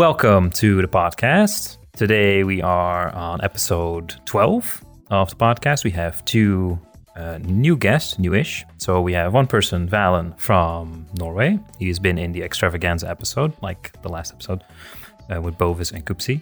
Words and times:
Welcome 0.00 0.48
to 0.52 0.80
the 0.80 0.88
podcast. 0.88 1.76
Today 1.94 2.42
we 2.42 2.62
are 2.62 3.14
on 3.14 3.44
episode 3.44 4.18
12 4.24 4.82
of 5.10 5.28
the 5.28 5.36
podcast. 5.36 5.84
We 5.84 5.90
have 5.90 6.24
two 6.24 6.80
uh, 7.16 7.38
new 7.42 7.76
guests, 7.76 8.18
newish. 8.18 8.64
So 8.78 9.02
we 9.02 9.12
have 9.12 9.34
one 9.34 9.46
person, 9.46 9.86
Valen 9.86 10.40
from 10.40 11.06
Norway. 11.18 11.58
He's 11.78 11.98
been 11.98 12.16
in 12.16 12.32
the 12.32 12.42
extravaganza 12.42 13.10
episode, 13.10 13.52
like 13.60 13.92
the 14.00 14.08
last 14.08 14.32
episode, 14.32 14.64
uh, 15.28 15.42
with 15.42 15.58
Bovis 15.58 15.90
and 15.92 16.06
Kupsi. 16.06 16.40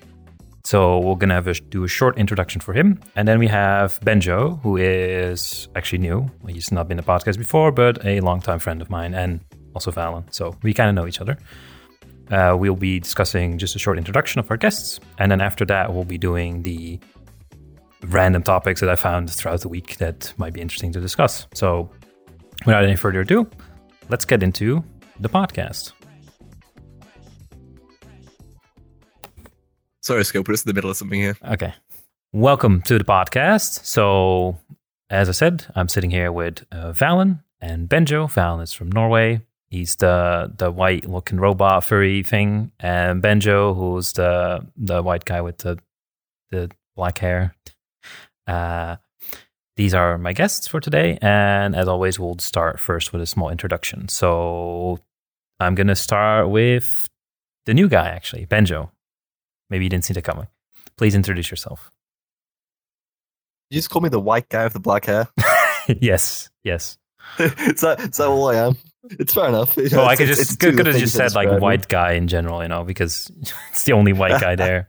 So 0.62 1.00
we're 1.00 1.16
gonna 1.16 1.34
have 1.34 1.48
a, 1.48 1.54
do 1.54 1.82
a 1.82 1.88
short 1.88 2.16
introduction 2.16 2.60
for 2.60 2.72
him, 2.72 3.00
and 3.16 3.26
then 3.26 3.40
we 3.40 3.48
have 3.48 3.98
Benjo, 4.02 4.62
who 4.62 4.76
is 4.76 5.66
actually 5.74 5.98
new. 5.98 6.30
He's 6.46 6.70
not 6.70 6.86
been 6.86 7.00
a 7.00 7.02
podcast 7.02 7.38
before, 7.38 7.72
but 7.72 8.06
a 8.06 8.20
longtime 8.20 8.60
friend 8.60 8.80
of 8.80 8.88
mine, 8.88 9.14
and 9.14 9.40
also 9.74 9.90
Valen. 9.90 10.32
So 10.32 10.56
we 10.62 10.72
kind 10.72 10.88
of 10.90 10.94
know 10.94 11.08
each 11.08 11.20
other. 11.20 11.36
Uh, 12.30 12.56
we'll 12.58 12.76
be 12.76 13.00
discussing 13.00 13.56
just 13.58 13.74
a 13.74 13.78
short 13.78 13.96
introduction 13.96 14.38
of 14.38 14.50
our 14.50 14.56
guests, 14.56 15.00
and 15.18 15.30
then 15.30 15.40
after 15.40 15.64
that, 15.64 15.92
we'll 15.94 16.04
be 16.04 16.18
doing 16.18 16.62
the 16.62 16.98
random 18.02 18.42
topics 18.42 18.80
that 18.80 18.90
I 18.90 18.94
found 18.96 19.30
throughout 19.30 19.60
the 19.62 19.68
week 19.68 19.96
that 19.96 20.32
might 20.36 20.52
be 20.52 20.60
interesting 20.60 20.92
to 20.92 21.00
discuss. 21.00 21.46
So, 21.54 21.90
without 22.66 22.84
any 22.84 22.96
further 22.96 23.20
ado, 23.20 23.48
let's 24.10 24.24
get 24.24 24.42
into 24.42 24.84
the 25.20 25.28
podcast. 25.28 25.92
Sorry, 30.00 30.24
Scope, 30.24 30.46
put 30.46 30.54
us 30.54 30.64
in 30.64 30.68
the 30.70 30.74
middle 30.74 30.90
of 30.90 30.96
something 30.96 31.20
here. 31.20 31.36
Okay. 31.50 31.74
Welcome 32.32 32.82
to 32.82 32.98
the 32.98 33.04
podcast. 33.04 33.84
So, 33.84 34.58
as 35.10 35.28
I 35.28 35.32
said, 35.32 35.66
I'm 35.74 35.88
sitting 35.88 36.10
here 36.10 36.30
with 36.30 36.64
uh, 36.70 36.92
Valen 36.92 37.42
and 37.60 37.88
Benjo. 37.88 38.26
Valen 38.26 38.62
is 38.62 38.72
from 38.72 38.90
Norway. 38.92 39.40
He's 39.70 39.96
the 39.96 40.52
the 40.56 40.70
white 40.70 41.08
looking 41.08 41.38
robot 41.38 41.84
furry 41.84 42.22
thing, 42.22 42.72
and 42.80 43.22
Benjo, 43.22 43.76
who's 43.76 44.14
the 44.14 44.66
the 44.76 45.02
white 45.02 45.24
guy 45.24 45.42
with 45.42 45.58
the 45.58 45.78
the 46.50 46.70
black 46.96 47.18
hair. 47.18 47.54
Uh, 48.46 48.96
these 49.76 49.92
are 49.92 50.16
my 50.16 50.32
guests 50.32 50.66
for 50.66 50.80
today, 50.80 51.18
and 51.20 51.76
as 51.76 51.86
always, 51.86 52.18
we'll 52.18 52.38
start 52.38 52.80
first 52.80 53.12
with 53.12 53.20
a 53.20 53.26
small 53.26 53.50
introduction. 53.50 54.08
So 54.08 54.98
I'm 55.60 55.74
gonna 55.74 55.96
start 55.96 56.48
with 56.48 57.08
the 57.66 57.74
new 57.74 57.88
guy, 57.88 58.08
actually, 58.08 58.46
Benjo. 58.46 58.90
Maybe 59.68 59.84
you 59.84 59.90
didn't 59.90 60.06
see 60.06 60.14
that 60.14 60.24
coming. 60.24 60.46
Please 60.96 61.14
introduce 61.14 61.50
yourself. 61.50 61.90
You 63.70 63.76
just 63.76 63.90
call 63.90 64.00
me 64.00 64.08
the 64.08 64.18
white 64.18 64.48
guy 64.48 64.64
with 64.64 64.72
the 64.72 64.80
black 64.80 65.04
hair. 65.04 65.28
yes, 66.00 66.48
yes. 66.64 66.96
is, 67.38 67.82
that, 67.82 68.00
is 68.00 68.16
that 68.16 68.28
all 68.28 68.48
I 68.48 68.54
am? 68.54 68.76
It's 69.12 69.34
fair 69.34 69.48
enough. 69.48 69.76
You 69.76 69.88
know, 69.90 69.98
Well, 69.98 70.08
I 70.08 70.16
could 70.16 70.26
just 70.26 70.40
it's 70.40 70.56
could, 70.56 70.76
could 70.76 70.86
have 70.86 70.96
just 70.96 71.14
said 71.14 71.34
like 71.34 71.46
describe 71.46 71.60
me. 71.60 71.64
white 71.64 71.88
guy 71.88 72.12
in 72.12 72.28
general, 72.28 72.62
you 72.62 72.68
know, 72.68 72.84
because 72.84 73.30
it's 73.70 73.84
the 73.84 73.92
only 73.92 74.12
white 74.12 74.40
guy 74.40 74.54
there. 74.56 74.86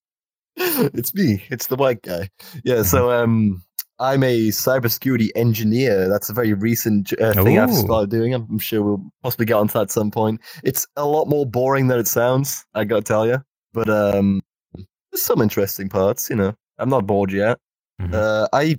it's 0.56 1.14
me. 1.14 1.42
It's 1.50 1.66
the 1.66 1.76
white 1.76 2.02
guy. 2.02 2.28
Yeah. 2.64 2.76
Mm-hmm. 2.76 2.82
So 2.84 3.10
um, 3.10 3.62
I'm 3.98 4.22
a 4.22 4.48
cybersecurity 4.48 5.28
engineer. 5.36 6.08
That's 6.08 6.28
a 6.28 6.32
very 6.32 6.52
recent 6.54 7.12
uh, 7.20 7.32
thing 7.32 7.58
I've 7.58 7.74
started 7.74 8.10
doing. 8.10 8.34
I'm, 8.34 8.46
I'm 8.50 8.58
sure 8.58 8.82
we'll 8.82 9.04
possibly 9.22 9.46
get 9.46 9.54
onto 9.54 9.72
that 9.74 9.82
at 9.82 9.90
some 9.90 10.10
point. 10.10 10.40
It's 10.64 10.86
a 10.96 11.06
lot 11.06 11.26
more 11.28 11.46
boring 11.46 11.88
than 11.88 11.98
it 11.98 12.08
sounds. 12.08 12.64
I 12.74 12.84
gotta 12.84 13.02
tell 13.02 13.26
you. 13.26 13.42
But 13.72 13.88
um, 13.90 14.42
there's 14.74 15.22
some 15.22 15.42
interesting 15.42 15.88
parts. 15.88 16.30
You 16.30 16.36
know, 16.36 16.54
I'm 16.78 16.88
not 16.88 17.06
bored 17.06 17.32
yet. 17.32 17.58
Mhm. 18.00 18.12
Uh, 18.14 18.46
I 18.52 18.76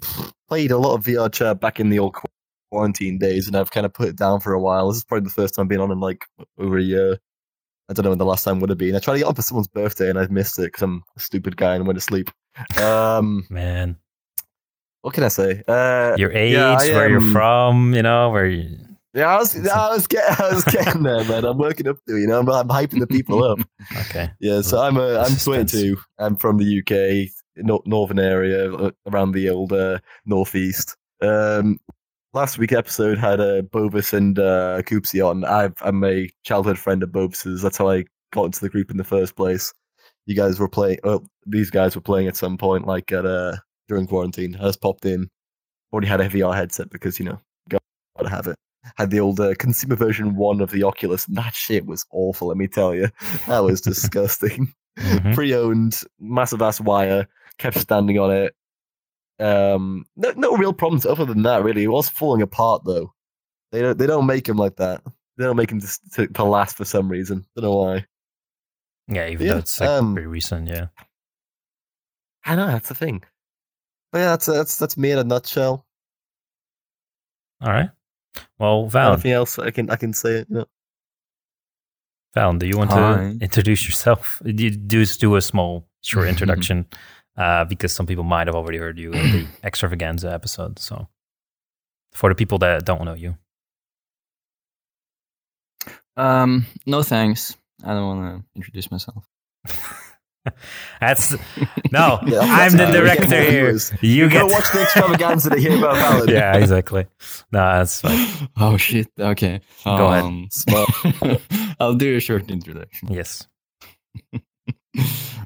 played 0.47 0.71
a 0.71 0.77
lot 0.77 0.93
of 0.95 1.03
VR 1.03 1.31
chat 1.31 1.59
back 1.59 1.79
in 1.79 1.89
the 1.89 1.99
old 1.99 2.15
quarantine 2.71 3.17
days, 3.17 3.47
and 3.47 3.55
I've 3.55 3.71
kind 3.71 3.85
of 3.85 3.93
put 3.93 4.09
it 4.09 4.15
down 4.15 4.39
for 4.39 4.53
a 4.53 4.59
while. 4.59 4.89
This 4.89 4.97
is 4.97 5.03
probably 5.03 5.25
the 5.25 5.33
first 5.33 5.55
time 5.55 5.63
I've 5.63 5.69
been 5.69 5.81
on 5.81 5.91
in 5.91 5.99
like 5.99 6.25
over 6.57 6.77
a 6.77 6.83
year. 6.83 7.19
I 7.89 7.93
don't 7.93 8.03
know 8.03 8.09
when 8.09 8.19
the 8.19 8.25
last 8.25 8.43
time 8.43 8.59
would 8.59 8.69
have 8.69 8.77
been. 8.77 8.95
I 8.95 8.99
tried 8.99 9.15
to 9.15 9.19
get 9.19 9.27
on 9.27 9.35
for 9.35 9.41
someone's 9.41 9.67
birthday, 9.67 10.09
and 10.09 10.19
I 10.19 10.27
missed 10.27 10.59
it 10.59 10.63
because 10.63 10.81
I'm 10.81 11.03
a 11.15 11.19
stupid 11.19 11.55
guy 11.55 11.75
and 11.75 11.87
went 11.87 11.97
to 11.97 12.01
sleep. 12.01 12.29
Um, 12.79 13.45
Man, 13.49 13.97
what 15.01 15.13
can 15.13 15.23
I 15.23 15.29
say? 15.29 15.63
Uh, 15.67 16.15
your 16.17 16.31
age, 16.31 16.53
yeah, 16.53 16.77
I, 16.77 16.91
where 16.91 17.09
you're 17.09 17.19
um, 17.19 17.31
from, 17.31 17.93
you 17.93 18.01
know, 18.01 18.29
where 18.29 18.47
you, 18.47 18.77
yeah, 19.13 19.33
I 19.33 19.37
was, 19.37 19.67
I 19.67 19.89
was 19.93 20.05
getting, 20.05 20.35
I 20.45 20.53
was 20.53 20.63
getting 20.65 21.03
there, 21.03 21.23
man. 21.23 21.45
I'm 21.45 21.57
working 21.57 21.87
up 21.87 21.97
to. 22.07 22.17
You 22.17 22.27
know, 22.27 22.39
I'm, 22.39 22.49
I'm 22.49 22.67
hyping 22.67 22.99
the 22.99 23.07
people 23.07 23.43
up. 23.43 23.59
okay, 24.01 24.29
Yeah, 24.39 24.61
so 24.61 24.81
I'm 24.81 24.97
a, 24.97 25.17
I'm 25.19 25.31
Suspense. 25.31 25.71
22. 25.71 25.97
I'm 26.19 26.35
from 26.35 26.57
the 26.57 26.79
UK, 26.79 27.31
northern 27.85 28.19
area, 28.19 28.71
uh, 28.73 28.91
around 29.07 29.31
the 29.31 29.49
old 29.49 29.71
uh, 29.73 29.99
northeast. 30.25 30.97
Um, 31.21 31.79
last 32.33 32.57
week 32.57 32.71
episode 32.71 33.17
had 33.17 33.39
uh, 33.39 33.61
Bovis 33.63 34.13
and 34.13 34.37
uh, 34.39 34.81
Koopsie 34.83 35.25
on. 35.25 35.43
I've, 35.45 35.73
I'm 35.81 36.03
a 36.03 36.29
childhood 36.43 36.77
friend 36.77 37.03
of 37.03 37.11
Bovis's. 37.11 37.61
That's 37.61 37.77
how 37.77 37.89
I 37.89 38.05
got 38.33 38.45
into 38.45 38.59
the 38.59 38.69
group 38.69 38.91
in 38.91 38.97
the 38.97 39.03
first 39.03 39.35
place. 39.35 39.73
You 40.25 40.35
guys 40.35 40.59
were 40.59 40.69
playing. 40.69 40.99
Well, 41.03 41.25
these 41.45 41.69
guys 41.69 41.95
were 41.95 42.01
playing 42.01 42.27
at 42.27 42.35
some 42.35 42.57
point, 42.57 42.85
like 42.85 43.11
at 43.11 43.25
uh 43.25 43.55
during 43.87 44.07
quarantine. 44.07 44.55
I 44.57 44.63
just 44.65 44.81
popped 44.81 45.05
in. 45.05 45.29
Already 45.93 46.07
had 46.07 46.19
a 46.21 46.29
VR 46.29 46.53
headset 46.55 46.89
because 46.89 47.17
you 47.19 47.25
know 47.25 47.39
got 47.69 47.81
to 48.21 48.29
have 48.29 48.47
it. 48.47 48.57
Had 48.97 49.09
the 49.11 49.19
old 49.19 49.39
uh, 49.39 49.53
consumer 49.55 49.95
version 49.95 50.35
one 50.35 50.59
of 50.61 50.71
the 50.71 50.83
Oculus, 50.83 51.27
and 51.27 51.37
that 51.37 51.53
shit 51.53 51.85
was 51.85 52.05
awful. 52.11 52.49
Let 52.49 52.57
me 52.57 52.67
tell 52.67 52.93
you, 52.93 53.07
that 53.47 53.59
was 53.59 53.81
disgusting 53.91 54.73
Mhm. 54.97 55.35
pre-owned, 55.35 56.01
massive 56.19 56.59
ass 56.61 56.81
wire, 56.81 57.27
kept 57.59 57.77
standing 57.77 58.17
on 58.17 58.31
it. 58.31 58.55
Um, 59.39 60.05
no, 60.15 60.31
no 60.35 60.57
real 60.57 60.73
problems 60.73 61.05
other 61.05 61.25
than 61.25 61.43
that. 61.43 61.63
Really, 61.63 61.83
it 61.83 61.87
was 61.91 62.09
falling 62.09 62.41
apart 62.41 62.83
though. 62.85 63.13
They 63.71 63.81
don't, 63.81 63.97
they 63.97 64.07
don't 64.07 64.25
make 64.25 64.47
him 64.47 64.57
like 64.57 64.77
that. 64.77 65.01
They 65.37 65.43
don't 65.43 65.57
make 65.57 65.71
him 65.71 65.79
to, 65.81 65.99
to, 66.13 66.27
to 66.27 66.43
last 66.43 66.77
for 66.77 66.85
some 66.85 67.09
reason. 67.09 67.45
Don't 67.55 67.65
know 67.65 67.75
why. 67.75 68.05
yeah, 69.07 69.27
even 69.27 69.45
Yeah, 69.45 69.53
though 69.53 69.59
it's 69.59 69.79
like 69.79 69.89
um, 69.89 70.13
pretty 70.13 70.27
recent, 70.27 70.67
yeah. 70.67 70.87
I 72.45 72.55
know 72.55 72.67
that's 72.67 72.87
the 72.89 72.95
thing. 72.95 73.23
But 74.11 74.19
yeah, 74.19 74.25
that's 74.29 74.45
that's 74.45 74.77
that's 74.77 74.97
me 74.97 75.11
in 75.11 75.19
a 75.19 75.23
nutshell. 75.23 75.85
All 77.61 77.71
right. 77.71 77.89
Well, 78.57 78.87
Val, 78.87 79.13
Anything 79.13 79.31
else 79.33 79.59
I 79.59 79.71
can 79.71 79.89
I 79.89 79.95
can 79.97 80.13
say 80.13 80.29
it. 80.39 80.47
You 80.49 80.55
know? 80.59 80.65
Val, 82.33 82.53
do 82.53 82.65
you 82.67 82.77
want 82.77 82.91
Hi. 82.91 83.15
to 83.17 83.37
introduce 83.41 83.87
yourself? 83.87 84.41
You 84.45 84.53
do 84.71 85.05
do 85.05 85.35
a 85.35 85.41
small, 85.41 85.87
short 86.03 86.27
introduction, 86.29 86.85
uh, 87.37 87.65
because 87.65 87.93
some 87.93 88.05
people 88.05 88.23
might 88.23 88.47
have 88.47 88.55
already 88.55 88.77
heard 88.77 88.97
you 88.97 89.11
in 89.13 89.31
the 89.31 89.47
extravaganza 89.63 90.31
episode. 90.31 90.79
So, 90.79 91.07
for 92.13 92.29
the 92.29 92.35
people 92.35 92.57
that 92.59 92.85
don't 92.85 93.05
know 93.05 93.13
you, 93.13 93.35
Um, 96.17 96.65
no 96.85 97.03
thanks. 97.03 97.55
I 97.83 97.93
don't 97.93 98.07
want 98.07 98.41
to 98.41 98.45
introduce 98.55 98.89
myself. 98.89 99.23
that's 100.99 101.35
no. 101.91 102.19
Yeah, 102.25 102.39
I'm 102.41 102.71
the 102.71 102.85
how 102.87 102.91
we 102.91 102.93
get 103.07 103.19
director 103.29 103.41
here. 103.51 103.77
You 104.01 104.29
Go 104.29 104.47
get 104.47 104.49
watch 104.49 104.71
the 104.71 104.81
extravaganza 104.81 105.49
to 105.51 105.59
hear 105.59 105.77
about 105.77 105.95
Valid. 106.01 106.29
yeah, 106.31 106.55
exactly. 106.57 107.05
No, 107.51 107.59
that's 107.59 108.01
fine. 108.01 108.49
oh 108.57 108.77
shit. 108.77 109.09
Okay. 109.19 109.61
Go 109.83 110.07
ahead. 110.07 110.23
Um, 110.23 110.47
Smart. 110.51 110.89
I'll 111.79 111.93
do 111.95 112.15
a 112.15 112.19
short 112.19 112.49
introduction. 112.49 113.09
Yes. 113.13 113.45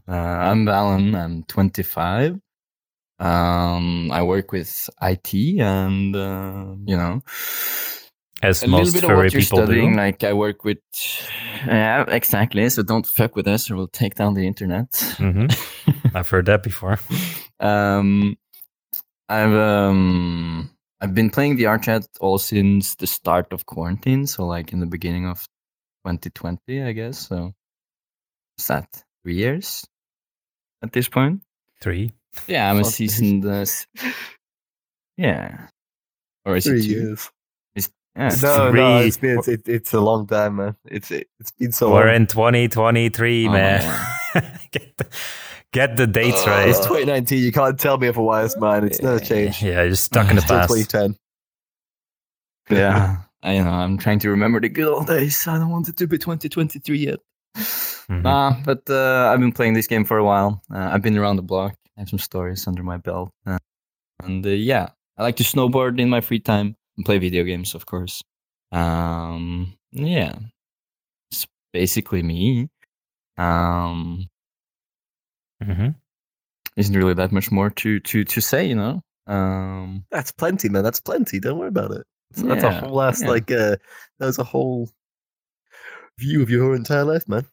Uh, 0.08 0.12
I'm 0.14 0.66
Valen. 0.66 1.16
I'm 1.16 1.44
25. 1.44 2.40
Um, 3.20 4.12
I 4.12 4.24
work 4.24 4.52
with 4.52 4.90
IT 5.02 5.34
and 5.60 6.16
uh, 6.16 6.74
you 6.86 6.98
know 6.98 7.22
As 8.42 8.64
a 8.64 8.68
most 8.68 8.94
little 8.96 9.10
bit 9.10 9.12
of 9.12 9.18
what 9.18 9.34
you're 9.34 9.42
people 9.42 9.60
studying. 9.60 9.92
do. 9.92 9.98
Like 9.98 10.24
I 10.24 10.34
work 10.34 10.64
with, 10.64 10.80
yeah, 11.68 12.04
exactly. 12.08 12.68
So 12.70 12.82
don't 12.82 13.06
fuck 13.06 13.36
with 13.36 13.48
us, 13.48 13.70
or 13.70 13.76
we'll 13.76 13.88
take 13.88 14.16
down 14.16 14.34
the 14.34 14.48
internet. 14.48 14.96
hmm 15.18 15.46
I've 16.16 16.30
heard 16.30 16.48
that 16.48 16.64
before. 16.64 17.00
um, 17.60 18.36
I've 19.30 19.54
um, 19.54 20.72
I've 21.00 21.14
been 21.14 21.30
playing 21.30 21.58
VR 21.58 21.78
chat 21.82 22.08
all 22.20 22.40
since 22.40 22.96
the 22.96 23.08
start 23.08 23.54
of 23.54 23.66
quarantine. 23.68 24.26
So 24.26 24.46
like 24.48 24.74
in 24.74 24.80
the 24.80 24.88
beginning 24.88 25.28
of 25.28 25.40
2020, 26.08 26.82
I 26.82 26.92
guess. 26.92 27.20
So 27.28 27.54
what's 28.56 28.68
that? 28.68 28.88
Three 29.24 29.36
years 29.36 29.86
at 30.82 30.92
this 30.94 31.08
point. 31.10 31.42
Three. 31.80 32.14
Yeah, 32.48 32.70
I'm 32.70 32.80
a 32.80 32.84
Fuck. 32.84 32.94
seasoned. 32.94 33.46
Uh, 33.46 33.66
yeah, 35.18 35.68
or 36.46 36.56
is 36.56 36.66
Three 36.66 36.80
it 36.80 36.84
two? 36.84 36.90
years. 36.90 37.30
Yeah, 38.16 38.28
it's 38.28 38.42
No, 38.44 38.72
Three. 38.72 38.80
no, 38.80 38.98
it's 39.00 39.18
been 39.18 39.40
it's, 39.40 39.48
it, 39.48 39.70
it's 39.70 39.94
a 39.94 40.00
long 40.02 40.28
time, 40.28 40.58
man. 40.58 40.76
It's 40.86 41.12
it, 41.12 41.28
it's 41.40 41.52
been 41.52 41.72
so 41.72 41.88
long. 41.88 41.96
We're 41.96 42.08
long. 42.08 42.16
in 42.16 42.28
2023, 42.28 43.48
Oh, 43.48 43.52
man. 43.52 43.82
yeah. 44.36 44.58
get, 44.72 44.98
the, 44.98 45.08
get 45.72 45.96
the 45.98 46.08
dates 46.08 46.46
Uh, 46.46 46.50
right. 46.52 46.70
It's 46.70 46.80
2019. 46.80 47.42
You 47.42 47.52
can't 47.54 47.80
tell 47.80 47.98
me 47.98 48.08
if 48.08 48.16
a 48.16 48.20
otherwise, 48.20 48.58
man. 48.58 48.84
It's 48.86 49.02
never 49.02 49.20
changed. 49.20 49.62
Yeah, 49.62 49.84
you're 49.84 49.96
stuck 49.96 50.30
in 50.30 50.36
the 50.36 50.42
past. 50.48 50.74
2010. 50.74 51.16
yeah. 52.70 53.18
I 53.44 53.56
you 53.56 53.64
know. 53.64 53.72
I'm 53.72 53.98
trying 53.98 54.20
to 54.20 54.30
remember 54.30 54.60
the 54.60 54.70
good 54.70 54.88
old 54.88 55.08
days. 55.08 55.48
I 55.48 55.58
don't 55.58 55.70
want 55.70 55.90
it 55.90 55.98
to 55.98 56.08
be 56.08 56.18
2023 56.18 56.98
yet. 56.98 57.20
Mhm. 58.12 58.24
Nah, 58.24 58.56
but 58.66 58.90
uh, 58.90 59.32
I've 59.32 59.40
been 59.40 59.54
playing 59.54 59.74
this 59.74 59.88
game 59.88 60.04
for 60.04 60.18
a 60.18 60.24
while. 60.24 60.62
Uh, 60.74 60.90
I've 60.92 61.02
been 61.02 61.18
around 61.18 61.38
the 61.38 61.44
block. 61.44 61.76
I 61.96 62.02
have 62.02 62.10
some 62.10 62.20
stories 62.20 62.68
under 62.68 62.84
my 62.84 62.98
belt. 62.98 63.32
Uh, 63.46 63.58
and 64.22 64.46
uh, 64.46 64.50
yeah, 64.50 64.90
I 65.18 65.24
like 65.24 65.38
to 65.38 65.44
snowboard 65.44 65.98
in 66.00 66.10
my 66.10 66.20
free 66.20 66.40
time 66.40 66.76
and 66.98 67.06
play 67.06 67.20
video 67.20 67.44
games, 67.44 67.74
of 67.74 67.86
course. 67.86 68.22
Um, 68.74 69.78
yeah, 69.94 70.36
it's 71.32 71.48
basically 71.72 72.22
me. 72.22 72.70
Um, 73.38 74.28
hmm 75.64 75.90
isn't 76.78 76.96
really 76.96 77.14
that 77.14 77.32
much 77.32 77.52
more 77.52 77.70
to 77.70 78.00
to 78.00 78.24
to 78.24 78.42
say, 78.42 78.66
you 78.66 78.76
know. 78.76 79.02
Um, 79.28 80.06
That's 80.10 80.32
plenty, 80.32 80.70
man. 80.70 80.84
That's 80.84 81.00
plenty. 81.00 81.40
Don't 81.40 81.60
worry 81.60 81.68
about 81.68 81.92
it. 81.92 82.06
So 82.34 82.48
that's 82.48 82.64
a 82.64 82.72
whole 82.72 83.02
ass 83.02 83.22
yeah. 83.22 83.30
like 83.30 83.52
uh 83.52 83.76
there's 84.20 84.40
a 84.40 84.44
whole 84.44 84.90
view 86.18 86.42
of 86.42 86.50
your 86.50 86.76
entire 86.76 87.04
life, 87.04 87.28
man. 87.28 87.46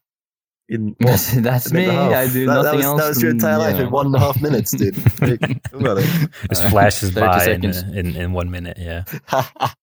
In 0.70 0.88
what, 0.98 0.98
that's 1.00 1.32
that's 1.32 1.72
me. 1.72 1.86
and 1.86 1.96
a 1.96 2.00
I 2.14 2.24
half? 2.24 2.32
do 2.32 2.46
that, 2.46 2.54
nothing 2.54 2.62
that 2.62 2.76
was, 2.76 2.84
else. 2.84 3.00
That 3.00 3.08
was 3.08 3.22
your 3.22 3.30
than, 3.30 3.36
entire 3.36 3.58
life 3.58 3.76
you 3.76 3.84
in 3.84 3.90
one 3.90 4.06
and 4.06 4.14
a 4.14 4.18
half 4.18 4.40
minutes, 4.42 4.70
dude. 4.72 4.94
Think 4.96 5.60
about 5.72 5.98
it. 5.98 6.30
Just 6.50 6.64
Uh, 6.64 6.70
flashes 6.70 7.10
by 7.12 7.46
in, 7.46 7.64
in 7.64 8.16
in 8.16 8.32
one 8.32 8.50
minute. 8.50 8.76
Yeah. 8.78 9.04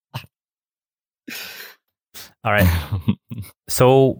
All 2.44 2.52
right. 2.52 2.68
So 3.68 4.16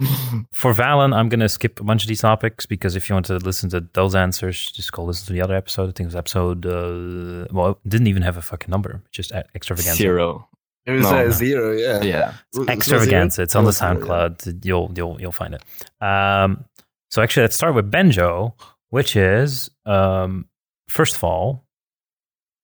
for 0.53 0.75
Valen, 0.75 1.15
I'm 1.15 1.29
gonna 1.29 1.49
skip 1.49 1.79
a 1.79 1.85
bunch 1.85 2.03
of 2.03 2.09
these 2.09 2.23
topics 2.23 2.67
because 2.67 2.97
if 2.97 3.09
you 3.09 3.15
want 3.15 3.27
to 3.27 3.37
listen 3.37 3.71
to 3.71 3.87
those 3.93 4.17
answers, 4.17 4.73
just 4.73 4.91
go 4.91 5.05
listen 5.05 5.27
to 5.29 5.33
the 5.33 5.41
other 5.43 5.55
episode. 5.55 5.85
I 5.85 5.93
think 5.93 6.01
it 6.01 6.07
was 6.07 6.17
episode. 6.17 6.67
Uh, 6.67 7.47
well, 7.53 7.79
it 7.85 7.89
didn't 7.89 8.09
even 8.09 8.23
have 8.23 8.37
a 8.37 8.43
fucking 8.43 8.71
number, 8.71 9.05
just 9.13 9.31
extravaganza. 9.55 9.99
Zero. 9.99 10.49
It 10.87 10.93
was 10.93 11.03
No, 11.03 11.09
uh, 11.11 11.23
no. 11.25 11.31
zero, 11.31 11.73
yeah. 11.77 12.03
Yeah. 12.03 12.27
Was- 12.55 12.61
was 12.61 12.69
Extravaganza. 12.69 13.43
It's 13.43 13.57
on 13.57 13.65
the 13.65 13.69
was 13.69 13.81
yeah. 13.81 13.95
SoundCloud. 13.95 14.65
You'll 14.65 14.93
you'll 14.97 15.21
you'll 15.21 15.33
find 15.33 15.55
it. 15.55 15.63
Um, 16.01 16.65
so 17.11 17.23
actually, 17.23 17.43
let's 17.43 17.57
start 17.57 17.75
with 17.75 17.91
Benjo, 17.91 18.53
which 18.91 19.17
is 19.17 19.69
um, 19.85 20.47
first 20.89 21.17
of 21.17 21.25
all, 21.25 21.65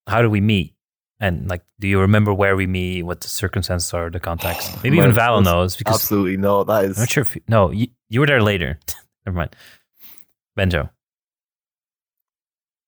how 0.07 0.23
do 0.23 0.31
we 0.31 0.41
meet? 0.41 0.75
And 1.19 1.49
like, 1.49 1.63
do 1.79 1.87
you 1.89 2.01
remember 2.01 2.33
where 2.35 2.57
we 2.57 2.67
meet? 2.67 3.03
What 3.03 3.21
the 3.21 3.29
circumstances 3.29 3.93
are, 3.95 4.11
the 4.11 4.21
context? 4.21 4.73
Maybe 4.85 4.97
even 4.99 5.11
Most- 5.11 5.19
Valen 5.19 5.45
knows 5.45 5.77
because 5.77 5.97
Absolutely 5.97 6.37
no. 6.37 6.65
That 6.65 6.85
is 6.85 6.99
I'm 6.99 7.03
not 7.03 7.11
sure 7.11 7.23
if 7.23 7.35
you, 7.37 7.43
no, 7.49 7.71
you, 7.71 7.89
you 8.09 8.21
were 8.21 8.27
there 8.27 8.43
later. 8.43 8.79
Never 9.27 9.37
mind. 9.37 9.57
Benjo. 10.59 10.91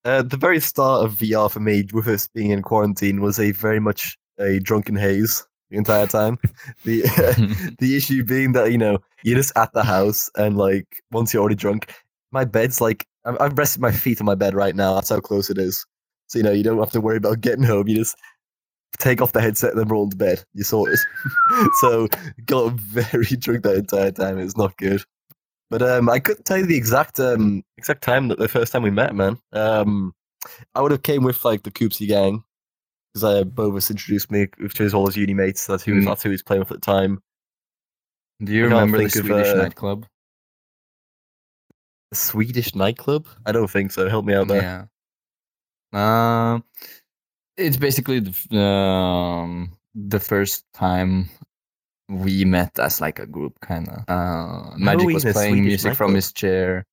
Uh, 0.05 0.23
the 0.23 0.37
very 0.37 0.61
start 0.61 1.05
of 1.05 1.15
VR 1.15 1.51
for 1.51 1.61
me, 1.61 1.87
with 1.93 2.07
us 2.09 2.29
being 2.29 2.51
in 2.51 2.61
quarantine, 2.61 3.21
was 3.23 3.39
a 3.41 3.53
very 3.53 3.81
much 3.81 4.19
a 4.39 4.59
drunken 4.61 4.97
haze 4.97 5.47
the 5.71 5.77
entire 5.77 6.07
time. 6.07 6.39
the 6.85 7.03
the 7.79 7.97
issue 7.97 8.25
being 8.25 8.53
that 8.53 8.73
you 8.73 8.79
know 8.79 8.99
you're 9.23 9.37
just 9.37 9.57
at 9.57 9.73
the 9.73 9.83
house 9.83 10.31
and 10.37 10.57
like 10.57 11.03
once 11.11 11.33
you're 11.33 11.41
already 11.41 11.57
drunk, 11.57 11.93
my 12.33 12.45
bed's 12.45 12.81
like 12.81 13.07
I'm, 13.25 13.37
I'm 13.41 13.55
resting 13.55 13.81
my 13.81 13.93
feet 13.93 14.21
on 14.21 14.27
my 14.27 14.35
bed 14.35 14.55
right 14.55 14.75
now. 14.75 14.95
That's 14.95 15.09
how 15.11 15.21
close 15.21 15.51
it 15.51 15.59
is. 15.59 15.85
So 16.29 16.39
you 16.39 16.43
know 16.45 16.53
you 16.53 16.63
don't 16.63 16.79
have 16.79 16.93
to 16.93 17.01
worry 17.01 17.17
about 17.17 17.41
getting 17.41 17.65
home. 17.65 17.89
You 17.89 17.97
just 17.97 18.17
take 18.99 19.21
off 19.21 19.33
the 19.33 19.41
headset 19.41 19.71
and 19.71 19.81
then 19.81 19.89
roll 19.89 20.05
into 20.05 20.17
bed. 20.17 20.45
You 20.55 20.65
sort 20.65 20.93
it. 20.93 21.01
so 21.81 22.09
got 22.47 22.73
very 22.75 23.25
drunk 23.25 23.65
that 23.65 23.77
entire 23.77 24.13
time. 24.13 24.39
It's 24.39 24.57
not 24.57 24.77
good. 24.77 25.03
But 25.71 25.83
um, 25.83 26.09
I 26.09 26.21
couldn't 26.21 26.45
tell 26.45 26.59
you 26.59 26.67
the 26.67 26.77
exact 26.77 27.19
um 27.19 27.65
exact 27.79 28.03
time 28.03 28.29
that 28.29 28.39
the 28.39 28.49
first 28.49 28.73
time 28.73 28.83
we 28.83 28.91
met, 28.91 29.15
man. 29.15 29.39
Um, 29.53 30.15
I 30.75 30.83
would 30.83 30.93
have 30.93 31.03
came 31.03 31.25
with 31.25 31.45
like 31.45 31.63
the 31.63 31.71
Coopsy 31.71 32.07
gang 32.07 32.45
because 33.15 33.25
uh, 33.25 33.45
Bovis 33.45 33.91
introduced 33.91 34.31
me, 34.31 34.49
which 34.59 34.81
is 34.81 34.93
all 34.93 35.07
his 35.07 35.17
uni 35.17 35.35
mates. 35.35 35.67
That's 35.67 35.85
who 35.85 35.95
Mm. 35.95 36.07
that's 36.07 36.23
who 36.23 36.31
he 36.31 36.35
was 36.35 36.43
playing 36.43 36.61
with 36.61 36.73
at 36.73 36.81
the 36.81 36.85
time. 36.85 37.23
Do 38.43 38.53
you 38.53 38.63
I 38.65 38.69
remember 38.69 38.99
the 38.99 39.09
think 39.09 39.25
of, 39.25 39.27
Swedish 39.27 39.49
uh, 39.49 39.55
nightclub? 39.63 40.07
A 42.13 42.15
Swedish 42.17 42.75
nightclub? 42.75 43.27
I 43.47 43.53
don't 43.53 43.71
think 43.71 43.93
so. 43.93 44.09
Help 44.09 44.25
me 44.25 44.35
out 44.35 44.49
there. 44.49 44.89
Yeah. 45.93 46.53
Um, 46.55 46.65
it's 47.57 47.77
basically 47.77 48.19
the, 48.21 48.59
um, 48.61 49.73
the 49.95 50.19
first 50.19 50.65
time 50.75 51.29
we 52.09 52.45
met 52.45 52.77
as 52.81 53.01
like 53.01 53.21
a 53.21 53.27
group, 53.27 53.59
kind 53.61 53.89
of. 53.89 54.05
Uh, 54.09 54.77
Magic 54.77 55.07
was 55.09 55.23
playing 55.25 55.55
Swedish 55.55 55.65
music 55.85 55.95
from 55.95 56.15
his 56.15 56.33
chair. 56.33 56.85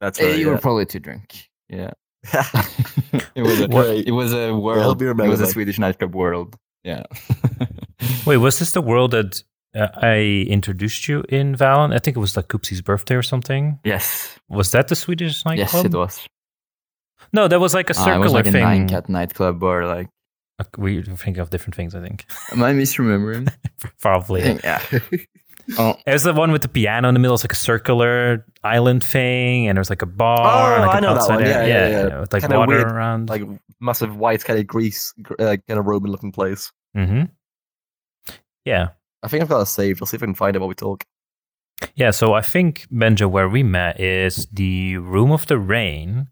That's 0.00 0.18
Eh, 0.18 0.26
right. 0.30 0.38
you 0.38 0.48
were 0.48 0.58
probably 0.58 0.86
too 0.86 0.98
drunk. 1.00 1.48
Yeah. 1.68 1.90
What- 2.32 3.30
it 3.34 3.42
was 3.42 3.60
a, 3.60 3.68
Great. 3.68 4.06
it 4.08 4.12
was 4.12 4.32
a 4.32 4.52
world. 4.52 4.80
help 4.80 5.02
it 5.02 5.28
was 5.28 5.40
a. 5.40 5.46
Swedish 5.46 5.78
nightclub 5.78 6.14
world. 6.14 6.56
Yeah. 6.84 7.04
Wait, 8.26 8.36
was 8.38 8.58
this 8.58 8.72
the 8.72 8.80
world 8.82 9.10
that 9.12 9.42
uh, 9.74 9.88
I 9.94 10.46
introduced 10.48 11.08
you 11.08 11.24
in, 11.28 11.54
Valen? 11.56 11.94
I 11.94 11.98
think 11.98 12.16
it 12.16 12.20
was 12.20 12.36
like 12.36 12.48
Koopsie's 12.48 12.82
birthday 12.82 13.14
or 13.16 13.22
something. 13.22 13.78
yes. 13.84 14.38
Was 14.48 14.70
that 14.72 14.88
the 14.88 14.94
Swedish 14.96 15.44
nightclub? 15.44 15.72
Yes, 15.72 15.84
it 15.84 15.94
was. 15.94 16.28
No, 17.32 17.48
that 17.48 17.58
was 17.60 17.74
like 17.74 17.90
a 17.90 17.94
Ah, 17.96 18.04
circular 18.04 18.16
it 18.16 18.20
was 18.20 18.32
like 18.32 18.46
a 18.46 18.50
nine 18.52 18.88
cat 18.88 19.08
nightclub 19.08 19.62
or 19.62 19.86
like. 19.86 20.08
Uh, 20.58 20.64
We 20.78 21.02
think 21.02 21.36
of 21.38 21.50
different 21.50 21.74
things, 21.74 21.94
I 21.94 22.00
think. 22.00 22.24
Am 22.52 22.62
I 22.62 22.72
misremembering? 22.72 23.52
Probably. 24.00 24.42
yeah. 24.64 24.80
Oh, 25.78 25.96
It 26.06 26.12
was 26.12 26.22
the 26.22 26.32
one 26.32 26.52
with 26.52 26.62
the 26.62 26.68
piano 26.68 27.08
in 27.08 27.14
the 27.14 27.20
middle. 27.20 27.34
It's 27.34 27.44
like 27.44 27.52
a 27.52 27.56
circular 27.56 28.44
island 28.62 29.02
thing, 29.04 29.68
and 29.68 29.76
there's 29.76 29.90
like 29.90 30.02
a 30.02 30.06
bar. 30.06 30.78
Oh, 30.78 30.86
like 30.86 30.96
I 30.96 31.00
know 31.00 31.14
that 31.14 31.28
one. 31.28 31.40
Yeah, 31.40 31.46
area. 31.58 31.68
yeah, 31.68 32.08
yeah. 32.08 32.20
with 32.20 32.32
like 32.32 32.42
Kinda 32.42 32.58
water 32.58 32.76
weird, 32.76 32.86
around. 32.92 33.28
like 33.28 33.42
massive 33.80 34.16
white 34.16 34.44
kind 34.44 34.58
of 34.58 34.66
grease, 34.66 35.12
gr- 35.22 35.34
uh, 35.38 35.56
kind 35.68 35.78
of 35.80 35.86
Roman 35.86 36.10
looking 36.10 36.32
place. 36.32 36.72
hmm 36.94 37.24
Yeah, 38.64 38.88
I 39.22 39.28
think 39.28 39.42
I've 39.42 39.48
got 39.48 39.60
it 39.62 39.66
saved. 39.66 40.00
I'll 40.02 40.06
see 40.06 40.16
if 40.16 40.22
I 40.22 40.26
can 40.26 40.34
find 40.34 40.56
it 40.56 40.58
while 40.60 40.68
we 40.68 40.74
talk. 40.74 41.04
yeah. 41.94 42.10
So 42.10 42.34
I 42.34 42.40
think 42.42 42.86
Benjo, 42.92 43.28
where 43.30 43.48
we 43.48 43.62
met, 43.62 44.00
is 44.00 44.46
the 44.52 44.96
Room 44.98 45.30
of 45.32 45.46
the 45.46 45.58
Rain, 45.58 46.28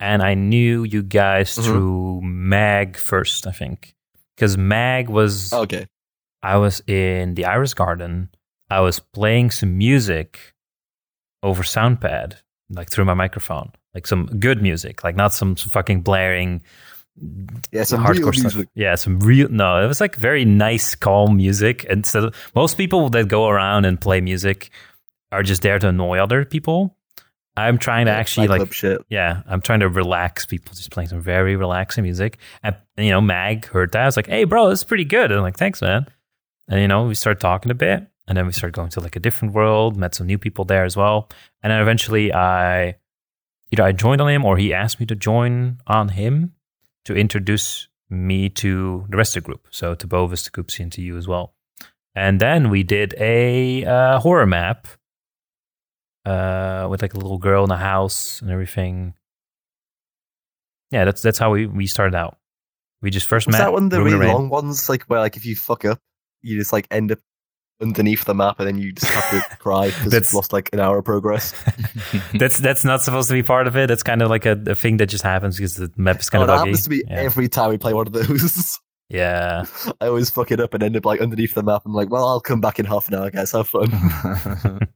and 0.00 0.22
I 0.22 0.34
knew 0.34 0.84
you 0.84 1.02
guys 1.02 1.54
Mhm. 1.56 1.64
through 1.64 2.20
Mag 2.22 2.96
first. 2.96 3.46
I 3.46 3.52
think 3.52 3.94
because 4.36 4.56
Mag 4.58 5.08
was 5.08 5.52
Okay. 5.52 5.86
I 6.42 6.56
was 6.56 6.82
in 6.86 7.34
the 7.34 7.44
Iris 7.44 7.74
Garden. 7.74 8.30
I 8.76 8.80
was 8.80 8.98
playing 9.00 9.50
some 9.50 9.76
music 9.78 10.54
over 11.42 11.62
Soundpad, 11.62 12.36
like 12.70 12.90
through 12.90 13.04
my 13.04 13.14
microphone, 13.14 13.72
like 13.94 14.06
some 14.06 14.26
good 14.38 14.62
music, 14.62 15.04
like 15.04 15.16
not 15.16 15.32
some, 15.32 15.56
some 15.56 15.70
fucking 15.70 16.02
blaring 16.02 16.62
Yeah, 17.70 17.84
some 17.84 18.02
hardcore 18.02 18.32
stuff. 18.34 18.54
music. 18.54 18.68
Yeah, 18.74 18.94
some 18.94 19.18
real. 19.20 19.48
No, 19.48 19.82
it 19.82 19.86
was 19.86 20.00
like 20.00 20.16
very 20.16 20.44
nice, 20.44 20.94
calm 20.94 21.36
music. 21.36 21.84
And 21.90 22.06
so 22.06 22.30
most 22.54 22.76
people 22.76 23.10
that 23.10 23.28
go 23.28 23.48
around 23.48 23.84
and 23.84 24.00
play 24.00 24.20
music 24.20 24.70
are 25.30 25.42
just 25.42 25.62
there 25.62 25.78
to 25.78 25.88
annoy 25.88 26.18
other 26.18 26.44
people. 26.44 26.96
I'm 27.54 27.76
trying 27.76 28.06
to 28.06 28.12
Yeah, 28.12 28.16
actually 28.18 28.48
like 28.48 28.72
shit. 28.72 29.04
yeah, 29.10 29.42
I'm 29.46 29.60
trying 29.60 29.80
to 29.80 29.88
relax 29.88 30.46
people, 30.46 30.74
just 30.74 30.90
playing 30.90 31.08
some 31.10 31.20
very 31.20 31.54
relaxing 31.56 32.02
music. 32.02 32.38
And 32.62 32.74
you 32.96 33.10
know, 33.10 33.20
Mag 33.20 33.66
heard 33.66 33.92
that. 33.92 34.02
I 34.02 34.06
was 34.06 34.16
like, 34.16 34.26
"Hey, 34.28 34.44
bro, 34.44 34.70
this 34.70 34.78
is 34.80 34.84
pretty 34.84 35.04
good." 35.04 35.30
And 35.30 35.34
I'm 35.38 35.42
like, 35.42 35.58
"Thanks, 35.58 35.82
man." 35.82 36.06
And 36.68 36.80
you 36.80 36.88
know, 36.88 37.04
we 37.04 37.14
started 37.14 37.40
talking 37.40 37.70
a 37.70 37.74
bit, 37.74 38.06
and 38.26 38.36
then 38.36 38.46
we 38.46 38.52
started 38.52 38.74
going 38.74 38.90
to 38.90 39.00
like 39.00 39.16
a 39.16 39.20
different 39.20 39.54
world. 39.54 39.96
Met 39.96 40.14
some 40.14 40.26
new 40.26 40.38
people 40.38 40.64
there 40.64 40.84
as 40.84 40.96
well, 40.96 41.28
and 41.62 41.70
then 41.70 41.80
eventually, 41.80 42.32
I 42.32 42.96
either 43.70 43.82
I 43.82 43.92
joined 43.92 44.20
on 44.20 44.28
him 44.28 44.44
or 44.44 44.56
he 44.56 44.72
asked 44.72 45.00
me 45.00 45.06
to 45.06 45.14
join 45.14 45.78
on 45.86 46.10
him 46.10 46.52
to 47.04 47.14
introduce 47.14 47.88
me 48.08 48.48
to 48.48 49.06
the 49.08 49.16
rest 49.16 49.36
of 49.36 49.42
the 49.42 49.46
group. 49.46 49.66
So 49.70 49.94
to 49.94 50.06
Bovis, 50.06 50.44
to 50.44 50.50
Koopsie, 50.50 50.80
and 50.80 50.92
to 50.92 51.02
you 51.02 51.16
as 51.16 51.26
well. 51.26 51.54
And 52.14 52.40
then 52.40 52.68
we 52.68 52.82
did 52.82 53.14
a 53.18 53.84
uh, 53.84 54.18
horror 54.20 54.46
map 54.46 54.86
uh, 56.26 56.86
with 56.90 57.02
like 57.02 57.14
a 57.14 57.18
little 57.18 57.38
girl 57.38 57.64
in 57.64 57.70
a 57.70 57.76
house 57.76 58.40
and 58.42 58.50
everything. 58.50 59.14
Yeah, 60.90 61.06
that's 61.06 61.22
that's 61.22 61.38
how 61.38 61.52
we, 61.52 61.66
we 61.66 61.86
started 61.86 62.14
out. 62.14 62.36
We 63.00 63.10
just 63.10 63.26
first 63.26 63.46
Was 63.46 63.54
met. 63.54 63.60
that 63.60 63.72
one 63.72 63.84
of 63.84 63.90
the 63.90 64.02
really 64.02 64.26
long 64.26 64.48
ones, 64.48 64.88
like 64.88 65.04
where 65.04 65.20
like 65.20 65.36
if 65.36 65.46
you 65.46 65.56
fuck 65.56 65.84
up, 65.84 65.98
you 66.42 66.58
just 66.58 66.72
like 66.72 66.86
end 66.90 67.10
up 67.12 67.18
underneath 67.82 68.24
the 68.24 68.34
map 68.34 68.58
and 68.60 68.68
then 68.68 68.78
you 68.78 68.92
just 68.92 69.12
have 69.12 69.30
to 69.30 69.56
cry 69.58 69.86
because 69.88 70.04
That's- 70.12 70.30
you've 70.30 70.34
lost 70.36 70.52
like 70.52 70.70
an 70.72 70.80
hour 70.80 70.98
of 70.98 71.04
progress? 71.04 71.52
that's 72.34 72.58
that's 72.58 72.84
not 72.84 73.02
supposed 73.02 73.28
to 73.28 73.34
be 73.34 73.42
part 73.42 73.66
of 73.66 73.76
it. 73.76 73.88
That's 73.88 74.02
kind 74.02 74.22
of 74.22 74.30
like 74.30 74.46
a, 74.46 74.52
a 74.66 74.74
thing 74.74 74.96
that 74.98 75.06
just 75.06 75.24
happens 75.24 75.56
because 75.56 75.76
the 75.76 75.90
map 75.96 76.20
is 76.20 76.30
kind 76.30 76.40
oh, 76.40 76.44
of 76.44 76.48
that 76.48 76.56
buggy. 76.58 76.70
happens 76.70 76.84
to 76.84 76.90
me 76.90 77.02
yeah. 77.08 77.16
every 77.16 77.48
time 77.48 77.70
we 77.70 77.78
play 77.78 77.92
one 77.92 78.06
of 78.06 78.12
those. 78.12 78.78
yeah. 79.08 79.64
I 80.00 80.06
always 80.06 80.30
fuck 80.30 80.50
it 80.52 80.60
up 80.60 80.74
and 80.74 80.82
end 80.82 80.96
up 80.96 81.04
like 81.04 81.20
underneath 81.20 81.54
the 81.54 81.62
map. 81.62 81.82
I'm 81.84 81.92
like, 81.94 82.10
well, 82.10 82.26
I'll 82.26 82.40
come 82.40 82.60
back 82.60 82.78
in 82.78 82.86
half 82.86 83.08
an 83.08 83.14
hour, 83.14 83.30
guys. 83.30 83.52
Have 83.52 83.68
fun. 83.68 84.88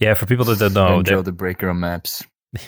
Yeah, 0.00 0.14
for 0.14 0.26
people 0.26 0.44
that 0.46 0.58
don't 0.58 0.72
know, 0.74 1.00
Benjo 1.00 1.04
there- 1.04 1.22
the 1.22 1.32
breaker 1.32 1.68
on 1.68 1.80
maps. 1.80 2.24
what 2.52 2.62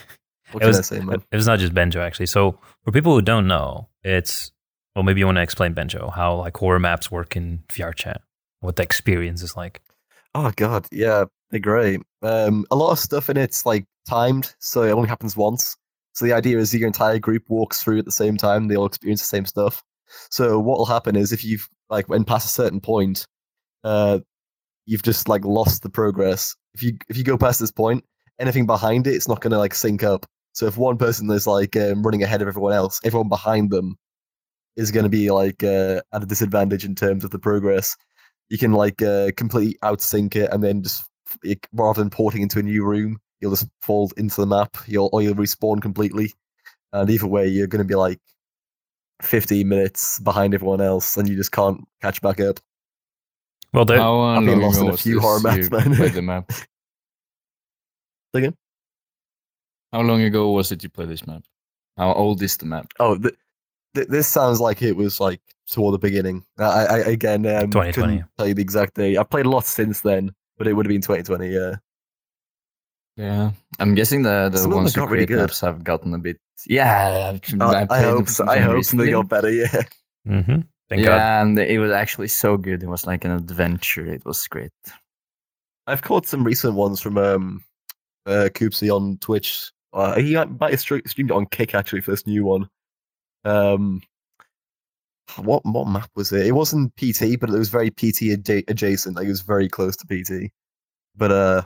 It 0.55 0.59
can 0.59 0.67
was- 0.67 0.77
I 0.77 0.81
say, 0.81 0.99
man? 0.99 1.23
it 1.31 1.35
was 1.35 1.47
not 1.47 1.59
just 1.59 1.73
Benjo 1.73 1.97
actually. 1.97 2.27
So 2.27 2.59
for 2.83 2.91
people 2.91 3.13
who 3.13 3.21
don't 3.21 3.47
know, 3.47 3.89
it's 4.03 4.51
well, 4.97 5.03
maybe 5.03 5.19
you 5.19 5.27
want 5.27 5.35
to 5.35 5.43
explain 5.43 5.75
Benjo 5.75 6.11
how 6.11 6.37
like 6.37 6.57
horror 6.57 6.79
maps 6.79 7.11
work 7.11 7.35
in 7.35 7.63
VR 7.69 7.93
chat, 7.93 8.19
what 8.61 8.77
the 8.77 8.81
experience 8.83 9.43
is 9.43 9.55
like. 9.55 9.79
Oh 10.33 10.51
god, 10.55 10.87
yeah, 10.91 11.25
they're 11.51 11.59
great. 11.59 12.01
Um, 12.23 12.65
a 12.71 12.75
lot 12.75 12.93
of 12.93 12.97
stuff 12.97 13.29
in 13.29 13.37
it's 13.37 13.63
like 13.63 13.85
timed, 14.09 14.55
so 14.57 14.81
it 14.81 14.89
only 14.93 15.07
happens 15.07 15.37
once. 15.37 15.77
So 16.13 16.25
the 16.25 16.33
idea 16.33 16.57
is 16.57 16.73
your 16.73 16.87
entire 16.87 17.19
group 17.19 17.43
walks 17.47 17.83
through 17.83 17.99
at 17.99 18.05
the 18.05 18.11
same 18.11 18.37
time; 18.37 18.67
they 18.67 18.75
all 18.75 18.87
experience 18.87 19.21
the 19.21 19.27
same 19.27 19.45
stuff. 19.45 19.83
So 20.31 20.59
what 20.59 20.79
will 20.79 20.87
happen 20.87 21.15
is 21.15 21.31
if 21.31 21.43
you've 21.45 21.69
like 21.91 22.09
when 22.09 22.23
past 22.23 22.47
a 22.47 22.49
certain 22.49 22.81
point, 22.81 23.27
uh, 23.83 24.17
you've 24.87 25.03
just 25.03 25.29
like 25.29 25.45
lost 25.45 25.83
the 25.83 25.91
progress. 25.91 26.55
If 26.73 26.81
you 26.81 26.97
if 27.07 27.17
you 27.17 27.23
go 27.23 27.37
past 27.37 27.59
this 27.59 27.71
point, 27.71 28.03
anything 28.39 28.65
behind 28.65 29.05
it, 29.05 29.13
it's 29.13 29.27
not 29.27 29.43
to 29.43 29.49
like 29.49 29.75
sync 29.75 30.01
up. 30.01 30.25
So 30.53 30.65
if 30.65 30.75
one 30.75 30.97
person 30.97 31.29
is 31.29 31.45
like 31.45 31.75
um, 31.77 32.01
running 32.01 32.23
ahead 32.23 32.41
of 32.41 32.47
everyone 32.47 32.73
else, 32.73 32.99
everyone 33.03 33.29
behind 33.29 33.69
them 33.69 33.95
is 34.77 34.91
going 34.91 35.03
to 35.03 35.09
be 35.09 35.29
like 35.31 35.63
uh, 35.63 36.01
at 36.13 36.23
a 36.23 36.25
disadvantage 36.25 36.85
in 36.85 36.95
terms 36.95 37.25
of 37.25 37.31
the 37.31 37.39
progress 37.39 37.97
you 38.49 38.57
can 38.57 38.71
like 38.71 39.01
uh, 39.01 39.31
completely 39.35 39.77
outsync 39.83 40.35
it 40.35 40.49
and 40.51 40.63
then 40.63 40.81
just 40.81 41.03
it, 41.43 41.65
rather 41.73 42.01
than 42.01 42.09
porting 42.09 42.41
into 42.41 42.59
a 42.59 42.63
new 42.63 42.85
room, 42.85 43.19
you'll 43.41 43.51
just 43.51 43.67
fall 43.81 44.09
into 44.17 44.41
the 44.41 44.47
map. 44.47 44.77
You'll 44.85 45.09
or 45.11 45.21
you'll 45.21 45.35
respawn 45.35 45.81
completely. 45.81 46.33
And 46.93 47.09
either 47.09 47.27
way, 47.27 47.47
you're 47.47 47.67
going 47.67 47.83
to 47.83 47.87
be 47.87 47.95
like 47.95 48.19
15 49.21 49.67
minutes 49.67 50.19
behind 50.19 50.53
everyone 50.53 50.81
else, 50.81 51.17
and 51.17 51.27
you 51.27 51.35
just 51.35 51.51
can't 51.51 51.81
catch 52.01 52.21
back 52.21 52.39
up. 52.39 52.59
Well, 53.73 53.83
there, 53.83 53.97
How 53.97 54.21
uh, 54.21 54.39
I've 54.39 54.45
been 54.45 54.61
long 54.61 54.71
lost 54.71 54.81
in 54.81 54.89
a 54.89 54.97
few 54.97 55.15
this 55.15 55.23
horror 55.23 55.39
maps, 55.41 55.57
you 55.57 55.69
man. 55.69 55.95
played 55.95 56.13
the 56.13 56.21
map? 56.21 56.51
Again? 58.33 58.55
How 59.91 60.01
long 60.01 60.21
ago 60.21 60.51
was 60.51 60.71
it 60.71 60.83
you 60.83 60.89
played 60.89 61.09
this 61.09 61.27
map? 61.27 61.43
How 61.97 62.13
old 62.13 62.41
is 62.41 62.55
the 62.57 62.65
map? 62.65 62.93
Oh, 62.99 63.17
th- 63.17 63.35
th- 63.95 64.07
this 64.07 64.27
sounds 64.27 64.59
like 64.61 64.81
it 64.81 64.95
was 64.95 65.19
like 65.19 65.41
toward 65.69 65.93
the 65.93 65.99
beginning. 65.99 66.43
I, 66.59 66.63
I 66.85 66.97
again, 66.99 67.45
um, 67.45 67.69
2020. 67.71 67.91
couldn't 67.93 68.25
tell 68.37 68.47
you 68.47 68.53
the 68.53 68.61
exact 68.61 68.95
day. 68.95 69.17
I've 69.17 69.29
played 69.29 69.45
a 69.45 69.49
lot 69.49 69.65
since 69.65 70.01
then, 70.01 70.31
but 70.57 70.67
it 70.67 70.73
would 70.73 70.85
have 70.85 70.89
been 70.89 71.01
2020. 71.01 71.49
Yeah. 71.49 71.75
Yeah, 73.15 73.51
I'm 73.79 73.95
guessing 73.95 74.21
the 74.21 74.49
the 74.51 74.59
Some 74.59 74.71
ones 74.71 74.93
who 74.93 75.01
got 75.01 75.09
really 75.09 75.25
create 75.25 75.39
maps 75.39 75.61
have 75.61 75.83
gotten 75.83 76.13
a 76.13 76.19
bit. 76.19 76.37
Yeah, 76.67 77.31
I've- 77.33 77.59
Uh, 77.59 77.85
I 77.89 77.97
I 77.97 78.01
hope. 78.03 78.29
So, 78.29 78.45
I 78.47 78.55
them 78.55 78.63
hope 78.65 78.71
they 78.71 78.75
recently. 78.75 79.11
got 79.11 79.27
better. 79.29 79.49
Yeah. 79.51 79.81
Mm-hmm. 80.27 80.59
thank 80.89 81.01
yeah, 81.01 81.07
God. 81.07 81.41
and 81.47 81.57
it 81.59 81.79
was 81.79 81.91
actually 81.91 82.27
so 82.27 82.57
good. 82.57 82.83
It 82.83 82.87
was 82.89 83.07
like 83.07 83.25
an 83.25 83.31
adventure. 83.31 84.05
It 84.05 84.23
was 84.25 84.45
great. 84.47 84.71
I've 85.87 86.01
caught 86.03 86.27
some 86.27 86.43
recent 86.43 86.75
ones 86.75 86.99
from 87.01 87.17
um, 87.17 87.63
uh, 88.27 88.49
Koopsy 88.53 88.93
on 88.93 89.17
Twitch. 89.19 89.71
Uh, 89.93 90.19
he 90.19 90.35
might 90.35 90.71
have 90.71 90.79
stre- 90.81 91.07
streamed 91.07 91.31
it 91.31 91.35
on 91.35 91.45
Kick 91.47 91.73
actually 91.73 92.01
for 92.01 92.11
this 92.11 92.27
new 92.27 92.43
one. 92.45 92.69
Um, 93.45 94.01
what 95.37 95.65
what 95.65 95.87
map 95.87 96.09
was 96.15 96.31
it? 96.31 96.45
It 96.47 96.53
wasn't 96.53 96.95
PT, 96.95 97.39
but 97.39 97.49
it 97.49 97.57
was 97.57 97.69
very 97.69 97.89
PT 97.91 98.31
adja- 98.33 98.63
adjacent. 98.69 99.15
Like 99.15 99.25
it 99.25 99.29
was 99.29 99.41
very 99.41 99.67
close 99.69 99.95
to 99.97 100.05
PT. 100.07 100.51
But 101.15 101.31
uh, 101.31 101.61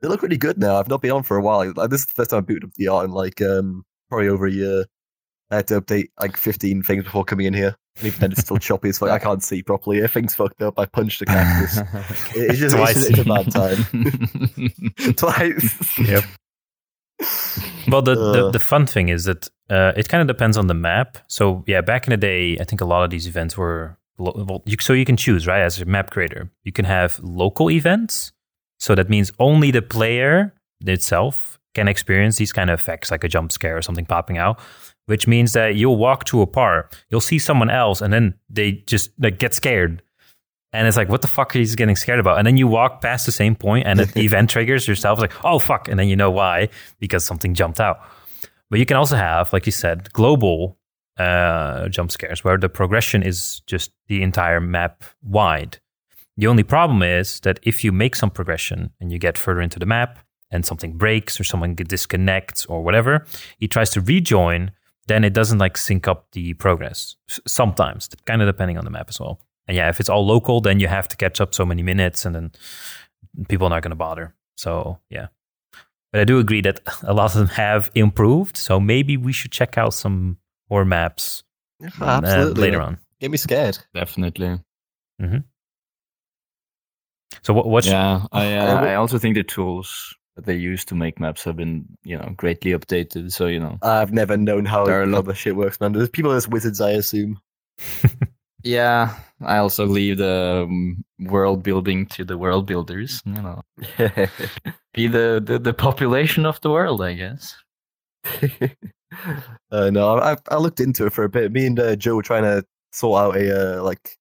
they 0.00 0.08
look 0.08 0.22
really 0.22 0.36
good 0.36 0.58
now. 0.58 0.76
I've 0.76 0.88
not 0.88 1.00
been 1.02 1.12
on 1.12 1.22
for 1.22 1.36
a 1.36 1.42
while. 1.42 1.72
Like, 1.74 1.90
this 1.90 2.00
is 2.00 2.06
the 2.06 2.12
first 2.14 2.30
time 2.30 2.38
I 2.38 2.40
booted 2.42 2.64
up 2.64 2.74
the 2.76 2.88
art 2.88 3.04
in 3.06 3.12
like 3.12 3.40
um 3.40 3.84
probably 4.08 4.28
over 4.28 4.46
a 4.46 4.52
year. 4.52 4.84
I 5.50 5.56
had 5.56 5.68
to 5.68 5.80
update 5.80 6.08
like 6.20 6.36
15 6.36 6.82
things 6.82 7.04
before 7.04 7.24
coming 7.24 7.46
in 7.46 7.54
here. 7.54 7.76
And 7.98 8.06
even 8.06 8.18
then, 8.20 8.32
it's 8.32 8.40
still 8.42 8.58
choppy 8.58 8.88
as 8.90 8.98
fuck. 8.98 9.10
I 9.10 9.18
can't 9.20 9.42
see 9.42 9.62
properly. 9.62 9.98
Everything's 9.98 10.34
fucked 10.34 10.60
up. 10.60 10.78
I 10.78 10.86
punched 10.86 11.22
a 11.22 11.24
cactus. 11.26 11.78
It- 12.36 12.50
it's 12.50 12.58
just 12.58 12.76
it's, 12.76 12.94
just- 12.94 13.10
it's 13.10 13.20
a 13.20 13.24
bad 13.24 13.50
time. 13.52 15.14
Twice. 15.14 15.98
Yep. 16.06 16.24
Well, 17.88 18.02
the, 18.02 18.14
the 18.14 18.46
Uh. 18.46 18.50
the 18.50 18.58
fun 18.58 18.86
thing 18.86 19.08
is 19.08 19.24
that 19.24 19.48
uh, 19.70 19.92
it 19.96 20.08
kind 20.08 20.20
of 20.22 20.28
depends 20.28 20.56
on 20.56 20.66
the 20.66 20.74
map. 20.74 21.18
So 21.28 21.64
yeah, 21.66 21.80
back 21.80 22.06
in 22.06 22.10
the 22.10 22.16
day, 22.16 22.56
I 22.60 22.64
think 22.64 22.80
a 22.80 22.84
lot 22.84 23.04
of 23.04 23.10
these 23.10 23.26
events 23.26 23.56
were 23.56 23.96
lo- 24.18 24.44
well, 24.48 24.62
you, 24.66 24.76
so 24.80 24.92
you 24.92 25.04
can 25.04 25.16
choose 25.16 25.46
right 25.46 25.62
as 25.62 25.80
a 25.80 25.84
map 25.84 26.10
creator. 26.10 26.50
You 26.64 26.72
can 26.72 26.84
have 26.84 27.18
local 27.22 27.70
events, 27.70 28.32
so 28.78 28.94
that 28.94 29.08
means 29.08 29.32
only 29.38 29.70
the 29.70 29.82
player 29.82 30.52
itself 30.86 31.58
can 31.74 31.88
experience 31.88 32.36
these 32.36 32.52
kind 32.52 32.70
of 32.70 32.80
effects, 32.80 33.10
like 33.10 33.24
a 33.24 33.28
jump 33.28 33.52
scare 33.52 33.76
or 33.76 33.82
something 33.82 34.06
popping 34.06 34.38
out. 34.38 34.58
Which 35.06 35.28
means 35.28 35.52
that 35.52 35.76
you'll 35.76 35.98
walk 35.98 36.24
to 36.24 36.42
a 36.42 36.46
part, 36.48 36.96
you'll 37.10 37.20
see 37.20 37.38
someone 37.38 37.70
else, 37.70 38.00
and 38.00 38.12
then 38.12 38.34
they 38.50 38.72
just 38.86 39.10
like 39.20 39.38
get 39.38 39.54
scared. 39.54 40.02
And 40.76 40.86
it's 40.86 40.96
like, 40.96 41.08
what 41.08 41.22
the 41.22 41.28
fuck 41.28 41.56
are 41.56 41.58
you 41.58 41.74
getting 41.74 41.96
scared 41.96 42.20
about? 42.20 42.36
And 42.36 42.46
then 42.46 42.58
you 42.58 42.66
walk 42.66 43.00
past 43.00 43.24
the 43.24 43.32
same 43.32 43.56
point 43.56 43.86
and 43.86 44.00
the 44.00 44.20
event 44.24 44.50
triggers 44.50 44.86
yourself, 44.86 45.18
like, 45.18 45.32
oh 45.44 45.58
fuck. 45.58 45.88
And 45.88 45.98
then 45.98 46.08
you 46.08 46.16
know 46.16 46.30
why, 46.30 46.68
because 47.00 47.24
something 47.24 47.54
jumped 47.54 47.80
out. 47.80 48.00
But 48.68 48.78
you 48.78 48.84
can 48.84 48.98
also 48.98 49.16
have, 49.16 49.52
like 49.54 49.64
you 49.64 49.72
said, 49.72 50.12
global 50.12 50.76
uh, 51.18 51.88
jump 51.88 52.10
scares 52.10 52.44
where 52.44 52.58
the 52.58 52.68
progression 52.68 53.22
is 53.22 53.62
just 53.66 53.90
the 54.08 54.22
entire 54.22 54.60
map 54.60 55.02
wide. 55.22 55.78
The 56.36 56.46
only 56.46 56.62
problem 56.62 57.02
is 57.02 57.40
that 57.40 57.58
if 57.62 57.82
you 57.82 57.90
make 57.90 58.14
some 58.14 58.30
progression 58.30 58.90
and 59.00 59.10
you 59.10 59.18
get 59.18 59.38
further 59.38 59.62
into 59.62 59.78
the 59.78 59.86
map 59.86 60.18
and 60.50 60.66
something 60.66 60.92
breaks 60.92 61.40
or 61.40 61.44
someone 61.44 61.74
disconnects 61.74 62.66
or 62.66 62.82
whatever, 62.82 63.24
he 63.58 63.66
tries 63.66 63.90
to 63.90 64.02
rejoin, 64.02 64.72
then 65.06 65.24
it 65.24 65.32
doesn't 65.32 65.58
like 65.58 65.78
sync 65.78 66.06
up 66.06 66.26
the 66.32 66.52
progress. 66.54 67.16
Sometimes, 67.46 68.10
kind 68.26 68.42
of 68.42 68.48
depending 68.48 68.76
on 68.76 68.84
the 68.84 68.90
map 68.90 69.06
as 69.08 69.18
well. 69.18 69.40
And 69.68 69.76
yeah, 69.76 69.88
if 69.88 70.00
it's 70.00 70.08
all 70.08 70.24
local, 70.26 70.60
then 70.60 70.80
you 70.80 70.88
have 70.88 71.08
to 71.08 71.16
catch 71.16 71.40
up 71.40 71.54
so 71.54 71.66
many 71.66 71.82
minutes 71.82 72.24
and 72.24 72.34
then 72.34 72.52
people 73.48 73.66
are 73.66 73.70
not 73.70 73.82
going 73.82 73.90
to 73.90 73.96
bother. 73.96 74.34
So 74.56 74.98
yeah. 75.10 75.28
But 76.12 76.20
I 76.20 76.24
do 76.24 76.38
agree 76.38 76.60
that 76.62 76.80
a 77.02 77.12
lot 77.12 77.32
of 77.32 77.38
them 77.38 77.48
have 77.48 77.90
improved. 77.94 78.56
So 78.56 78.78
maybe 78.80 79.16
we 79.16 79.32
should 79.32 79.52
check 79.52 79.76
out 79.76 79.94
some 79.94 80.38
more 80.70 80.84
maps 80.84 81.42
uh, 82.00 82.20
Absolutely. 82.22 82.62
later 82.62 82.80
on. 82.80 82.98
Get 83.20 83.30
me 83.30 83.36
scared. 83.36 83.78
Definitely. 83.94 84.60
So 87.42 87.52
what, 87.52 87.66
what's 87.66 87.86
Yeah, 87.86 88.26
I 88.32 88.54
uh, 88.56 88.80
I 88.82 88.94
also 88.94 89.18
think 89.18 89.34
the 89.34 89.42
tools 89.42 90.14
that 90.36 90.44
they 90.44 90.54
use 90.54 90.84
to 90.86 90.94
make 90.94 91.18
maps 91.18 91.44
have 91.44 91.56
been 91.56 91.86
you 92.04 92.16
know 92.16 92.32
greatly 92.36 92.72
updated. 92.72 93.32
So 93.32 93.46
you 93.46 93.58
know. 93.60 93.78
I've 93.82 94.12
never 94.12 94.36
known 94.36 94.64
how, 94.64 94.84
There 94.84 95.00
are 95.00 95.04
a 95.04 95.06
lot- 95.06 95.24
the 95.24 95.34
shit 95.34 95.56
works, 95.56 95.80
man. 95.80 95.92
There's 95.92 96.10
people 96.10 96.32
as 96.32 96.48
wizards, 96.48 96.80
I 96.80 96.90
assume. 96.90 97.40
Yeah, 98.66 99.14
I 99.42 99.58
also 99.58 99.86
leave 99.86 100.18
the 100.18 100.64
um, 100.66 101.04
world 101.20 101.62
building 101.62 102.06
to 102.06 102.24
the 102.24 102.36
world 102.36 102.66
builders. 102.66 103.22
You 103.24 103.34
know, 103.34 103.62
be 104.92 105.06
the, 105.06 105.40
the 105.44 105.60
the 105.62 105.72
population 105.72 106.44
of 106.44 106.60
the 106.62 106.70
world, 106.70 107.00
I 107.00 107.12
guess. 107.12 107.56
uh, 109.70 109.90
no, 109.90 110.18
I, 110.18 110.36
I 110.50 110.56
looked 110.56 110.80
into 110.80 111.06
it 111.06 111.12
for 111.12 111.22
a 111.22 111.28
bit. 111.28 111.52
Me 111.52 111.66
and 111.66 111.78
uh, 111.78 111.94
Joe 111.94 112.16
were 112.16 112.22
trying 112.22 112.42
to 112.42 112.64
sort 112.90 113.22
out 113.22 113.36
a 113.36 113.78
uh, 113.78 113.82
like. 113.84 114.18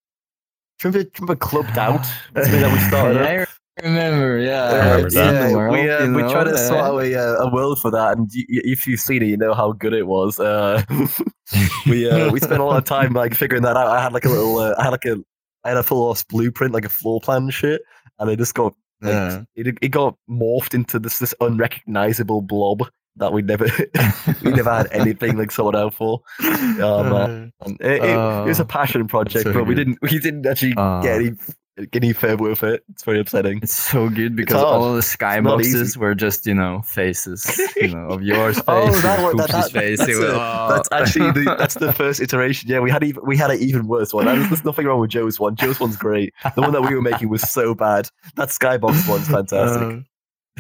Remember 0.84 1.36
Club 1.36 1.66
Doubt? 1.74 2.06
Something 2.36 2.62
that 2.62 2.72
we 2.72 2.80
started. 2.88 3.22
yeah, 3.22 3.46
remember. 3.84 4.38
Yeah, 4.40 4.64
I 4.64 4.76
remember 4.92 5.10
that. 5.12 5.50
Yeah, 5.50 5.56
world, 5.56 5.74
we 5.74 5.90
uh, 5.90 6.06
we 6.08 6.22
know, 6.24 6.32
tried 6.32 6.44
to 6.46 6.58
sort 6.58 6.80
uh, 6.80 6.84
out 6.84 7.04
a, 7.04 7.16
uh, 7.20 7.46
a 7.48 7.54
world 7.54 7.80
for 7.80 7.92
that, 7.92 8.18
and 8.18 8.30
y- 8.34 8.46
y- 8.50 8.62
if 8.64 8.88
you've 8.88 9.00
seen 9.00 9.22
it, 9.24 9.28
you 9.28 9.38
know 9.38 9.54
how 9.54 9.72
good 9.74 9.94
it 9.94 10.08
was. 10.08 10.40
Uh, 10.40 10.82
we 11.88 12.10
uh, 12.10 12.32
we 12.32 12.40
spent 12.40 12.62
a 12.62 12.64
lot 12.64 12.78
of 12.78 12.86
time 12.86 13.14
like 13.14 13.34
figuring 13.36 13.64
that 13.64 13.78
out. 13.78 13.88
I 13.88 14.02
had 14.02 14.14
like 14.14 14.26
a 14.26 14.30
little, 14.30 14.58
uh, 14.60 14.76
I 14.78 14.84
had 14.84 14.90
like 14.92 15.06
a, 15.06 15.18
I 15.64 15.70
had 15.70 15.78
a 15.78 15.84
full 15.84 16.10
ass 16.12 16.24
blueprint, 16.24 16.74
like 16.74 16.86
a 16.86 16.90
floor 16.90 17.20
plan 17.22 17.44
and 17.44 17.54
shit, 17.54 17.82
and 18.20 18.30
it 18.30 18.38
just 18.38 18.54
got 18.54 18.74
like 19.02 19.12
Yeah. 19.14 19.44
it, 19.56 19.78
it 19.82 19.90
got 19.90 20.16
morphed 20.30 20.74
into 20.74 21.00
this 21.00 21.20
this 21.20 21.34
unrecognizable 21.42 22.42
blob 22.42 22.84
that 23.18 23.32
we 23.34 23.42
never 23.42 23.66
we 24.44 24.52
never 24.52 24.70
had 24.74 24.88
anything 24.92 25.38
like 25.38 25.52
sorted 25.52 25.80
out 25.80 25.94
for. 25.94 26.22
Oh, 26.42 27.04
man. 27.04 27.54
And 27.62 27.78
it, 27.82 28.04
it, 28.04 28.10
it 28.10 28.46
was 28.46 28.60
a 28.60 28.64
Oh, 28.64 28.66
passion 28.66 29.08
project, 29.08 29.44
so 29.44 29.54
but 29.54 29.66
we 29.66 29.76
didn't 29.76 29.98
we 30.02 30.18
didn't 30.20 30.46
actually 30.46 30.74
Oh. 30.78 31.02
get 31.02 31.16
any 31.22 31.32
get 31.78 32.04
any 32.04 32.14
further 32.14 32.44
with 32.44 32.64
it. 32.64 32.84
It's 32.90 33.04
very 33.04 33.20
upsetting. 33.20 33.60
It's 33.62 33.74
so 33.74 34.10
good 34.10 34.36
because 34.36 34.62
all 34.62 34.84
of 34.86 34.92
the 34.92 34.96
not 34.96 35.04
skyboxes 35.60 35.98
were 35.98 36.16
just, 36.16 36.46
you 36.48 36.54
know, 36.54 36.82
faces, 36.84 37.60
you 37.76 37.90
know, 37.96 38.08
of 38.08 38.22
yours 38.24 38.56
face, 38.58 38.64
Oh, 38.68 38.92
that 39.02 39.22
one, 39.24 39.38
that, 39.38 39.50
that, 39.52 39.72
face. 39.72 40.00
that's, 40.00 40.10
It 40.12 40.18
oh. 40.24 40.68
that's 40.70 40.90
actually 40.92 41.32
the, 41.32 41.56
that's 41.58 41.76
the 41.76 41.92
first 42.02 42.22
iteration. 42.22 42.70
Yeah, 42.70 42.80
we 42.80 42.90
had 42.92 43.04
even 43.04 43.24
we 43.26 43.36
had 43.38 43.52
an 43.52 43.60
even 43.60 43.88
worse 43.88 44.14
one. 44.14 44.26
There's, 44.26 44.48
there's 44.50 44.66
nothing 44.66 44.86
wrong 44.86 45.00
with 45.00 45.10
Joe's 45.10 45.40
one. 45.40 45.56
Joe's 45.56 45.80
one's 45.80 45.98
great. 45.98 46.34
The 46.56 46.62
one 46.62 46.72
that 46.74 46.82
we 46.82 46.96
were 46.96 47.02
making 47.02 47.30
was 47.30 47.42
so 47.42 47.76
bad. 47.76 48.10
That 48.36 48.50
skybox 48.50 49.08
one's 49.10 49.28
fantastic. 49.28 50.06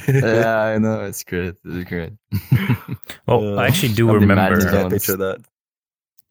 Uh, 0.08 0.12
yeah, 0.12 0.58
I 0.60 0.78
know. 0.78 1.06
It's 1.06 1.24
great. 1.24 1.56
It's 1.64 1.90
great. 1.90 2.12
well, 3.28 3.58
Uh, 3.58 3.62
I 3.62 3.68
actually 3.68 3.94
do 3.94 4.10
I've 4.10 4.16
remember. 4.16 4.56
imagining 4.56 4.74
yeah, 4.74 4.82
Zones. 4.82 4.94
picture 4.94 5.16
that. 5.18 5.38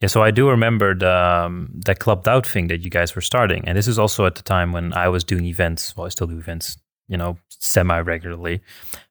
Yeah, 0.05 0.09
so 0.09 0.23
I 0.23 0.33
do 0.33 0.51
remember 0.51 0.95
the 0.95 1.17
um, 1.17 1.71
that 1.87 1.99
Club 1.99 2.25
Doubt 2.25 2.47
thing 2.47 2.67
that 2.67 2.83
you 2.83 2.91
guys 2.91 3.17
were 3.17 3.23
starting, 3.23 3.67
and 3.67 3.79
this 3.79 3.89
is 3.89 3.99
also 3.99 4.27
at 4.27 4.35
the 4.35 4.43
time 4.43 4.71
when 4.71 4.93
I 4.93 5.09
was 5.09 5.25
doing 5.25 5.47
events. 5.47 5.97
Well, 5.97 6.05
I 6.05 6.11
still 6.11 6.27
do 6.27 6.37
events, 6.37 6.77
you 7.09 7.17
know, 7.17 7.39
semi 7.49 7.99
regularly. 8.01 8.61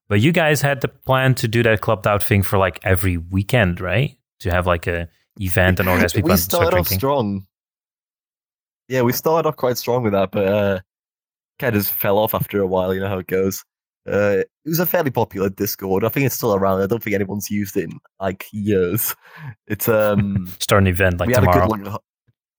But 0.07 0.21
you 0.21 0.31
guys 0.31 0.62
had 0.62 0.81
the 0.81 0.89
plan 0.89 1.33
to 1.41 1.47
do 1.47 1.63
that 1.63 1.81
Club 1.81 2.03
Doubt 2.03 2.21
thing 2.21 2.43
for 2.43 2.59
like 2.59 2.79
every 2.83 3.17
weekend, 3.17 3.81
right? 3.81 4.15
To 4.41 4.51
have 4.51 4.67
like 4.67 4.85
a 4.85 5.09
event 5.41 5.79
and 5.79 5.89
organize 5.89 6.13
people 6.13 6.27
we 6.27 6.33
and 6.33 6.39
start 6.39 6.67
started 6.67 6.79
off 6.81 6.88
strong. 6.89 7.47
Yeah, 8.88 9.01
we 9.01 9.13
started 9.13 9.47
off 9.47 9.55
quite 9.55 9.79
strong 9.79 10.03
with 10.03 10.13
that, 10.13 10.29
but 10.29 10.47
uh, 10.47 10.79
kind 11.57 11.75
of 11.75 11.81
just 11.81 11.91
fell 11.91 12.19
off 12.19 12.35
after 12.35 12.62
a 12.62 12.67
while. 12.67 12.93
You 12.93 13.00
know 13.00 13.09
how 13.09 13.17
it 13.17 13.25
goes. 13.25 13.65
Uh, 14.07 14.39
it 14.65 14.69
was 14.69 14.79
a 14.79 14.86
fairly 14.86 15.12
popular 15.12 15.50
Discord. 15.50 16.03
I 16.03 16.10
think 16.10 16.25
it's 16.25 16.36
still 16.36 16.53
around. 16.55 16.81
I 16.81 16.88
don't 16.88 17.01
think 17.01 17.13
anyone's 17.15 17.50
used 17.50 17.77
it 17.77 17.86
in 17.86 18.00
like 18.19 18.45
years. 18.51 19.15
It's 19.67 19.88
um. 19.88 20.48
Start 20.60 20.83
an 20.83 20.88
event 20.88 21.19
like 21.19 21.27
we 21.27 21.33
had 21.33 21.41
tomorrow. 21.41 21.65
a 21.74 21.77
good 21.77 21.88
like. 21.88 22.01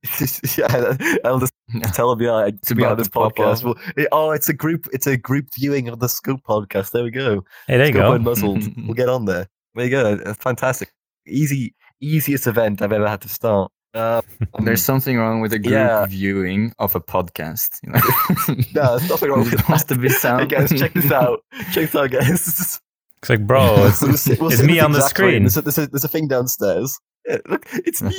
yeah, 0.59 1.19
I'll 1.25 1.39
just 1.41 1.53
tell 1.95 2.15
them. 2.15 2.21
Yeah, 2.25 2.51
we 2.75 2.83
about 2.83 2.91
had 2.91 2.99
this 2.99 3.09
podcast. 3.09 3.65
Well, 3.65 3.75
it- 3.97 4.09
oh, 4.13 4.31
it's 4.31 4.49
a 4.49 4.53
group. 4.55 4.87
It's 4.93 5.07
a 5.07 5.17
group 5.17 5.49
viewing 5.59 5.89
of 5.89 5.99
the 6.01 6.09
Scope 6.09 6.41
podcast. 6.49 6.91
There 6.93 7.05
we 7.05 7.11
go. 7.11 7.45
hey, 7.67 7.77
there 7.79 7.87
you 7.87 7.93
Scope 7.93 8.23
go. 8.23 8.31
Unmuzzled. 8.31 8.87
we'll 8.87 8.95
get 8.95 9.09
on 9.09 9.25
there. 9.25 9.47
There 9.75 9.85
you 9.85 9.91
go. 9.91 10.35
Fantastic. 10.35 10.93
Easy, 11.27 11.75
easiest 12.01 12.47
event 12.47 12.83
I've 12.83 12.93
ever 12.93 13.09
had 13.09 13.23
to 13.23 13.29
start. 13.29 13.73
Uh, 13.95 14.23
There's 14.61 14.83
something 14.83 15.17
wrong 15.17 15.41
with 15.41 15.53
a 15.53 15.59
group 15.59 15.73
Yeah. 15.73 16.05
viewing 16.07 16.75
of 16.79 16.95
a 16.97 17.01
podcast. 17.01 17.79
You 17.85 17.93
know? 17.93 18.65
no, 18.75 18.99
there's 18.99 19.09
nothing 19.09 19.31
wrong 19.31 19.39
with 19.45 19.53
It 19.55 19.61
has 19.61 19.85
to 19.85 19.95
be 19.97 20.09
Hey 20.09 20.15
sound. 20.15 20.51
guys, 20.51 20.71
check 20.71 20.93
this 20.95 21.13
out. 21.13 21.41
Check 21.73 21.91
this 21.91 21.95
out, 21.95 22.11
guys. 22.11 22.81
It's 23.19 23.31
like, 23.31 23.47
bro, 23.47 23.87
it's, 23.87 24.03
We'll 24.03 24.17
sit- 24.17 24.41
we'll 24.41 24.53
it's 24.53 24.63
me 24.63 24.81
on 24.81 24.93
the 24.93 24.99
exact 24.99 25.11
screen. 25.17 25.43
There's 25.45 25.57
a, 25.57 25.63
there's, 25.63 25.79
a, 25.79 25.87
there's 25.87 26.05
a 26.05 26.09
thing 26.09 26.29
downstairs. 26.29 26.99
Yeah, 27.27 27.39
look, 27.49 27.67
it's 27.73 28.03
me. 28.03 28.15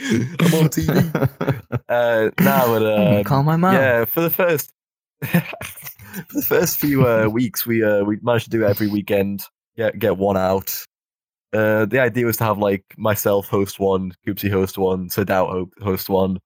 I'm 0.00 0.54
on 0.54 0.68
TV. 0.70 1.68
Uh, 1.88 2.30
now, 2.40 2.66
but 2.66 2.82
uh, 2.82 3.22
Call 3.24 3.42
my 3.44 3.54
mom. 3.56 3.74
yeah, 3.74 4.04
for 4.06 4.22
the 4.22 4.30
first. 4.30 4.72
for 5.22 5.40
the 6.34 6.42
first 6.42 6.78
few 6.78 7.06
uh, 7.06 7.28
weeks, 7.28 7.64
we 7.64 7.84
uh, 7.84 8.02
we 8.02 8.18
managed 8.22 8.46
to 8.46 8.50
do 8.50 8.64
it 8.64 8.68
every 8.68 8.88
weekend. 8.88 9.44
Get 9.76 9.98
get 10.00 10.16
one 10.16 10.36
out. 10.36 10.84
Uh, 11.52 11.84
the 11.84 11.98
idea 11.98 12.24
was 12.24 12.38
to 12.38 12.44
have 12.44 12.58
like 12.58 12.84
myself 12.96 13.46
host 13.46 13.78
one, 13.78 14.12
Koopsie 14.26 14.50
host 14.50 14.78
one, 14.78 15.08
Sadao 15.08 15.68
host 15.82 16.08
one, 16.08 16.38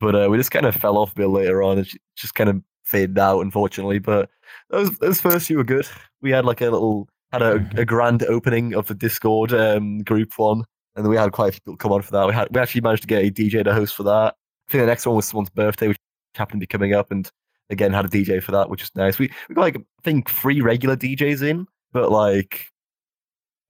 but 0.00 0.14
uh, 0.14 0.28
we 0.28 0.36
just 0.36 0.50
kind 0.50 0.66
of 0.66 0.74
fell 0.74 0.98
off 0.98 1.12
a 1.12 1.14
bit 1.14 1.28
later 1.28 1.62
on. 1.62 1.78
It 1.78 1.88
just 2.16 2.34
kind 2.34 2.50
of 2.50 2.60
faded 2.84 3.18
out, 3.18 3.40
unfortunately. 3.40 3.98
But 3.98 4.28
those 4.70 4.96
those 4.98 5.20
first 5.20 5.46
few 5.46 5.58
were 5.58 5.64
good. 5.64 5.86
We 6.20 6.30
had 6.30 6.44
like 6.44 6.60
a 6.60 6.70
little 6.70 7.08
had 7.32 7.42
a, 7.42 7.68
a 7.76 7.84
grand 7.84 8.22
opening 8.24 8.74
of 8.74 8.86
the 8.86 8.94
Discord 8.94 9.52
um, 9.52 9.98
group 9.98 10.32
one, 10.36 10.64
and 10.96 11.08
we 11.08 11.16
had 11.16 11.32
quite 11.32 11.48
a 11.48 11.52
few 11.52 11.60
people 11.60 11.76
come 11.76 11.92
on 11.92 12.02
for 12.02 12.12
that. 12.12 12.26
We 12.26 12.34
had 12.34 12.48
we 12.50 12.60
actually 12.60 12.80
managed 12.80 13.02
to 13.02 13.08
get 13.08 13.24
a 13.24 13.30
DJ 13.30 13.64
to 13.64 13.74
host 13.74 13.94
for 13.94 14.02
that. 14.04 14.34
I 14.68 14.72
think 14.72 14.82
the 14.82 14.86
next 14.86 15.06
one 15.06 15.16
was 15.16 15.26
someone's 15.26 15.50
birthday, 15.50 15.88
which 15.88 15.98
happened 16.34 16.60
to 16.60 16.66
be 16.66 16.68
coming 16.68 16.94
up, 16.94 17.10
and 17.10 17.30
again 17.70 17.92
had 17.92 18.04
a 18.04 18.08
DJ 18.08 18.42
for 18.42 18.52
that, 18.52 18.68
which 18.68 18.82
is 18.82 18.90
nice. 18.94 19.18
We 19.18 19.30
we 19.48 19.54
got 19.54 19.62
like 19.62 19.76
I 19.76 20.02
think 20.02 20.30
three 20.30 20.60
regular 20.60 20.96
DJs 20.96 21.42
in, 21.42 21.66
but 21.92 22.10
like 22.10 22.70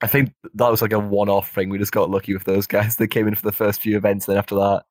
I 0.01 0.07
think 0.07 0.33
that 0.55 0.71
was 0.71 0.83
like 0.83 0.93
a 0.93 0.99
one-off 0.99 1.51
thing. 1.53 1.69
We 1.71 1.79
just 1.79 1.93
got 1.93 2.11
lucky 2.11 2.35
with 2.35 2.45
those 2.45 2.67
guys. 2.67 2.97
They 2.99 3.07
came 3.07 3.27
in 3.29 3.35
for 3.35 3.43
the 3.47 3.53
first 3.53 3.81
few 3.81 3.97
events, 3.97 4.27
then 4.27 4.37
after 4.37 4.55
that, 4.57 4.85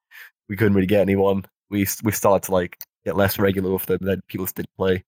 we 0.50 0.56
couldn't 0.56 0.74
really 0.74 0.88
get 0.88 1.02
anyone. 1.02 1.46
We 1.70 1.86
we 2.04 2.12
started 2.12 2.46
to 2.48 2.52
like 2.52 2.78
get 3.06 3.16
less 3.18 3.38
regular 3.40 3.72
with 3.72 3.86
them. 3.86 4.00
Then 4.02 4.22
people 4.28 4.46
just 4.46 4.56
didn't 4.56 4.76
play. 4.78 5.04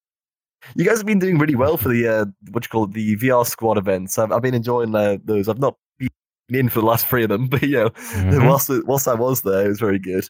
You 0.75 0.84
guys 0.86 0.98
have 0.98 1.06
been 1.06 1.20
doing 1.20 1.38
really 1.38 1.56
well 1.56 1.78
for 1.78 1.90
the 1.90 2.08
uh, 2.08 2.25
what 2.52 2.64
you 2.66 2.70
call 2.70 2.86
it, 2.86 2.94
the 2.94 3.16
VR 3.18 3.46
squad 3.46 3.78
events. 3.78 4.18
I've, 4.18 4.32
I've 4.32 4.42
been 4.42 4.56
enjoying 4.56 4.96
uh, 4.96 5.18
those. 5.24 5.48
I've 5.48 5.60
not 5.60 5.75
been 6.00 6.10
in 6.50 6.70
for 6.70 6.80
the 6.82 6.86
last 6.88 7.06
three 7.08 7.24
of 7.24 7.30
them, 7.30 7.48
but 7.50 7.62
you 7.64 7.72
know, 7.78 7.90
Mhm. 7.90 8.48
whilst 8.48 8.70
whilst 8.86 9.08
I 9.08 9.14
was 9.14 9.42
there, 9.44 9.66
it 9.66 9.70
was 9.70 9.80
very 9.80 10.00
good. 10.00 10.28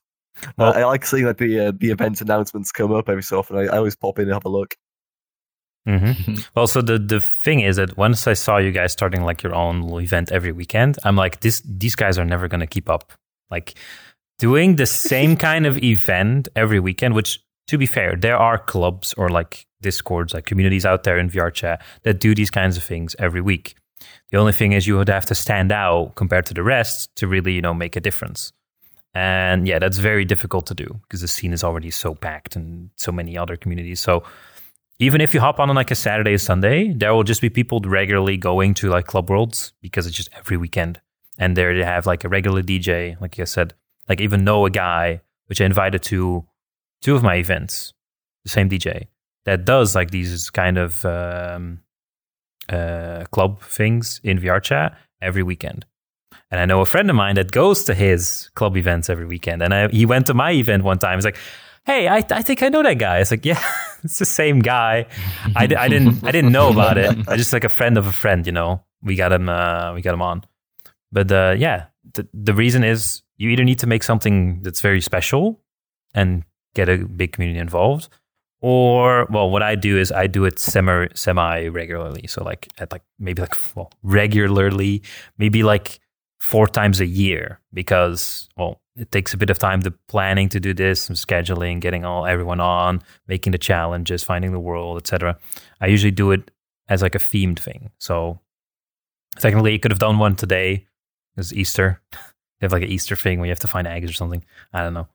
Well- 0.58 0.74
I, 0.74 0.82
I 0.82 0.86
like 0.86 1.06
seeing 1.06 1.26
like 1.26 1.38
the 1.38 1.68
uh, 1.68 1.72
the 1.78 1.92
event 1.92 2.22
announcements 2.22 2.72
come 2.72 2.92
up 2.94 3.08
every 3.10 3.24
so 3.24 3.40
often. 3.40 3.58
I, 3.58 3.62
I 3.64 3.78
always 3.78 3.96
pop 3.96 4.20
in 4.20 4.26
and 4.26 4.34
have 4.34 4.46
a 4.46 4.50
look. 4.50 4.76
Hmm 5.86 6.12
Well, 6.56 6.68
so 6.68 6.82
the 6.82 6.98
the 6.98 7.22
thing 7.22 7.62
is 7.62 7.76
that 7.76 7.98
once 7.98 8.28
I 8.28 8.34
saw 8.34 8.58
you 8.58 8.72
guys 8.72 8.92
starting 8.92 9.24
like 9.24 9.44
your 9.44 9.54
own 9.54 9.90
event 10.02 10.32
every 10.32 10.52
weekend, 10.52 10.98
I'm 11.04 11.16
like, 11.16 11.42
this 11.42 11.62
these 11.66 11.96
guys 11.96 12.18
are 12.18 12.26
never 12.26 12.48
gonna 12.48 12.68
keep 12.68 12.90
up. 12.90 13.14
Like 13.52 13.76
doing 14.40 14.76
the 14.76 14.86
same 14.86 15.38
kind 15.50 15.66
of 15.66 15.78
event 15.84 16.48
every 16.56 16.80
weekend. 16.80 17.14
Which, 17.14 17.40
to 17.68 17.78
be 17.78 17.86
fair, 17.86 18.16
there 18.16 18.38
are 18.38 18.58
clubs 18.58 19.14
or 19.14 19.30
like 19.30 19.66
discords, 19.82 20.34
like 20.34 20.46
communities 20.46 20.86
out 20.86 21.04
there 21.04 21.18
in 21.18 21.30
VR 21.30 21.54
chat 21.54 21.84
that 22.04 22.20
do 22.20 22.34
these 22.34 22.50
kinds 22.50 22.78
of 22.78 22.84
things 22.84 23.16
every 23.20 23.42
week. 23.42 23.76
The 24.32 24.38
only 24.38 24.54
thing 24.54 24.74
is 24.74 24.88
you 24.88 24.98
would 24.98 25.10
have 25.10 25.26
to 25.28 25.36
stand 25.36 25.72
out 25.72 26.16
compared 26.16 26.46
to 26.48 26.54
the 26.54 26.64
rest 26.64 27.10
to 27.18 27.28
really, 27.28 27.54
you 27.54 27.62
know, 27.62 27.74
make 27.74 27.96
a 27.96 28.02
difference. 28.02 28.52
And 29.14 29.66
yeah, 29.66 29.80
that's 29.80 29.98
very 29.98 30.26
difficult 30.26 30.66
to 30.68 30.74
do 30.74 31.00
because 31.04 31.22
the 31.22 31.28
scene 31.28 31.54
is 31.54 31.64
already 31.64 31.90
so 31.90 32.14
packed 32.16 32.56
and 32.58 32.90
so 32.98 33.12
many 33.12 33.38
other 33.38 33.56
communities. 33.56 34.02
So 34.02 34.24
even 35.00 35.22
if 35.22 35.34
you 35.34 35.40
hop 35.40 35.60
on 35.60 35.70
on 35.70 35.76
like 35.76 35.92
a 35.92 35.96
Saturday 35.96 36.34
or 36.34 36.38
Sunday, 36.38 36.94
there 36.94 37.14
will 37.14 37.24
just 37.24 37.42
be 37.42 37.50
people 37.50 37.80
regularly 37.82 38.38
going 38.38 38.74
to 38.76 38.90
like 38.90 39.06
Club 39.06 39.30
Worlds 39.30 39.74
because 39.82 40.08
it's 40.08 40.16
just 40.16 40.30
every 40.34 40.58
weekend. 40.58 41.02
And 41.38 41.58
there 41.58 41.76
they 41.76 41.84
have 41.84 42.06
like 42.06 42.24
a 42.24 42.30
regular 42.30 42.62
DJ, 42.64 43.20
like 43.20 43.38
I 43.40 43.44
said, 43.44 43.74
like 44.08 44.22
even 44.22 44.46
know 44.46 44.66
a 44.66 44.70
guy, 44.70 45.22
which 45.48 45.60
I 45.60 45.66
invited 45.66 46.02
to 46.04 46.46
two 47.02 47.16
of 47.16 47.24
my 47.24 47.36
events, 47.36 47.94
the 48.44 48.50
same 48.50 48.70
DJ 48.70 49.08
that 49.46 49.66
does 49.66 49.96
like 49.96 50.12
these 50.12 50.50
kind 50.50 50.78
of 50.78 51.06
um, 51.06 51.82
uh, 52.70 53.26
club 53.32 53.62
things 53.62 54.20
in 54.24 54.40
VR 54.40 54.62
chat 54.62 54.98
every 55.22 55.44
weekend. 55.44 55.86
And 56.52 56.60
I 56.60 56.66
know 56.66 56.82
a 56.82 56.86
friend 56.86 57.10
of 57.10 57.16
mine 57.16 57.36
that 57.36 57.52
goes 57.52 57.84
to 57.86 57.94
his 57.94 58.50
club 58.56 58.78
events 58.78 59.10
every 59.10 59.26
weekend. 59.26 59.62
And 59.62 59.74
I, 59.74 59.88
he 59.88 60.06
went 60.06 60.28
to 60.28 60.34
my 60.34 60.52
event 60.52 60.84
one 60.84 61.00
time. 61.00 61.18
He's 61.18 61.26
like, 61.26 61.38
"Hey, 61.86 62.08
I, 62.08 62.18
I 62.30 62.42
think 62.42 62.64
I 62.64 62.70
know 62.70 62.84
that 62.84 62.96
guy." 63.00 63.20
It's 63.20 63.32
like, 63.32 63.46
"Yeah, 63.46 63.62
it's 64.04 64.20
the 64.20 64.26
same 64.26 64.60
guy." 64.60 65.06
I, 65.56 65.64
I 65.64 65.88
didn't 65.88 66.24
I 66.24 66.32
didn't 66.32 66.52
know 66.52 66.72
about 66.72 66.98
it. 66.98 67.28
I 67.28 67.38
just 67.38 67.54
like 67.54 67.64
a 67.64 67.70
friend 67.70 67.98
of 67.98 68.08
a 68.08 68.12
friend, 68.12 68.46
you 68.46 68.52
know. 68.52 68.84
We 69.02 69.16
got 69.16 69.32
him 69.32 69.50
uh, 69.50 69.94
we 69.94 70.02
got 70.02 70.14
him 70.14 70.22
on. 70.22 70.44
But 71.12 71.32
uh, 71.32 71.56
yeah, 71.58 71.86
the 72.14 72.28
the 72.34 72.54
reason 72.54 72.84
is 72.84 73.22
you 73.38 73.50
either 73.50 73.64
need 73.64 73.80
to 73.80 73.88
make 73.88 74.04
something 74.04 74.62
that's 74.62 74.82
very 74.82 75.02
special 75.02 75.62
and 76.14 76.44
get 76.74 76.90
a 76.90 76.98
big 76.98 77.34
community 77.34 77.60
involved, 77.60 78.10
or 78.62 79.28
well, 79.30 79.50
what 79.50 79.62
I 79.62 79.76
do 79.76 79.98
is 79.98 80.12
I 80.12 80.28
do 80.28 80.46
it 80.46 80.60
semi 80.60 81.08
semi 81.14 81.68
regularly. 81.68 82.28
So 82.28 82.44
like 82.44 82.68
at 82.78 82.92
like 82.92 83.04
maybe 83.20 83.42
like 83.42 83.56
well 83.76 83.92
regularly, 84.04 85.04
maybe 85.38 85.64
like 85.64 86.00
four 86.40 86.68
times 86.68 87.00
a 87.00 87.06
year 87.06 87.60
because 87.74 88.50
well 88.58 88.82
it 88.98 89.12
takes 89.12 89.34
a 89.34 89.38
bit 89.38 89.50
of 89.50 89.60
time 89.60 89.82
the 89.82 89.92
planning 90.08 90.48
to 90.50 90.60
do 90.60 90.74
this 90.74 91.02
some 91.02 91.16
scheduling 91.16 91.80
getting 91.82 92.06
all 92.06 92.26
everyone 92.26 92.60
on 92.60 93.02
making 93.28 93.52
the 93.52 93.58
challenges 93.58 94.24
finding 94.24 94.52
the 94.52 94.60
world 94.60 94.98
etc 94.98 95.38
i 95.82 95.88
usually 95.88 96.12
do 96.12 96.32
it 96.32 96.52
as 96.88 97.02
like 97.02 97.16
a 97.16 97.20
themed 97.20 97.60
thing. 97.60 97.90
So 97.98 98.40
technically 99.40 99.74
you 99.74 99.80
could 99.80 99.92
have 99.92 100.00
done 100.00 100.20
one 100.20 100.36
today. 100.36 100.86
It's 101.36 101.52
easter. 101.52 102.00
You 102.14 102.20
have 102.62 102.72
like 102.72 102.84
an 102.84 102.90
easter 102.90 103.16
thing 103.16 103.40
where 103.40 103.48
you 103.48 103.52
have 103.52 103.60
to 103.62 103.68
find 103.68 103.88
eggs 103.88 104.10
or 104.10 104.14
something. 104.14 104.44
I 104.72 104.84
don't 104.84 104.94
know. 104.94 105.08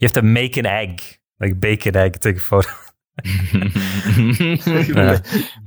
You 0.00 0.06
have 0.06 0.14
to 0.14 0.22
make 0.22 0.56
an 0.56 0.64
egg. 0.66 1.02
Like 1.38 1.60
bake 1.60 1.84
an 1.86 1.96
egg. 1.96 2.18
Take 2.20 2.36
a 2.36 2.40
photo. 2.40 2.68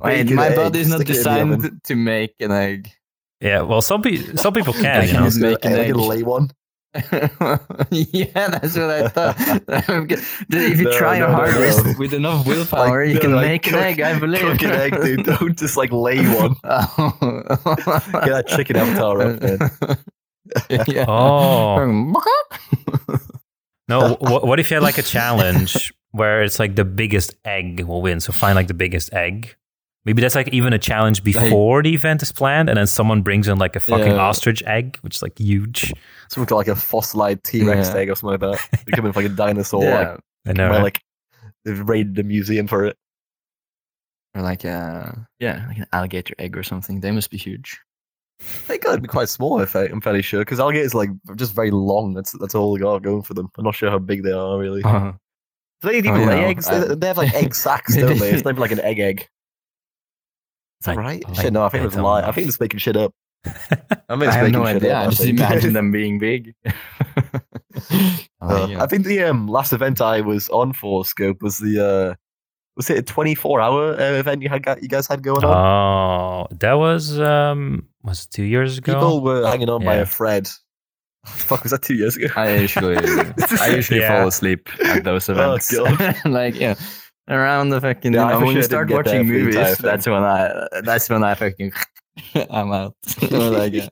Wait, 0.02 0.30
my 0.32 0.54
body 0.54 0.80
is 0.80 0.88
not 0.88 1.00
stick 1.00 1.10
it 1.10 1.16
in 1.16 1.22
the 1.22 1.30
oven. 1.30 1.48
designed 1.60 1.84
to 1.84 1.94
make 1.94 2.34
an 2.40 2.50
egg. 2.50 2.90
yeah 3.40 3.60
well 3.62 3.82
some, 3.82 4.02
pe- 4.02 4.34
some 4.36 4.52
people 4.54 4.72
can 4.72 5.02
I 5.02 5.04
you 5.04 5.12
know. 5.12 5.24
just 5.24 5.40
make 5.40 5.64
an 5.64 5.72
I 5.74 5.78
egg. 5.86 5.96
lay 5.96 6.22
one. 6.22 6.50
yeah, 7.90 8.48
that's 8.48 8.76
what 8.76 8.90
I 8.90 9.08
thought. 9.08 9.36
if 10.50 10.78
you 10.78 10.84
No, 10.84 10.98
try 10.98 11.16
your 11.18 11.28
no, 11.28 11.32
no, 11.32 11.38
hardest 11.38 11.84
no. 11.86 11.94
with 11.98 12.12
enough 12.12 12.46
willpower, 12.46 13.02
you 13.04 13.14
no, 13.14 13.20
can 13.20 13.32
like 13.34 13.46
make 13.46 13.66
an 13.68 13.74
egg. 13.76 14.00
I 14.00 14.18
believe. 14.18 14.42
Cook 14.42 14.62
an 14.62 14.72
egg, 14.72 14.92
dude. 15.00 15.24
Don't 15.38 15.58
just 15.58 15.76
like 15.78 15.90
lay 15.90 16.18
one. 16.36 16.54
Oh. 16.64 17.16
Get 18.12 18.28
that 18.28 18.44
chicken 18.48 18.76
avatar 18.76 19.22
up, 19.22 19.40
man. 19.40 20.86
yeah. 20.86 21.06
oh 21.08 22.14
No, 23.88 24.16
what, 24.20 24.46
what 24.46 24.60
if 24.60 24.70
you 24.70 24.74
had 24.76 24.82
like 24.82 24.98
a 24.98 25.02
challenge 25.02 25.92
where 26.10 26.42
it's 26.42 26.58
like 26.58 26.76
the 26.76 26.84
biggest 26.84 27.34
egg 27.44 27.80
will 27.84 28.02
win? 28.02 28.20
So 28.20 28.32
find 28.32 28.54
like 28.54 28.68
the 28.68 28.74
biggest 28.74 29.12
egg. 29.12 29.56
Maybe 30.04 30.20
that's 30.20 30.34
like 30.34 30.48
even 30.48 30.72
a 30.72 30.78
challenge 30.78 31.22
before 31.22 31.82
the 31.82 31.94
event 31.94 32.22
is 32.22 32.32
planned, 32.32 32.68
and 32.68 32.76
then 32.76 32.86
someone 32.88 33.22
brings 33.22 33.46
in 33.46 33.58
like 33.58 33.76
a 33.76 33.80
fucking 33.80 34.06
Yeah. 34.14 34.18
ostrich 34.18 34.62
egg, 34.66 34.98
which 35.02 35.16
is 35.16 35.22
like 35.22 35.38
huge. 35.38 35.92
Something 36.28 36.56
like 36.56 36.66
a 36.68 36.74
fossilized 36.74 37.44
T 37.44 37.62
Rex 37.64 37.88
Yeah. 37.88 37.96
egg 38.00 38.10
or 38.10 38.16
something 38.16 38.40
like 38.40 38.58
that. 38.58 38.80
They 38.84 38.92
come 38.92 39.04
in 39.04 39.10
with 39.10 39.16
like 39.16 39.26
a 39.26 39.28
dinosaur. 39.28 39.84
yeah. 39.84 40.10
Like, 40.10 40.20
I 40.46 40.52
know. 40.54 40.64
where, 40.64 40.78
right? 40.78 40.82
like 40.82 41.00
they've 41.64 41.88
raided 41.88 42.16
the 42.16 42.24
museum 42.24 42.66
for 42.66 42.84
it. 42.86 42.96
Or 44.34 44.42
like 44.42 44.64
a 44.64 45.26
yeah, 45.38 45.66
like 45.68 45.78
an 45.78 45.86
alligator 45.92 46.34
egg 46.38 46.56
or 46.56 46.62
something. 46.62 47.00
They 47.00 47.10
must 47.12 47.30
be 47.30 47.36
huge. 47.36 47.78
They 48.66 48.78
gotta 48.78 49.00
be 49.00 49.06
quite 49.06 49.28
small, 49.28 49.60
I 49.60 49.66
think, 49.66 49.92
I'm 49.92 50.00
fairly 50.00 50.22
sure, 50.22 50.40
because 50.40 50.58
alligators 50.58 50.94
like 50.96 51.10
just 51.36 51.54
very 51.54 51.70
long. 51.70 52.14
That's 52.14 52.32
that's 52.40 52.56
all 52.56 52.74
they 52.74 52.80
got 52.80 53.02
going 53.02 53.22
for 53.22 53.34
them. 53.34 53.48
I'm 53.56 53.64
not 53.64 53.76
sure 53.76 53.88
how 53.90 53.98
big 54.00 54.24
they 54.24 54.32
are 54.32 54.58
really. 54.58 54.82
Uh, 54.82 55.12
Do 55.80 55.88
they 55.90 55.98
even 55.98 56.12
Oh, 56.16 56.24
lay 56.24 56.40
yeah. 56.40 56.48
eggs? 56.48 56.66
They, 56.68 56.94
they 56.96 57.06
have 57.06 57.18
like 57.18 57.32
egg 57.34 57.54
sacks, 57.64 57.94
don't 57.96 58.18
they? 58.18 58.30
It's 58.30 58.44
not 58.44 58.58
like 58.58 58.72
an 58.72 58.80
egg 58.80 58.98
egg. 58.98 59.28
Is 60.82 60.86
that 60.86 60.98
I- 60.98 61.00
right? 61.00 61.22
I- 61.26 61.32
shit, 61.34 61.52
no, 61.52 61.64
I 61.64 61.68
think 61.68 61.82
I 61.82 61.84
it 61.84 61.86
was 61.86 61.96
a 61.96 62.02
lie. 62.02 62.22
I 62.26 62.32
think 62.32 62.48
it's 62.48 62.58
making 62.58 62.80
shit 62.80 62.96
up. 62.96 63.14
I, 63.46 64.16
mean, 64.16 64.22
I 64.22 64.26
it's 64.26 64.34
have 64.34 64.50
no 64.50 64.66
shit 64.66 64.76
idea. 64.76 64.94
up, 64.96 65.06
I 65.06 65.10
just 65.10 65.24
imagine 65.24 65.72
them 65.74 65.90
being 66.00 66.18
big. 66.18 66.54
Uh, 67.80 68.18
Oh, 68.40 68.66
yeah. 68.66 68.82
I 68.82 68.86
think 68.86 69.06
the 69.06 69.22
um, 69.22 69.46
last 69.46 69.72
event 69.72 70.00
I 70.00 70.20
was 70.20 70.48
on 70.48 70.72
for 70.72 71.04
Scope 71.04 71.42
was 71.42 71.58
the 71.58 72.12
uh, 72.12 72.14
was 72.76 72.90
it 72.90 72.98
a 72.98 73.02
24 73.02 73.60
hour 73.60 73.94
uh, 73.94 74.12
event 74.18 74.42
you 74.42 74.48
had 74.48 74.62
got, 74.64 74.82
you 74.82 74.88
guys 74.88 75.06
had 75.06 75.22
going 75.22 75.44
on? 75.44 76.46
oh, 76.50 76.56
that 76.58 76.72
was 76.74 77.18
um, 77.20 77.86
was 78.02 78.24
it 78.24 78.30
two 78.32 78.42
years 78.44 78.78
ago? 78.78 78.94
People 78.94 79.20
were 79.22 79.46
hanging 79.46 79.70
on 79.70 79.84
by 79.84 79.94
a 79.96 80.06
thread. 80.06 80.48
Fuck, 81.24 81.62
was 81.62 81.70
that 81.70 81.82
two 81.82 81.94
years 81.94 82.16
ago? 82.16 82.26
I 82.36 82.56
usually 82.56 82.96
I 82.96 83.68
usually 83.76 84.00
Yeah. 84.00 84.18
fall 84.18 84.28
asleep 84.28 84.68
at 84.84 85.04
those 85.04 85.28
events. 85.28 85.72
God. 85.74 86.16
like 86.24 86.58
yeah, 86.58 86.74
around 87.28 87.70
the 87.70 87.80
fucking 87.80 88.12
Yeah, 88.12 88.32
you 88.34 88.40
know, 88.40 88.46
when 88.46 88.56
you 88.56 88.62
start 88.62 88.90
watching 88.90 89.18
that 89.18 89.26
for 89.26 89.32
the 89.32 89.38
entire 89.38 89.44
movies, 89.44 89.76
thing. 89.76 89.86
that's 89.86 90.06
when 90.06 90.22
I 90.24 90.68
that's 90.84 91.08
when 91.08 91.24
I 91.24 91.34
fucking 91.34 91.72
I'm 92.50 92.72
out. 92.72 92.94
Like 93.30 93.72
yeah. 93.74 93.88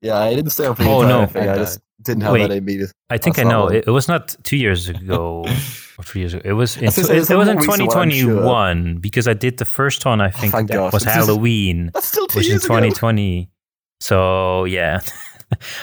Yeah, 0.00 0.18
I 0.18 0.34
didn't 0.34 0.50
stay 0.50 0.66
on 0.66 0.76
for 0.76 0.82
the 0.84 0.90
Oh, 0.90 1.02
no. 1.02 1.26
thing. 1.26 1.48
I, 1.48 1.54
I 1.54 1.56
just 1.58 1.80
didn't 2.02 2.22
have 2.22 2.32
Wait. 2.32 2.46
that 2.48 2.56
in 2.56 2.64
me. 2.64 2.78
to- 2.78 2.92
I 3.10 3.18
think 3.18 3.38
I 3.38 3.42
know. 3.42 3.64
one. 3.64 3.74
It, 3.76 3.84
it 3.88 3.90
was 3.90 4.06
not 4.06 4.36
two 4.44 4.56
years 4.56 4.88
ago 4.88 5.44
or 5.98 6.04
three 6.04 6.20
years 6.20 6.34
ago. 6.34 6.42
It 6.44 6.52
was 6.52 6.76
in, 6.76 6.84
was 6.86 6.96
it, 6.98 7.02
gonna 7.02 7.06
say, 7.08 7.16
it's 7.18 7.30
it 7.30 7.34
was 7.36 7.48
in 7.48 7.54
more 7.54 7.62
recent 7.64 7.88
one, 7.88 7.98
I'm 7.98 8.10
sure. 8.10 8.28
2021 8.34 8.96
because 8.98 9.26
I 9.26 9.34
did 9.34 9.56
the 9.58 9.64
first 9.64 10.04
one. 10.06 10.20
I 10.20 10.28
oh, 10.28 10.30
think 10.30 10.52
thank 10.52 10.68
that 10.68 10.74
God. 10.74 10.92
was 10.92 11.02
This 11.02 11.10
is- 11.10 11.14
Halloween. 11.26 11.90
That's 11.94 12.06
still 12.06 12.26
two 12.28 12.38
was 12.38 12.46
in 12.46 12.52
years 12.52 12.64
ago. 12.64 12.74
2020. 12.76 13.50
So 14.00 14.64
yeah, 14.64 15.00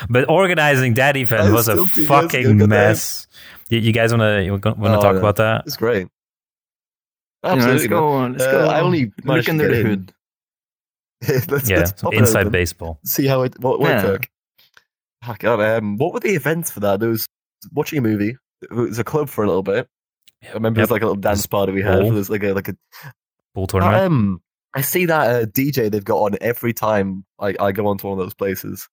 but 0.09 0.29
organizing 0.29 0.93
that 0.93 1.17
event 1.17 1.43
That 1.43 1.51
was 1.51 1.67
a 1.67 1.73
still 1.73 1.87
two 1.87 2.01
years 2.01 2.09
ago, 2.09 2.21
fucking 2.21 2.69
mess. 2.69 3.27
You, 3.69 3.79
you 3.79 3.91
guys 3.91 4.11
wanna 4.13 4.47
want 4.49 4.63
to 4.63 4.69
Oh, 4.69 5.01
talk 5.01 5.13
yeah. 5.13 5.19
about 5.19 5.35
that? 5.37 5.63
It's 5.65 5.75
great. 5.75 6.07
You 7.45 7.49
know, 7.51 7.55
Absolutely. 7.57 7.77
let's 7.79 7.87
go 7.87 8.07
on. 8.09 8.31
Let's 8.37 8.43
Uh, 8.43 8.51
go. 8.51 8.65
I 8.67 8.79
only 8.81 9.11
managed 9.23 9.27
look 9.27 9.45
to 9.45 9.51
under 9.51 9.67
the 9.69 9.79
in. 9.79 9.85
hood. 9.85 10.13
let's, 11.51 11.69
Yeah, 11.69 11.77
let's 11.79 11.91
so 11.91 12.05
pop 12.05 12.13
it 12.13 12.17
inside 12.19 12.51
baseball. 12.51 12.99
See 13.05 13.25
how 13.27 13.41
it 13.43 13.59
what, 13.59 13.79
what 13.79 13.89
Yeah. 13.89 13.99
it 13.99 14.11
took. 14.11 14.27
Oh, 15.27 15.35
God, 15.39 15.59
um, 15.61 15.97
what 15.97 16.13
were 16.13 16.19
the 16.19 16.35
events 16.35 16.71
for 16.71 16.79
that? 16.81 16.99
There 16.99 17.09
was 17.09 17.27
watching 17.71 17.99
a 17.99 18.01
movie. 18.01 18.35
It 18.61 18.71
was 18.71 18.99
a 18.99 19.03
club 19.03 19.27
for 19.29 19.43
a 19.43 19.47
little 19.47 19.63
bit. 19.63 19.87
I 20.43 20.53
remember 20.53 20.79
Yep. 20.79 20.89
there's 20.89 20.91
like 20.91 21.01
a 21.01 21.05
little 21.05 21.21
dance 21.21 21.45
party 21.47 21.71
we 21.71 21.81
had. 21.81 21.99
Bowl. 22.01 22.11
There's 22.11 22.29
like 22.29 22.43
a 22.43 22.53
like 22.53 22.67
a 22.67 22.75
Pool 23.53 23.67
tournament. 23.67 23.97
um. 24.03 24.41
I 24.77 24.81
see 24.81 25.05
that 25.05 25.29
uh, 25.29 25.45
DJ 25.45 25.89
they've 25.89 26.03
got 26.03 26.17
on 26.17 26.37
every 26.41 26.73
time 26.73 27.23
I, 27.39 27.55
I 27.61 27.71
go 27.71 27.87
onto 27.87 28.07
one 28.09 28.19
of 28.19 28.25
those 28.25 28.33
places. 28.33 28.89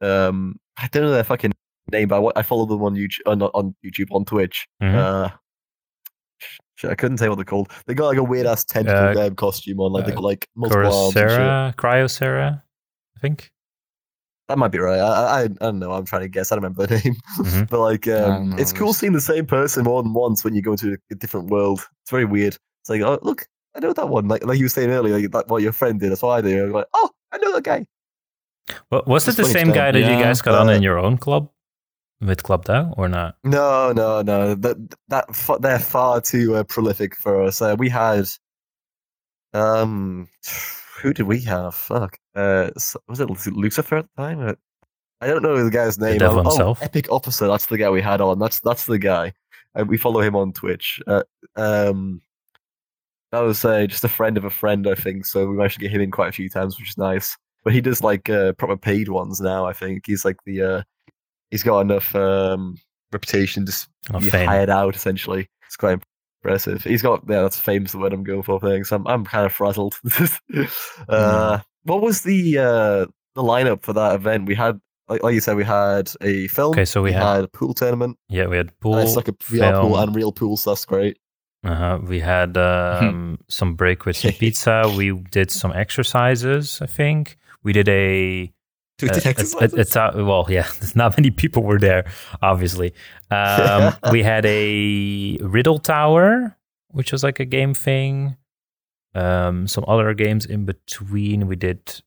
Um, 0.00 0.60
I 0.78 0.86
don't 0.92 1.02
know 1.02 1.10
their 1.10 1.24
fucking 1.24 1.52
name, 1.90 2.06
but 2.08 2.24
I, 2.24 2.38
I 2.38 2.42
follow 2.42 2.66
them 2.66 2.82
on 2.84 2.94
YouTube, 2.94 3.18
on, 3.26 3.42
on 3.42 3.74
YouTube, 3.84 4.06
on 4.12 4.24
Twitch. 4.24 4.68
Mhm. 4.80 4.94
Uh, 4.94 5.30
shit, 6.84 6.90
I 6.90 6.94
couldn't 6.94 7.16
tell 7.18 7.28
what 7.30 7.36
they're 7.36 7.44
called. 7.44 7.70
They 7.86 7.94
got 7.94 8.06
like 8.06 8.18
a 8.18 8.22
weird 8.22 8.46
ass 8.46 8.64
tentacle 8.64 9.18
Uh, 9.18 9.30
costume 9.30 9.80
on, 9.80 9.92
like 9.92 10.06
they 10.06 10.12
uh, 10.12 10.16
got 10.16 10.24
like 10.24 10.48
multiple 10.54 10.84
arms. 11.04 11.16
And 11.16 11.76
Cryosera, 11.76 12.62
I 13.16 13.20
think. 13.20 13.50
That 14.48 14.58
might 14.58 14.68
be 14.68 14.78
right. 14.78 15.00
I, 15.00 15.40
I 15.40 15.42
I 15.44 15.46
don't 15.46 15.78
know. 15.78 15.92
I'm 15.92 16.04
trying 16.04 16.22
to 16.22 16.28
guess. 16.28 16.52
I 16.52 16.56
don't 16.56 16.64
remember 16.64 16.86
the 16.86 16.98
name. 16.98 17.16
Mhm. 17.38 17.68
but 17.70 17.80
like, 17.80 18.06
um, 18.08 18.58
it's 18.58 18.72
cool 18.74 18.92
seeing 18.92 19.12
the 19.14 19.20
same 19.20 19.46
person 19.46 19.84
more 19.84 20.02
than 20.02 20.12
once 20.12 20.44
when 20.44 20.54
you 20.54 20.60
go 20.60 20.76
to 20.76 20.96
a 21.10 21.14
different 21.14 21.48
world. 21.48 21.80
It's 22.02 22.10
very 22.10 22.26
weird. 22.26 22.54
It's 22.82 22.90
like, 22.90 23.00
oh 23.00 23.18
look, 23.22 23.46
I 23.74 23.80
know 23.80 23.94
that 23.94 24.08
one. 24.08 24.28
Like 24.28 24.44
like 24.44 24.58
you 24.58 24.66
were 24.66 24.68
saying 24.68 24.90
earlier, 24.90 25.18
like, 25.18 25.30
that, 25.30 25.48
what 25.48 25.62
your 25.62 25.72
friend 25.72 25.98
did. 25.98 26.10
That's 26.10 26.22
what 26.22 26.32
I 26.32 26.42
do. 26.42 26.64
I'm 26.64 26.72
like, 26.72 26.86
oh, 26.92 27.10
I 27.32 27.38
know 27.38 27.52
that 27.54 27.64
guy. 27.64 27.86
Wa- 28.90 29.02
was 29.06 29.26
it 29.28 29.36
the 29.36 29.44
same 29.44 29.70
guy 29.72 29.90
that 29.92 29.98
you 29.98 30.22
guys 30.22 30.42
got 30.42 30.54
on 30.54 30.68
in 30.68 30.82
your 30.82 30.98
own 30.98 31.16
club 31.16 31.48
with 32.26 32.42
Club 32.42 32.64
Doubt 32.64 32.94
or 32.96 33.08
not? 33.08 33.36
No, 33.44 33.92
no, 33.92 34.22
no. 34.22 34.54
That 34.54 34.96
that 35.08 35.58
they're 35.60 35.78
far 35.78 36.20
too 36.20 36.56
uh, 36.56 36.64
prolific 36.64 37.16
for 37.16 37.42
us. 37.42 37.60
Uh, 37.60 37.76
we 37.78 37.88
had, 37.88 38.26
um, 39.52 40.28
who 41.00 41.12
did 41.12 41.24
we 41.24 41.40
have? 41.42 41.74
Fuck. 41.74 42.18
Uh, 42.34 42.70
was 43.08 43.20
it 43.20 43.28
Lucifer 43.52 43.98
at 43.98 44.06
the 44.16 44.22
time? 44.22 44.40
Uh, 44.46 44.54
I 45.20 45.26
don't 45.26 45.42
know 45.42 45.62
the 45.62 45.70
guy's 45.70 45.98
name. 45.98 46.18
devil 46.18 46.38
Oh, 46.38 46.40
oh, 46.40 46.50
himself? 46.50 46.82
Epic 46.82 47.10
Officer. 47.10 47.46
That's 47.46 47.66
the 47.66 47.78
guy 47.78 47.90
we 47.90 48.02
had 48.02 48.20
on. 48.20 48.38
That's 48.38 48.60
that's 48.60 48.86
the 48.86 48.98
guy. 48.98 49.32
Uh, 49.78 49.84
we 49.84 49.96
follow 49.96 50.20
him 50.20 50.36
on 50.36 50.52
Twitch. 50.52 51.00
Uh, 51.06 51.22
um, 51.56 52.20
that 53.32 53.40
was 53.40 53.64
uh, 53.64 53.86
just 53.86 54.04
a 54.04 54.08
friend 54.08 54.36
of 54.36 54.44
a 54.44 54.50
friend, 54.50 54.86
I 54.86 54.94
think. 54.94 55.26
So 55.26 55.48
we 55.48 55.56
managed 55.56 55.74
to 55.74 55.80
get 55.80 55.90
him 55.90 56.00
in 56.00 56.10
quite 56.10 56.28
a 56.28 56.32
few 56.32 56.48
times, 56.48 56.78
which 56.78 56.90
is 56.90 56.98
nice. 56.98 57.36
But 57.64 57.72
he 57.72 57.80
does 57.80 58.02
like 58.02 58.28
uh, 58.28 58.52
proper 58.52 58.76
paid 58.76 59.08
ones 59.08 59.40
now. 59.40 59.64
I 59.64 59.72
think 59.72 60.04
he's 60.06 60.24
like 60.24 60.36
the 60.44 60.62
uh, 60.62 60.82
he's 61.50 61.62
got 61.62 61.80
enough 61.80 62.14
um, 62.14 62.76
reputation 63.12 63.66
Oh, 64.12 64.20
be 64.20 64.28
fame. 64.30 64.46
hired 64.48 64.70
out. 64.70 64.94
Essentially, 64.96 65.48
it's 65.66 65.76
quite 65.76 65.98
impressive. 66.42 66.82
He's 66.84 67.02
got 67.02 67.22
yeah, 67.28 67.42
that's 67.42 67.58
fame's 67.58 67.92
the 67.92 67.98
word 67.98 68.12
I'm 68.12 68.24
going 68.24 68.42
for. 68.42 68.60
Things. 68.60 68.92
I'm 68.92 69.06
I'm 69.06 69.24
kind 69.24 69.46
of 69.46 69.52
frazzled. 69.52 69.98
uh, 71.08 71.58
what 71.84 72.02
was 72.02 72.22
the 72.22 72.58
uh, 72.58 73.06
the 73.34 73.42
lineup 73.42 73.82
for 73.82 73.92
that 73.92 74.14
event? 74.14 74.46
We 74.46 74.54
had 74.54 74.80
like, 75.08 75.22
like 75.22 75.34
you 75.34 75.40
said, 75.40 75.56
we 75.56 75.64
had 75.64 76.10
a 76.20 76.48
film. 76.48 76.70
Okay, 76.72 76.84
so 76.84 77.02
we 77.02 77.10
we 77.10 77.12
had 77.14 77.22
had 77.36 77.44
a 77.44 77.48
pool 77.48 77.74
tournament. 77.74 78.18
yeah, 78.28 78.46
we 78.46 78.56
had 78.56 78.78
pool. 78.80 78.98
it's 78.98 79.16
like 79.16 79.28
a 79.28 79.32
VR 79.32 79.80
pool 79.80 79.90
film. 79.94 80.02
and 80.08 80.16
real 80.16 80.32
pool, 80.32 80.56
so 80.56 80.70
that's 80.70 80.84
great. 80.84 81.18
Uh-huh. 81.64 81.98
We 82.02 82.20
had 82.20 82.56
um, 82.58 83.38
some 83.48 83.74
break 83.74 84.04
with 84.06 84.16
some 84.16 84.32
pizza. 84.32 84.92
We 84.96 85.12
did 85.12 85.50
some 85.50 85.72
exercises. 85.72 86.80
I 86.82 86.86
think 86.86 87.36
we 87.62 87.72
did 87.72 87.88
a. 87.88 88.52
Two 88.98 89.08
uh, 89.08 89.14
did 89.14 89.26
it's, 89.26 89.54
it's 89.54 89.94
not 89.94 90.14
well, 90.14 90.46
yeah. 90.48 90.68
Not 90.94 91.16
many 91.16 91.30
people 91.30 91.64
were 91.64 91.78
there, 91.78 92.04
obviously. 92.40 92.94
Um, 93.30 93.94
we 94.12 94.22
had 94.22 94.46
a 94.46 95.36
riddle 95.40 95.78
tower, 95.78 96.56
which 96.88 97.10
was 97.10 97.24
like 97.24 97.40
a 97.40 97.44
game 97.44 97.74
thing. 97.74 98.36
Um, 99.14 99.66
some 99.66 99.84
other 99.88 100.14
games 100.14 100.46
in 100.46 100.64
between. 100.64 101.46
We 101.46 101.56
did, 101.56 102.02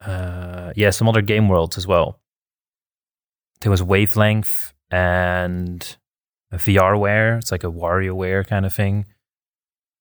uh, 0.00 0.72
yeah, 0.74 0.90
some 0.90 1.08
other 1.08 1.22
game 1.22 1.48
worlds 1.48 1.76
as 1.76 1.86
well. 1.86 2.20
There 3.60 3.70
was 3.70 3.82
wavelength 3.82 4.72
and 4.90 5.96
a 6.50 6.56
VRware. 6.56 7.38
It's 7.38 7.52
like 7.52 7.64
a 7.64 7.70
WarioWare 7.70 8.46
kind 8.46 8.64
of 8.64 8.72
thing. 8.72 9.04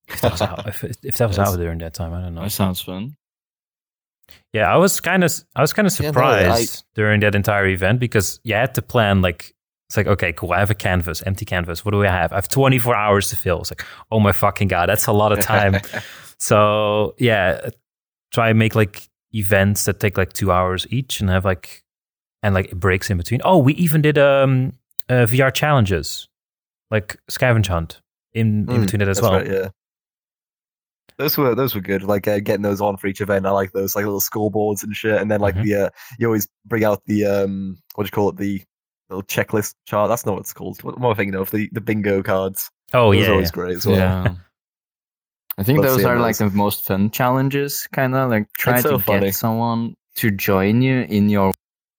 If 0.07 0.21
that 0.21 0.31
was 0.31 0.41
out, 0.43 0.67
if, 0.67 0.83
if 1.03 1.17
that 1.17 1.27
was 1.27 1.39
out 1.39 1.57
during 1.57 1.79
that 1.79 1.93
time, 1.93 2.13
I 2.13 2.21
don't 2.21 2.35
know. 2.35 2.43
That 2.43 2.51
sounds 2.51 2.79
fun. 2.81 3.17
Yeah, 4.53 4.73
I 4.73 4.77
was 4.77 4.99
kind 4.99 5.23
of 5.23 5.31
I 5.55 5.61
was 5.61 5.73
kind 5.73 5.87
of 5.87 5.99
Yeah, 5.99 6.11
no, 6.11 6.21
I- 6.21 6.43
surprised 6.43 6.85
during 6.95 7.19
that 7.21 7.35
entire 7.35 7.67
event 7.67 7.99
because 7.99 8.39
you 8.43 8.53
had 8.55 8.73
to 8.75 8.81
plan 8.81 9.21
like 9.21 9.53
it's 9.89 9.95
like 9.97 10.07
okay, 10.07 10.33
cool. 10.33 10.51
I 10.51 10.59
have 10.59 10.69
a 10.71 10.75
canvas, 10.75 11.21
empty 11.25 11.45
canvas. 11.45 11.85
What 11.85 11.91
do 11.91 12.03
I 12.03 12.07
have? 12.09 12.33
I 12.33 12.35
have 12.35 12.49
24 12.49 12.93
hours 12.95 13.29
to 13.29 13.35
fill. 13.37 13.61
It's 13.61 13.71
like 13.71 13.85
oh 14.11 14.19
my 14.19 14.31
fucking 14.33 14.67
god, 14.67 14.89
that's 14.89 15.07
a 15.07 15.13
lot 15.13 15.31
of 15.31 15.39
time. 15.41 15.79
so 16.39 17.15
yeah, 17.17 17.69
try 18.33 18.49
and 18.49 18.59
make 18.59 18.75
like 18.75 19.07
events 19.33 19.85
that 19.85 19.99
take 19.99 20.17
like 20.17 20.33
two 20.33 20.51
hours 20.51 20.87
each 20.89 21.19
and 21.21 21.29
have 21.29 21.45
like 21.45 21.83
and 22.43 22.53
like 22.53 22.71
breaks 22.71 23.09
in 23.09 23.17
between. 23.17 23.41
Oh, 23.43 23.57
we 23.57 23.73
even 23.75 24.01
did 24.01 24.17
um 24.17 24.73
uh, 25.09 25.25
VR 25.25 25.53
challenges 25.53 26.27
like 26.91 27.17
scavenge 27.29 27.67
hunt 27.67 28.01
in 28.33 28.67
in 28.69 28.81
Mm, 28.81 28.81
between 28.81 29.01
it 29.01 29.07
as 29.07 29.21
well. 29.21 29.33
right, 29.33 29.47
yeah. 29.47 29.69
Those 31.17 31.37
were 31.37 31.55
those 31.55 31.73
were 31.73 31.81
good. 31.81 32.03
Like 32.03 32.27
uh, 32.27 32.39
getting 32.39 32.61
those 32.61 32.79
on 32.81 32.97
for 32.97 33.07
each 33.07 33.21
event. 33.21 33.45
I 33.45 33.51
like 33.51 33.71
those 33.71 33.95
like 33.95 34.05
little 34.05 34.21
scoreboards 34.21 34.83
and 34.83 34.95
shit. 34.95 35.19
And 35.19 35.31
then 35.31 35.39
like 35.41 35.55
Mhm. 35.55 35.63
the 35.63 35.75
uh, 35.75 35.89
you 36.19 36.27
always 36.27 36.47
bring 36.65 36.83
out 36.83 37.01
the 37.05 37.25
um 37.25 37.77
what 37.95 38.03
do 38.03 38.07
you 38.07 38.11
call 38.11 38.29
it 38.29 38.37
the 38.37 38.61
little 39.09 39.23
checklist 39.23 39.73
chart. 39.85 40.09
That's 40.09 40.25
not 40.25 40.33
what 40.33 40.41
it's 40.41 40.53
called. 40.53 40.83
What, 40.83 40.99
what 40.99 41.07
am 41.07 41.13
I 41.13 41.15
thinking 41.15 41.35
of? 41.35 41.49
The 41.51 41.69
the 41.71 41.81
bingo 41.81 42.21
cards. 42.21 42.69
Oh 42.93 43.11
those 43.13 43.23
yeah, 43.23 43.29
are 43.29 43.33
always 43.33 43.47
yeah. 43.47 43.51
great 43.53 43.75
as 43.77 43.85
well. 43.87 43.95
Yeah. 43.97 44.35
I 45.59 45.63
think 45.63 45.79
Let's 45.79 45.95
those 45.95 46.05
are 46.05 46.15
how 46.15 46.21
like 46.21 46.37
those- 46.37 46.51
the 46.51 46.57
most 46.57 46.85
fun 46.85 47.09
challenges, 47.09 47.87
kind 47.91 48.13
of 48.15 48.29
like 48.29 48.47
try 48.53 48.79
so 48.79 48.91
to 48.91 48.99
funny. 48.99 49.27
get 49.27 49.35
someone 49.35 49.95
to 50.17 50.29
join 50.29 50.81
you 50.83 51.01
in 51.09 51.29
your 51.29 51.51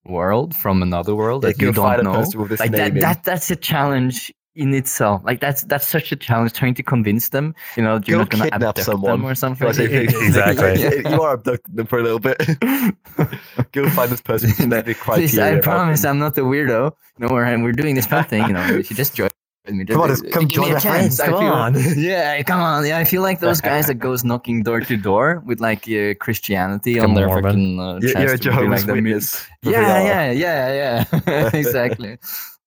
world 0.06 0.54
from 0.54 0.80
another 0.82 1.14
world 1.16 1.42
Yeah, 1.42 1.50
that 1.50 1.60
you 1.60 1.72
don't 1.72 2.04
know. 2.04 2.12
person 2.14 2.40
with 2.40 2.50
this 2.50 2.60
Like 2.60 2.70
that, 2.70 2.92
in. 2.92 2.98
that 3.00 3.24
that's 3.24 3.50
a 3.50 3.56
challenge 3.56 4.32
in 4.58 4.74
itself. 4.74 5.22
Like 5.24 5.40
that's 5.40 5.62
that's 5.64 5.86
such 5.86 6.12
a 6.12 6.16
challenge 6.16 6.52
trying 6.52 6.74
to 6.74 6.82
convince 6.82 7.28
them, 7.30 7.54
you 7.76 7.82
know, 7.82 7.94
you're 8.04 8.16
Go 8.16 8.18
not 8.18 8.30
gonna 8.30 8.44
kidnap 8.44 8.62
abduct 8.62 8.84
someone. 8.86 9.10
them 9.12 9.24
or 9.30 9.34
something. 9.34 9.66
Like, 9.66 9.78
if- 9.78 9.92
if- 9.92 10.22
Exactly. 10.28 11.10
you 11.12 11.22
are 11.22 11.34
abducting 11.34 11.74
them 11.76 11.86
for 11.86 11.98
a 11.98 12.02
little 12.02 12.18
bit. 12.18 12.36
Go 13.72 13.88
find 13.90 14.10
this 14.10 14.20
person 14.20 14.48
with 14.50 14.56
specific 14.56 14.96
Please, 15.04 15.32
criteria. 15.34 15.58
I 15.58 15.60
promise 15.60 16.02
them. 16.02 16.10
I'm 16.16 16.18
not 16.18 16.34
the 16.34 16.42
weirdo. 16.42 16.92
No, 17.18 17.28
we're, 17.30 17.62
we're 17.62 17.72
doing 17.72 17.94
this 17.94 18.06
fun 18.06 18.24
thing. 18.24 18.46
You 18.46 18.52
know, 18.54 18.66
if 18.66 18.90
you 18.90 18.96
just 18.96 19.14
join 19.14 19.30
me, 19.70 19.84
Come 19.84 20.00
on, 20.00 20.08
just- 20.08 20.22
just 20.22 20.32
come 20.34 20.46
give 20.46 20.60
me 20.62 20.68
join 20.68 20.76
a 20.76 20.80
chance. 20.80 21.16
friends, 21.18 21.20
come 21.20 21.40
feel- 21.40 21.52
on. 21.52 21.74
yeah, 21.98 22.42
come 22.42 22.60
on. 22.60 22.86
Yeah, 22.86 22.98
I 22.98 23.04
feel 23.04 23.22
like 23.22 23.40
those 23.40 23.60
guys 23.60 23.86
that 23.86 23.94
goes 23.96 24.24
knocking 24.24 24.62
door 24.62 24.80
to 24.80 24.96
door 24.96 25.42
with 25.46 25.60
like 25.60 25.86
uh, 25.88 26.14
Christianity 26.24 26.94
Like 26.94 27.02
a 27.02 27.08
on 27.08 27.14
their 27.14 27.26
Mormon. 27.26 27.44
fucking 27.44 27.80
uh, 27.80 27.98
You're, 28.00 28.12
chest 28.12 28.24
you're 28.24 28.34
a 28.34 28.38
Jehovah's 28.38 28.86
like 28.86 28.94
Witness. 28.94 29.46
for 29.62 29.70
Yeah, 29.70 30.02
yeah, 30.02 30.30
yeah, 30.32 31.04
yeah. 31.26 31.50
exactly. 31.52 32.18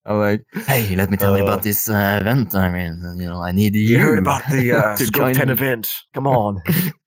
I'm 0.06 0.18
like, 0.20 0.46
hey, 0.66 0.96
let 0.96 1.12
me 1.12 1.18
tell 1.18 1.38
you 1.38 1.44
Uh, 1.44 1.48
about 1.48 1.64
this 1.64 1.88
uh, 1.90 2.18
event. 2.22 2.56
I 2.56 2.70
mean, 2.72 3.02
you 3.20 3.28
know, 3.30 3.42
I 3.42 3.52
need 3.52 3.76
you. 3.76 3.82
You 3.82 4.00
heard 4.00 4.18
about 4.20 4.44
the 4.50 4.72
uh, 4.78 4.96
to 4.98 5.06
Scope 5.06 5.34
join 5.34 5.34
10 5.36 5.48
me. 5.48 5.54
event. 5.54 5.94
Come 6.14 6.26
on. 6.28 6.62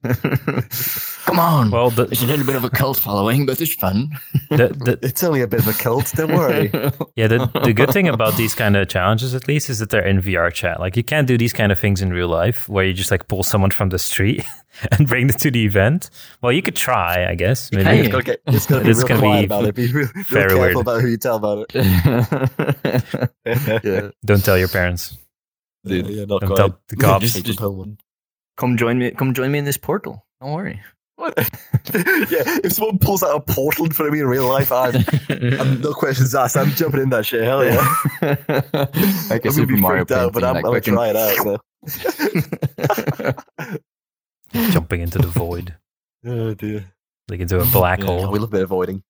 Come 1.27 1.39
on. 1.41 1.71
Well, 1.71 1.91
the, 1.91 2.03
it's 2.05 2.23
a 2.23 2.27
little 2.27 2.47
bit 2.47 2.55
of 2.57 2.65
a 2.65 2.71
cult 2.71 2.99
following, 2.99 3.47
but 3.47 3.61
it's 3.61 3.75
fun. 3.75 4.11
the, 4.51 4.69
the, 4.69 4.99
It's 5.03 5.23
only 5.25 5.41
a 5.41 5.47
bit 5.49 5.61
of 5.61 5.69
a 5.69 5.73
cult, 5.73 6.13
don't 6.15 6.33
worry. 6.35 6.71
Yeah, 7.17 7.27
the, 7.29 7.51
the 7.65 7.73
good 7.73 7.91
thing 7.91 8.09
about 8.09 8.37
these 8.37 8.55
kind 8.55 8.77
of 8.77 8.89
challenges, 8.89 9.35
at 9.35 9.49
least, 9.49 9.69
is 9.71 9.79
that 9.81 9.91
they're 9.91 10.07
in 10.07 10.21
VR 10.21 10.53
chat. 10.53 10.79
Like, 10.81 10.97
you 10.97 11.03
can't 11.03 11.27
do 11.27 11.37
these 11.39 11.53
kind 11.53 11.73
of 11.73 11.79
things 11.79 12.01
in 12.03 12.13
real 12.13 12.29
life 12.29 12.69
where 12.69 12.85
you 12.85 12.93
just 12.93 13.11
like 13.11 13.27
pull 13.27 13.43
someone 13.43 13.71
from 13.71 13.89
the 13.89 13.99
street 13.99 14.45
and 14.93 15.09
bring 15.09 15.27
them 15.27 15.37
to 15.39 15.51
the 15.51 15.65
event. 15.65 16.11
Well, 16.43 16.53
you 16.53 16.63
could 16.63 16.77
try, 16.77 17.27
I 17.29 17.35
guess. 17.35 17.71
You 17.73 17.79
Maybe. 17.83 18.01
It's 18.01 18.09
gonna 18.09 18.23
get, 18.25 18.41
it's 18.47 18.67
gonna 18.67 18.85
be 18.85 18.91
It's 18.91 18.99
real 19.01 19.09
gonna 19.09 19.21
quiet 19.21 19.41
be 19.41 19.45
about 19.47 19.65
it. 19.65 19.75
Be 19.75 19.93
real, 19.93 20.09
real 20.15 20.25
very 20.29 20.49
careful 20.51 20.61
weird. 20.61 20.77
about 20.83 21.01
who 21.01 21.09
you 21.09 21.17
tell 21.17 21.37
about 21.37 21.67
it. 21.75 22.77
Yeah. 22.85 24.11
Don't 24.25 24.45
tell 24.45 24.59
your 24.59 24.69
parents. 24.69 25.17
Dude. 25.85 26.07
yeah, 26.09 26.25
not 26.25 26.41
Don't 26.43 26.57
tell 26.57 26.81
the 26.89 26.97
cops. 27.01 27.33
Just- 27.33 27.45
just- 27.45 27.59
the 27.61 27.71
one. 27.71 27.99
Come 28.57 28.77
join 28.77 28.99
me. 28.99 29.11
Come 29.11 29.35
join 29.35 29.51
me 29.51 29.59
in 29.59 29.65
this 29.65 29.77
portal. 29.77 30.25
Don't 30.41 30.53
worry. 30.53 30.81
What? 31.17 31.35
yeah, 31.93 32.59
if 32.65 32.73
someone 32.73 32.99
pulls 32.99 33.23
out 33.23 33.37
a 33.37 33.41
portal 33.41 33.85
in 33.87 33.93
front 33.93 34.09
of 34.09 34.13
me 34.15 34.21
in 34.21 34.27
real 34.27 34.49
life, 34.49 34.71
I'm, 34.73 34.95
I'm 35.29 35.81
no 35.81 35.93
questions 35.93 36.35
asked. 36.35 36.57
I'm 36.57 36.71
jumping 36.71 37.01
in 37.03 37.09
that 37.11 37.25
shit. 37.27 37.43
Hell 37.43 37.65
yeah. 37.65 37.77
like 38.21 38.49
a 38.49 38.91
I'm 39.31 39.39
gonna 39.39 39.53
Super 39.53 39.67
be 39.75 39.81
Mario 39.81 39.99
freaked 40.05 40.13
out, 40.13 40.33
but 40.33 40.43
I'm, 40.45 40.57
I'm 40.57 40.63
gonna 40.63 40.81
try 40.81 41.09
it 41.11 41.17
out. 41.17 41.37
So. 41.37 41.59
Jumping 44.71 45.01
into 45.03 45.19
the 45.19 45.27
void, 45.29 45.75
oh 46.27 46.55
dear. 46.55 46.85
like 47.29 47.41
into 47.41 47.61
a 47.61 47.65
black 47.67 48.01
Yeah. 48.01 48.07
Hole. 48.07 48.31
we 48.31 48.39
love 48.39 48.49
a 48.51 48.53
bit 48.53 48.63
of 48.63 48.71
avoiding. 48.71 49.03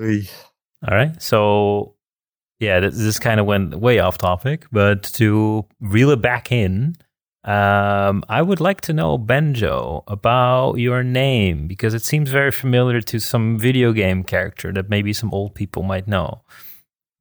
Oy. 0.00 0.28
All 0.86 0.94
right. 0.94 1.20
So, 1.22 1.94
yeah, 2.60 2.80
this, 2.80 2.96
this 2.96 3.18
kind 3.18 3.40
of 3.40 3.46
went 3.46 3.76
way 3.78 3.98
off 3.98 4.18
topic, 4.18 4.66
but 4.72 5.02
to 5.14 5.64
reel 5.80 6.10
it 6.10 6.20
back 6.20 6.50
in, 6.52 6.96
um, 7.44 8.24
I 8.28 8.40
would 8.42 8.60
like 8.60 8.80
to 8.82 8.92
know, 8.92 9.18
Benjo, 9.18 10.02
about 10.08 10.74
your 10.76 11.02
name 11.02 11.66
because 11.68 11.92
it 11.94 12.02
seems 12.02 12.30
very 12.30 12.50
familiar 12.50 13.00
to 13.02 13.18
some 13.20 13.58
video 13.58 13.92
game 13.92 14.24
character 14.24 14.72
that 14.72 14.88
maybe 14.88 15.12
some 15.12 15.32
old 15.32 15.54
people 15.54 15.82
might 15.82 16.08
know. 16.08 16.42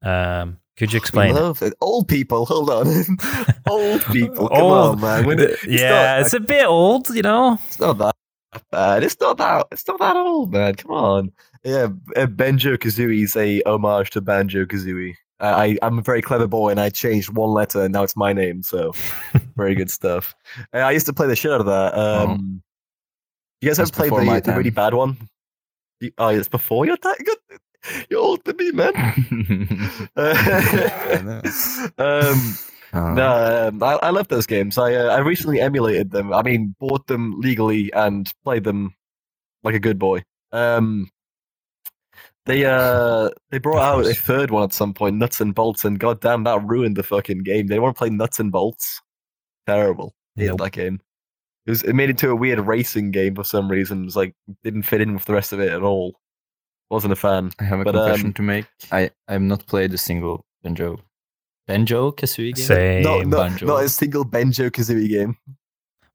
Um, 0.02 0.60
could 0.78 0.92
you 0.94 0.98
explain? 0.98 1.32
it? 1.36 1.40
love 1.40 1.62
it. 1.62 1.74
Old 1.82 2.08
people, 2.08 2.46
hold 2.46 2.70
on. 2.70 2.88
Old 3.70 4.04
people, 4.06 4.50
come 4.50 4.62
Old- 4.62 5.04
on, 5.04 5.26
man. 5.26 5.40
It- 5.40 5.60
yeah, 5.68 5.90
not, 6.18 6.22
it's 6.22 6.34
a 6.34 6.40
bit 6.40 6.66
old, 6.66 7.10
you 7.10 7.22
know. 7.22 7.60
it's 7.68 7.80
not 7.80 7.98
that 8.00 8.16
bad. 8.72 9.04
It's 9.04 9.20
not 9.20 9.38
that. 9.38 9.68
It's 9.72 9.88
not 9.88 10.00
that 10.00 10.16
old, 10.18 10.52
man. 10.52 10.76
Come 10.76 10.92
on. 10.92 11.32
Yeah, 11.64 11.88
uh, 12.16 12.26
Benjo 12.28 12.78
Kazooie 12.78 13.24
is 13.24 13.36
a 13.36 13.62
homage 13.66 14.10
to 14.12 14.22
Banjo 14.22 14.66
Kazooie. 14.66 15.16
I, 15.40 15.78
I'm 15.82 16.00
a 16.00 16.02
very 16.02 16.22
clever 16.22 16.48
boy, 16.48 16.70
and 16.70 16.80
I 16.80 16.90
changed 16.90 17.30
one 17.30 17.50
letter, 17.50 17.82
and 17.84 17.94
now 17.94 18.04
it's 18.04 18.16
my 18.16 18.32
name. 18.34 18.64
So 18.64 18.94
very 19.58 19.76
good 19.76 19.92
stuff. 19.92 20.34
Uh, 20.74 20.78
I 20.80 20.92
used 20.92 21.06
to 21.08 21.14
play 21.14 21.28
the 21.28 21.36
shit 21.36 21.52
out 21.52 21.60
of 21.60 21.66
that. 21.68 21.94
Um, 21.98 22.62
You 23.62 23.70
guys 23.70 23.80
ever 23.80 23.92
played 23.92 24.10
the, 24.26 24.26
the 24.46 24.52
really 24.58 24.70
bad 24.70 24.94
one? 24.94 25.18
You- 26.00 26.12
Oh, 26.18 26.30
it's 26.30 26.48
before 26.50 26.86
your 26.86 26.98
time. 26.98 27.16
Good- 27.26 27.60
You're 28.10 28.20
older 28.22 28.42
than 28.46 28.58
me, 28.58 28.72
man. 28.72 28.94
know. 30.16 31.42
um, 31.98 32.56
Uh, 32.94 33.14
no, 33.16 33.70
um, 33.70 33.82
I, 33.82 33.94
I 34.04 34.10
love 34.12 34.28
those 34.28 34.46
games. 34.46 34.78
I 34.78 34.94
uh, 34.94 35.08
I 35.16 35.18
recently 35.20 35.60
emulated 35.60 36.12
them. 36.12 36.32
I 36.32 36.44
mean, 36.44 36.76
bought 36.80 37.08
them 37.08 37.40
legally 37.40 37.92
and 37.94 38.32
played 38.44 38.64
them 38.66 38.94
like 39.64 39.74
a 39.74 39.80
good 39.80 39.98
boy. 39.98 40.22
Um, 40.52 41.10
they 42.46 42.66
uh 42.66 43.30
they 43.52 43.58
brought 43.60 43.78
Of 43.78 44.06
out 44.06 44.12
a 44.12 44.14
third 44.16 44.52
one 44.52 44.64
at 44.64 44.74
some 44.74 44.94
point, 44.94 45.16
Nuts 45.18 45.40
and 45.42 45.56
Bolts, 45.56 45.86
and 45.86 46.00
goddamn, 46.00 46.44
that 46.44 46.64
ruined 46.64 46.98
the 46.98 47.04
fucking 47.04 47.44
game. 47.44 47.68
They 47.68 47.80
want 47.80 47.96
to 47.96 47.98
play 48.00 48.10
Nuts 48.10 48.40
and 48.40 48.52
Bolts. 48.52 49.02
Terrible. 49.68 50.14
Hated 50.36 50.50
Nope. 50.50 50.60
that 50.60 50.72
game. 50.72 51.00
It 51.66 51.70
was 51.72 51.84
it 51.84 51.94
made 51.94 52.10
it 52.10 52.12
into 52.12 52.30
a 52.30 52.36
weird 52.36 52.60
racing 52.60 53.12
game 53.12 53.36
for 53.36 53.44
some 53.46 53.70
reason. 53.70 54.02
It 54.02 54.06
was 54.06 54.16
like 54.18 54.34
didn't 54.64 54.84
fit 54.84 55.00
in 55.02 55.14
with 55.14 55.26
the 55.26 55.34
rest 55.34 55.54
of 55.54 55.60
it 55.62 55.72
at 55.72 55.82
all. 55.84 56.20
Wasn't 56.90 57.14
a 57.14 57.16
fan. 57.16 57.52
I 57.60 57.64
have 57.64 57.80
a 57.80 57.84
But, 57.86 57.94
confession 57.94 58.28
um, 58.28 58.34
to 58.34 58.42
make. 58.42 58.66
I 58.92 59.10
I 59.28 59.34
have 59.34 59.42
not 59.42 59.66
played 59.66 59.94
a 59.94 59.98
single 59.98 60.46
banjo, 60.64 61.00
banjo 61.66 62.12
kazooie 62.12 62.54
game. 62.54 62.66
Same. 62.66 63.04
Not, 63.04 63.28
not, 63.28 63.62
not 63.62 63.84
a 63.84 63.90
single 63.90 64.26
Benjo 64.26 64.70
Kazooie 64.70 65.08
game. 65.08 65.38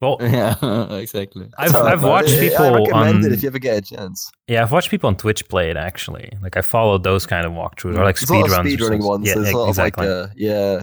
Well, 0.01 0.17
yeah, 0.21 0.55
exactly. 0.95 1.49
I've, 1.59 1.71
Sorry, 1.71 1.93
I've 1.93 2.03
watched 2.03 2.35
I- 2.35 2.39
people 2.41 2.65
I 2.67 2.71
recommend 2.71 3.17
on 3.19 3.25
it 3.25 3.33
if 3.33 3.43
you 3.43 3.49
ever 3.49 3.59
get 3.59 3.79
a 3.79 3.81
chance. 3.97 4.31
yeah 4.47 4.63
I've 4.63 4.73
watched 4.73 4.91
people 4.91 5.09
on 5.09 5.17
Twitch 5.17 5.49
play 5.49 5.71
it 5.71 5.77
actually. 5.77 6.31
Like 6.43 6.57
I 6.57 6.63
followed 6.63 7.03
those 7.05 7.27
kind 7.27 7.47
of 7.47 7.53
walkthroughs 7.53 7.97
or 7.99 8.05
like 8.05 8.19
There's 8.19 8.31
a 8.31 8.35
lot 8.35 8.47
speed 8.49 8.53
runs. 8.57 8.75
or 8.75 8.77
speedrunning 8.77 9.05
ones. 9.07 9.27
Yeah, 9.27 9.35
There's 9.35 9.51
a 9.51 9.57
lot 9.57 9.69
exactly. 9.69 10.07
of 10.07 10.21
like, 10.21 10.31
uh, 10.31 10.33
yeah, 10.37 10.83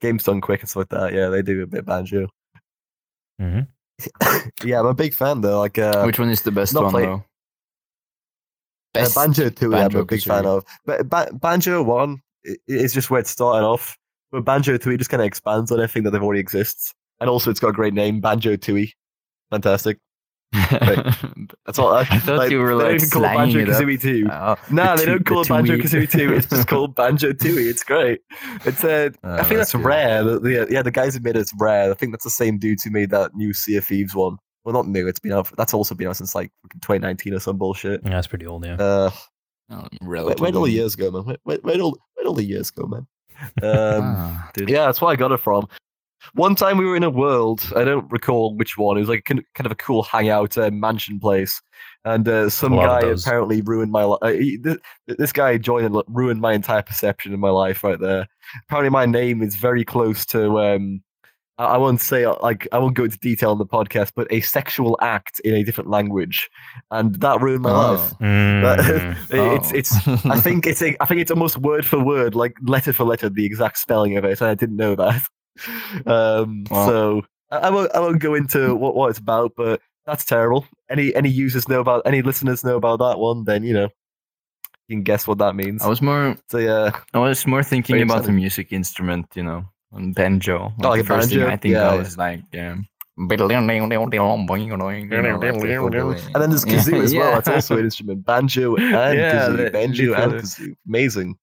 games 0.00 0.24
done 0.24 0.40
quick 0.40 0.60
and 0.60 0.68
stuff 0.68 0.80
like 0.92 1.00
that. 1.00 1.12
Yeah, 1.14 1.28
they 1.28 1.42
do 1.42 1.62
a 1.62 1.66
bit 1.66 1.80
of 1.80 1.86
banjo. 1.86 2.28
hmm 3.38 3.60
yeah, 4.64 4.78
I'm 4.80 4.86
a 4.86 4.94
big 4.94 5.14
fan 5.14 5.40
though. 5.40 5.58
Like, 5.60 5.78
uh, 5.78 6.02
Which 6.04 6.18
one 6.18 6.28
is 6.30 6.42
the 6.42 6.52
best 6.52 6.74
one 6.74 6.90
play- 6.90 7.06
though? 7.06 7.14
uh, 7.14 7.20
Best 8.94 9.14
banjo 9.14 9.48
two, 9.50 9.74
I'm 9.74 9.94
a 9.94 10.04
big 10.04 10.22
fan 10.22 10.46
of. 10.46 10.64
But 10.84 11.08
ba- 11.08 11.30
banjo 11.32 11.82
one 11.82 12.20
is 12.66 12.92
just 12.94 13.10
where 13.10 13.20
it 13.20 13.26
started 13.26 13.64
off. 13.66 13.96
But 14.32 14.44
banjo 14.44 14.76
three 14.78 14.96
just 14.96 15.10
kind 15.10 15.20
of 15.22 15.26
expands 15.26 15.70
on 15.70 15.78
everything 15.80 16.02
that 16.04 16.10
they've 16.10 16.22
already 16.22 16.40
exists, 16.40 16.92
and 17.20 17.30
also 17.30 17.50
it's 17.50 17.60
got 17.60 17.68
a 17.68 17.72
great 17.72 17.94
name, 17.94 18.20
banjo 18.20 18.56
tooie. 18.56 18.90
Fantastic. 19.50 19.98
That's 20.52 21.78
all. 21.78 21.92
I, 21.92 22.04
thought 22.04 22.50
you 22.50 22.58
were, 22.60 22.76
they 22.76 22.82
don't 22.84 22.92
like, 22.92 22.94
even 22.96 23.10
call 23.10 23.22
banjo 23.22 23.58
it 23.60 23.68
kazooie 23.68 24.00
two. 24.00 24.28
Oh, 24.30 24.56
No, 24.70 24.92
the 24.92 24.96
they 24.96 25.04
two- 25.04 25.10
don't 25.12 25.26
call 25.26 25.44
the 25.44 25.54
it 25.54 25.56
Banjo 25.56 25.76
Tooie. 25.76 25.82
Kazooie 26.06 26.10
2. 26.10 26.32
It's 26.34 26.46
just 26.46 26.68
called 26.68 26.94
Banjo 26.94 27.32
Tooie. 27.32 27.68
It's 27.68 27.82
great. 27.84 28.20
It's 28.64 28.84
uh, 28.84 29.10
Oh, 29.24 29.34
I 29.34 29.42
think 29.42 29.58
that's 29.58 29.72
that's, 29.72 29.84
rare. 29.84 30.22
The, 30.24 30.38
the, 30.40 30.66
yeah, 30.70 30.82
the 30.82 30.90
guys 30.90 31.14
who 31.14 31.20
made 31.20 31.36
it's 31.36 31.52
rare. 31.58 31.90
I 31.90 31.94
think 31.94 32.12
that's 32.12 32.24
the 32.24 32.30
same 32.30 32.58
dudes 32.58 32.84
who 32.84 32.90
made 32.90 33.10
that 33.10 33.34
new 33.34 33.52
Sea 33.52 33.76
of 33.76 33.84
Thieves 33.84 34.14
one. 34.14 34.36
Well, 34.64 34.72
not 34.72 34.88
new. 34.88 35.06
It's 35.06 35.20
been 35.20 35.32
out. 35.32 35.50
That's 35.56 35.74
also 35.74 35.94
been 35.94 36.08
out 36.08 36.16
since 36.16 36.34
like 36.34 36.50
2019 36.82 37.34
or 37.34 37.40
some 37.40 37.56
bullshit. 37.58 38.00
Yeah, 38.04 38.10
that's 38.10 38.26
pretty 38.26 38.46
old. 38.46 38.64
Yeah. 38.64 38.76
Uh, 38.76 39.10
Oh, 39.68 39.84
where, 40.00 40.22
where'd 40.24 40.54
all 40.54 40.62
the 40.62 40.70
years 40.70 40.94
go, 40.94 41.10
man? 41.10 41.24
Where, 41.24 41.36
where, 41.42 41.58
where'd, 41.58 41.80
all, 41.80 41.98
where'd 42.14 42.28
all 42.28 42.34
the 42.34 42.44
years 42.44 42.70
go, 42.70 42.86
man? 42.86 43.04
Um, 43.64 44.14
Ah, 44.16 44.50
yeah, 44.58 44.86
that's 44.86 45.00
where 45.00 45.10
I 45.10 45.16
got 45.16 45.32
it 45.32 45.38
from. 45.40 45.66
One 46.34 46.54
time 46.54 46.78
we 46.78 46.84
were 46.86 46.96
in 46.96 47.02
a 47.02 47.10
world, 47.10 47.72
I 47.76 47.84
don't 47.84 48.10
recall 48.10 48.54
which 48.56 48.76
one. 48.76 48.96
It 48.96 49.00
was 49.00 49.08
like 49.08 49.24
kind 49.24 49.42
kind 49.54 49.66
of 49.66 49.72
a 49.72 49.76
cool 49.76 50.02
hangout 50.02 50.56
uh, 50.58 50.70
mansion 50.70 51.18
place, 51.20 51.60
and 52.04 52.28
uh, 52.28 52.50
some 52.50 52.72
A 52.72 52.76
lot 52.76 53.04
of 53.04 53.08
guy 53.16 53.20
apparently 53.20 53.60
ruined 53.62 53.92
my 53.92 54.04
life. 54.04 54.18
Uh, 54.22 54.28
he- 54.32 54.58
this 55.06 55.32
guy 55.32 55.56
joined 55.58 55.86
and 55.86 56.02
ruined 56.08 56.40
my 56.40 56.52
entire 56.52 56.82
perception 56.82 57.32
of 57.34 57.40
my 57.40 57.50
life 57.50 57.82
right 57.84 58.00
there. 58.00 58.26
Apparently, 58.68 58.90
my 58.90 59.06
name 59.06 59.42
is 59.42 59.56
very 59.56 59.84
close 59.84 60.24
to. 60.26 60.58
Um, 60.60 61.02
I 61.58 61.64
I 61.64 61.76
won't 61.78 62.00
say 62.02 62.24
uh, 62.24 62.34
like 62.42 62.68
I 62.72 62.78
won't 62.78 62.94
go 62.96 63.04
into 63.04 63.18
detail 63.18 63.50
on 63.50 63.58
the 63.58 63.64
podcast, 63.66 64.12
but 64.14 64.26
a 64.30 64.40
sexual 64.42 64.98
act 65.00 65.40
in 65.40 65.54
a 65.54 65.62
different 65.64 65.88
language, 65.90 66.50
and 66.90 67.14
that 67.20 67.40
ruined 67.40 67.62
my 67.62 67.70
Oh. 67.70 67.92
life. 67.94 68.12
Mm. 68.20 69.56
It's 69.56 69.72
it's 69.72 70.08
I 70.26 70.38
think 70.40 70.66
it's 70.66 70.82
a, 70.82 70.96
I 71.00 71.06
think 71.06 71.20
it's 71.20 71.30
almost 71.30 71.56
word 71.58 71.86
for 71.86 71.98
word, 72.02 72.34
like 72.34 72.54
letter 72.62 72.92
for 72.92 73.04
letter, 73.04 73.28
the 73.30 73.44
exact 73.46 73.78
spelling 73.78 74.16
of 74.16 74.24
it. 74.24 74.40
And 74.40 74.50
I 74.50 74.54
didn't 74.54 74.76
know 74.76 74.94
that. 74.96 75.22
Um, 76.06 76.64
Wow. 76.70 76.86
So 76.86 77.22
I, 77.50 77.70
won't 77.70 77.94
I 77.94 78.00
won't 78.00 78.20
go 78.20 78.34
into 78.34 78.74
what, 78.82 78.94
what 78.94 79.10
it's 79.10 79.18
about, 79.18 79.52
but 79.56 79.80
that's 80.04 80.24
terrible. 80.24 80.66
Any 80.90 81.14
any 81.14 81.28
users 81.28 81.68
know 81.68 81.80
about 81.80 82.02
any 82.06 82.22
listeners 82.22 82.64
know 82.64 82.76
about 82.76 82.98
that 82.98 83.18
one? 83.18 83.44
Then 83.44 83.64
you 83.64 83.74
know 83.74 83.88
you 84.88 84.96
can 84.96 85.02
guess 85.02 85.26
what 85.26 85.38
that 85.38 85.56
means. 85.56 85.82
I 85.82 85.88
was 85.88 86.02
more 86.02 86.36
So 86.48 86.58
yeah, 86.58 86.90
I 87.14 87.18
was 87.18 87.46
more 87.46 87.62
thinking 87.62 88.02
about 88.02 88.24
the 88.24 88.32
music 88.32 88.72
instrument, 88.72 89.26
you 89.34 89.42
know, 89.42 89.64
on 89.92 90.12
banjo. 90.12 90.72
Oh, 90.82 90.88
like 90.88 90.98
the 90.98 91.14
a 91.14 91.16
first 91.16 91.30
thing 91.30 91.38
banjo? 91.40 91.52
I 91.52 91.56
think 91.56 91.74
Yeah, 91.74 91.92
yeah. 91.92 91.98
was 91.98 92.18
like, 92.18 92.40
um, 92.58 92.86
and 93.18 93.30
then 93.30 93.66
there's 96.50 96.64
kazoo 96.64 97.02
as 97.02 97.14
well. 97.14 97.32
That's 97.32 97.48
also 97.48 97.78
an 97.78 97.84
instrument. 97.84 98.26
Banjo 98.26 98.76
and 98.76 99.18
Yeah, 99.18 99.48
kazoo. 99.48 99.72
Banjo 99.72 100.14
and 100.14 100.32
kazoo. 100.34 100.74
Amazing. 100.86 101.36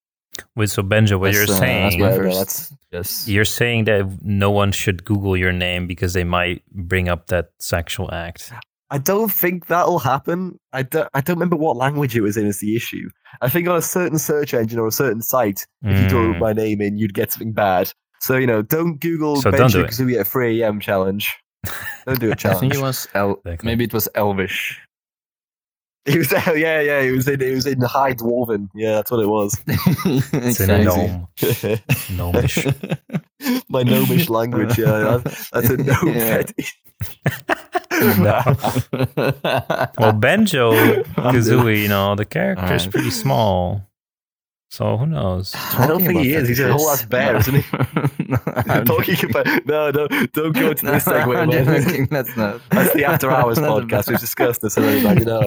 Wait, 0.55 0.69
so 0.69 0.81
Benjo, 0.83 1.19
what 1.19 1.33
you're 1.33 1.43
uh, 1.43 1.47
saying? 1.47 1.83
that's 1.83 1.97
my 1.97 2.09
Yeah, 2.09 2.15
first. 2.15 2.37
that's- 2.37 2.73
yes. 2.91 3.27
You're 3.27 3.45
saying 3.45 3.85
that 3.85 4.19
no 4.23 4.51
one 4.51 4.71
should 4.71 5.05
Google 5.05 5.35
your 5.37 5.51
name 5.51 5.87
because 5.87 6.13
they 6.13 6.23
might 6.23 6.63
bring 6.71 7.09
up 7.09 7.27
that 7.27 7.49
sexual 7.59 8.11
act. 8.13 8.51
I 8.89 8.97
don't 8.99 9.31
think 9.31 9.67
that'll 9.67 9.99
happen. 9.99 10.59
I 10.71 10.83
don't, 10.83 11.09
I 11.15 11.21
don't 11.21 11.35
remember 11.37 11.55
what 11.55 11.77
language 11.77 12.15
it 12.15 12.21
was 12.21 12.37
in 12.37 12.45
is 12.45 12.59
the 12.59 12.75
issue. 12.75 13.09
I 13.41 13.49
think 13.49 13.67
on 13.67 13.75
a 13.75 13.81
certain 13.81 14.19
search 14.19 14.53
engine 14.53 14.77
or 14.79 14.87
a 14.87 14.91
certain 14.91 15.21
site, 15.21 15.65
if 15.83 15.99
you 16.03 16.09
throw 16.09 16.33
Mm. 16.33 16.39
my 16.39 16.53
name 16.53 16.79
in, 16.81 16.97
you'd 16.97 17.13
get 17.15 17.31
something 17.31 17.53
bad. 17.53 17.91
So, 18.19 18.37
you 18.37 18.45
know, 18.47 18.61
don't 18.61 18.99
Google 18.99 19.37
So 19.37 19.49
don't 19.51 19.71
do 19.71 19.83
Benjo 19.85 20.19
it. 20.21 20.27
3 20.27 20.61
a.m. 20.61 20.79
challenge. 20.79 21.33
Don't 22.05 22.19
do 22.19 22.27
a 22.27 22.31
I 22.31 22.35
challenge. 22.35 22.59
think 22.59 22.73
it 22.75 22.81
was 22.81 23.07
El- 23.13 23.39
Exactly. 23.45 23.65
maybe 23.65 23.85
it 23.85 23.93
was 23.93 24.09
Elvish. 24.15 24.79
It 26.05 26.17
was, 26.17 26.31
yeah, 26.33 26.81
yeah, 26.81 26.99
it 26.99 27.11
was 27.15 27.27
in, 27.29 27.41
it 27.41 27.55
was 27.55 27.65
in 27.65 27.79
High 27.79 28.13
Dwarven. 28.13 28.67
Yeah, 28.75 28.95
that's 28.95 29.09
what 29.09 29.21
it 29.21 29.27
was. 29.27 29.57
It's 29.67 30.59
in 30.59 30.69
Exactly. 30.69 31.07
gnome, 32.11 32.33
gnomish. 32.33 32.67
my 33.69 33.83
gnomish 33.83 34.27
language, 34.29 34.77
yeah. 34.77 35.19
That's, 35.23 35.49
that's 35.51 35.69
a 35.69 35.77
gnome 35.77 36.07
Yeah. 36.13 36.43
fetish. 36.43 36.77
Well, 39.97 40.13
Benjo 40.13 41.03
Kazooie, 41.15 41.81
you 41.83 41.87
know, 41.87 42.15
the 42.15 42.25
character 42.25 42.65
is 42.73 42.81
Alright. 42.83 42.91
pretty 42.91 43.11
small. 43.11 43.87
So 44.73 44.97
who 44.97 45.05
knows? 45.05 45.53
I 45.55 45.85
don't 45.85 46.01
think 46.03 46.21
he 46.21 46.33
is. 46.33 46.47
He's 46.47 46.59
a 46.59 46.73
whole 46.73 46.89
ass 46.89 47.05
bear, 47.05 47.35
isn't 47.35 47.53
he? 47.61 47.63
I'm 48.55 48.85
talking 48.85 49.13
joking. 49.13 49.29
about 49.29 49.45
no, 49.67 49.91
no, 49.91 50.07
don't 50.33 50.51
go 50.51 50.73
to 50.73 50.85
this 50.91 51.05
segue. 51.05 51.37
I'm 51.37 51.51
joking, 51.51 52.07
That's 52.09 52.35
not. 52.41 52.59
That's 52.71 52.91
the 52.95 53.05
After 53.05 53.29
Hours 53.29 53.59
podcast. 53.59 54.09
We've 54.09 54.19
discussed 54.19 54.61
this 54.63 54.75
already. 54.75 55.01
Like, 55.01 55.19
you 55.19 55.25
know 55.25 55.41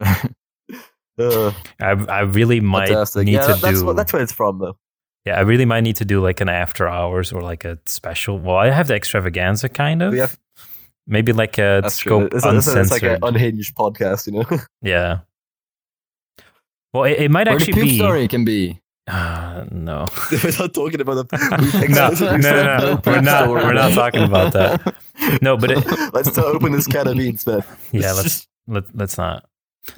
how. 0.00 0.28
Uh, 1.18 1.52
I 1.80 1.90
I 2.08 2.20
really 2.22 2.58
might 2.58 2.88
fantastic. 2.88 3.26
need 3.26 3.34
Yeah, 3.34 3.46
to 3.46 3.54
that's, 3.60 3.78
do. 3.78 3.86
what, 3.86 3.94
that's 3.94 4.12
where 4.12 4.22
it's 4.22 4.32
from, 4.32 4.58
though. 4.58 4.76
yeah, 5.24 5.36
I 5.38 5.42
really 5.42 5.64
might 5.66 5.82
need 5.82 5.96
to 5.96 6.04
do 6.04 6.20
like 6.20 6.40
an 6.40 6.48
after 6.48 6.88
hours 6.88 7.32
or 7.32 7.42
like 7.42 7.64
a 7.64 7.78
special. 7.86 8.40
Well, 8.40 8.56
I 8.56 8.70
have 8.70 8.88
the 8.88 8.96
extravaganza 8.96 9.68
kind 9.68 10.02
of. 10.02 10.12
We 10.12 10.18
have, 10.18 10.36
Maybe 11.06 11.32
like 11.32 11.58
a 11.58 11.78
that's 11.80 11.98
true. 11.98 12.28
scope 12.28 12.34
It's, 12.34 12.44
it's, 12.44 12.76
it's 12.76 12.90
like 12.90 13.04
an 13.04 13.20
unhinged 13.22 13.76
podcast, 13.76 14.26
you 14.26 14.32
know. 14.32 14.58
yeah. 14.82 15.20
Well, 16.96 17.04
it, 17.04 17.18
it 17.20 17.30
might 17.30 17.48
Or 17.48 17.52
the 17.52 17.56
actually 17.56 17.72
poop 17.74 17.82
be. 17.84 17.96
story 17.98 18.28
can 18.28 18.44
be. 18.44 18.80
Uh, 19.08 19.64
no. 19.70 20.06
We're 20.44 20.58
not 20.58 20.74
talking 20.74 21.00
about 21.00 21.28
the. 21.28 21.86
no, 21.88 22.10
no, 22.26 22.36
no, 22.36 22.78
no. 22.94 23.02
We're 23.06 23.20
not. 23.20 23.48
We're 23.48 23.72
not 23.74 23.92
talking 23.92 24.24
about 24.24 24.52
that. 24.54 24.94
No, 25.42 25.56
but 25.56 25.70
it, 25.70 25.84
Let's 26.12 26.36
not 26.36 26.46
open 26.46 26.72
this 26.72 26.86
can 26.86 27.06
of 27.08 27.16
beans, 27.16 27.46
man. 27.46 27.62
yeah, 27.92 28.12
let's 28.12 28.46
let, 28.66 28.84
let's 28.94 29.16
not. 29.16 29.48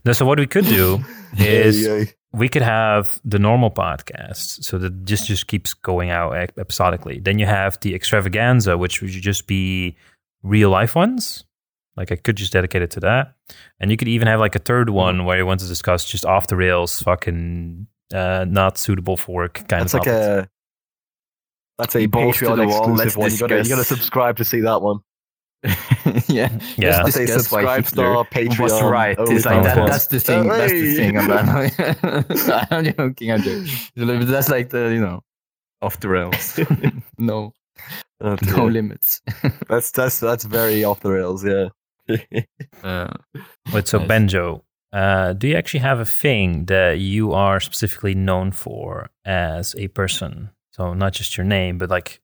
No, 0.05 0.13
so 0.13 0.27
what 0.27 0.39
we 0.39 0.47
could 0.47 0.67
do 0.67 1.01
is 1.39 1.83
Yeah, 1.87 1.95
yeah. 1.97 2.05
we 2.33 2.49
could 2.49 2.63
have 2.63 3.19
the 3.25 3.39
normal 3.39 3.71
podcast, 3.71 4.63
so 4.65 4.77
that 4.79 5.05
just 5.05 5.27
just 5.27 5.47
keeps 5.47 5.73
going 5.75 6.11
out 6.11 6.33
ep- 6.33 6.59
episodically. 6.59 7.19
Then 7.21 7.39
you 7.39 7.47
have 7.47 7.81
the 7.81 7.95
extravaganza, 7.95 8.77
which 8.77 9.01
would 9.01 9.11
just 9.11 9.47
be 9.47 9.97
real 10.43 10.69
life 10.71 10.95
ones. 10.95 11.45
Like 11.99 12.13
I 12.13 12.17
could 12.17 12.37
just 12.37 12.53
dedicate 12.53 12.81
it 12.81 12.93
to 12.93 13.01
that, 13.01 13.35
and 13.81 13.91
you 13.91 13.97
could 13.97 14.07
even 14.07 14.29
have 14.29 14.39
like 14.39 14.55
a 14.55 14.61
third 14.61 14.89
one 14.89 15.25
where 15.25 15.37
you 15.37 15.45
want 15.45 15.59
to 15.61 15.67
discuss 15.67 16.05
just 16.05 16.25
off 16.25 16.47
the 16.47 16.55
rails, 16.55 17.03
fucking 17.03 17.89
uh, 18.15 18.47
not 18.49 18.79
suitable 18.79 19.17
for 19.17 19.35
work 19.35 19.55
kind 19.69 19.83
That's 19.83 19.95
of. 19.95 20.01
like 20.01 20.07
topics. 20.07 20.47
a. 20.47 20.49
That's 21.79 21.97
a 21.97 22.07
Balls 22.07 22.39
to 22.39 22.45
the 22.45 22.51
Patreon 22.53 22.69
wall, 22.69 22.91
let's 22.95 23.17
exclusive 23.17 23.17
one. 23.17 23.31
You 23.33 23.39
gotta, 23.39 23.63
you 23.65 23.75
gotta 23.75 23.85
subscribe 23.85 24.37
to 24.37 24.45
see 24.45 24.61
that 24.61 24.81
one. 24.81 25.01
yeah. 26.29 26.57
Yeah. 26.77 27.03
Let's 27.03 27.17
That's 27.17 27.17
a 27.17 27.21
why 27.21 27.27
subscribe 27.27 27.85
Hitler 27.85 28.15
star 28.15 28.25
Patreon. 28.27 28.61
was 28.61 28.83
right. 28.83 29.19
only 29.19 29.35
It's 29.35 29.45
like 29.45 29.65
that, 29.65 29.87
that's 29.89 30.07
the 30.07 30.21
thing. 30.21 30.47
That's 30.47 30.73
the 30.73 30.95
thing 30.95 31.17
about 31.17 31.73
it. 31.79 32.67
I'm 32.71 32.85
joking. 32.95 33.33
I'm 33.33 33.43
joking. 33.43 34.27
That's 34.27 34.49
like 34.49 34.71
the 34.71 34.91
you 34.93 35.01
know, 35.01 35.25
off 35.83 35.99
the 35.99 36.09
rails. 36.09 36.59
no, 37.19 37.55
Oh, 38.21 38.37
no 38.43 38.67
limits. 38.67 39.21
That's 39.69 39.91
that's 39.93 40.19
that's 40.19 40.45
very 40.45 40.83
off 40.85 41.01
the 41.01 41.11
rails. 41.13 41.45
Yeah. 41.45 41.69
Uh, 42.83 43.13
Wait, 43.73 43.89
so 43.89 43.99
Nice. 43.99 44.09
Benjo, 44.09 44.63
uh, 44.93 45.33
do 45.33 45.49
you 45.49 45.57
actually 45.57 45.81
have 45.81 45.99
a 45.99 46.05
thing 46.05 46.67
that 46.67 47.01
you 47.01 47.33
are 47.33 47.61
specifically 47.61 48.15
known 48.15 48.53
for 48.53 49.11
as 49.25 49.75
a 49.77 49.89
person? 49.89 50.51
So 50.71 50.95
not 50.95 51.13
just 51.13 51.37
your 51.37 51.45
name, 51.45 51.77
but 51.77 51.91
like 51.91 52.21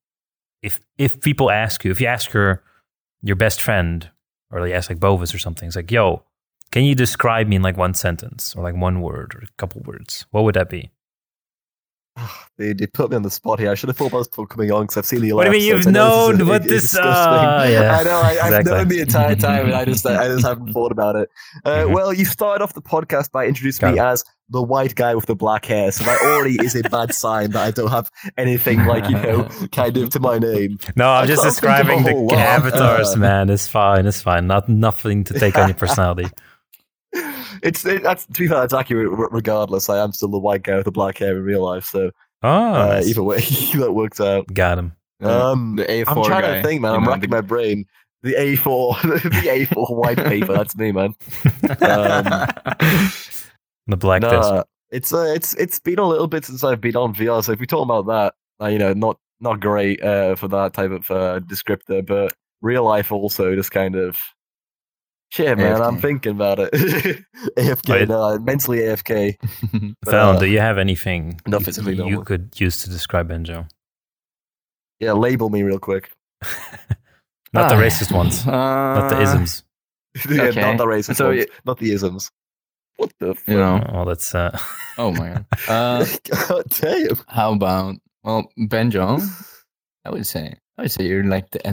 if 0.63 0.81
if 0.97 1.21
people 1.21 1.51
ask 1.51 1.85
you, 1.85 1.91
if 1.91 2.01
you 2.01 2.07
ask 2.07 2.33
your 2.33 2.63
your 3.21 3.37
best 3.37 3.61
friend, 3.61 4.09
or 4.51 4.63
they 4.63 4.73
ask 4.73 4.89
like 4.89 5.01
Bovis 5.01 5.35
or 5.35 5.39
something, 5.39 5.67
it's 5.67 5.77
like, 5.77 5.91
yo, 5.91 6.23
can 6.71 6.85
you 6.85 6.95
describe 6.95 7.49
me 7.49 7.57
in 7.57 7.63
like 7.63 7.77
one 7.77 7.95
sentence 7.95 8.55
or 8.57 8.63
like 8.63 8.77
one 8.77 9.01
word 9.01 9.35
or 9.35 9.41
a 9.41 9.49
couple 9.59 9.83
words? 9.83 10.27
What 10.31 10.45
would 10.45 10.55
that 10.55 10.71
be? 10.71 10.91
They, 12.57 12.73
they 12.73 12.87
put 12.87 13.11
me 13.11 13.17
on 13.17 13.23
the 13.23 13.31
spot 13.33 13.59
here. 13.59 13.73
I 13.73 13.75
should 13.75 13.89
have 13.89 13.97
thought 13.97 14.07
about 14.13 14.19
this 14.19 14.29
before 14.29 14.47
coming 14.47 14.71
on 14.71 14.83
because 14.85 14.97
I've 14.99 15.07
seen 15.07 15.23
the. 15.23 15.33
What 15.33 15.43
do 15.43 15.51
you 15.51 15.59
mean 15.59 15.73
episodes. 15.73 15.87
you've 15.87 15.97
I 15.97 15.99
know 15.99 16.29
this 16.29 16.35
is 16.35 16.39
known 16.39 16.47
a- 16.47 16.51
what 16.53 16.63
this- 16.69 16.83
disgusting. 16.83 17.03
ah, 17.13 17.65
yeah. 17.69 17.99
I 17.99 18.03
know. 18.05 18.11
I, 18.17 18.29
I've 18.29 18.37
Exactly. 18.61 18.73
known 18.73 18.89
the 18.89 19.01
entire 19.01 19.35
time, 19.35 19.65
and 19.67 19.75
I 19.75 19.85
just 19.85 20.07
I 20.07 20.27
just 20.29 20.47
haven't 20.47 20.73
thought 20.73 20.93
about 20.93 21.17
it. 21.17 21.31
Uh, 21.65 21.71
Mhm. 21.79 21.93
Well, 21.95 22.13
you 22.13 22.25
started 22.25 22.63
off 22.63 22.73
the 22.75 22.81
podcast 22.81 23.33
by 23.33 23.47
introducing 23.47 23.89
me 23.91 23.97
Got 23.97 24.13
as 24.13 24.25
the 24.51 24.63
white 24.63 24.95
guy 24.95 25.17
with 25.17 25.27
the 25.27 25.35
black 25.35 25.65
hair, 25.65 25.91
so 25.91 26.05
that 26.05 26.21
already 26.23 26.55
is 26.65 26.77
a 26.77 26.83
bad 26.89 27.13
sign 27.25 27.51
that 27.51 27.67
I 27.67 27.73
don't 27.73 27.91
have 27.91 28.09
anything 28.39 28.85
like 28.87 29.09
you 29.11 29.17
know, 29.17 29.49
kind 29.73 29.97
of 29.97 30.11
to 30.11 30.21
my 30.21 30.39
name. 30.39 30.79
No, 30.95 31.09
I'm 31.11 31.25
I 31.25 31.27
just 31.27 31.43
can't 31.43 31.57
think 31.57 31.81
of 31.81 31.97
a 31.97 31.99
describing 31.99 32.03
the 32.05 32.11
whole 32.13 32.27
lot. 32.29 32.39
avatars, 32.39 33.15
Uh, 33.15 33.19
man. 33.19 33.51
It's 33.51 33.67
fine. 33.67 34.07
It's 34.07 34.21
fine. 34.23 34.47
Not 34.47 34.69
nothing 34.69 35.25
to 35.25 35.35
take 35.41 35.59
on 35.59 35.67
your 35.67 35.75
personality. 35.77 36.29
It's 37.63 37.85
it, 37.87 38.03
that's 38.03 38.27
to 38.27 38.33
be 38.33 38.49
fair, 38.49 38.61
that's 38.61 38.75
accurate. 38.75 39.09
Regardless, 39.31 39.89
I 39.89 39.99
am 40.03 40.13
still 40.13 40.29
the 40.29 40.39
white 40.39 40.63
guy 40.65 40.77
with 40.77 40.85
the 40.87 40.91
black 40.93 41.17
hair 41.19 41.37
in 41.37 41.43
real 41.45 41.65
life, 41.65 41.85
so 41.85 42.11
Oh, 42.43 42.49
uh, 42.75 42.87
nice. 42.89 43.07
either 43.09 43.23
way, 43.23 43.41
that 43.77 43.93
works 43.95 44.21
out. 44.21 44.47
got 44.53 44.79
him. 44.79 44.93
Um, 45.23 45.77
the 45.77 45.85
A4 45.85 46.05
I'm 46.09 46.25
trying 46.25 46.43
guy. 46.43 46.57
to 46.57 46.63
think, 46.63 46.83
man. 46.83 46.91
you 46.93 46.97
I'm 46.99 47.05
know, 47.05 47.11
racking 47.11 47.31
the- 47.31 47.37
my 47.37 47.41
brain. 47.41 47.87
The 48.23 48.33
A4, 48.35 49.03
the 49.23 49.49
A4 49.49 49.97
white 49.97 50.17
paper. 50.19 50.53
That's 50.55 50.75
me, 50.77 50.93
man. 50.93 51.15
Um, 51.81 52.25
the 53.87 53.97
black 53.97 54.23
disc. 54.23 54.51
It's 54.91 55.13
uh, 55.13 55.33
it's 55.35 55.55
it's 55.55 55.79
been 55.81 55.99
a 55.99 56.07
little 56.09 56.27
bit 56.29 56.45
since 56.45 56.63
I've 56.65 56.81
been 56.81 56.97
on 56.97 57.15
VR. 57.15 57.43
So 57.45 57.53
if 57.53 57.61
we 57.61 57.67
talk 57.67 57.83
about 57.83 58.07
that, 58.07 58.35
uh, 58.65 58.69
you 58.69 58.79
know, 58.79 58.93
not 58.93 59.19
not 59.41 59.61
great 59.61 60.03
uh, 60.03 60.37
for 60.37 60.49
that 60.49 60.73
type 60.73 60.91
of 60.91 61.11
uh, 61.11 61.41
descriptor, 61.41 62.05
but 62.07 62.33
real 62.63 62.85
life 62.85 63.11
also 63.13 63.55
just 63.55 63.71
kind 63.71 63.95
of. 63.97 64.17
Shit, 65.35 65.59
man, 65.59 65.83
I'm 65.83 65.99
thinking 65.99 66.31
about 66.33 66.61
it. 66.61 66.71
AFK, 67.59 67.89
Wait. 67.89 68.09
no, 68.09 68.39
mentally 68.39 68.79
AFK. 68.79 69.37
but, 70.03 70.15
Valen, 70.15 70.37
uh, 70.37 70.39
do 70.39 70.47
you 70.47 70.61
have 70.61 70.79
anything 70.79 71.41
not 71.47 71.65
physically, 71.65 71.97
you 71.97 72.09
no. 72.11 72.23
could 72.23 72.53
use 72.61 72.83
to 72.85 72.91
describe 72.91 73.29
Benjo? 73.31 73.69
Yeah, 75.01 75.13
label 75.13 75.51
me 75.51 75.63
real 75.65 75.81
quick. 75.81 76.13
Not 77.53 77.69
the 77.69 77.75
Ah, 77.77 77.81
racist 77.81 78.13
ones, 78.13 78.45
not 78.47 79.09
the 79.11 79.17
uh, 79.17 79.23
isms. 79.23 79.63
yeah, 80.29 80.43
Okay. 80.51 80.61
not 80.61 80.77
the 80.77 80.87
racist 80.87 81.17
So 81.17 81.29
ones, 81.29 81.47
y- 81.49 81.57
not 81.65 81.79
the 81.79 81.93
isms. 81.93 82.31
What 82.97 83.13
the 83.21 83.35
fuck? 83.35 83.47
You 83.49 83.57
know. 83.59 83.85
Oh, 83.93 84.05
that's 84.05 84.35
uh, 84.35 84.57
Oh 84.99 85.13
my 85.13 85.31
god. 85.31 85.47
Uh, 85.69 86.07
God 86.49 86.65
damn. 86.81 87.17
how 87.29 87.53
about 87.53 87.95
well, 88.25 88.49
Benjo? 88.59 89.21
I 90.05 90.11
would 90.11 90.27
say 90.27 90.55
I 90.79 90.83
would 90.83 90.91
say 90.91 91.07
you're 91.07 91.23
like 91.25 91.51
the 91.51 91.65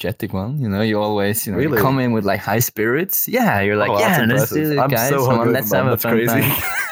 energetic 0.00 0.32
one. 0.32 0.58
You 0.60 0.68
know, 0.68 0.80
you 0.82 1.00
always 1.00 1.46
you 1.46 1.52
know 1.52 1.58
you 1.58 1.74
come 1.76 1.98
in 1.98 2.12
with 2.12 2.24
like 2.24 2.40
high 2.40 2.58
spirits. 2.60 3.28
Yeah, 3.28 3.60
you're 3.60 3.76
like 3.76 3.90
Oh, 3.90 3.98
yeah, 3.98 4.24
let's 4.28 4.50
do 4.52 4.72
it, 4.72 4.78
I'm 4.78 4.88
guys. 4.90 5.08
so 5.08 5.26
Come 5.26 5.40
on, 5.40 5.52
let's 5.52 5.72
have 5.72 5.86
a 5.86 5.90
That's 5.90 6.02
fun 6.02 6.12
crazy. 6.12 6.40
time. 6.40 6.62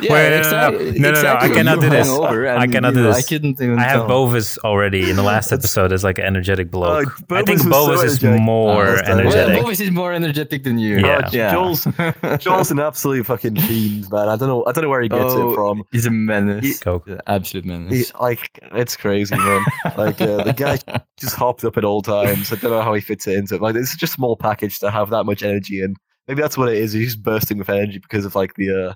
Yeah, 0.00 0.12
Wait, 0.12 0.22
no, 0.22 0.28
no, 0.28 0.34
no, 0.34 0.38
exactly. 0.38 1.00
no, 1.00 1.10
no, 1.12 1.22
no, 1.22 1.34
I 1.34 1.48
cannot 1.48 1.80
do 1.80 1.88
this. 1.90 2.08
I 2.08 2.62
and 2.64 2.72
cannot 2.72 2.94
you- 2.94 3.02
do 3.02 3.10
I 3.10 3.22
couldn't 3.22 3.60
even 3.60 3.78
I 3.78 3.82
have 3.82 3.92
tell. 4.00 4.08
Bovis 4.08 4.58
already 4.58 5.10
in 5.10 5.16
the 5.16 5.22
last 5.22 5.52
episode 5.58 5.92
as 5.92 6.04
like 6.04 6.18
an 6.18 6.24
energetic 6.24 6.70
bloke. 6.70 7.08
Oh, 7.30 7.34
I 7.36 7.42
think 7.42 7.68
Bovis 7.68 8.00
so 8.00 8.06
is 8.06 8.22
energetic. 8.24 8.40
more 8.42 8.86
Oh, 8.86 8.94
that's 8.96 9.08
Well, 9.08 9.18
energetic. 9.20 9.62
Bovis 9.62 9.80
is 9.80 9.90
more 9.90 10.12
energetic 10.12 10.62
than 10.64 10.78
you. 10.78 10.98
Yeah. 10.98 11.52
Oh, 11.56 11.74
Joel's- 11.74 11.86
Joel's 12.44 12.70
an 12.70 12.78
absolute 12.80 13.26
fucking 13.26 13.56
fiend, 13.56 14.10
man. 14.10 14.28
I 14.28 14.36
don't 14.36 14.48
know. 14.48 14.64
I 14.66 14.72
don't 14.72 14.84
know 14.84 14.90
where 14.90 15.02
he 15.02 15.08
gets 15.08 15.22
Oh, 15.34 15.52
it 15.52 15.54
from. 15.54 15.82
He's 15.92 16.06
a 16.06 16.10
menace. 16.10 16.78
Coke. 16.80 17.06
The 17.06 17.22
absolute 17.28 17.64
He, 17.64 17.70
menace. 17.70 18.12
like 18.20 18.50
it's 18.72 18.96
crazy, 18.96 19.36
man. 19.36 19.64
like 19.96 20.20
uh, 20.20 20.44
the 20.44 20.52
guy 20.52 20.78
just 21.18 21.34
hopped 21.36 21.64
up 21.64 21.76
at 21.76 21.84
all 21.84 22.02
times. 22.02 22.52
I 22.52 22.56
don't 22.56 22.70
know 22.70 22.82
how 22.82 22.94
he 22.94 23.00
fits 23.00 23.26
it 23.26 23.36
into 23.36 23.56
it. 23.56 23.62
Like 23.62 23.74
it's 23.74 23.96
just 23.96 24.12
a 24.12 24.16
small 24.16 24.36
package 24.36 24.78
to 24.80 24.90
have 24.90 25.10
that 25.10 25.24
much 25.24 25.42
energy 25.42 25.82
in. 25.82 25.94
Maybe 26.28 26.42
that's 26.42 26.58
what 26.58 26.68
it 26.68 26.76
is. 26.76 26.92
He's 26.92 27.06
just 27.14 27.22
bursting 27.22 27.56
with 27.58 27.70
energy 27.70 27.98
because 27.98 28.24
of 28.26 28.34
like 28.34 28.52
the 28.54 28.88
uh, 28.90 28.94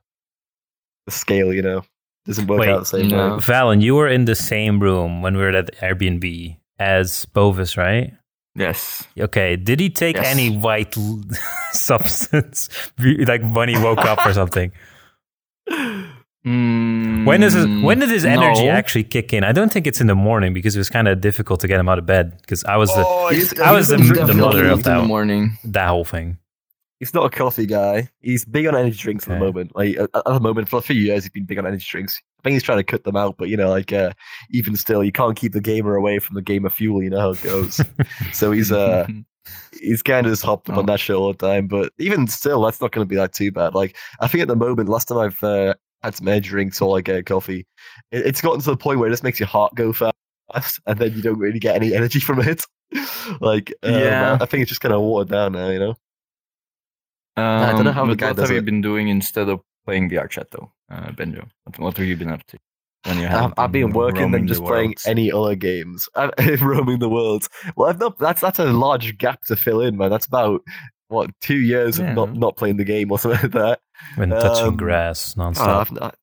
the 1.06 1.12
scale. 1.12 1.52
You 1.52 1.62
know, 1.62 1.84
doesn't 2.26 2.46
work 2.46 2.60
Wait, 2.60 2.68
out 2.68 2.80
the 2.80 2.86
same 2.86 3.08
no. 3.08 3.16
way. 3.36 3.40
Valen, 3.40 3.82
you 3.82 3.94
were 3.94 4.08
in 4.08 4.24
the 4.26 4.34
same 4.34 4.80
room 4.80 5.22
when 5.22 5.36
we 5.36 5.42
were 5.42 5.50
at 5.56 5.66
the 5.66 5.72
Airbnb 5.72 6.56
as 6.78 7.24
Bovis, 7.26 7.76
right? 7.76 8.12
yes. 8.54 9.04
Okay. 9.18 9.56
Did 9.56 9.80
he 9.80 9.88
take 9.90 10.16
Yes. 10.16 10.26
any 10.26 10.50
white 10.50 10.96
l- 10.98 11.22
substance, 11.72 12.68
like 12.98 13.42
when 13.52 13.68
he 13.68 13.78
woke 13.78 14.04
up 14.04 14.24
or 14.26 14.32
something? 14.34 14.70
When 16.44 17.40
does 17.40 17.52
his, 17.54 17.66
when 17.82 18.00
did 18.00 18.10
his 18.10 18.24
energy 18.24 18.62
Mm, 18.62 18.66
no. 18.66 18.70
actually 18.72 19.04
kick 19.04 19.32
in? 19.32 19.44
I 19.44 19.52
don't 19.52 19.72
think 19.72 19.86
it's 19.86 20.00
in 20.00 20.08
the 20.08 20.16
morning 20.16 20.52
because 20.52 20.74
it 20.74 20.78
was 20.80 20.90
kind 20.90 21.06
of 21.06 21.20
difficult 21.20 21.60
to 21.60 21.68
get 21.68 21.78
him 21.78 21.88
out 21.88 21.98
of 21.98 22.06
bed 22.06 22.36
because 22.40 22.64
I 22.64 22.76
was 22.76 22.90
the 22.94 23.04
Oh, 23.06 23.28
He's- 23.28 23.56
I 23.60 23.70
was 23.70 23.90
he's 23.90 24.08
the- 24.08 24.24
the 24.26 24.34
mother 24.34 24.66
of 24.66 24.78
in 24.78 24.82
that 24.82 25.00
the 25.02 25.06
morning. 25.06 25.56
that 25.64 25.88
whole 25.88 26.04
thing. 26.04 26.38
He's 27.02 27.14
not 27.14 27.24
a 27.26 27.30
coffee 27.36 27.66
guy. 27.66 28.08
He's 28.20 28.44
big 28.44 28.64
on 28.68 28.76
energy 28.76 28.96
drinks 28.96 29.26
at 29.26 29.30
the 29.30 29.44
moment. 29.44 29.74
Like 29.74 29.96
at, 29.96 30.08
at 30.14 30.24
the 30.24 30.38
moment, 30.38 30.68
for 30.68 30.78
a 30.78 30.82
few 30.82 30.94
years, 30.94 31.24
he's 31.24 31.32
been 31.32 31.46
big 31.46 31.58
on 31.58 31.66
energy 31.66 31.84
drinks. 31.90 32.22
I 32.38 32.42
think 32.44 32.52
he's 32.52 32.62
trying 32.62 32.78
to 32.78 32.84
cut 32.84 33.02
them 33.02 33.16
out, 33.16 33.38
but 33.38 33.48
you 33.48 33.56
know, 33.56 33.70
like 33.70 33.92
uh, 33.92 34.12
even 34.52 34.76
still, 34.76 35.02
you 35.02 35.10
can't 35.10 35.34
keep 35.36 35.52
the 35.52 35.60
gamer 35.60 35.96
away 35.96 36.20
from 36.20 36.36
the 36.36 36.42
game 36.42 36.64
of 36.64 36.72
fuel. 36.72 37.02
You 37.02 37.10
know 37.10 37.18
how 37.18 37.30
it 37.30 37.42
goes. 37.42 37.80
so 38.32 38.52
he's 38.52 38.70
uh 38.70 39.08
he's 39.80 40.00
kind 40.00 40.26
of 40.28 40.32
just 40.32 40.44
hopped 40.44 40.70
up 40.70 40.76
on 40.76 40.84
Oh. 40.84 40.86
that 40.92 41.00
shit 41.00 41.16
all 41.16 41.32
the 41.32 41.44
time. 41.44 41.66
But 41.66 41.92
even 41.98 42.28
still, 42.28 42.62
that's 42.62 42.80
not 42.80 42.92
going 42.92 43.04
to 43.04 43.08
be 43.10 43.16
that 43.16 43.32
too 43.32 43.50
bad. 43.50 43.74
Like 43.74 43.96
I 44.20 44.28
think 44.28 44.42
at 44.42 44.48
the 44.48 44.54
moment, 44.54 44.88
last 44.88 45.08
time 45.08 45.18
I've 45.18 45.42
uh, 45.42 45.74
had 46.04 46.14
some 46.14 46.28
energy 46.28 46.50
drinks 46.50 46.80
or 46.80 46.88
like 46.88 47.08
uh, 47.08 47.22
coffee, 47.22 47.66
it, 48.12 48.26
it's 48.26 48.40
gotten 48.40 48.60
to 48.60 48.70
the 48.70 48.76
point 48.76 49.00
where 49.00 49.08
it 49.08 49.12
just 49.12 49.24
makes 49.24 49.40
your 49.40 49.48
heart 49.48 49.74
go 49.74 49.92
fast, 49.92 50.14
and 50.86 51.00
then 51.00 51.14
you 51.16 51.22
don't 51.22 51.40
really 51.40 51.58
get 51.58 51.74
any 51.74 51.94
energy 51.96 52.20
from 52.20 52.38
it. 52.42 52.64
like 53.40 53.74
um, 53.82 53.92
Yeah. 53.92 54.38
I 54.40 54.46
think 54.46 54.62
it's 54.62 54.68
just 54.68 54.80
kind 54.82 54.94
of 54.94 55.00
watered 55.00 55.30
down 55.32 55.52
now. 55.54 55.68
You 55.68 55.80
know. 55.80 55.94
Um, 57.36 57.44
I 57.44 57.72
don't 57.72 57.84
know 57.84 57.92
how 57.92 58.04
the 58.04 58.12
but 58.12 58.18
guy 58.18 58.26
what 58.28 58.36
does 58.36 58.48
have 58.50 58.56
you 58.56 58.62
been 58.62 58.80
doing 58.82 59.08
instead 59.08 59.48
of 59.48 59.60
playing 59.86 60.10
VR 60.10 60.28
chat 60.28 60.50
though, 60.50 60.70
uh, 60.90 61.10
Benjo? 61.12 61.48
What, 61.64 61.78
what 61.78 61.96
have 61.96 62.06
you 62.06 62.16
been 62.16 62.30
up 62.30 62.44
to? 62.48 62.58
When 63.04 63.18
you 63.18 63.24
I've, 63.24 63.30
haven't 63.30 63.54
I've 63.58 63.72
been 63.72 63.92
working 63.92 64.34
and 64.34 64.46
just 64.46 64.62
playing 64.62 64.90
world? 64.90 65.02
any 65.06 65.32
other 65.32 65.54
games. 65.56 66.08
I've, 66.14 66.62
roaming 66.62 66.98
the 67.00 67.08
world. 67.08 67.48
Well, 67.76 67.88
I've 67.88 67.98
not. 67.98 68.18
That's 68.18 68.40
that's 68.42 68.58
a 68.58 68.66
large 68.66 69.16
gap 69.18 69.42
to 69.46 69.56
fill 69.56 69.80
in, 69.80 69.96
man. 69.96 70.10
That's 70.10 70.26
about 70.26 70.60
what 71.08 71.30
two 71.40 71.56
years 71.60 71.98
Yeah. 71.98 72.10
of 72.10 72.16
not 72.16 72.36
not 72.36 72.56
playing 72.56 72.76
the 72.76 72.84
game 72.84 73.10
or 73.10 73.18
something 73.18 73.40
like 73.42 73.52
that. 73.52 73.80
When 74.16 74.30
touching 74.30 74.66
Um, 74.68 74.76
grass 74.76 75.34
Oh, 75.36 75.40
nonstop. 75.42 75.80
I've, 75.80 75.92
not, 75.92 76.14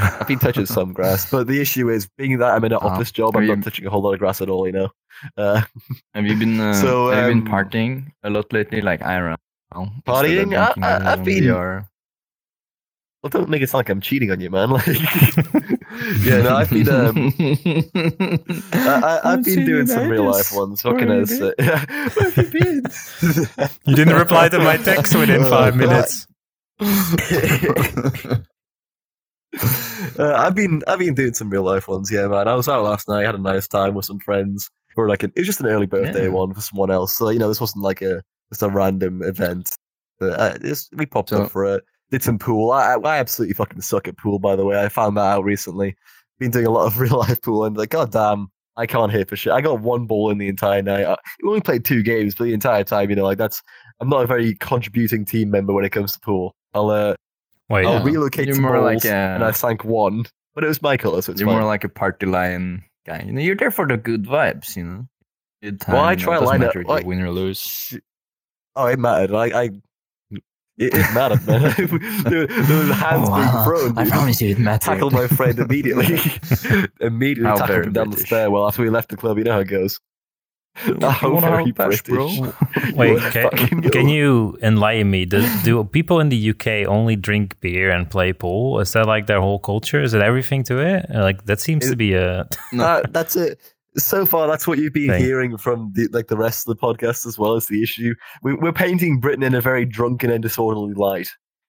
I've 0.00 0.26
been 0.26 0.38
touching 0.40 0.66
some 0.66 0.92
grass, 0.92 1.30
but 1.30 1.46
the 1.46 1.60
issue 1.60 1.88
is 1.88 2.08
being 2.18 2.38
that 2.38 2.52
I'm 2.54 2.64
in 2.64 2.72
an 2.72 2.78
Oh, 2.82 2.88
office 2.88 3.12
job, 3.12 3.36
I'm 3.36 3.44
you- 3.44 3.54
not 3.54 3.62
touching 3.64 3.86
a 3.86 3.90
whole 3.90 4.02
lot 4.02 4.14
of 4.14 4.18
grass 4.18 4.40
at 4.40 4.48
all. 4.50 4.66
You 4.66 4.72
know. 4.72 4.88
Uh, 5.36 5.62
Have 6.14 6.26
you 6.26 6.36
been? 6.36 6.58
Uh, 6.60 6.72
So, 6.74 7.10
have 7.10 7.28
you 7.28 7.40
been 7.42 7.46
um, 7.46 7.52
partying 7.54 8.10
a 8.24 8.30
lot 8.30 8.52
lately, 8.52 8.80
like 8.80 9.00
IRL? 9.02 9.36
Instead 9.76 9.96
of 9.96 10.04
Partying? 10.04 10.56
I- 10.56 10.72
drinking 10.72 10.84
I- 10.84 10.96
on 10.96 11.06
I've 11.06 11.24
been- 11.24 11.44
VR? 11.44 11.88
well, 13.22 13.30
don't 13.30 13.48
make 13.48 13.62
it 13.62 13.70
sound 13.70 13.80
like 13.80 13.88
I'm 13.90 14.00
cheating 14.00 14.30
on 14.30 14.40
you, 14.40 14.50
man. 14.50 14.70
Like, 14.70 14.86
yeah, 16.24 16.42
no, 16.42 16.56
I've 16.56 16.70
been. 16.70 16.88
Um, 16.88 17.32
I, 18.72 18.74
I, 18.74 19.20
I've 19.32 19.44
been 19.44 19.64
doing 19.64 19.86
some 19.86 20.08
real 20.08 20.24
life 20.30 20.52
ones. 20.54 20.84
What 20.84 20.98
can 20.98 21.10
I 21.10 21.24
say? 21.24 21.52
Where 21.56 21.76
have 21.76 22.36
you 22.36 22.50
been? 22.50 22.82
You 23.86 23.96
didn't 23.96 24.16
reply 24.16 24.48
to 24.48 24.58
my 24.58 24.76
text 24.76 25.14
within 25.14 25.42
five 25.44 25.76
minutes. 25.76 26.26
uh, 26.80 28.36
I've 30.18 30.54
been 30.54 30.82
I've 30.88 30.98
been 30.98 31.14
doing 31.14 31.34
some 31.34 31.50
real 31.50 31.62
life 31.62 31.88
ones, 31.88 32.10
yeah, 32.10 32.26
man. 32.26 32.48
I 32.48 32.54
was 32.54 32.68
out 32.68 32.84
last 32.84 33.08
night, 33.08 33.24
had 33.26 33.34
a 33.34 33.38
nice 33.38 33.68
time 33.68 33.94
with 33.94 34.04
some 34.04 34.18
friends. 34.18 34.70
For 34.94 35.08
like 35.08 35.22
an, 35.24 35.32
it 35.34 35.40
was 35.40 35.46
just 35.46 35.60
an 35.60 35.66
early 35.66 35.86
birthday 35.86 36.24
Yeah. 36.24 36.28
one 36.30 36.54
for 36.54 36.60
someone 36.60 36.90
else, 36.90 37.16
so 37.16 37.28
you 37.30 37.38
know 37.38 37.48
this 37.48 37.60
wasn't 37.60 37.82
like 37.84 38.00
a 38.02 38.22
just 38.54 38.62
a 38.62 38.68
random 38.68 39.22
event. 39.22 39.76
But 40.18 40.38
uh, 40.40 40.58
it's, 40.62 40.88
we 40.92 41.06
popped 41.06 41.30
So- 41.30 41.42
up 41.42 41.50
for 41.50 41.64
it. 41.64 41.84
Did 42.10 42.22
some 42.22 42.38
pool. 42.38 42.70
I, 42.70 42.94
I 42.94 42.98
I 42.98 43.18
absolutely 43.18 43.54
fucking 43.54 43.80
suck 43.80 44.06
at 44.06 44.16
pool, 44.18 44.38
by 44.38 44.54
the 44.54 44.64
way. 44.64 44.80
I 44.80 44.88
found 44.88 45.16
that 45.16 45.22
out 45.22 45.42
recently. 45.44 45.96
Been 46.38 46.50
doing 46.52 46.66
a 46.66 46.70
lot 46.70 46.86
of 46.86 46.98
real 47.00 47.18
life 47.18 47.40
pool, 47.42 47.64
and 47.64 47.76
like, 47.76 47.90
god 47.90 48.12
damn, 48.12 48.48
I 48.76 48.86
can't 48.86 49.10
hit 49.10 49.28
for 49.28 49.36
shit. 49.36 49.52
I 49.52 49.60
got 49.60 49.80
one 49.80 50.06
ball 50.06 50.30
in 50.30 50.38
the 50.38 50.46
entire 50.48 50.82
night. 50.82 51.06
I, 51.06 51.16
we 51.42 51.48
only 51.48 51.60
played 51.62 51.84
two 51.84 52.02
games, 52.02 52.34
but 52.36 52.44
the 52.44 52.52
entire 52.52 52.84
time, 52.84 53.10
you 53.10 53.16
know, 53.16 53.24
like 53.24 53.38
that's 53.38 53.62
I'm 54.00 54.08
not 54.08 54.22
a 54.22 54.26
very 54.26 54.54
contributing 54.56 55.24
team 55.24 55.50
member 55.50 55.72
when 55.72 55.84
it 55.84 55.90
comes 55.90 56.12
to 56.12 56.20
pool. 56.20 56.54
I'll 56.74 56.90
uh, 56.90 57.14
Wait, 57.70 57.86
I'll 57.86 57.94
Yeah. 57.94 58.04
relocate 58.04 58.46
You're 58.46 58.54
some 58.56 58.64
more 58.64 58.74
balls, 58.76 59.04
like 59.04 59.04
a- 59.06 59.16
and 59.16 59.42
I 59.42 59.50
sank 59.52 59.82
one, 59.84 60.24
but 60.54 60.62
it 60.62 60.68
was 60.68 60.82
my 60.82 60.96
color, 60.98 61.20
so 61.22 61.32
it's 61.32 61.40
You're 61.40 61.48
fine. 61.48 61.58
more 61.60 61.66
like 61.66 61.82
a 61.84 61.88
party 61.88 62.26
line 62.26 62.84
guy. 63.06 63.22
You 63.26 63.32
know, 63.32 63.40
you're 63.40 63.56
there 63.56 63.70
for 63.72 63.88
the 63.88 63.96
good 63.96 64.24
vibes. 64.24 64.76
You 64.76 64.84
know, 64.84 65.06
good 65.62 65.80
time. 65.80 65.94
Well, 65.96 66.04
I 66.04 66.14
try 66.14 66.38
to 66.38 66.44
line 66.44 66.60
matter 66.60 66.80
up, 66.80 66.84
if 66.84 66.88
you 66.88 66.94
like- 66.94 67.06
win 67.06 67.22
or 67.22 67.30
lose. 67.30 67.98
Oh, 68.76 68.86
it 68.86 68.98
mattered. 68.98 69.34
I, 69.34 69.62
I 69.62 69.70
it, 70.76 70.92
it 70.92 71.14
mattered, 71.14 71.46
man. 71.46 71.62
there, 72.24 72.46
there 72.46 72.78
was 72.78 72.90
hands 72.96 73.30
being 73.30 73.64
thrown. 73.64 73.94
dude. 73.94 74.40
you, 74.40 74.48
it 74.48 74.58
mattered. 74.58 74.86
Tackled 74.86 75.12
my 75.12 75.28
friend 75.28 75.58
immediately. 75.58 76.06
immediately 77.00 77.48
How 77.48 77.56
tackled 77.56 77.86
him 77.86 77.92
down 77.92 78.10
the 78.10 78.16
stairwell 78.16 78.66
after 78.66 78.82
we 78.82 78.90
left 78.90 79.10
the 79.10 79.16
club. 79.16 79.38
You 79.38 79.44
know 79.44 79.52
how 79.52 79.60
it 79.60 79.68
goes. 79.68 80.00
How 80.76 81.38
very 81.38 81.70
bash, 81.70 82.02
British. 82.02 82.40
Wait, 82.96 83.12
You 83.12 83.20
can, 83.20 83.82
can 83.90 84.08
you 84.08 84.58
enlighten 84.60 85.08
me? 85.08 85.24
Do, 85.24 85.46
do 85.62 85.84
people 85.84 86.18
in 86.18 86.30
the 86.30 86.50
UK 86.50 86.88
only 86.88 87.14
drink 87.14 87.60
beer 87.60 87.92
and 87.92 88.10
play 88.10 88.32
pool? 88.32 88.80
Is 88.80 88.92
that 88.94 89.06
like 89.06 89.28
their 89.28 89.40
whole 89.40 89.60
culture? 89.60 90.02
Is 90.02 90.14
it 90.14 90.22
everything 90.22 90.64
to 90.64 90.78
it? 90.80 91.06
Like 91.10 91.44
that 91.44 91.60
seems 91.60 91.88
to 91.88 91.94
be 91.94 92.14
a 92.14 92.48
Uh, 92.76 93.02
that's 93.08 93.36
it. 93.36 93.73
So 93.96 94.26
far, 94.26 94.48
that's 94.48 94.66
what 94.66 94.78
you've 94.78 94.92
been 94.92 95.10
Thing. 95.10 95.22
hearing 95.22 95.56
from 95.56 95.92
the, 95.94 96.08
like 96.08 96.26
the 96.26 96.36
rest 96.36 96.68
of 96.68 96.76
the 96.76 96.80
podcast 96.80 97.26
as 97.26 97.38
well 97.38 97.54
as 97.54 97.66
the 97.66 97.82
issue. 97.82 98.14
We, 98.42 98.54
we're 98.54 98.72
painting 98.72 99.20
Britain 99.20 99.42
in 99.42 99.54
a 99.54 99.60
very 99.60 99.84
drunken 99.84 100.30
and 100.30 100.42
disorderly 100.42 100.94
light. 100.94 101.28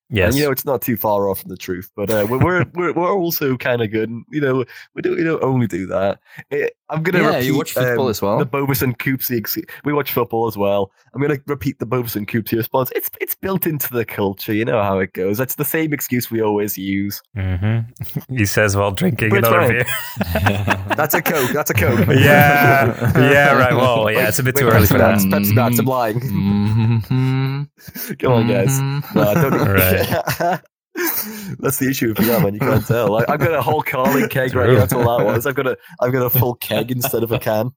yes. 0.10 0.30
And 0.30 0.36
you 0.40 0.46
know, 0.46 0.52
it's 0.52 0.66
not 0.66 0.82
too 0.82 0.98
far 0.98 1.30
off 1.30 1.42
from 1.42 1.50
the 1.50 1.58
truth, 1.58 1.92
but 1.96 2.10
uh, 2.10 2.26
we're, 2.30 2.66
we're 2.74 2.94
we're 2.94 3.14
also 3.14 3.58
kind 3.58 3.82
of 3.82 3.92
good. 3.92 4.10
And, 4.10 4.26
you 4.32 4.42
know, 4.42 4.66
we 4.96 5.02
don't 5.02 5.18
we 5.18 5.24
don't 5.24 5.44
only 5.44 5.68
do 5.68 5.86
that. 5.88 6.20
Eh, 6.52 6.70
I'm 6.90 7.02
gonna 7.02 7.20
Yeah, 7.24 7.28
repeat, 7.36 7.46
you 7.48 7.58
watch 7.58 7.74
football 7.74 8.06
um, 8.06 8.10
as 8.12 8.22
well. 8.22 8.38
The 8.38 8.46
Bovis 8.46 8.82
and 8.84 8.98
Coopsy. 9.00 9.38
ex- 9.38 9.58
We 9.84 9.92
watch 9.94 10.12
football 10.14 10.48
as 10.48 10.56
well. 10.56 10.92
I'm 11.14 11.22
gonna 11.22 11.40
repeat 11.48 11.80
the 11.80 11.86
Bovis 11.86 12.16
and 12.16 12.28
Coopsy 12.28 12.58
response. 12.58 12.92
It's 12.96 13.10
it's 13.20 13.34
built 13.34 13.66
into 13.66 13.92
the 13.92 14.06
culture. 14.06 14.54
You 14.54 14.66
know 14.66 14.82
how 14.84 15.00
it 15.00 15.14
goes. 15.14 15.38
That's 15.38 15.56
the 15.56 15.66
same 15.66 15.94
excuse 15.94 16.30
we 16.30 16.42
always 16.42 16.78
use. 16.78 17.22
hmm 17.36 17.80
He 18.30 18.46
says 18.46 18.76
while 18.78 18.92
drinking 18.92 19.32
But 19.32 19.40
another 19.40 19.62
fine. 19.62 19.72
beer. 19.72 20.86
That's 20.96 21.16
a 21.16 21.22
coke. 21.22 21.52
That's 21.52 21.72
a 21.72 21.74
coke. 21.74 22.08
yeah, 22.10 23.20
yeah, 23.20 23.54
right. 23.58 23.74
Well, 23.76 24.12
yeah, 24.12 24.28
it's 24.28 24.40
a 24.40 24.44
bit 24.44 24.56
too 24.56 24.68
early 24.68 24.86
for 24.88 24.98
that. 25.00 25.18
Pepsi 25.20 25.30
Max. 25.30 25.48
Pepsi 25.50 25.54
Max. 25.56 25.80
I'm 25.80 25.86
lying. 25.86 26.20
Mhm. 26.20 28.20
Come 28.20 28.32
on, 28.32 28.48
guys. 28.48 28.80
Mhm. 28.80 29.16
No, 29.16 29.22
I 29.24 29.34
don't. 29.34 30.52
Right. 30.52 30.62
That's 31.60 31.78
the 31.78 31.88
issue 31.90 32.10
with 32.10 32.18
that, 32.18 32.42
man. 32.42 32.54
You 32.54 32.60
can't 32.60 32.86
tell. 32.86 33.12
Like, 33.12 33.30
I've 33.30 33.40
got 33.40 33.54
a 33.54 33.62
whole 33.62 33.82
Carling 33.82 34.30
keg 34.30 34.56
right 34.56 34.70
here. 34.70 34.80
That's 34.80 34.94
all 34.94 35.18
that 35.18 35.26
was. 35.26 35.46
I've 35.46 35.56
got 35.56 35.68
a, 35.68 35.78
I've 36.00 36.12
got 36.12 36.26
a 36.26 36.30
full 36.30 36.56
keg 36.56 36.92
instead 36.92 37.24
of 37.24 37.32
a 37.32 37.40
can. 37.40 37.72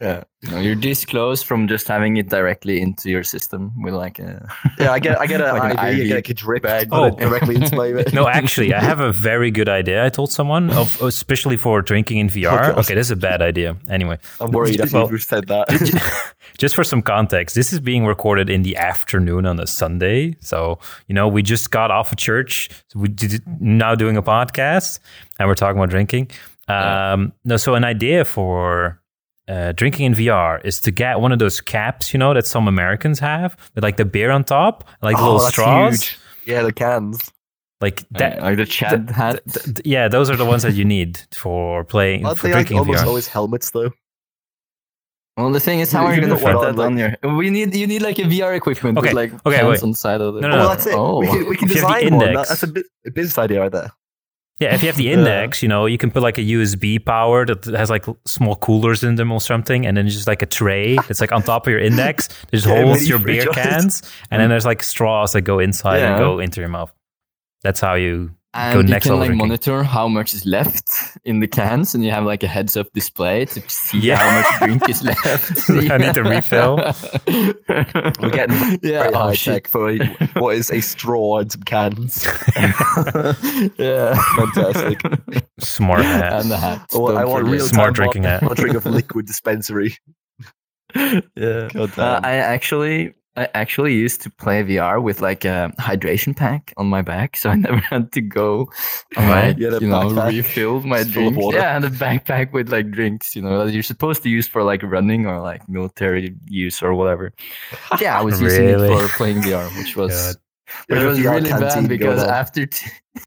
Yeah, 0.00 0.22
No, 0.50 0.60
you're 0.60 0.74
this 0.76 1.04
close 1.04 1.42
from 1.42 1.66
just 1.68 1.88
having 1.88 2.16
it 2.16 2.28
directly 2.28 2.80
into 2.80 3.10
your 3.10 3.22
system 3.24 3.72
with 3.82 3.94
like 3.94 4.18
a. 4.18 4.48
yeah. 4.78 4.90
I 4.92 4.98
get, 4.98 5.20
I 5.20 5.26
get 5.26 5.40
a 5.40 5.52
Like 5.52 5.62
an 5.62 5.70
IV, 5.72 5.78
I 5.78 5.88
IV 5.90 6.08
get 6.08 6.28
a 6.30 6.34
drip 6.34 6.62
bag. 6.62 6.90
put 6.90 7.06
it 7.08 7.14
Oh. 7.14 7.16
directly 7.16 7.54
into 7.56 7.74
my. 7.76 7.88
No, 8.12 8.28
actually, 8.28 8.74
I 8.74 8.80
have 8.82 9.00
a 9.00 9.12
very 9.12 9.50
good 9.50 9.68
idea. 9.68 10.04
I 10.04 10.08
told 10.08 10.30
someone, 10.32 10.70
of, 10.70 11.00
especially 11.02 11.56
for 11.56 11.82
drinking 11.82 12.18
in 12.18 12.28
VR. 12.28 12.52
Oh, 12.52 12.56
God. 12.74 12.78
Okay, 12.80 12.94
this 12.94 13.06
is 13.06 13.10
a 13.12 13.16
bad 13.16 13.42
idea. 13.42 13.76
Anyway, 13.88 14.18
I'm 14.40 14.50
worried 14.50 14.80
after 14.80 14.96
Well- 14.98 15.10
you 15.10 15.18
said 15.18 15.46
that. 15.48 15.68
just 16.58 16.74
for 16.74 16.84
some 16.84 17.02
context, 17.02 17.54
this 17.54 17.72
is 17.72 17.80
being 17.80 18.04
recorded 18.06 18.50
in 18.50 18.62
the 18.62 18.76
afternoon 18.76 19.46
on 19.46 19.58
a 19.60 19.66
Sunday. 19.66 20.36
So, 20.40 20.78
you 21.06 21.14
know, 21.14 21.28
we 21.28 21.42
just 21.42 21.70
got 21.70 21.90
off 21.90 22.12
of 22.12 22.18
church. 22.18 22.70
So 22.88 22.98
we 23.00 23.08
did 23.08 23.42
now 23.60 23.94
doing 23.94 24.16
a 24.16 24.22
podcast 24.22 24.98
and 25.38 25.48
we're 25.48 25.54
talking 25.54 25.78
about 25.78 25.90
drinking. 25.90 26.30
Um, 26.68 27.32
no, 27.44 27.56
so 27.56 27.74
an 27.74 27.84
idea 27.84 28.24
for 28.24 29.00
uh, 29.48 29.72
drinking 29.72 30.06
in 30.06 30.14
VR 30.14 30.60
is 30.64 30.80
to 30.82 30.90
get 30.90 31.20
one 31.20 31.32
of 31.32 31.38
those 31.38 31.60
caps, 31.60 32.12
you 32.12 32.18
know, 32.18 32.34
that 32.34 32.46
some 32.46 32.68
Americans 32.68 33.18
have 33.20 33.56
with 33.74 33.82
like 33.84 33.96
the 33.96 34.04
beer 34.04 34.30
on 34.30 34.44
top, 34.44 34.86
like 35.02 35.16
Oh, 35.18 35.22
little 35.22 35.38
that's 35.38 35.48
straws. 35.48 36.02
huge. 36.02 36.18
Yeah, 36.44 36.62
the 36.62 36.72
cans. 36.72 37.30
Like 37.80 38.04
that. 38.10 38.42
like 38.42 38.56
the 38.56 38.66
Chad 38.66 39.08
hat. 39.10 39.40
th- 39.50 39.64
th- 39.64 39.80
yeah, 39.86 40.08
those 40.08 40.28
are 40.30 40.36
the 40.36 40.44
ones 40.44 40.62
that 40.64 40.74
you 40.74 40.84
need 40.84 41.20
for 41.32 41.84
playing, 41.84 42.26
Aren't 42.26 42.38
for 42.38 42.48
they 42.48 42.52
drinking 42.52 42.76
in 42.76 42.80
almost 42.80 43.04
VR. 43.04 43.06
always 43.06 43.28
helmets 43.28 43.70
though? 43.70 43.92
Well, 45.36 45.52
the 45.52 45.60
thing 45.60 45.78
is, 45.78 45.92
how 45.92 46.02
You 46.02 46.06
are 46.08 46.14
you 46.16 46.20
gonna 46.22 46.34
put 46.34 46.42
fit 46.42 46.60
that 46.60 46.78
on, 46.80 46.80
on 46.80 46.98
your? 46.98 47.36
We 47.36 47.50
need 47.50 47.74
you 47.76 47.86
need 47.86 48.02
like 48.02 48.18
a 48.18 48.22
VR 48.22 48.56
equipment 48.56 48.98
Okay, 48.98 49.08
with 49.10 49.14
like 49.14 49.32
okay, 49.46 49.58
cans 49.58 49.68
wait. 49.68 49.82
on 49.84 49.90
the 49.92 49.96
side 49.96 50.20
of 50.20 50.34
the. 50.34 50.40
No, 50.40 50.48
Oh, 50.48 50.50
no, 50.50 50.56
well, 50.56 50.64
no. 50.64 50.74
that's 50.74 50.86
it. 50.86 50.94
Oh. 50.94 51.20
We 51.20 51.26
can, 51.28 51.48
we 51.50 51.56
can 51.56 51.64
If 51.66 51.68
the 51.68 51.74
design 51.76 52.16
one. 52.16 52.34
That's 52.34 52.62
a, 52.64 52.66
bit, 52.66 52.86
a 53.06 53.10
business 53.12 53.38
idea 53.38 53.60
right 53.60 53.70
there. 53.70 53.92
Yeah, 54.60 54.74
if 54.74 54.80
you 54.80 54.88
have 54.88 54.96
the 54.96 55.12
index, 55.16 55.62
you 55.62 55.68
know, 55.68 55.86
you 55.86 55.98
can 55.98 56.10
put 56.10 56.22
like 56.22 56.36
a 56.38 56.42
USB 56.42 57.04
power 57.04 57.46
that 57.46 57.64
has 57.66 57.90
like 57.90 58.06
small 58.24 58.56
coolers 58.56 59.04
in 59.04 59.14
them 59.14 59.30
or 59.30 59.40
something, 59.40 59.86
and 59.86 59.96
then 59.96 60.08
just 60.08 60.26
like 60.26 60.42
a 60.42 60.46
tray 60.46 60.96
that's 61.08 61.20
like 61.20 61.32
on 61.32 61.42
top 61.42 61.66
of 61.66 61.70
your 61.70 61.80
index. 61.80 62.26
That 62.28 62.52
just 62.52 62.66
Yeah, 62.66 62.84
holds 62.84 63.08
your 63.08 63.18
beer 63.20 63.46
cans, 63.46 64.02
and 64.30 64.40
then 64.40 64.48
there's 64.50 64.66
like 64.66 64.82
straws 64.82 65.32
that 65.32 65.42
go 65.42 65.58
inside 65.60 66.00
and 66.00 66.18
go 66.18 66.40
into 66.40 66.60
your 66.60 66.68
mouth. 66.70 66.92
That's 67.62 67.80
how 67.80 67.94
you 67.94 68.30
and 68.54 68.72
go 68.88 68.94
you 68.94 69.00
can 69.00 69.12
like 69.18 69.28
drinking. 69.28 69.36
monitor 69.38 69.82
how 69.84 70.08
much 70.08 70.32
is 70.34 70.44
left 70.46 70.90
in 71.24 71.40
the 71.40 71.46
cans, 71.46 71.94
and 71.94 72.02
you 72.04 72.10
have 72.10 72.24
like 72.24 72.42
a 72.42 72.46
heads-up 72.46 72.86
display 72.94 73.44
to 73.44 73.60
see 73.68 73.98
Yeah. 74.00 74.16
how 74.16 74.40
much 74.40 74.58
drink 74.60 74.88
is 74.88 75.02
left. 75.10 75.70
I 75.70 75.98
need 75.98 76.14
to 76.14 76.22
refill. 76.22 76.76
We're 77.28 78.30
getting 78.30 78.56
yeah, 78.82 79.02
very 79.02 79.14
oh, 79.14 79.18
high 79.18 79.34
shit. 79.34 79.54
tech 79.64 79.68
for 79.68 79.90
a, 79.90 79.98
what 80.40 80.56
is 80.56 80.70
a 80.70 80.80
straw 80.80 81.38
and 81.38 81.52
some 81.52 81.62
cans. 81.62 82.24
yeah, 83.78 84.14
Fantastic. 84.36 85.00
smart 85.60 86.02
hat. 86.02 86.40
and 86.42 86.50
the 86.50 86.56
hat. 86.56 86.86
Oh, 86.94 87.14
I 87.14 87.24
want 87.24 87.44
real 87.46 87.66
Smart 87.66 87.94
drinking 87.94 88.22
hat. 88.24 88.42
monitoring 88.42 88.76
of 88.76 88.86
liquid 88.86 89.26
dispensary. 89.26 89.96
yeah. 90.94 91.68
Uh. 91.74 92.20
I 92.24 92.36
actually, 92.36 93.12
I 93.38 93.48
actually 93.54 93.94
used 93.94 94.20
to 94.22 94.30
play 94.30 94.62
VR 94.64 95.00
with 95.02 95.20
like 95.20 95.44
a 95.44 95.72
hydration 95.78 96.34
pack 96.36 96.72
on 96.76 96.86
my 96.88 97.02
back, 97.02 97.36
so 97.36 97.50
I 97.50 97.54
never 97.66 97.78
had 97.78 98.10
to 98.12 98.20
go, 98.20 98.68
Right. 99.16 99.48
like, 99.48 99.58
You 99.58 99.64
had 99.72 99.74
a 99.74 99.84
you 99.84 99.88
know, 99.88 100.00
backpack 100.10 100.28
refill 100.28 100.80
my 100.80 100.98
just 101.02 101.14
full 101.14 101.28
of 101.28 101.34
drinks. 101.34 101.44
water. 101.44 101.58
Yeah, 101.58 101.76
and 101.76 101.84
a 101.84 101.90
backpack 101.90 102.52
with 102.52 102.70
like 102.72 102.90
drinks, 102.90 103.36
you 103.36 103.42
know, 103.42 103.64
that 103.64 103.72
you're 103.72 103.82
supposed 103.82 104.22
to 104.24 104.28
use 104.28 104.46
for 104.48 104.62
like 104.62 104.82
running 104.82 105.26
or 105.26 105.40
like 105.40 105.68
military 105.68 106.34
use 106.48 106.82
or 106.82 106.94
whatever. 106.94 107.32
Yeah, 108.00 108.18
I 108.18 108.22
was 108.28 108.40
using 108.40 108.66
Really? 108.66 108.92
it 108.92 108.98
for 109.08 109.08
playing 109.16 109.38
VR, 109.42 109.68
which 109.78 109.96
was 109.96 110.12
God. 110.12 110.36
which 110.88 110.98
Yeah, 111.00 111.06
was 111.06 111.18
VR 111.18 111.34
really 111.36 111.50
bad 111.50 111.88
because 111.88 112.22
after. 112.24 112.66
T- 112.66 112.90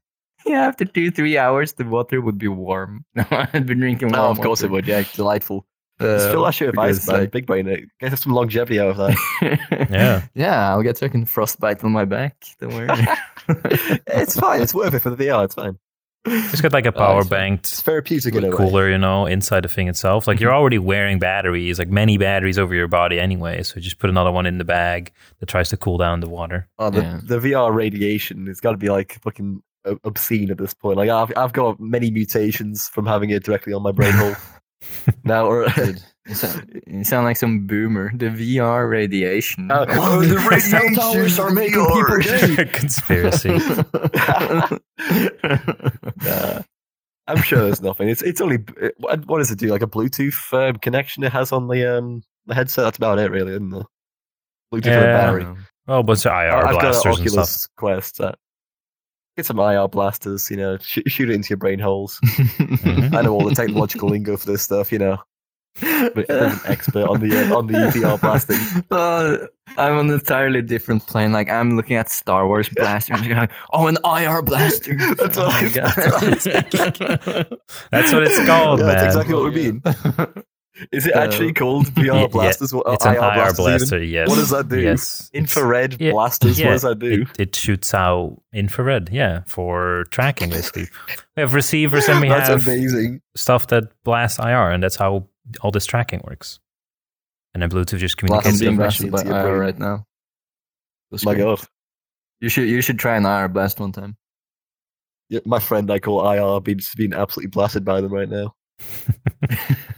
Yeah, 0.44 0.66
after 0.66 0.84
two, 0.84 1.12
three 1.12 1.38
hours, 1.38 1.74
the 1.74 1.84
water 1.84 2.20
would 2.20 2.36
be 2.36 2.48
warm. 2.48 3.04
I'd 3.14 3.64
been 3.64 3.78
drinking 3.78 4.12
oh, 4.12 4.18
warm 4.18 4.26
Oh, 4.26 4.30
of 4.32 4.40
course 4.40 4.64
it 4.64 4.72
would. 4.72 4.88
Yeah, 4.88 5.04
delightful. 5.14 5.64
Uh, 6.02 6.18
Just 6.18 6.30
fill 6.30 6.44
that 6.44 6.54
shit 6.54 6.68
with 6.68 6.78
ice, 6.78 7.06
man. 7.08 7.20
like- 7.20 7.30
Big 7.30 7.46
brain. 7.46 7.66
it. 7.68 7.84
Get 8.00 8.18
some 8.18 8.32
longevity 8.32 8.78
out 8.80 8.88
of 8.90 8.96
that. 8.98 9.16
Yeah. 9.90 10.22
yeah, 10.34 10.70
I'll 10.70 10.82
get 10.82 10.98
fucking 10.98 11.26
frostbite 11.26 11.82
on 11.84 11.92
my 11.92 12.04
back. 12.04 12.36
Don't 12.60 12.74
worry. 12.74 12.88
it's 14.06 14.38
fine. 14.38 14.62
It's 14.62 14.74
worth 14.74 14.94
it 14.94 15.00
for 15.00 15.10
the 15.10 15.24
VR. 15.24 15.44
It's 15.44 15.54
fine. 15.54 15.78
It's 16.24 16.60
got 16.60 16.72
like 16.72 16.86
a 16.86 16.90
Oh, 16.90 16.92
power 16.92 17.20
it's 17.20 17.28
fine. 17.28 17.38
banked 17.38 17.64
It's 17.66 17.82
therapeutic 17.82 18.34
in 18.36 18.44
a 18.44 18.50
way. 18.50 18.56
cooler, 18.56 18.88
you 18.88 18.96
know, 18.98 19.26
inside 19.26 19.64
the 19.64 19.68
thing 19.68 19.88
itself. 19.88 20.28
Like 20.28 20.38
you're 20.38 20.54
already 20.54 20.78
wearing 20.78 21.18
batteries, 21.18 21.78
like 21.80 21.88
many 21.88 22.16
batteries 22.16 22.58
over 22.60 22.74
your 22.74 22.86
body 22.88 23.18
anyway. 23.18 23.62
So 23.64 23.80
just 23.80 23.98
put 23.98 24.08
another 24.08 24.30
one 24.30 24.46
in 24.46 24.58
the 24.58 24.64
bag 24.64 25.12
that 25.40 25.46
tries 25.46 25.68
to 25.70 25.76
cool 25.76 25.98
down 25.98 26.20
the 26.20 26.28
water. 26.28 26.68
Oh, 26.78 26.90
the, 26.90 27.00
Yeah. 27.02 27.20
the 27.24 27.38
VR 27.40 27.74
radiation 27.74 28.46
has 28.46 28.60
got 28.60 28.70
to 28.70 28.76
be 28.76 28.88
like 28.88 29.20
fucking 29.22 29.62
obscene 30.04 30.52
at 30.52 30.58
this 30.58 30.72
point. 30.74 30.96
Like 30.96 31.10
I've 31.10 31.32
I've 31.36 31.52
got 31.52 31.80
many 31.80 32.12
mutations 32.12 32.86
from 32.88 33.04
having 33.04 33.30
it 33.30 33.42
directly 33.42 33.72
on 33.72 33.82
my 33.82 33.90
brain 33.90 34.12
hole. 34.12 34.34
Now, 35.24 35.46
or 35.46 35.66
you, 36.26 36.34
sound, 36.34 36.82
you 36.86 37.04
sound 37.04 37.24
like 37.24 37.36
some 37.36 37.66
boomer. 37.66 38.10
The 38.16 38.26
VR 38.26 38.88
radiation. 38.88 39.70
Uh, 39.70 39.86
oh, 39.90 40.20
the 40.22 40.60
cell 40.60 40.88
towers 40.94 41.38
are 41.38 41.50
making 41.50 41.84
people 41.86 42.18
gay. 42.18 42.64
Conspiracy. 42.72 43.58
Nah. 46.22 46.62
I'm 47.28 47.40
sure 47.42 47.60
there's 47.60 47.80
nothing. 47.82 48.08
It's 48.08 48.22
it's 48.22 48.40
only 48.40 48.58
it- 48.80 48.94
what 48.98 49.24
what 49.26 49.38
does 49.38 49.50
it 49.50 49.58
do? 49.58 49.68
Like 49.68 49.82
a 49.82 49.86
Bluetooth 49.86 50.52
um, 50.52 50.76
connection 50.76 51.22
it 51.24 51.32
has 51.32 51.52
on 51.52 51.68
the 51.68 51.96
um 51.98 52.22
the 52.46 52.54
headset. 52.54 52.84
That's 52.84 52.96
about 52.98 53.18
it, 53.18 53.30
really, 53.30 53.52
isn't 53.52 53.72
it? 53.74 53.86
Bluetooth 54.74 54.86
Yeah. 54.86 55.02
battery. 55.02 55.46
Oh, 55.88 55.98
a 56.00 56.02
bunch 56.02 56.26
of 56.26 56.32
IR 56.32 56.52
I've 56.52 56.74
got 56.74 56.84
an 56.84 56.90
blasters 56.90 57.18
and 57.18 57.26
Oculus 57.28 57.50
stuff. 57.50 57.70
Quest. 57.76 58.20
Uh, 58.20 58.32
get 59.36 59.46
some 59.46 59.58
IR 59.58 59.88
blasters. 59.88 60.50
You 60.50 60.56
know, 60.56 60.78
sh- 60.78 60.98
shoot 61.06 61.30
it 61.30 61.34
into 61.34 61.50
your 61.50 61.58
brain 61.58 61.78
holes. 61.78 62.18
Mhm. 62.24 63.14
I 63.14 63.22
know 63.22 63.32
all 63.34 63.48
the 63.48 63.54
technological 63.62 64.08
lingo 64.08 64.36
for 64.36 64.46
this 64.46 64.62
stuff. 64.62 64.92
You 64.92 64.98
know, 64.98 65.16
but 65.80 66.30
I'm 66.30 66.52
an 66.52 66.60
expert 66.66 67.08
on 67.08 67.20
the 67.20 67.36
uh, 67.50 67.56
on 67.56 67.66
the 67.66 67.72
VR 67.74 68.20
blasting. 68.20 68.58
Uh, 68.90 69.46
I'm 69.78 69.96
on 69.96 70.08
an 70.08 70.14
entirely 70.14 70.60
different 70.60 71.06
plane. 71.06 71.32
Like 71.32 71.48
I'm 71.48 71.76
looking 71.76 71.96
at 71.96 72.10
Star 72.10 72.46
Wars 72.46 72.68
blaster. 72.68 73.14
I'm 73.14 73.28
like, 73.28 73.50
oh, 73.72 73.86
an 73.86 73.96
IR 74.04 74.42
blaster. 74.42 74.94
That's 75.14 75.38
oh 75.38 75.46
what 75.46 75.54
I- 75.54 75.68
that's 75.68 75.96
what 75.96 76.42
thinking. 76.42 77.58
That's 77.90 78.12
what 78.12 78.22
it's 78.24 78.46
called, 78.46 78.80
Yeah, 78.80 78.86
man. 78.86 78.94
that's 78.96 79.14
exactly 79.14 79.34
what 79.34 79.52
we 79.52 79.72
mean. 79.72 79.82
Is 80.90 81.06
it 81.06 81.14
actually 81.14 81.50
Uh, 81.50 81.54
called 81.54 81.86
VR 81.94 82.04
yeah, 82.22 82.26
blasters? 82.28 82.72
What, 82.72 82.86
It's 82.94 83.04
an 83.04 83.14
IR 83.14 83.20
blasters 83.20 83.58
even? 83.60 83.78
blaster, 83.78 84.02
yes. 84.02 84.28
What 84.28 84.36
does 84.36 84.50
that 84.50 84.68
do? 84.68 84.80
Yes. 84.80 85.30
Infrared 85.34 86.00
Yeah, 86.00 86.12
blasters. 86.12 86.58
yeah, 86.58 86.66
What 86.68 86.72
does 86.72 86.82
that 86.82 86.98
do? 86.98 87.22
It, 87.22 87.40
it 87.40 87.54
shoots 87.56 87.92
out 87.92 88.40
infrared, 88.54 89.10
yeah, 89.12 89.42
for 89.46 90.04
tracking 90.10 90.48
basically. 90.50 90.86
we 91.36 91.40
have 91.42 91.52
receivers 91.54 92.08
and 92.08 92.20
we 92.22 92.28
That's 92.30 92.48
have 92.48 92.66
amazing. 92.66 93.20
stuff 93.36 93.66
that 93.68 93.84
blasts 94.04 94.38
IR, 94.38 94.70
and 94.70 94.82
that's 94.82 94.96
how 94.96 95.28
all 95.60 95.70
this 95.70 95.84
tracking 95.86 96.22
works. 96.24 96.58
And 97.52 97.62
then 97.62 97.68
Bluetooth 97.68 97.98
just 97.98 98.14
I'm 98.22 98.28
communicates. 98.28 98.58
Blasting 98.60 98.66
being 98.66 98.80
information 98.80 99.10
by 99.10 99.20
IR 99.22 99.42
brain. 99.42 99.58
right 99.60 99.78
now. 99.78 100.06
That's 101.10 101.24
My 101.26 101.34
great. 101.34 101.44
God. 101.44 101.60
You 102.40 102.48
should 102.48 102.66
you 102.66 102.80
should 102.80 102.98
try 102.98 103.16
an 103.18 103.26
IR 103.26 103.48
blast 103.48 103.78
one 103.78 103.92
time. 103.92 104.16
Yeah, 105.28 105.40
my 105.44 105.58
friend 105.58 105.90
I 105.90 105.98
call 105.98 106.26
IR 106.26 106.60
being 106.62 106.78
just 106.78 106.96
being 106.96 107.12
absolutely 107.12 107.50
blasted 107.50 107.84
by 107.84 108.00
them 108.00 108.12
right 108.12 108.28
now. 108.28 108.54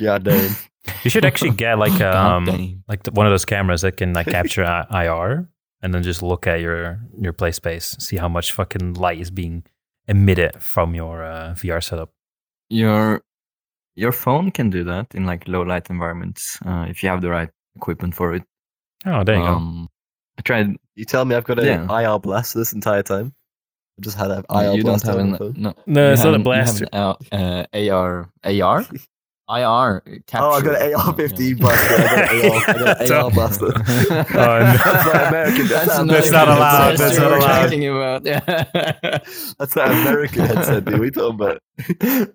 God 0.00 0.24
damn. 0.24 0.56
You 1.04 1.10
should 1.10 1.24
actually 1.26 1.50
get 1.52 1.78
like 1.78 2.00
um 2.14 2.82
like 2.88 3.02
the, 3.04 3.10
one 3.12 3.26
of 3.26 3.30
those 3.32 3.44
cameras 3.44 3.82
that 3.82 3.96
can 3.98 4.12
like 4.14 4.26
capture 4.38 4.64
I- 4.64 5.04
IR 5.04 5.46
and 5.82 5.94
then 5.94 6.02
just 6.02 6.22
look 6.22 6.46
at 6.46 6.60
your 6.60 6.98
your 7.20 7.32
play 7.32 7.52
space, 7.52 7.96
see 8.00 8.16
how 8.16 8.28
much 8.28 8.52
fucking 8.52 8.94
light 8.94 9.20
is 9.20 9.30
being 9.30 9.62
emitted 10.08 10.60
from 10.62 10.94
your 10.94 11.22
uh, 11.22 11.54
VR 11.54 11.82
setup. 11.82 12.10
Your 12.70 13.22
Your 13.94 14.12
phone 14.12 14.50
can 14.50 14.70
do 14.70 14.82
that 14.84 15.14
in 15.14 15.26
like 15.26 15.46
low 15.48 15.62
light 15.62 15.90
environments 15.90 16.58
uh, 16.66 16.86
if 16.88 17.02
you 17.02 17.08
have 17.10 17.20
the 17.20 17.28
right 17.30 17.50
equipment 17.76 18.14
for 18.14 18.34
it. 18.34 18.42
Oh, 19.06 19.22
there 19.22 19.36
you 19.36 19.44
um, 19.44 19.88
I 20.38 20.42
tried. 20.42 20.76
You 20.96 21.04
tell 21.04 21.24
me 21.24 21.34
I've 21.36 21.44
got 21.44 21.58
an 21.58 21.66
Yeah. 21.66 22.00
IR 22.14 22.18
blast 22.18 22.54
this 22.54 22.72
entire 22.72 23.02
time. 23.02 23.32
I 23.98 24.02
just 24.02 24.16
had 24.16 24.30
an 24.30 24.44
uh, 24.48 24.58
IR 24.58 24.72
you 24.76 24.82
don't 24.82 25.00
blast 25.02 25.06
have 25.06 25.18
an 25.18 25.36
no. 25.56 25.74
No, 25.86 26.06
you 26.06 26.12
it's 26.14 26.24
not 26.24 26.34
a 26.34 26.38
blast. 26.38 26.80
you 26.80 26.86
have 26.92 27.16
an, 27.32 27.66
uh, 27.72 27.92
AR 27.94 28.28
AR 28.44 28.84
IR 29.50 30.00
capture. 30.26 30.36
Uh, 30.36 30.48
oh, 30.48 30.50
I 30.52 30.60
got 30.62 30.82
an 30.82 30.94
AR-15 30.94 31.58
blaster. 31.58 31.94
I 31.94 31.98
got 32.04 32.32
an 32.32 32.50
AR, 32.50 32.56
I 33.00 33.08
got 33.08 33.24
AR 33.24 33.30
blaster. 33.30 33.66
Oh, 33.70 34.58
no. 34.58 34.76
That's 34.84 35.06
not 35.06 35.28
American. 35.28 35.66
That's, 35.68 35.86
That's, 35.86 35.98
not 35.98 36.06
That's 36.08 36.30
not 36.30 36.48
allowed. 36.48 36.96
That's 36.98 37.18
what 37.18 37.22
not 37.22 37.30
we're 37.30 37.38
allowed. 37.38 37.62
talking 37.62 37.88
about. 37.88 38.24
Yeah. 38.26 38.40
That's 39.58 39.74
that 39.74 39.90
American 39.90 40.46
headset, 40.46 40.84
dude. 40.84 40.98
What 40.98 41.08
are 41.08 41.10
talking 41.10 41.34
about? 41.34 41.62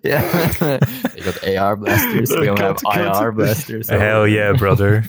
yeah. 0.02 0.78
they 1.14 1.20
got 1.20 1.48
AR 1.56 1.76
blasters. 1.76 2.30
We 2.30 2.46
don't 2.46 2.58
have 2.58 2.76
Cut, 2.82 2.94
cut. 2.94 3.22
IR 3.22 3.32
blasters. 3.32 3.88
Hell 3.88 4.26
yeah, 4.28 4.52
brother. 4.52 5.04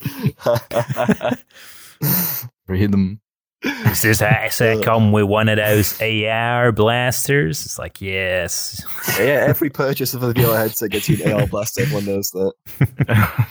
Freedom. 2.65 3.19
Does 3.63 4.01
this 4.03 4.19
headset 4.19 4.83
come 4.85 5.11
with 5.11 5.25
one 5.25 5.49
of 5.49 5.57
those 5.57 5.99
AR 6.01 6.71
blasters? 6.71 7.65
It's 7.65 7.79
like, 7.79 7.99
yes. 8.01 8.83
yeah, 9.17 9.45
every 9.47 9.69
purchase 9.69 10.13
of 10.13 10.23
a 10.23 10.33
VR 10.33 10.57
headset 10.57 10.91
gets 10.91 11.09
you 11.09 11.23
an 11.23 11.31
AR 11.33 11.47
blaster. 11.51 11.81
Everyone 11.81 12.05
knows 12.05 12.29
that. 12.31 12.53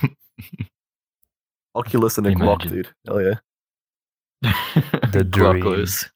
Oculus 1.75 2.17
and 2.19 2.27
a 2.27 2.35
Glock, 2.35 2.69
dude. 2.69 2.89
Hell 3.07 3.21
yeah. 3.21 3.35
The 5.13 5.25
dream. 5.29 5.63
Glockless. 5.63 6.09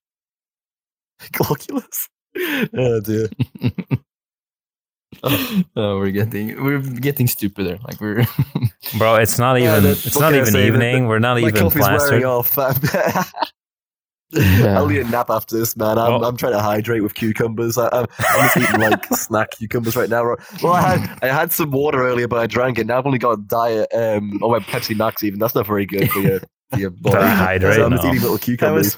Glockulus. 1.32 2.08
Oh 2.74 3.00
dear. 3.00 3.28
oh, 5.76 5.98
we're 5.98 6.10
getting 6.12 6.62
we're 6.62 6.78
getting 6.78 7.26
stupider. 7.26 7.78
Like 7.84 8.00
we're 8.00 8.24
Bro, 8.96 9.16
it's 9.16 9.38
not 9.38 9.58
even 9.58 9.82
that's- 9.82 10.06
it's 10.06 10.18
not 10.18 10.32
even 10.34 10.46
say? 10.46 10.60
The- 10.62 10.66
evening. 10.68 11.08
We're 11.08 11.18
not 11.18 11.34
My 11.40 11.48
even 11.48 11.60
coffee's 11.60 11.82
wearing 11.82 12.22
plastered. 12.22 12.24
off. 12.24 13.32
Yeah. 14.32 14.76
I'll 14.78 14.86
need 14.86 15.00
a 15.00 15.04
nap 15.10 15.28
after 15.30 15.58
this, 15.58 15.76
man. 15.76 15.98
I'm, 15.98 16.12
Well- 16.12 16.24
I'm 16.24 16.36
trying 16.36 16.52
to 16.52 16.60
hydrate 16.60 17.02
with 17.02 17.14
cucumbers. 17.14 17.76
I, 17.76 17.88
I'm, 17.92 18.06
I'm 18.18 18.40
just 18.42 18.56
eating 18.58 18.80
like 18.80 19.04
snack 19.14 19.50
cucumbers 19.52 19.96
right 19.96 20.08
now. 20.08 20.36
Well, 20.62 20.72
I 20.72 20.80
had 20.96 21.18
I 21.22 21.26
had 21.26 21.52
some 21.52 21.70
water 21.72 22.02
earlier, 22.06 22.28
but 22.28 22.38
I 22.38 22.46
drank 22.46 22.78
it. 22.78 22.86
Now 22.86 22.98
I've 22.98 23.06
only 23.06 23.18
got 23.18 23.46
diet 23.48 23.88
um 23.94 24.38
or 24.42 24.50
my 24.52 24.60
Pepsi 24.60 24.96
Max. 24.96 25.22
Even 25.24 25.38
that's 25.40 25.54
not 25.54 25.66
very 25.66 25.84
good 25.86 26.10
for 26.10 26.20
your 26.20 26.40
for 26.70 26.78
your 26.78 26.90
body. 26.90 27.16
Gotta 27.16 27.28
hydrate 27.28 27.74
so 27.76 27.84
I'm 27.86 27.90
just 27.92 28.04
now. 28.04 28.10
eating 28.10 28.22
little 28.22 28.38
cucumbers. 28.38 28.96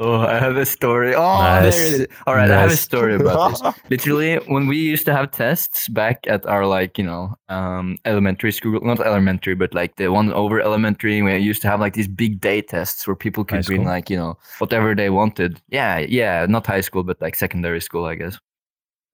Oh, 0.00 0.20
I 0.22 0.38
have 0.40 0.56
a 0.56 0.66
story. 0.66 1.14
Oh, 1.14 1.20
Nice. 1.22 1.62
there 1.62 1.86
it 1.86 2.00
is. 2.00 2.06
All 2.26 2.34
right, 2.34 2.50
I 2.50 2.60
have 2.60 2.72
a 2.72 2.76
story 2.76 3.14
about 3.14 3.50
this. 3.50 3.62
Literally, 3.90 4.36
when 4.48 4.66
we 4.66 4.76
used 4.76 5.04
to 5.06 5.12
have 5.14 5.30
tests 5.30 5.86
back 5.88 6.26
at 6.26 6.44
our 6.46 6.66
like 6.66 6.98
you 6.98 7.04
know 7.04 7.36
um, 7.48 7.96
elementary 8.04 8.50
school, 8.50 8.80
not 8.82 8.98
elementary, 8.98 9.54
but 9.54 9.72
like 9.72 9.94
the 9.94 10.08
one 10.08 10.32
over 10.32 10.60
elementary, 10.60 11.22
we 11.22 11.36
used 11.38 11.62
to 11.62 11.68
have 11.68 11.78
like 11.78 11.94
these 11.94 12.08
big 12.08 12.40
day 12.40 12.60
tests 12.60 13.06
where 13.06 13.14
people 13.14 13.44
could 13.44 13.58
High 13.58 13.62
bring 13.62 13.82
school? 13.82 13.92
like 13.92 14.10
you 14.10 14.16
know 14.16 14.36
whatever 14.58 14.96
they 14.96 15.10
wanted. 15.10 15.60
Yeah, 15.68 15.98
yeah, 16.00 16.44
not 16.48 16.66
high 16.66 16.80
school, 16.82 17.04
but 17.04 17.20
like 17.20 17.36
secondary 17.36 17.80
school, 17.80 18.04
I 18.04 18.16
guess. 18.16 18.36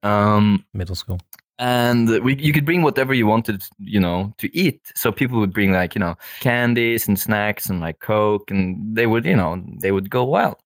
Um, 0.03 0.65
Middle 0.73 0.95
school. 0.95 1.21
and 1.59 2.09
we, 2.25 2.37
you 2.37 2.55
could 2.55 2.65
bring 2.65 2.81
whatever 2.81 3.13
you 3.13 3.27
wanted, 3.27 3.63
you 3.79 4.01
know, 4.01 4.33
to 4.39 4.49
eat. 4.57 4.81
So 4.95 5.13
people 5.13 5.41
would 5.41 5.53
bring 5.53 5.73
like 5.73 5.95
you 5.95 5.99
know 6.01 6.17
candies 6.41 7.07
and 7.07 7.19
snacks 7.19 7.69
and 7.69 7.81
like 7.83 8.01
Coke, 8.01 8.51
and 8.51 8.97
they 8.97 9.07
would 9.07 9.27
you 9.27 9.37
know 9.37 9.63
they 9.83 9.93
would 9.93 10.09
go 10.09 10.25
wild. 10.25 10.57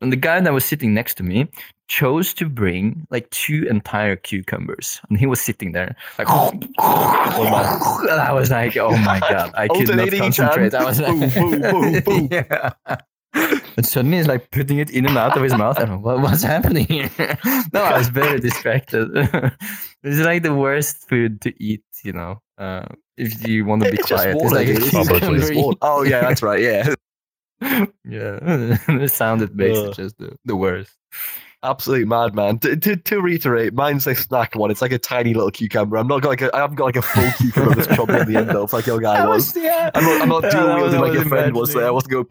And 0.00 0.12
the 0.12 0.16
guy 0.16 0.40
that 0.40 0.52
was 0.52 0.64
sitting 0.64 0.94
next 0.94 1.14
to 1.16 1.22
me 1.22 1.48
chose 1.88 2.32
to 2.34 2.48
bring 2.48 3.06
like 3.10 3.28
two 3.30 3.66
entire 3.68 4.14
cucumbers, 4.16 5.00
and 5.08 5.18
he 5.18 5.26
was 5.26 5.40
sitting 5.40 5.72
there 5.72 5.96
like, 6.18 6.28
and 6.52 6.68
I 6.78 8.32
was 8.32 8.50
like, 8.50 8.76
oh 8.76 8.96
my 8.98 9.18
god, 9.20 9.52
I 9.54 9.68
could 9.68 9.88
not 9.88 9.98
Alternating 9.98 10.24
each 10.24 10.36
concentrate. 10.38 10.74
I 10.74 10.84
was 10.84 11.00
like, 11.04 11.34
Boom, 11.34 11.60
boom, 11.60 11.60
boom, 11.60 12.00
boom. 12.02 12.28
yeah. 12.32 12.70
And 13.76 13.86
suddenly 13.86 14.16
he's 14.18 14.26
like 14.26 14.50
putting 14.50 14.78
it 14.78 14.90
in 14.90 15.06
and 15.06 15.16
out 15.16 15.36
of 15.36 15.42
his 15.42 15.54
mouth. 15.54 15.78
And 15.78 16.02
what, 16.02 16.20
what's 16.20 16.42
happening 16.42 16.86
here? 16.86 17.10
no, 17.72 17.82
I 17.82 17.98
was 17.98 18.08
very 18.08 18.40
distracted. 18.40 19.08
it's 20.02 20.20
like 20.20 20.42
the 20.42 20.54
worst 20.54 21.08
food 21.08 21.40
to 21.42 21.52
eat, 21.62 21.84
you 22.02 22.12
know, 22.12 22.40
uh, 22.58 22.86
if 23.16 23.46
you 23.46 23.64
want 23.64 23.82
to 23.84 23.90
be 23.90 23.98
It's 23.98 24.08
just 24.08 24.22
quiet. 24.24 24.36
water, 24.36 24.46
it's 24.46 24.54
like 24.54 24.66
dude. 24.66 24.76
a 24.76 24.80
It's 24.80 24.90
just 24.90 25.10
cucumber. 25.10 25.54
water. 25.62 25.78
Oh 25.82 26.02
yeah, 26.02 26.20
that's 26.20 26.42
right. 26.42 26.60
Yeah, 26.60 26.94
yeah, 27.60 28.38
the 28.40 29.08
sound 29.12 29.42
it 29.42 29.54
makes 29.54 29.78
Ugh. 29.78 29.90
is 29.90 29.96
just 29.96 30.18
the, 30.18 30.36
the 30.44 30.56
worst. 30.56 30.92
absolute 31.62 32.06
madman. 32.06 32.58
To, 32.60 32.76
to, 32.76 32.96
to 32.96 33.20
reiterate, 33.20 33.74
mine's 33.74 34.06
a 34.06 34.14
snack 34.14 34.54
one. 34.54 34.70
It's 34.70 34.80
like 34.82 34.92
a 34.92 34.98
tiny 34.98 35.34
little 35.34 35.50
cucumber. 35.50 35.96
I'm 35.96 36.06
not 36.06 36.22
got 36.22 36.28
like 36.28 36.42
a, 36.42 36.54
I 36.54 36.60
haven't 36.60 36.76
got 36.76 36.84
like 36.84 36.96
a 36.96 37.02
full 37.02 37.30
cucumber 37.38 37.74
that's 37.74 37.88
choppy 37.96 38.12
at 38.12 38.26
the 38.28 38.36
end 38.36 38.50
of 38.50 38.72
like 38.72 38.86
your 38.86 39.00
guy 39.00 39.26
was. 39.26 39.56
yeah. 39.56 39.90
I'm 39.94 40.04
not, 40.04 40.22
I'm 40.22 40.28
not 40.28 40.42
Yeah, 40.48 40.50
dual 40.50 40.74
wielding 40.76 41.00
like 41.00 41.10
I 41.10 41.14
your 41.14 41.22
was 41.24 41.28
friend 41.28 41.54
was 41.56 41.74
there. 41.74 41.86
I 41.86 41.90
wasn't 41.90 42.12
going. 42.12 42.26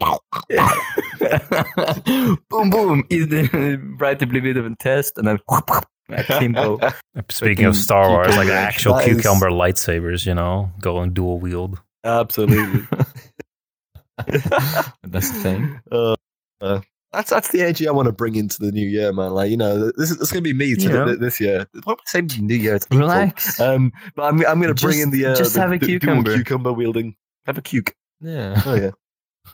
boom, 2.50 2.70
boom. 2.70 3.04
Eat 3.10 3.30
the 3.30 3.96
right 3.98 4.18
to 4.18 4.26
bit 4.26 4.56
of 4.56 4.66
a 4.66 4.74
test, 4.76 5.18
and 5.18 5.26
then 5.26 5.38
akimbo. 6.08 6.78
Speaking 7.28 7.66
of 7.66 7.74
Freaking 7.74 7.74
Star 7.74 8.08
Wars, 8.08 8.36
like 8.36 8.48
actual 8.48 8.94
That 8.94 9.08
is- 9.08 9.16
cucumber 9.16 9.50
lightsabers, 9.50 10.24
you 10.26 10.34
know, 10.34 10.70
going 10.80 11.12
dual 11.12 11.38
wield. 11.38 11.78
Absolutely. 12.04 12.86
That's 15.04 15.30
the 15.30 15.40
thing. 15.42 15.80
That's 17.12 17.30
that's 17.30 17.48
the 17.52 17.62
energy 17.62 17.88
I 17.88 17.90
want 17.90 18.06
to 18.06 18.12
bring 18.12 18.34
into 18.34 18.58
the 18.60 18.70
new 18.70 18.86
year, 18.86 19.12
man. 19.14 19.30
Like 19.32 19.50
you 19.50 19.56
know, 19.56 19.90
this 19.96 20.10
is 20.10 20.20
it's 20.20 20.30
gonna 20.30 20.42
be 20.42 20.52
me 20.52 20.74
to 20.76 21.16
this 21.16 21.40
year. 21.40 21.66
What 21.84 21.98
saying? 22.04 22.30
New 22.38 22.54
year? 22.54 22.78
Relax. 22.90 23.58
Um, 23.58 23.92
but 24.14 24.24
I'm 24.24 24.44
I'm 24.46 24.60
gonna 24.60 24.74
bring 24.74 24.92
Just- 24.98 25.02
in 25.04 25.10
the 25.10 25.26
uh, 25.26 25.34
just 25.34 25.54
the, 25.54 25.60
have 25.60 25.72
a 25.72 25.78
cucumber. 25.78 26.34
cucumber 26.34 26.72
wielding. 26.72 27.16
Have 27.46 27.56
a 27.56 27.62
cuke. 27.62 27.92
Yeah. 28.20 28.60
Oh 28.66 28.74
yeah. 28.74 28.90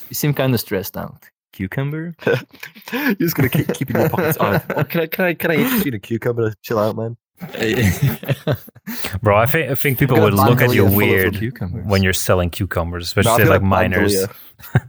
you 0.09 0.15
seem 0.15 0.33
kind 0.33 0.55
of 0.55 0.61
stressed 0.61 0.97
out. 0.97 1.29
Cucumber? 1.53 2.15
You're 2.93 3.15
just 3.17 3.35
gonna 3.35 3.51
keep 3.51 3.73
keeping 3.75 3.97
your 3.97 4.09
pockets. 4.09 4.39
Oh, 4.41 4.59
can 4.85 5.03
I 5.03 5.07
can 5.09 5.25
I 5.27 5.35
can 5.35 5.51
I 5.51 5.55
in 5.57 5.93
a 5.95 5.99
cucumber 5.99 6.51
to 6.51 6.57
chill 6.63 6.79
out, 6.79 6.97
man? 6.97 7.19
Bro, 9.23 9.37
I 9.39 9.47
think 9.47 9.71
I 9.71 9.75
think 9.75 9.99
people 9.99 10.17
got 10.17 10.25
would 10.25 10.35
look 10.35 10.61
at 10.61 10.75
you 10.75 10.85
Bandolier 10.85 11.31
full 11.31 11.37
of 11.37 11.41
weird 11.41 11.87
when 11.87 12.03
you're 12.03 12.13
selling 12.13 12.51
cucumbers, 12.51 13.05
especially 13.05 13.43
feel 13.45 13.51
like 13.51 13.63
like 13.63 13.69
miners. 13.69 14.27
bandolier. 14.27 14.89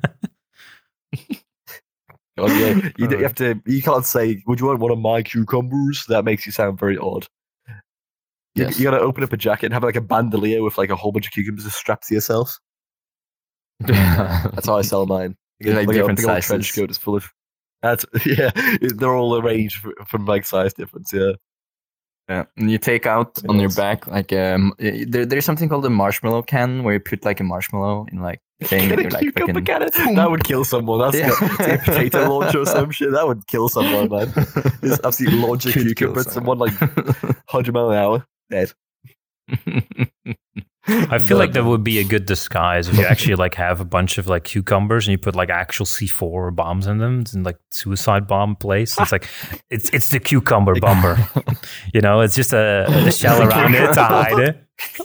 Oh, 2.41 2.47
yeah. 2.47 2.89
You, 2.97 3.10
you 3.18 3.18
have 3.24 3.36
to. 3.36 3.62
You 3.66 3.82
can't 3.82 4.06
say, 4.06 4.41
"Would 4.47 4.60
you 4.60 4.68
want 4.68 4.80
one 4.80 4.91
of 4.91 5.00
my 5.00 5.22
cucumbers?" 5.24 6.06
That 6.08 6.24
makes 6.24 6.45
you 6.45 6.52
sound 6.52 6.80
very 6.80 6.97
odd. 6.97 7.28
You, 8.56 8.64
Yes. 8.64 8.80
you 8.80 8.86
gotta 8.86 9.00
open 9.00 9.24
up 9.24 9.34
a 9.34 9.38
jacket 9.38 9.66
and 9.68 9.74
have 9.74 9.84
like 9.84 9.95
a 9.95 10.02
bandolier 10.02 10.64
with 10.64 10.78
like 10.78 10.89
a 10.89 10.95
whole 10.95 11.12
bunch 11.12 11.28
of 11.28 11.34
cucumbers 11.34 11.72
strapped 11.74 12.08
to 12.08 12.14
yourself. 12.14 12.58
That's 13.80 14.66
how 14.68 14.78
I 14.78 14.82
sell 14.82 15.06
mine. 15.06 15.36
They're, 15.60 15.76
like, 15.76 15.89
a 15.89 15.93
different 15.93 16.18
big 16.20 16.28
old 16.30 16.41
trench 16.41 16.74
coat 16.74 16.89
is 16.89 16.97
full 16.97 17.16
of. 17.18 17.30
That's 17.82 18.06
yeah. 18.26 18.52
They're 18.82 19.14
all 19.16 19.38
arranged 19.38 19.86
from 20.08 20.26
like 20.26 20.45
size 20.45 20.74
difference. 20.74 21.12
Yeah. 21.14 21.34
Yeah, 22.30 22.46
and 22.58 22.70
you 22.70 22.78
take 22.78 23.08
out 23.08 23.40
on 23.50 23.60
your 23.60 23.72
back 23.72 24.06
like 24.06 24.32
um, 24.34 24.74
there, 24.78 25.26
there's 25.26 25.46
something 25.46 25.68
called 25.68 25.84
a 25.86 25.90
marshmallow 25.90 26.44
can 26.44 26.84
where 26.84 26.94
you 26.94 27.00
put 27.00 27.26
like 27.26 27.40
a 27.40 27.44
marshmallow 27.44 28.06
in 28.12 28.22
like 28.22 28.40
thing. 28.64 28.88
Get 28.90 29.00
a 29.00 29.02
you're, 29.02 29.10
like, 29.12 29.22
cucumber 29.22 29.54
fucking- 29.54 29.66
cannon. 29.66 30.16
That 30.16 30.30
would 30.30 30.44
kill 30.44 30.64
someone. 30.64 31.00
That's 31.00 31.18
Yeah. 31.18 31.30
got- 31.30 31.42
it's 31.42 31.60
like 31.60 31.82
a 31.82 31.84
potato 31.86 32.30
launcher 32.38 32.60
or 32.60 32.66
some 32.68 32.92
shit. 32.92 33.12
That 33.14 33.26
would 33.28 33.48
kill 33.48 33.68
someone, 33.68 34.10
man. 34.10 34.32
Just 34.84 35.04
absolutely 35.04 35.40
launch 35.40 35.66
a 35.66 35.72
cucumber 35.72 36.20
at 36.20 36.28
someone 36.30 36.60
like 36.60 36.80
100 36.80 37.74
mile 37.74 37.90
an 37.90 37.98
hour. 37.98 38.28
Dead. 38.52 38.74
I 40.90 41.20
feel 41.20 41.38
like 41.38 41.54
that 41.54 41.66
would 41.66 41.84
be 41.84 42.00
a 42.00 42.04
good 42.04 42.26
disguise 42.26 42.88
if 42.88 42.98
you 42.98 43.06
actually 43.06 43.36
like 43.36 43.56
have 43.56 43.80
a 43.80 43.86
bunch 43.86 44.18
of 44.18 44.28
like 44.28 44.44
cucumbers 44.44 45.08
and 45.08 45.12
you 45.12 45.18
put 45.18 45.36
like 45.36 45.50
actual 45.50 45.86
C4 45.86 46.56
bombs 46.56 46.88
in 46.88 46.98
them 46.98 47.24
and 47.34 47.46
like 47.46 47.58
suicide 47.72 48.28
bomb 48.28 48.56
place. 48.56 49.00
It's 49.00 49.12
like 49.12 49.28
it's 49.70 49.90
it's 49.90 50.10
the 50.10 50.20
cucumber 50.20 50.76
bomber. 50.80 51.18
you 51.94 52.02
know, 52.02 52.22
it's 52.22 52.36
just 52.36 52.54
a, 52.54 52.86
a 52.88 53.12
shell 53.12 53.42
around 53.42 53.76
it 53.76 53.94
to 53.94 54.04
hide 54.04 54.40
eh? 54.40 54.54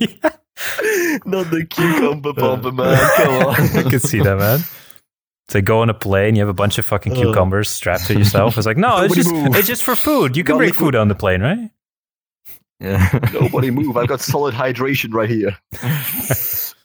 it. 0.01 0.23
Not 1.27 1.51
the 1.51 1.67
cucumber 1.69 2.33
bomber, 2.33 2.73
man. 2.73 3.11
Come 3.17 3.47
on. 3.47 3.55
I 3.55 3.91
could 3.91 4.03
see 4.03 4.21
that, 4.21 4.39
man. 4.39 4.61
So 5.49 5.61
go 5.61 5.81
on 5.81 5.91
a 5.91 5.95
plane, 5.95 6.37
you 6.37 6.41
have 6.41 6.49
a 6.49 6.55
bunch 6.55 6.79
of 6.79 6.87
fucking 6.87 7.13
uh. 7.13 7.17
cucumbers 7.17 7.69
strapped 7.69 8.07
to 8.07 8.19
yourself. 8.19 8.57
It's 8.57 8.67
like, 8.67 8.79
no, 8.79 9.03
it's 9.03 9.15
just 9.15 9.31
it's 9.33 9.69
just 9.69 9.83
for 9.83 9.95
food. 9.95 10.37
You 10.37 10.45
can 10.45 10.55
Nobody 10.55 10.71
bring 10.71 10.79
food 10.79 10.95
on 10.95 11.09
the 11.09 11.15
plane, 11.15 11.43
right? 11.43 11.71
Yeah. 12.81 13.09
Nobody 13.33 13.71
move. 13.79 13.97
I've 13.97 14.09
got 14.09 14.21
solid 14.21 14.55
hydration 14.55 15.13
right 15.13 15.29
here. 15.31 15.57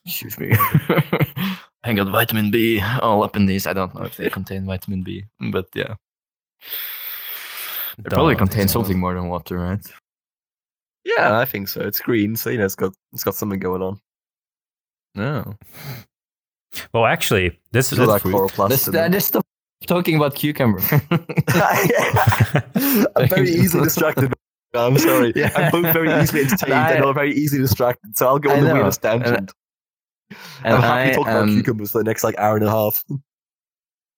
Excuse 0.06 0.38
me. 0.40 0.54
I 1.84 1.94
got 1.94 2.08
vitamin 2.10 2.52
B 2.52 2.82
all 3.02 3.24
up 3.24 3.36
in 3.36 3.46
these. 3.46 3.66
I 3.66 3.74
don't 3.74 3.94
know 3.96 4.04
if 4.04 4.18
they 4.18 4.30
contain 4.40 4.66
vitamin 4.66 5.04
B, 5.04 5.26
but 5.52 5.68
yeah. 5.74 5.96
They 7.98 8.10
probably 8.10 8.36
Don't 8.36 8.48
contain 8.48 8.68
something 8.68 9.00
more 9.00 9.14
than 9.14 9.28
water, 9.28 9.58
right? 9.58 9.80
Yeah, 11.06 11.40
I 11.40 11.46
think 11.46 11.68
so. 11.68 11.82
It's 11.82 12.00
green, 12.00 12.36
so 12.36 12.50
you 12.50 12.58
know 12.58 12.66
it's 12.66 12.76
got 12.76 12.94
it's 13.14 13.24
got 13.24 13.36
something 13.36 13.60
going 13.60 13.82
on. 13.82 14.00
No. 15.16 15.56
Well, 16.94 17.06
actually, 17.06 17.60
this 17.72 17.92
is 17.92 18.00
It's 18.00 18.08
got 18.08 18.22
fruit. 18.22 18.34
chloroplast 18.36 18.70
Let's, 18.70 18.88
in 18.88 18.94
them. 18.94 19.42
talking 19.88 20.16
about 20.18 20.36
cucumber. 20.36 20.80
I'm 23.16 23.28
very 23.28 23.50
easily 23.50 23.86
distracted. 23.86 24.34
I'm 24.74 24.98
sorry. 24.98 25.34
Yeah. 25.36 25.52
I'm 25.56 25.72
both 25.72 25.94
very 25.94 26.10
easily 26.22 26.42
entertained 26.44 26.74
I- 26.74 26.92
and 26.94 27.06
I'm 27.06 27.14
very 27.14 27.34
easily 27.34 27.62
distracted, 27.62 28.18
so 28.18 28.28
I'll 28.28 28.40
go 28.40 28.52
I 28.52 28.58
on 28.58 28.62
the 28.62 28.68
know. 28.70 28.74
weirdest 28.76 29.02
tangent. 29.02 29.52
And 30.64 30.74
I'm 30.76 30.82
happy 30.82 31.10
I 31.12 31.14
talking 31.14 31.32
about 31.32 31.44
am- 31.44 31.56
cucumbers 31.56 31.92
for 31.92 31.98
the 32.00 32.04
next 32.04 32.24
like 32.24 32.38
hour 32.38 32.56
and 32.58 32.66
a 32.66 32.70
half. 32.70 33.04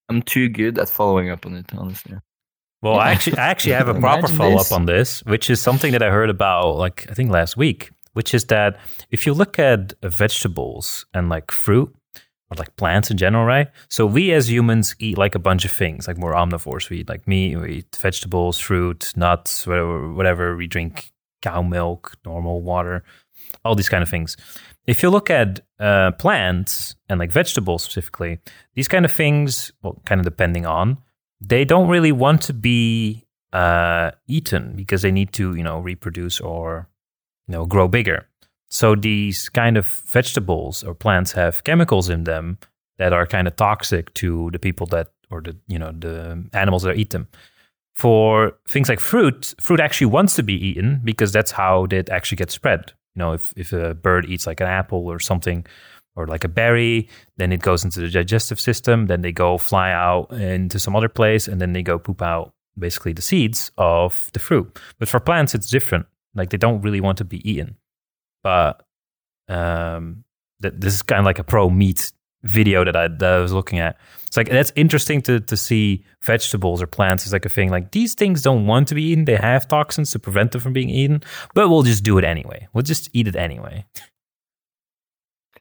I'm 0.10 0.22
too 0.22 0.50
good 0.50 0.78
at 0.78 0.90
following 0.90 1.30
up 1.30 1.46
on 1.46 1.56
it, 1.56 1.66
honestly. 1.78 2.18
Well, 2.82 2.96
I 3.00 3.12
actually, 3.12 3.38
I 3.38 3.48
actually 3.48 3.74
have 3.74 3.88
a 3.88 3.94
proper 4.00 4.28
follow 4.28 4.58
up 4.58 4.72
on 4.72 4.86
this, 4.88 5.22
which 5.24 5.50
is 5.50 5.62
something 5.62 5.92
that 5.94 6.02
I 6.04 6.10
heard 6.10 6.30
about, 6.30 6.76
like 6.78 7.06
I 7.10 7.14
think 7.14 7.30
last 7.32 7.56
week, 7.56 7.92
which 8.14 8.34
is 8.34 8.46
that 8.46 8.78
if 9.10 9.26
you 9.26 9.34
look 9.34 9.58
at 9.60 9.94
vegetables 10.04 11.06
and 11.14 11.30
like 11.30 11.52
fruit 11.52 11.96
or 12.52 12.56
like 12.58 12.76
plants 12.76 13.10
in 13.10 13.18
general, 13.18 13.46
right? 13.46 13.70
So 13.88 14.06
we 14.06 14.34
as 14.34 14.52
humans 14.52 14.94
eat 15.00 15.18
like 15.18 15.36
a 15.36 15.40
bunch 15.40 15.64
of 15.64 15.72
things, 15.72 16.08
like 16.08 16.18
more 16.18 16.34
omnivores. 16.34 16.90
We 16.90 17.00
eat 17.00 17.10
like 17.10 17.26
meat, 17.26 17.56
we 17.56 17.76
eat 17.76 17.98
vegetables, 18.00 18.60
fruit, 18.60 19.14
nuts, 19.16 19.66
whatever. 19.66 20.12
Whatever 20.14 20.56
we 20.56 20.68
drink, 20.68 21.12
cow 21.42 21.62
milk, 21.62 22.16
normal 22.26 22.62
water, 22.62 23.04
all 23.64 23.76
these 23.76 23.90
kind 23.90 24.04
of 24.04 24.10
things. 24.10 24.38
If 24.86 25.04
you 25.04 25.10
look 25.10 25.30
at 25.30 25.62
uh, 25.80 26.12
plants 26.12 26.96
and 27.08 27.20
like 27.20 27.32
vegetables 27.32 27.84
specifically, 27.84 28.40
these 28.76 28.88
kind 28.88 29.06
of 29.06 29.12
things, 29.12 29.72
well, 29.82 30.02
kind 30.06 30.20
of 30.20 30.26
depending 30.26 30.66
on, 30.66 30.98
they 31.40 31.66
don't 31.66 31.88
really 31.88 32.12
want 32.12 32.42
to 32.44 32.54
be 32.54 33.26
uh, 33.54 34.12
eaten 34.28 34.74
because 34.76 35.02
they 35.02 35.12
need 35.12 35.34
to, 35.34 35.56
you 35.56 35.64
know, 35.64 35.80
reproduce 35.80 36.40
or, 36.40 36.88
you 37.48 37.54
know, 37.54 37.66
grow 37.66 37.88
bigger. 37.88 38.28
So 38.72 38.96
these 38.96 39.50
kind 39.50 39.78
of 39.78 39.86
vegetables 39.86 40.84
or 40.84 40.96
plants 40.96 41.34
have 41.34 41.64
chemicals 41.64 42.10
in 42.10 42.24
them 42.24 42.58
that 42.98 43.12
are 43.12 43.28
kind 43.28 43.48
of 43.48 43.56
toxic 43.58 44.14
to 44.16 44.50
the 44.52 44.60
people 44.60 44.88
that, 44.88 45.10
or 45.30 45.42
the, 45.42 45.58
you 45.68 45.78
know, 45.78 45.92
the 45.92 46.44
animals 46.54 46.84
that 46.84 46.98
eat 46.98 47.10
them. 47.10 47.28
For 47.94 48.54
things 48.68 48.88
like 48.88 49.02
fruit, 49.02 49.54
fruit 49.60 49.82
actually 49.82 50.08
wants 50.08 50.36
to 50.38 50.44
be 50.44 50.54
eaten 50.54 51.02
because 51.04 51.34
that's 51.34 51.52
how 51.52 51.86
it 51.92 52.10
actually 52.10 52.38
gets 52.38 52.54
spread. 52.54 52.94
You 53.16 53.20
know, 53.20 53.34
if, 53.34 53.54
if 53.58 53.74
a 53.74 53.94
bird 53.94 54.26
eats 54.26 54.48
like 54.48 54.62
an 54.62 54.68
apple 54.68 55.06
or 55.08 55.20
something, 55.20 55.66
or 56.16 56.28
like 56.28 56.44
a 56.44 56.50
berry, 56.50 57.08
then 57.38 57.52
it 57.52 57.62
goes 57.62 57.84
into 57.84 58.00
the 58.00 58.10
digestive 58.10 58.60
system. 58.60 59.08
Then 59.08 59.22
they 59.22 59.32
go 59.32 59.58
fly 59.58 59.92
out 59.92 60.32
into 60.34 60.80
some 60.80 60.96
other 60.96 61.10
place, 61.10 61.48
and 61.48 61.62
then 61.62 61.74
they 61.74 61.84
go 61.84 62.00
poop 62.00 62.22
out 62.22 62.54
basically 62.78 63.14
the 63.14 63.22
seeds 63.22 63.72
of 63.78 64.30
the 64.34 64.40
fruit. 64.40 64.80
But 65.00 65.10
for 65.10 65.20
plants, 65.20 65.56
it's 65.56 65.70
different. 65.70 66.08
Like 66.36 66.50
they 66.50 66.58
don't 66.58 66.82
really 66.82 67.02
want 67.02 67.18
to 67.20 67.26
be 67.26 67.50
eaten. 67.50 67.78
But 68.44 68.84
um, 69.48 70.24
th- 70.62 70.76
this 70.78 70.94
is 70.96 71.02
kind 71.02 71.20
of 71.20 71.26
like 71.26 71.40
a 71.40 71.44
pro 71.44 71.70
meat 71.70 72.12
video 72.44 72.84
that 72.84 72.96
I, 72.96 73.08
that 73.08 73.34
I 73.34 73.40
was 73.40 73.54
looking 73.54 73.80
at. 73.80 73.98
It's 74.28 74.38
like 74.38 74.50
that's 74.50 74.72
interesting 74.76 75.22
to 75.24 75.40
to 75.42 75.58
see 75.58 76.06
vegetables 76.24 76.82
or 76.82 76.88
plants 76.88 77.26
as 77.26 77.34
like 77.34 77.46
a 77.46 77.50
thing. 77.50 77.70
Like 77.70 77.92
these 77.92 78.14
things 78.14 78.42
don't 78.42 78.66
want 78.66 78.88
to 78.88 78.96
be 78.96 79.04
eaten. 79.04 79.26
They 79.26 79.36
have 79.36 79.68
toxins 79.68 80.12
to 80.12 80.20
prevent 80.20 80.54
them 80.54 80.62
from 80.62 80.74
being 80.74 80.90
eaten, 80.90 81.22
but 81.54 81.70
we'll 81.70 81.84
just 81.84 82.04
do 82.04 82.18
it 82.18 82.24
anyway. 82.24 82.68
We'll 82.74 82.84
just 82.84 83.10
eat 83.14 83.28
it 83.28 83.36
anyway. 83.36 83.86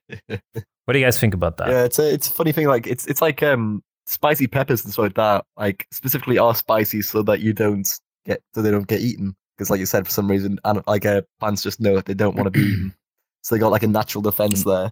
what 0.26 0.92
do 0.92 0.98
you 0.98 1.04
guys 1.04 1.18
think 1.18 1.34
about 1.34 1.56
that? 1.58 1.68
Yeah, 1.68 1.84
it's 1.84 1.98
a 1.98 2.12
it's 2.12 2.28
a 2.28 2.32
funny 2.32 2.52
thing. 2.52 2.68
Like 2.68 2.86
it's 2.86 3.06
it's 3.06 3.20
like 3.20 3.42
um 3.42 3.82
spicy 4.06 4.46
peppers 4.46 4.84
and 4.84 4.92
stuff 4.92 5.04
like 5.04 5.14
that. 5.14 5.44
Like 5.56 5.86
specifically 5.92 6.38
are 6.38 6.54
spicy 6.54 7.02
so 7.02 7.22
that 7.22 7.40
you 7.40 7.52
don't 7.52 7.88
get 8.24 8.42
so 8.54 8.62
they 8.62 8.70
don't 8.70 8.86
get 8.86 9.00
eaten. 9.00 9.36
Because 9.60 9.68
like 9.68 9.78
you 9.80 9.84
said, 9.84 10.06
for 10.06 10.10
some 10.10 10.26
reason, 10.26 10.58
and 10.64 10.82
like 10.86 11.04
uh, 11.04 11.20
plants 11.38 11.62
just 11.62 11.80
know 11.82 11.94
that 11.96 12.06
they 12.06 12.14
don't 12.14 12.34
want 12.34 12.46
to 12.46 12.50
be 12.50 12.60
eaten, 12.60 12.94
so 13.42 13.54
they 13.54 13.58
got 13.58 13.70
like 13.70 13.82
a 13.82 13.86
natural 13.88 14.22
defense 14.22 14.64
there. 14.64 14.90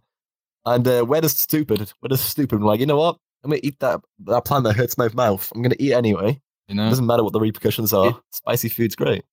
And 0.67 0.87
uh, 0.87 1.05
where 1.05 1.23
does 1.23 1.35
stupid? 1.35 1.91
Where 2.01 2.09
does 2.09 2.21
stupid? 2.21 2.61
Like 2.61 2.79
you 2.79 2.85
know 2.85 2.99
what? 2.99 3.17
I'm 3.43 3.49
gonna 3.51 3.61
eat 3.63 3.79
that 3.81 4.01
that 4.27 4.45
plant 4.45 4.65
that 4.65 4.77
hurts 4.77 4.99
my 4.99 5.09
mouth. 5.15 5.51
I'm 5.55 5.63
gonna 5.63 5.75
eat 5.79 5.93
it 5.93 5.95
anyway. 5.95 6.39
You 6.69 6.75
know, 6.75 6.85
It 6.85 6.91
doesn't 6.91 7.07
matter 7.07 7.25
what 7.25 7.33
the 7.33 7.41
repercussions 7.41 7.95
are. 7.95 8.09
It- 8.11 8.15
Spicy 8.31 8.69
food's 8.69 8.95
great. 8.95 9.25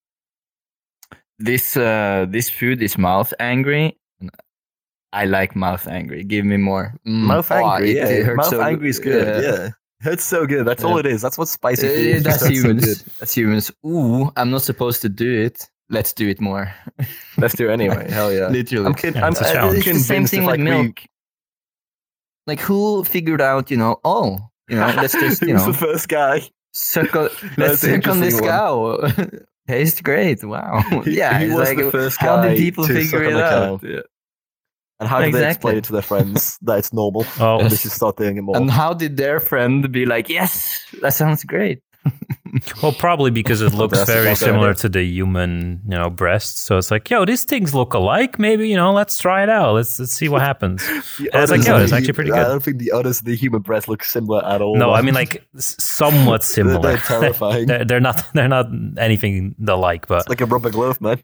this 1.38 1.76
uh, 1.76 2.24
this 2.30 2.48
food 2.48 2.82
is 2.82 2.96
mouth 2.96 3.34
angry. 3.38 3.98
I 5.12 5.26
like 5.26 5.54
mouth 5.54 5.86
angry. 5.86 6.24
Give 6.24 6.46
me 6.46 6.56
more. 6.56 6.94
Mm. 7.06 7.24
Mouth 7.24 7.50
Oh, 7.52 7.56
angry, 7.56 7.90
it- 7.90 7.96
yeah. 7.96 8.08
it 8.08 8.24
hurts 8.24 8.36
Mouth 8.38 8.46
so 8.48 8.62
angry 8.62 8.88
is 8.88 8.98
good. 8.98 9.44
Yeah. 9.44 9.50
Yeah. 9.52 9.68
Hurts 10.00 10.24
so 10.24 10.46
good. 10.46 10.66
That's 10.66 10.84
all 10.84 10.98
it 10.98 11.06
is. 11.06 11.22
That's 11.22 11.38
what 11.38 11.48
spicy 11.48 11.86
Uh, 11.86 11.90
food 11.90 11.98
is. 12.06 12.22
that's 12.22 12.36
Hurts 12.42 12.46
so 12.46 12.50
humans. 12.50 12.84
good. 13.02 13.12
that's 13.18 13.34
humans. 13.36 13.72
Ooh, 13.86 14.30
I'm 14.36 14.50
not 14.50 14.62
supposed 14.62 15.00
to 15.02 15.08
do 15.08 15.30
it. 15.44 15.68
Let's 15.88 16.12
do 16.12 16.28
it 16.28 16.40
more. 16.40 16.72
Let's 17.38 17.54
do 17.54 17.68
it 17.68 17.72
anyway. 17.72 18.10
Hell 18.10 18.32
yeah. 18.32 18.48
Literally. 18.48 18.86
I'm, 18.86 18.94
kid- 18.94 19.14
Yeah, 19.14 19.24
I'm, 19.26 19.32
it's 19.32 19.40
a 19.40 19.46
I'm 19.48 19.52
challenge. 19.54 19.86
it's 19.86 19.98
the 19.98 20.04
same 20.04 20.26
thing 20.26 20.40
if, 20.42 20.46
with 20.46 20.52
like, 20.52 20.58
we- 20.58 20.64
milk. 20.82 21.00
Like 22.46 22.60
who 22.60 23.02
figured 23.04 23.40
out? 23.40 23.70
You 23.70 23.76
know, 23.76 24.00
oh, 24.04 24.38
you 24.68 24.76
know, 24.76 24.86
let's 24.96 25.14
just 25.14 25.42
you 25.42 25.54
know 25.54 25.64
the 25.66 25.72
first 25.72 26.08
guy? 26.08 26.42
suck 26.72 27.16
on, 27.16 27.28
let's 27.56 27.80
the 27.80 28.00
suck 28.00 28.08
on 28.08 28.20
this 28.20 28.34
interesting 28.34 28.40
cow. 28.42 29.40
Tastes 29.66 30.00
great. 30.00 30.44
Wow. 30.44 30.80
He- 31.04 31.16
yeah. 31.16 31.40
he 31.40 31.48
was 31.48 31.68
like, 31.68 31.78
the 31.78 31.90
first 31.90 32.18
how 32.20 32.36
guy 32.36 32.50
did 32.50 32.58
people 32.58 32.86
figure 32.86 33.24
it 33.24 33.34
out? 33.36 33.80
cow. 33.80 34.02
And 34.98 35.08
how 35.08 35.20
do 35.20 35.30
they 35.30 35.46
explain 35.48 35.76
it 35.76 35.84
to 35.84 35.92
their 35.92 36.02
friends 36.02 36.58
that 36.62 36.78
it's 36.78 36.92
normal? 36.92 37.26
Oh, 37.40 37.58
And 37.60 37.70
they 37.70 37.76
should 37.76 37.92
start 37.92 38.16
doing 38.16 38.36
it 38.38 38.42
more. 38.42 38.56
And 38.56 38.70
how 38.70 38.94
did 38.94 39.16
their 39.16 39.40
friend 39.40 39.90
be 39.92 40.06
like, 40.06 40.28
yes, 40.28 40.80
that 41.02 41.14
sounds 41.14 41.44
great? 41.44 41.82
Well, 42.82 42.92
probably 42.92 43.30
because 43.30 43.60
it 43.60 43.74
looks 43.74 44.02
very 44.04 44.34
similar 44.34 44.72
to 44.74 44.88
the 44.88 45.02
human, 45.04 45.82
you 45.84 45.90
know, 45.98 46.08
breast. 46.08 46.58
So 46.60 46.78
it's 46.78 46.90
like, 46.90 47.10
yo, 47.10 47.26
these 47.26 47.44
things 47.44 47.74
look 47.74 47.92
alike. 47.92 48.38
Maybe 48.38 48.66
you 48.70 48.76
know, 48.76 48.94
let's 48.94 49.18
try 49.18 49.42
it 49.42 49.50
out. 49.50 49.74
Let's 49.74 49.98
let's 50.00 50.14
see 50.14 50.30
what 50.30 50.40
happens. 50.40 50.82
And 50.88 51.04
it's 51.34 51.50
like, 51.50 51.66
yo, 51.66 51.76
it's 51.82 51.92
actually 51.92 52.06
hu- 52.06 52.12
pretty 52.14 52.32
I 52.32 52.44
don't 52.44 52.62
think 52.62 52.78
the 52.78 52.92
others, 52.92 53.18
of 53.18 53.26
the 53.26 53.36
human 53.36 53.60
breast 53.60 53.88
look 53.88 54.02
similar 54.04 54.42
at 54.42 54.62
all. 54.62 54.74
No, 54.76 54.92
I 54.94 55.02
mean 55.02 55.12
like 55.12 55.46
s- 55.54 55.76
somewhat 55.78 56.40
They're- 56.40 56.46
similar. 56.46 56.80
They're 56.80 56.96
terrifying. 56.96 57.66
they're, 57.66 57.84
they're 57.84 58.00
not 58.00 58.24
they're 58.32 58.48
not 58.48 58.68
anything 58.96 59.54
alike, 59.68 60.06
but 60.06 60.20
it's 60.20 60.28
like 60.30 60.40
a 60.40 60.46
rubber 60.46 60.70
glove, 60.70 60.98
man. 61.02 61.20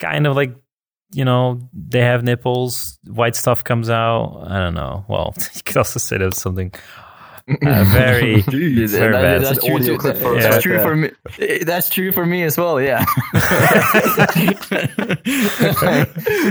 kind 0.00 0.26
of 0.26 0.36
like 0.36 0.54
you 1.12 1.24
know 1.24 1.60
they 1.72 2.00
have 2.00 2.22
nipples. 2.24 2.98
White 3.06 3.36
stuff 3.36 3.62
comes 3.64 3.90
out. 3.90 4.44
I 4.46 4.58
don't 4.58 4.74
know. 4.74 5.04
Well, 5.08 5.34
you 5.54 5.62
could 5.64 5.76
also 5.78 5.98
say 5.98 6.18
there's 6.18 6.38
something 6.40 6.72
uh, 7.48 7.84
very 7.92 8.42
Jeez, 8.44 8.90
very 8.90 9.12
That- 9.12 9.22
bad. 9.22 9.42
That's, 9.42 9.54
That's 9.56 9.66
true, 9.66 9.74
audio 9.76 9.86
too. 9.94 9.98
clip 9.98 10.16
for 10.16 10.36
us 10.36 10.44
that's 10.44 10.62
true 10.62 10.80
for 10.80 10.96
me. 10.96 11.10
Eh, 11.38 11.64
That's 11.64 11.88
true 11.90 12.10
for 12.12 12.24
me 12.26 12.42
as 12.42 12.56
well. 12.56 12.80
Yeah. 12.80 13.04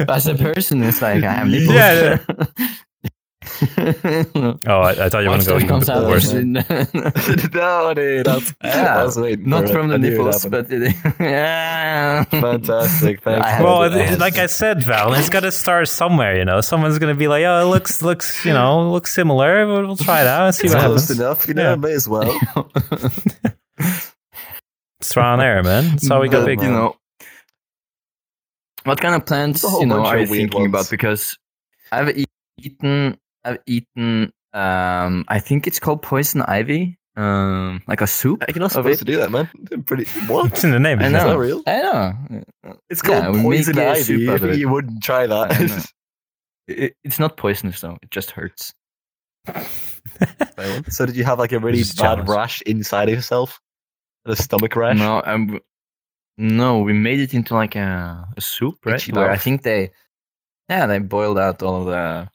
as 0.07 0.27
a 0.27 0.35
person, 0.37 0.83
it's 0.83 1.01
like 1.01 1.23
I 1.23 1.33
have 1.33 1.47
nipples. 1.47 1.73
Yeah, 1.75 2.19
yeah. 2.29 2.67
Oh, 4.65 4.79
I, 4.81 5.05
I 5.05 5.09
thought 5.09 5.23
you 5.23 5.29
were 5.29 5.37
going 5.37 5.41
to 5.41 5.45
go 5.49 5.55
even 5.57 5.67
comes 5.67 5.89
out 5.89 6.07
worse. 6.07 6.31
worse. 6.33 6.43
no, 7.53 7.93
dude, 7.93 8.25
that's, 8.25 8.53
Yeah, 8.63 8.99
I 8.99 9.03
was 9.03 9.17
waiting 9.17 9.49
Not 9.49 9.65
for 9.65 9.69
it. 9.69 9.73
from 9.73 9.87
the 9.89 9.93
I 9.95 9.97
it 9.97 10.01
nipples, 10.01 10.45
but 10.45 10.71
it, 10.71 10.95
yeah. 11.19 12.23
Fantastic, 12.25 13.21
thanks. 13.21 13.45
I 13.47 13.61
Well, 13.61 13.83
it. 13.83 13.93
it- 13.93 14.19
like 14.19 14.37
I 14.37 14.45
said, 14.47 14.83
Val, 14.83 15.13
it's 15.13 15.29
got 15.29 15.41
to 15.41 15.51
start 15.51 15.87
somewhere. 15.89 16.37
You 16.37 16.45
know, 16.45 16.61
someone's 16.61 16.99
going 16.99 17.13
to 17.13 17.19
be 17.19 17.27
like, 17.27 17.43
"Oh, 17.43 17.61
it 17.61 17.65
looks 17.69 18.01
looks 18.01 18.45
you 18.45 18.53
know 18.53 18.89
looks 18.91 19.13
similar. 19.13 19.65
We'll, 19.67 19.87
we'll 19.87 19.95
try 19.97 20.21
it 20.21 20.27
out 20.27 20.45
and 20.47 20.55
see 20.55 20.65
It's 20.67 20.73
what 20.75 20.83
close 20.85 21.01
happens." 21.09 21.19
enough, 21.19 21.47
you 21.47 21.53
know, 21.53 21.69
Yeah. 21.71 21.75
may 21.75 21.93
as 21.93 22.07
well. 22.07 22.39
It's 24.99 25.11
trial 25.11 25.33
and 25.33 25.41
error, 25.41 25.63
man. 25.63 25.89
That's 25.91 26.07
how 26.07 26.21
we 26.21 26.29
got 26.29 26.45
big. 26.45 26.61
you 26.61 26.69
know, 26.69 26.95
what 28.85 29.01
kind 29.01 29.15
of 29.15 29.25
plants 29.25 29.61
There's 29.61 29.69
a 29.69 29.71
whole 29.71 29.81
you 29.81 29.87
know 29.87 29.97
bunch 29.97 30.07
are 30.07 30.19
you 30.19 30.27
thinking 30.27 30.61
ones. 30.61 30.69
about? 30.73 30.89
Because 30.89 31.37
I've 31.91 32.15
eaten, 32.57 33.17
I've 33.45 33.59
eaten. 33.65 34.31
Um, 34.53 35.25
I 35.27 35.39
think 35.39 35.67
it's 35.67 35.79
called 35.79 36.01
poison 36.01 36.41
ivy. 36.43 36.97
Um, 37.15 37.81
like 37.87 38.01
a 38.01 38.07
soup. 38.07 38.43
You're 38.47 38.59
not 38.59 38.71
supposed 38.71 38.99
to 38.99 39.05
do 39.05 39.17
that, 39.17 39.29
man. 39.29 39.47
Pretty 39.85 40.05
what? 40.27 40.51
It's 40.51 40.63
in 40.63 40.71
the 40.71 40.79
name. 40.79 40.99
I 40.99 41.03
isn't 41.03 41.15
it? 41.15 41.17
Is 41.17 41.23
know. 41.23 41.29
that 41.29 41.37
real? 41.37 41.63
I 41.67 41.81
know. 41.81 42.73
It's 42.89 43.01
called 43.01 43.27
we 43.27 43.37
make 43.37 43.43
poison 43.43 43.79
ivy. 43.79 44.01
soup 44.01 44.29
out 44.29 44.43
of 44.43 44.43
it. 44.49 44.57
You 44.59 44.69
wouldn't 44.69 45.03
try 45.03 45.27
that. 45.27 45.89
It, 46.65 46.95
it's 47.03 47.19
not 47.19 47.35
poisonous 47.35 47.81
though. 47.81 47.97
It 48.01 48.09
just 48.09 48.31
hurts. 48.31 48.73
so 50.87 51.05
did 51.05 51.17
you 51.17 51.25
have 51.25 51.37
like 51.37 51.51
a 51.51 51.59
really 51.59 51.83
bad 51.83 51.95
jealous. 51.95 52.29
rash 52.29 52.61
inside 52.61 53.09
of 53.09 53.15
yourself? 53.15 53.59
A 54.25 54.33
stomach 54.33 54.73
rash? 54.75 54.97
No, 54.97 55.21
um, 55.25 55.59
no, 56.37 56.79
we 56.79 56.93
made 56.93 57.19
it 57.19 57.33
into 57.33 57.53
like 57.53 57.75
a, 57.75 58.25
a 58.37 58.41
soup, 58.41 58.85
right? 58.85 59.05
Where 59.13 59.29
I 59.29 59.37
think 59.37 59.63
they, 59.63 59.91
yeah, 60.69 60.85
they 60.85 60.99
boiled 60.99 61.37
out 61.37 61.61
all 61.61 61.81
of 61.81 61.87
the, 61.87 62.29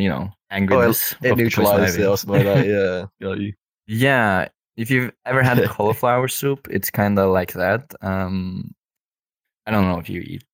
you 0.00 0.08
know, 0.08 0.30
angriness. 0.54 1.12
It 1.22 1.30
of 1.32 1.38
the 1.38 1.44
poison 1.44 1.44
neutralized 1.44 1.98
it 1.98 2.06
or 2.06 2.16
something 2.16 2.44
like 2.44 2.66
that. 2.66 3.08
Yeah. 3.20 3.50
Yeah, 3.86 4.48
if 4.76 4.90
you've 4.90 5.12
ever 5.26 5.42
had 5.42 5.62
cauliflower 5.68 6.28
soup, 6.28 6.66
it's 6.70 6.90
kind 6.90 7.18
of 7.18 7.30
like 7.30 7.52
that. 7.52 7.92
Um, 8.00 8.74
I 9.66 9.70
don't 9.72 9.84
know 9.88 9.98
if 9.98 10.08
you 10.08 10.20
eat, 10.22 10.44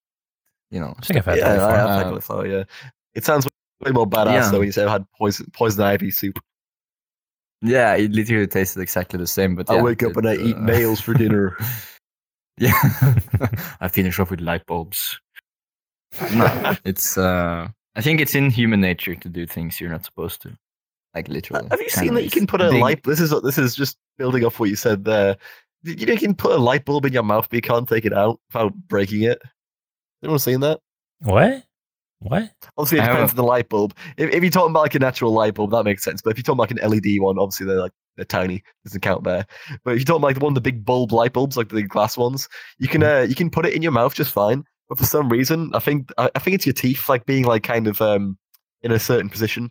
you 0.70 0.80
know, 0.80 0.94
I 0.98 1.03
think 1.03 1.18
I've 1.18 1.24
had 1.26 1.38
Yeah, 1.38 1.53
that 1.55 1.61
I 1.70 1.76
have 1.76 1.90
had 1.90 2.07
Uh, 2.07 2.09
cauliflower, 2.11 2.46
yeah. 2.46 2.64
It 3.14 3.24
sounds 3.24 3.46
way 3.80 3.92
more 3.92 4.09
badass 4.09 4.32
Yeah. 4.34 4.51
though 4.51 4.59
when 4.59 4.66
you 4.66 4.72
say 4.72 4.82
I've 4.84 4.90
had 4.90 5.07
poison 5.16 5.46
poison 5.53 5.82
ivy 5.84 6.11
soup. 6.11 6.40
yeah, 7.62 7.94
it 7.94 8.11
literally 8.12 8.46
tasted 8.46 8.80
exactly 8.80 9.18
the 9.18 9.26
same. 9.26 9.55
But 9.55 9.70
I 9.70 9.76
yeah, 9.76 9.82
wake 9.82 10.03
up 10.03 10.16
and 10.16 10.28
I 10.28 10.34
it, 10.34 10.40
eat 10.40 10.57
uh, 10.57 10.61
nails 10.61 11.01
for 11.01 11.14
dinner. 11.14 11.57
Yeah, 12.59 12.76
I 13.80 13.88
finish 13.88 14.18
off 14.18 14.30
with 14.30 14.40
light 14.42 14.66
bulbs. 14.66 15.18
No, 16.34 16.76
it's. 16.84 17.16
uh 17.16 17.68
I 17.97 18.03
think 18.03 18.20
it's 18.20 18.34
in 18.34 18.51
human 18.51 18.80
nature 18.80 19.14
to 19.14 19.28
do 19.28 19.47
things 19.47 19.80
you're 19.80 19.91
not 19.91 20.05
supposed 20.05 20.43
to, 20.43 20.57
like 21.14 21.28
literally. 21.28 21.66
Have 21.70 21.80
you 21.80 21.88
seen 21.88 22.14
that 22.14 22.24
you 22.24 22.30
can 22.30 22.47
put 22.47 22.61
a 22.61 22.70
big- 22.70 22.80
light? 22.80 23.03
This 23.03 23.20
is 23.20 23.34
this 23.43 23.59
is 23.59 23.74
just 23.74 23.97
building 24.18 24.45
off 24.45 24.61
what 24.61 24.70
you 24.70 24.76
said 24.76 25.05
there. 25.05 25.36
You 25.82 26.07
know, 26.07 26.12
you 26.12 26.18
can 26.18 26.34
put 26.34 26.53
a 26.53 26.59
light 26.59 26.84
bulb 26.84 27.07
in 27.07 27.12
your 27.12 27.22
mouth, 27.22 27.49
but 27.49 27.57
you 27.57 27.62
can't 27.62 27.88
take 27.88 28.05
it 28.05 28.12
out 28.12 28.38
without 28.53 28.74
breaking 28.74 29.22
it. 29.22 29.41
Anyone 30.22 30.38
seen 30.38 30.61
that? 30.61 30.80
What? 31.20 31.64
What? 32.20 32.51
Obviously, 32.76 32.99
it 32.99 33.05
I 33.05 33.07
depends 33.07 33.32
on 33.32 33.36
the 33.36 33.45
light 33.45 33.70
bulb. 33.70 33.97
If, 34.18 34.30
if 34.30 34.43
you're 34.43 34.51
talking 34.51 34.72
about 34.72 34.82
like 34.82 34.95
a 34.95 34.99
natural 34.99 35.32
light 35.32 35.55
bulb, 35.55 35.70
that 35.70 35.84
makes 35.84 36.05
sense. 36.05 36.20
But 36.20 36.30
if 36.30 36.36
you're 36.36 36.43
talking 36.43 36.59
about 36.59 36.70
like 36.70 36.82
an 36.82 36.91
LED 36.91 37.20
one, 37.20 37.38
obviously 37.38 37.66
they're 37.66 37.80
like 37.80 37.93
they're 38.16 38.26
tiny, 38.26 38.62
doesn't 38.84 39.01
count 39.01 39.24
there. 39.24 39.47
But 39.84 39.93
if 39.93 40.01
you're 40.01 40.05
talking 40.05 40.20
about 40.20 40.34
like 40.34 40.43
one 40.43 40.51
of 40.51 40.55
the 40.55 40.61
big 40.61 40.84
bulb 40.84 41.12
light 41.12 41.32
bulbs, 41.32 41.57
like 41.57 41.70
the 41.70 41.82
glass 41.82 42.18
ones, 42.18 42.47
you 42.78 42.88
can 42.88 43.03
uh, 43.03 43.26
you 43.26 43.34
can 43.34 43.49
put 43.49 43.64
it 43.64 43.72
in 43.72 43.80
your 43.80 43.93
mouth 43.93 44.14
just 44.14 44.32
fine. 44.32 44.64
But 44.91 44.99
for 44.99 45.07
some 45.07 45.28
reason, 45.30 45.70
I 45.72 45.78
think 45.78 46.11
I, 46.18 46.28
I 46.34 46.38
think 46.41 46.57
it's 46.57 46.66
your 46.66 46.72
teeth 46.74 47.09
like 47.09 47.24
being 47.24 47.45
like 47.45 47.62
kind 47.62 47.86
of 47.86 48.03
um 48.03 48.36
in 48.82 48.91
a 48.93 48.99
certain 48.99 49.30
position. 49.30 49.70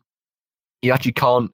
You 0.82 0.94
actually 0.94 1.12
can't 1.12 1.52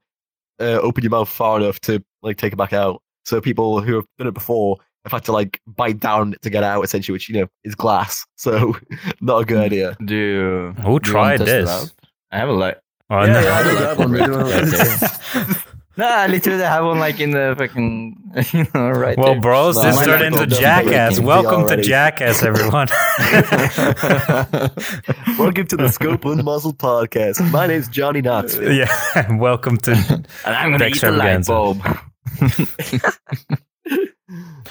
uh, 0.62 0.80
open 0.82 1.04
your 1.04 1.10
mouth 1.10 1.28
far 1.28 1.60
enough 1.60 1.80
to 1.82 2.02
like 2.22 2.38
take 2.38 2.54
it 2.54 2.58
back 2.58 2.74
out. 2.74 3.02
So 3.26 3.42
people 3.42 3.82
who 3.82 3.96
have 3.96 4.06
done 4.20 4.28
it 4.28 4.36
before 4.36 4.78
have 5.04 5.12
had 5.14 5.24
to 5.26 5.32
like 5.32 5.60
bite 5.66 6.00
down 6.00 6.36
to 6.44 6.50
get 6.52 6.64
out, 6.64 6.84
essentially, 6.84 7.14
which 7.14 7.28
you 7.28 7.42
know 7.42 7.48
is 7.64 7.74
glass. 7.76 8.24
So 8.38 8.78
not 9.20 9.40
a 9.42 9.46
good 9.46 9.58
idea. 9.58 9.98
Do 10.06 10.76
Who 10.84 11.00
do 11.00 11.10
you 11.10 11.16
wanna 11.18 11.38
tried 11.38 11.40
this? 11.40 11.94
I 12.32 12.38
have 12.38 12.50
a 12.50 12.54
light. 12.54 12.78
Oh, 13.10 13.24
Yeah, 13.24 13.34
no. 13.34 13.40
yeah, 13.42 13.58
I 13.58 13.64
know 13.64 13.96
that 13.96 15.56
one. 15.56 15.66
Right 15.98 16.08
there. 16.08 16.10
No, 16.10 16.16
I 16.16 16.28
literally 16.28 16.64
have 16.64 16.86
one 16.86 17.00
like 17.00 17.20
in 17.20 17.32
the 17.32 17.56
fucking, 17.58 18.18
you 18.54 18.66
know, 18.74 18.90
right 18.90 19.18
well, 19.18 19.34
there. 19.34 19.42
bros, 19.42 19.76
No, 19.78 19.84
this 19.84 19.96
mine 19.96 20.06
turned 20.08 20.36
into 20.36 20.48
Jackass. 20.48 21.20
Welcome 21.20 21.68
to. 21.68 21.82
Jackass, 21.82 22.44
everyone. 22.44 22.88
Welcome 25.40 25.68
to 25.68 25.78
the 25.78 25.90
Scope 25.92 26.22
Unmuzzled 26.22 26.78
podcast. 26.78 27.50
My 27.52 27.68
name's 27.68 27.88
Johnny 27.90 28.22
Knoxville. 28.22 28.72
yeah, 28.74 29.36
welcome 29.38 29.78
to. 29.80 29.92
and 29.92 30.28
I'm 30.46 30.72
gonna 30.72 30.86
eat 30.88 31.02
the 31.02 31.12
light 31.12 31.38
Extravaganza. 31.38 31.52
bulb. 31.52 31.82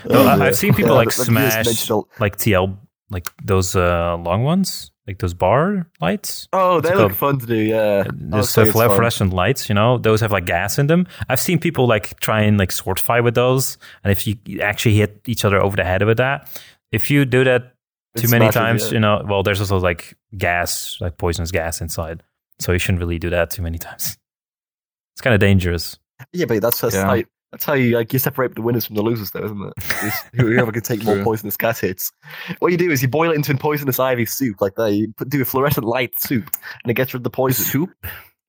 No, 0.07 0.27
I- 0.27 0.37
yeah. 0.37 0.45
I've 0.45 0.57
seen 0.57 0.75
people, 0.75 0.91
Yeah, 0.93 0.97
like, 0.99 1.09
but- 1.09 1.17
but 1.17 1.29
you 1.29 1.35
just 1.35 1.37
smash- 1.55 1.67
mentioned 1.67 2.03
like 2.21 2.37
TL, 2.37 2.77
like 3.11 3.31
those 3.43 3.75
uh, 3.77 4.17
long 4.19 4.43
ones, 4.45 4.91
like 5.07 5.19
those 5.19 5.35
bar 5.35 5.87
lights. 6.01 6.49
Oh, 6.53 6.81
they 6.81 6.91
It's 6.91 6.99
look 6.99 7.13
fun 7.15 7.39
to 7.39 7.47
do. 7.47 7.57
Yeah, 7.57 8.05
Those 8.15 8.57
uh, 8.57 8.63
it's 8.63 8.73
fun. 8.73 8.89
fluorescent 8.89 9.33
lights, 9.33 9.69
you 9.69 9.75
know, 9.75 9.99
those 9.99 10.21
have 10.23 10.33
like 10.33 10.47
gas 10.47 10.79
in 10.79 10.87
them. 10.87 11.07
I've 11.29 11.41
seen 11.41 11.59
people 11.59 11.87
like 11.87 12.19
try 12.21 12.41
and 12.43 12.59
like 12.59 12.73
sword 12.73 12.99
fight 13.01 13.21
with 13.25 13.35
those, 13.35 13.77
and 14.03 14.11
if 14.13 14.27
you 14.27 14.37
actually 14.61 14.95
hit 14.97 15.21
each 15.27 15.45
other 15.45 15.61
over 15.63 15.77
the 15.77 15.85
head 15.85 16.03
with 16.05 16.17
that, 16.19 16.49
if 16.93 17.11
you 17.11 17.25
do 17.25 17.45
that 17.45 17.75
It 18.15 18.21
too 18.23 18.29
many 18.29 18.47
smashes, 18.51 18.55
times, 18.55 18.83
yeah. 18.87 18.95
you 18.95 19.01
know, 19.01 19.25
well, 19.29 19.43
there's 19.43 19.61
also 19.61 19.79
like 19.79 20.15
gas, 20.39 20.97
like 21.01 21.19
poisonous 21.19 21.51
gas 21.51 21.81
inside, 21.81 22.23
so 22.59 22.73
you 22.73 22.79
shouldn't 22.79 23.01
really 23.01 23.19
do 23.19 23.31
that 23.31 23.51
too 23.51 23.63
many 23.63 23.79
times. 23.89 24.17
It's 25.15 25.21
kind 25.21 25.35
of 25.35 25.41
dangerous. 25.41 25.99
Yeah, 26.33 26.47
but 26.47 26.63
that's 26.63 26.81
just 26.81 26.97
Yeah. 26.97 27.05
how 27.07 27.23
that's 27.55 27.65
how 27.65 27.75
you 27.75 27.97
like 27.97 28.13
you 28.13 28.19
separate 28.19 28.57
the 28.57 28.63
winners 28.63 28.85
from 28.85 28.97
the 28.97 29.03
losers, 29.03 29.31
though, 29.31 29.45
isn't 29.45 29.63
it? 29.63 29.73
It's 29.79 30.17
whoever 30.35 30.73
can 30.73 30.83
take 30.83 31.05
more 31.05 31.23
poisonous 31.23 31.57
gas 31.57 31.79
hits. 31.79 32.11
What 32.59 32.73
you 32.73 32.79
do 32.79 32.91
is 32.91 33.01
you 33.01 33.07
boil 33.07 33.31
it 33.31 33.37
into 33.37 33.53
a 33.53 33.57
poisonous 33.57 34.01
ivy 34.01 34.27
soup, 34.27 34.61
like 34.61 34.75
that. 34.75 34.93
You 34.93 35.13
put, 35.17 35.29
do 35.29 35.41
a 35.41 35.45
fluorescent 35.45 35.87
light 35.87 36.19
soup, 36.19 36.51
and 36.83 36.91
it 36.91 36.95
gets 36.95 37.15
rid 37.15 37.21
of 37.21 37.25
the 37.25 37.31
poison. 37.31 37.65
Soup. 37.65 37.91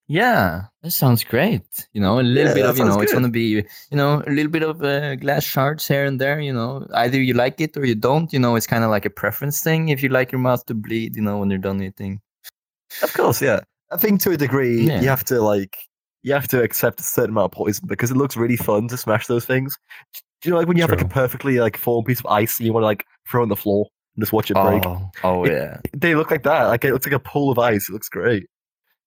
Yeah, 0.07 0.63
that 0.81 0.91
sounds 0.91 1.23
great. 1.23 1.87
You 1.93 2.01
know, 2.01 2.19
a 2.19 2.21
little 2.21 2.49
Yeah, 2.49 2.53
bit 2.55 2.65
of, 2.65 2.77
you 2.79 2.85
know, 2.85 2.99
it's 2.99 3.13
gonna 3.13 3.29
be, 3.29 3.41
you 3.41 3.63
know, 3.91 4.23
a 4.25 4.31
little 4.31 4.51
bit 4.51 4.63
of 4.63 4.83
uh, 4.83 5.15
glass 5.17 5.43
shards 5.43 5.87
here 5.87 6.05
and 6.05 6.19
there. 6.19 6.39
You 6.39 6.53
know, 6.53 6.87
either 6.95 7.21
you 7.21 7.35
like 7.35 7.61
it 7.61 7.77
or 7.77 7.85
you 7.85 7.95
don't. 7.95 8.33
You 8.33 8.39
know, 8.39 8.55
it's 8.55 8.67
kind 8.67 8.83
of 8.83 8.89
like 8.89 9.05
a 9.05 9.11
preference 9.11 9.61
thing. 9.61 9.89
If 9.89 10.01
you 10.01 10.09
like 10.09 10.31
your 10.31 10.41
mouth 10.41 10.65
to 10.65 10.73
bleed, 10.73 11.15
you 11.15 11.21
know, 11.21 11.37
when 11.37 11.51
you're 11.51 11.59
done 11.59 11.81
eating. 11.81 12.21
Of 13.03 13.13
course, 13.13 13.39
yeah. 13.41 13.59
I 13.91 13.97
think 13.97 14.21
to 14.21 14.31
a 14.31 14.37
degree, 14.37 14.87
Yeah. 14.87 15.01
you 15.01 15.09
have 15.09 15.23
to 15.25 15.41
like 15.41 15.77
you 16.25 16.33
have 16.33 16.47
to 16.49 16.61
accept 16.63 16.99
a 16.99 17.03
certain 17.03 17.29
amount 17.29 17.45
of 17.45 17.51
poison 17.51 17.87
because 17.87 18.09
it 18.09 18.17
looks 18.17 18.35
really 18.35 18.57
fun 18.57 18.87
to 18.87 18.97
smash 18.97 19.27
those 19.27 19.45
things. 19.45 19.77
Do 20.41 20.49
you 20.49 20.51
know, 20.51 20.57
like 20.57 20.67
when 20.67 20.75
you 20.75 20.81
have 20.83 20.89
like 20.89 21.01
a 21.01 21.07
perfectly 21.07 21.59
like 21.59 21.77
formed 21.77 22.07
piece 22.07 22.19
of 22.19 22.25
ice 22.25 22.57
and 22.59 22.65
you 22.65 22.73
want 22.73 22.81
to 22.81 22.87
like 22.87 23.05
throw 23.29 23.43
on 23.43 23.49
the 23.49 23.55
floor 23.55 23.87
and 24.15 24.23
just 24.23 24.33
watch 24.33 24.49
it 24.49 24.55
break? 24.55 24.83
Oh, 24.85 25.11
oh 25.23 25.43
It- 25.45 25.51
yeah. 25.53 25.77
They 25.95 26.15
look 26.15 26.31
like 26.31 26.41
that. 26.43 26.63
Like 26.63 26.83
it 26.83 26.91
looks 26.93 27.05
like 27.05 27.13
a 27.13 27.19
pool 27.19 27.51
of 27.51 27.59
ice. 27.59 27.87
It 27.89 27.93
looks 27.93 28.09
great. 28.09 28.47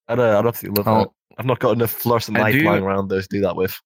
I 0.06 0.14
don't 0.14 0.26
know. 0.30 0.38
I'd 0.38 0.46
absolutely 0.46 0.82
love 0.82 0.88
Oh. 0.88 1.00
that. 1.00 1.08
I've 1.38 1.46
not 1.46 1.58
got 1.58 1.72
enough 1.72 1.90
fluorescent 1.90 2.36
I 2.38 2.42
light 2.42 2.52
do- 2.52 2.64
lying 2.64 2.82
around 2.84 3.08
those 3.08 3.26
to 3.28 3.36
do 3.36 3.40
that 3.42 3.56
with. 3.56 3.78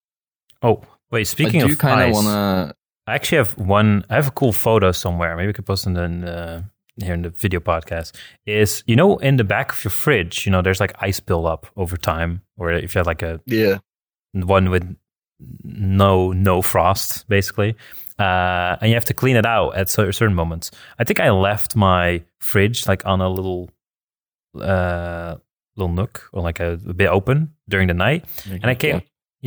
Oh, 0.62 0.82
wait, 1.10 1.24
speaking 1.24 1.62
I 1.62 1.66
do 1.66 1.72
of 1.72 1.78
kind 1.78 2.00
of 2.02 2.08
ice, 2.08 2.14
wanna. 2.14 2.74
I 3.06 3.14
actually 3.14 3.38
have 3.38 3.56
one. 3.58 4.04
I 4.10 4.14
have 4.14 4.28
a 4.28 4.30
cool 4.30 4.52
photo 4.52 4.92
somewhere. 4.92 5.36
Maybe 5.36 5.48
we 5.48 5.52
could 5.54 5.66
post 5.66 5.86
it 5.86 5.96
in 5.96 6.24
uh, 6.24 6.62
here 6.96 7.14
in 7.14 7.22
the 7.22 7.30
video 7.30 7.60
podcast. 7.60 8.12
Is 8.46 8.82
you 8.86 8.96
know 8.96 9.16
in 9.18 9.36
the 9.36 9.44
back 9.44 9.72
of 9.72 9.82
your 9.84 9.90
fridge, 9.90 10.46
you 10.46 10.52
know, 10.52 10.62
there's 10.62 10.80
like 10.80 10.94
ice 11.00 11.20
buildup 11.20 11.66
over 11.76 11.96
time, 11.96 12.42
or 12.56 12.70
if 12.72 12.94
you 12.94 12.98
have 12.98 13.06
like 13.06 13.22
a 13.22 13.40
Yeah. 13.46 13.78
one 14.34 14.70
with 14.70 14.96
no 15.64 16.30
no 16.32 16.62
frost 16.62 17.28
basically 17.28 17.74
uh, 18.20 18.76
and 18.80 18.90
you 18.90 18.94
have 18.94 19.04
to 19.04 19.12
clean 19.14 19.34
it 19.34 19.44
out 19.44 19.70
at 19.74 19.88
certain 19.88 20.34
moments 20.34 20.70
i 21.00 21.04
think 21.04 21.18
i 21.18 21.30
left 21.30 21.74
my 21.74 22.22
fridge 22.38 22.86
like 22.86 23.04
on 23.06 23.20
a 23.20 23.28
little 23.28 23.68
uh 24.60 25.34
little 25.76 25.92
nook 25.92 26.28
or 26.32 26.42
like 26.42 26.60
a, 26.60 26.72
a 26.88 26.94
bit 26.94 27.08
open 27.08 27.52
during 27.68 27.88
the 27.88 27.94
night 27.94 28.24
and 28.50 28.66
i 28.66 28.74
came 28.74 28.96
yeah 28.96 29.00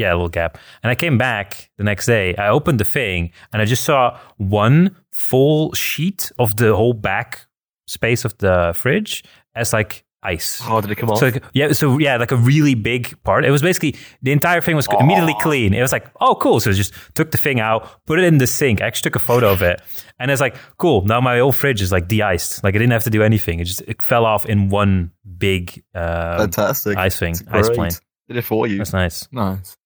a 0.04 0.16
little 0.16 0.30
gap 0.30 0.58
and 0.84 0.91
i 0.91 0.96
came 0.96 1.18
back 1.18 1.70
the 1.78 1.84
next 1.84 2.06
day 2.06 2.36
i 2.36 2.50
opened 2.50 2.80
the 2.80 2.84
thing 2.86 3.32
and 3.54 3.62
i 3.62 3.66
just 3.66 3.84
saw 3.84 4.18
one 4.38 4.96
full 5.12 5.72
sheet 5.74 6.32
of 6.38 6.56
the 6.58 6.76
whole 6.76 6.93
back 6.93 7.48
space 7.88 8.26
of 8.26 8.38
the 8.39 8.74
fridge 8.76 9.24
as 9.56 9.72
like 9.74 10.04
ice 10.24 10.60
How 10.60 10.82
did 10.82 10.89
it 10.89 10.96
come 10.96 11.12
off? 11.12 11.20
so 11.20 11.28
like, 11.28 11.43
yeah, 11.54 11.72
so 11.74 12.00
yeah, 12.00 12.18
like 12.18 12.32
a 12.32 12.36
really 12.36 12.74
big 12.74 13.16
part. 13.24 13.46
It 13.46 13.52
was 13.52 13.62
basically 13.62 13.96
the 14.24 14.32
entire 14.32 14.60
thing 14.60 14.76
was 14.76 14.88
immediately 15.00 15.36
clean. 15.39 15.74
It 15.76 15.82
was 15.84 15.91
like, 15.91 16.08
oh, 16.20 16.34
cool. 16.34 16.60
So 16.60 16.74
just 16.74 16.93
took 17.14 17.30
the 17.30 17.38
thing 17.38 17.60
out, 17.60 18.04
put 18.08 18.18
it 18.18 18.26
in 18.26 18.39
the 18.39 18.48
sink. 18.48 18.82
I 18.82 18.88
actually 18.88 19.12
took 19.12 19.16
a 19.18 19.24
photo 19.24 19.52
of 19.52 19.62
it, 19.62 19.82
and 20.18 20.32
it's 20.32 20.41
like, 20.41 20.56
cool. 20.78 21.06
Now 21.06 21.22
my 21.22 21.38
whole 21.38 21.52
fridge 21.52 21.80
is 21.80 21.91
like 21.91 22.08
de-iced. 22.08 22.64
Like 22.64 22.74
I 22.74 22.80
didn't 22.80 22.93
have 22.93 23.04
to 23.04 23.12
do 23.12 23.22
anything. 23.22 23.60
It 23.60 23.66
just 23.66 23.82
it 23.82 24.02
fell 24.02 24.26
off 24.26 24.48
in 24.48 24.70
one 24.70 25.12
big 25.38 25.84
uh, 25.93 26.39
Fantastic. 26.39 26.98
ice 26.98 27.20
thing, 27.20 27.36
ice 27.52 27.68
great. 27.68 27.76
plane. 27.76 27.91
Did 28.28 28.38
it 28.38 28.41
for 28.41 28.66
you. 28.66 28.80
That's 28.80 28.93
nice. 28.93 29.28
Nice. 29.32 29.78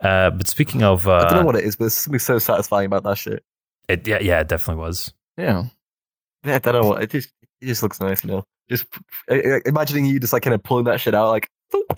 Uh, 0.00 0.30
but 0.30 0.46
speaking 0.48 0.82
of, 0.82 1.06
I 1.06 1.22
don't 1.24 1.32
know 1.34 1.40
uh, 1.40 1.44
what 1.44 1.56
it 1.56 1.64
is, 1.64 1.76
but 1.76 1.84
there's 1.84 1.94
something 1.94 2.18
so 2.18 2.38
satisfying 2.38 2.86
about 2.86 3.02
that 3.04 3.18
shit. 3.18 3.44
it, 3.88 4.06
yeah, 4.06 4.18
yeah, 4.20 4.40
it 4.40 4.48
definitely 4.48 4.80
was. 4.82 5.12
Yeah. 5.36 5.64
Yeah, 6.44 6.54
I 6.54 6.58
don't 6.58 6.80
know 6.82 6.88
what 6.88 7.02
it 7.02 7.10
just 7.10 7.30
it 7.60 7.66
just 7.66 7.82
looks 7.82 8.00
nice, 8.00 8.24
you 8.24 8.30
know. 8.30 8.44
Just 8.70 8.86
uh, 9.30 9.34
uh, 9.34 9.60
imagining 9.66 10.06
you 10.06 10.18
just 10.18 10.32
like 10.32 10.42
kind 10.42 10.54
of 10.54 10.62
pulling 10.62 10.84
that 10.86 11.00
shit 11.00 11.14
out, 11.14 11.28
like 11.28 11.50
you 11.72 11.84
know, 11.88 11.96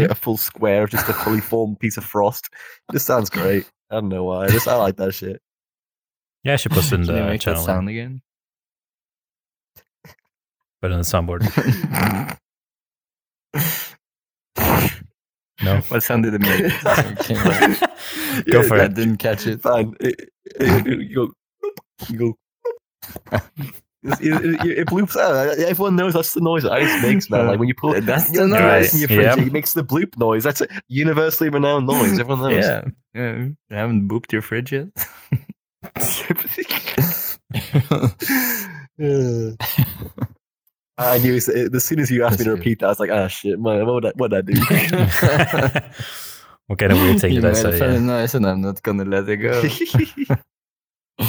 Mm-hmm. 0.00 0.10
a 0.10 0.14
full 0.16 0.36
square 0.36 0.82
of 0.82 0.90
just 0.90 1.08
a 1.08 1.12
fully 1.12 1.40
formed 1.50 1.78
piece 1.78 1.96
of 1.96 2.04
frost. 2.04 2.48
It 2.88 2.94
just 2.94 3.06
sounds 3.06 3.30
great. 3.30 3.70
I 3.88 3.94
don't 3.96 4.08
know 4.08 4.24
why. 4.24 4.46
I 4.46 4.48
just 4.48 4.66
I 4.66 4.74
like 4.74 4.96
that 4.96 5.14
shit. 5.14 5.40
Yeah, 6.42 6.54
I 6.54 6.56
should 6.56 6.72
post 6.72 6.90
it 6.92 6.96
in 6.96 7.06
Can 7.06 7.14
you 7.14 7.22
the 7.22 7.26
make 7.28 7.40
that 7.42 7.44
channel, 7.52 7.62
sound 7.62 7.88
again? 7.88 8.20
but 10.82 10.90
in 10.90 10.98
the 10.98 11.04
soundboard. 11.04 12.36
No. 15.62 15.80
What 15.88 16.02
sound 16.02 16.24
did 16.24 16.34
it 16.34 16.40
make? 16.40 16.60
Go 18.52 18.62
for 18.62 18.76
it. 18.76 18.82
I 18.82 18.88
didn't 18.88 19.16
catch 19.18 19.46
it. 19.46 19.62
Fine. 19.62 19.94
It, 20.00 20.28
it, 20.60 20.86
it- 20.86 21.00
you 21.10 21.14
go. 21.14 21.32
You 22.08 22.18
go. 22.18 22.38
It, 23.32 24.20
it, 24.20 24.44
it, 24.66 24.78
it 24.80 24.86
bloops 24.88 25.16
out. 25.16 25.58
Everyone 25.58 25.96
knows 25.96 26.12
that's 26.14 26.34
the 26.34 26.40
noise 26.40 26.62
that 26.62 26.72
ice 26.72 27.02
makes, 27.02 27.28
man. 27.30 27.46
Like 27.48 27.58
when 27.58 27.66
you 27.68 27.74
pull 27.74 27.94
it, 27.94 28.02
That's 28.02 28.30
the 28.30 28.46
noise. 28.46 28.60
ice 28.60 28.94
in 28.94 29.00
your 29.00 29.08
fridge, 29.08 29.36
Yep. 29.36 29.38
it 29.38 29.52
makes 29.52 29.72
the 29.72 29.82
bloop 29.82 30.16
noise. 30.16 30.44
That's 30.44 30.60
a 30.60 30.68
universally 30.88 31.48
renowned 31.50 31.86
noise. 31.88 32.18
Everyone 32.20 32.50
knows. 32.52 32.64
Yeah. 32.64 32.84
yeah. 33.14 33.34
You 33.36 33.56
haven't 33.70 34.08
booped 34.08 34.30
your 34.32 34.42
fridge 34.42 34.70
yet? 34.72 34.88
I 40.98 41.18
knew 41.18 41.34
as 41.36 41.84
soon 41.84 42.00
as 42.00 42.10
you 42.10 42.24
asked 42.24 42.38
me 42.38 42.44
to 42.44 42.50
That's 42.50 42.54
good. 42.54 42.58
repeat 42.58 42.78
that, 42.80 42.86
I 42.86 42.88
was 42.88 43.00
like, 43.00 43.10
ah, 43.10 43.28
shit, 43.28 43.58
man, 43.60 43.86
what 43.86 44.02
did 44.02 44.10
I, 44.10 44.12
what 44.16 44.30
did 44.30 44.38
I 44.38 44.42
do? 44.52 44.60
what 46.68 46.78
kind 46.78 46.92
of 46.92 46.98
weird 46.98 47.20
thing 47.20 47.32
you 47.34 47.40
did 47.40 47.50
I 47.50 47.52
made 47.52 47.56
say? 47.56 47.68
it 47.68 47.78
very 47.78 47.92
Yeah. 47.94 48.00
nice, 48.00 48.34
and 48.34 48.46
I'm 48.46 48.60
not 48.62 48.82
gonna 48.82 49.04
let 49.04 49.28
it 49.28 49.36
go. 49.36 49.62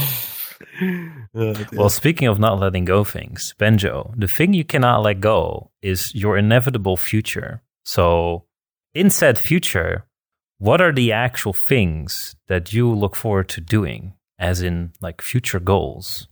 Oh. 1.36 1.54
Well, 1.74 1.90
speaking 1.90 2.28
of 2.28 2.40
not 2.40 2.60
letting 2.60 2.86
go 2.86 3.04
things, 3.04 3.54
Benjo, 3.60 4.14
the 4.16 4.28
thing 4.28 4.54
you 4.54 4.64
cannot 4.64 5.02
let 5.02 5.20
go 5.20 5.72
is 5.82 6.14
your 6.14 6.38
inevitable 6.38 6.98
future. 6.98 7.64
So, 7.86 8.46
in 8.94 9.10
said 9.10 9.38
future, 9.40 10.06
what 10.60 10.80
are 10.82 10.92
the 10.92 11.12
actual 11.12 11.54
things 11.54 12.36
that 12.48 12.74
you 12.74 12.94
look 12.94 13.16
forward 13.16 13.50
to 13.50 13.62
doing, 13.62 14.14
as 14.40 14.62
in 14.62 14.94
like 15.02 15.22
future 15.22 15.60
goals? 15.60 16.28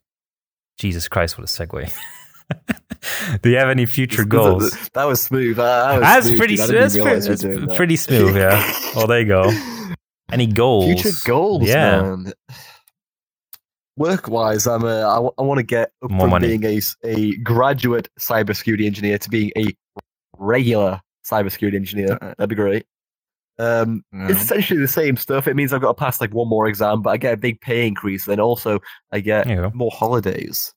Jesus 0.77 1.07
Christ, 1.07 1.37
what 1.37 1.49
a 1.49 1.51
segue. 1.51 1.91
Do 3.41 3.49
you 3.49 3.57
have 3.57 3.69
any 3.69 3.85
future 3.85 4.23
goals? 4.25 4.71
That 4.93 5.05
was 5.05 5.21
smooth. 5.21 5.57
That, 5.57 5.63
that 5.87 5.93
was 5.93 6.01
That's 6.01 6.25
smooth, 6.27 6.37
pretty, 6.39 6.55
dude. 6.55 6.69
That's, 6.69 6.93
pretty, 6.95 7.05
realize 7.05 7.43
you 7.43 7.49
were 7.49 7.55
that's 7.55 7.67
that. 7.67 7.75
pretty 7.77 7.95
smooth, 7.95 8.35
yeah. 8.37 8.73
Well, 8.95 9.07
there 9.07 9.19
you 9.19 9.25
go. 9.27 9.51
Any 10.31 10.47
goals? 10.47 11.01
Future 11.01 11.17
goals, 11.25 11.67
Yeah. 11.67 12.01
man. 12.01 12.33
Work 13.97 14.27
wise, 14.27 14.67
I'm 14.67 14.83
a, 14.83 15.01
I, 15.37 15.41
want 15.41 15.59
to 15.59 15.63
get 15.63 15.91
up 16.03 16.11
More 16.11 16.21
from 16.21 16.31
money. 16.31 16.57
being 16.57 16.65
a, 16.65 16.81
a 17.07 17.37
graduate 17.37 18.09
cybersecurity 18.19 18.85
engineer 18.85 19.17
to 19.17 19.29
being 19.29 19.51
a 19.57 19.67
regular 20.37 20.99
cybersecurity 21.25 21.75
engineer. 21.75 22.17
Uh, 22.21 22.33
That'd 22.37 22.49
be 22.49 22.55
great. 22.55 22.85
Um. 23.57 24.03
It's 24.11 24.41
essentially 24.41 24.81
the 24.81 24.87
same 24.89 25.15
stuff. 25.15 25.47
It 25.47 25.55
means 25.55 25.71
I've 25.71 25.79
got 25.79 25.87
to 25.89 25.93
pass 25.93 26.19
like 26.19 26.33
one 26.33 26.49
more 26.49 26.67
exam, 26.67 27.01
but 27.01 27.11
I 27.11 27.17
get 27.17 27.33
a 27.35 27.37
big 27.37 27.61
pay 27.61 27.87
increase. 27.87 28.27
and 28.27 28.41
also 28.41 28.79
I 29.13 29.21
get 29.21 29.47
more 29.73 29.91
holidays. 29.91 30.73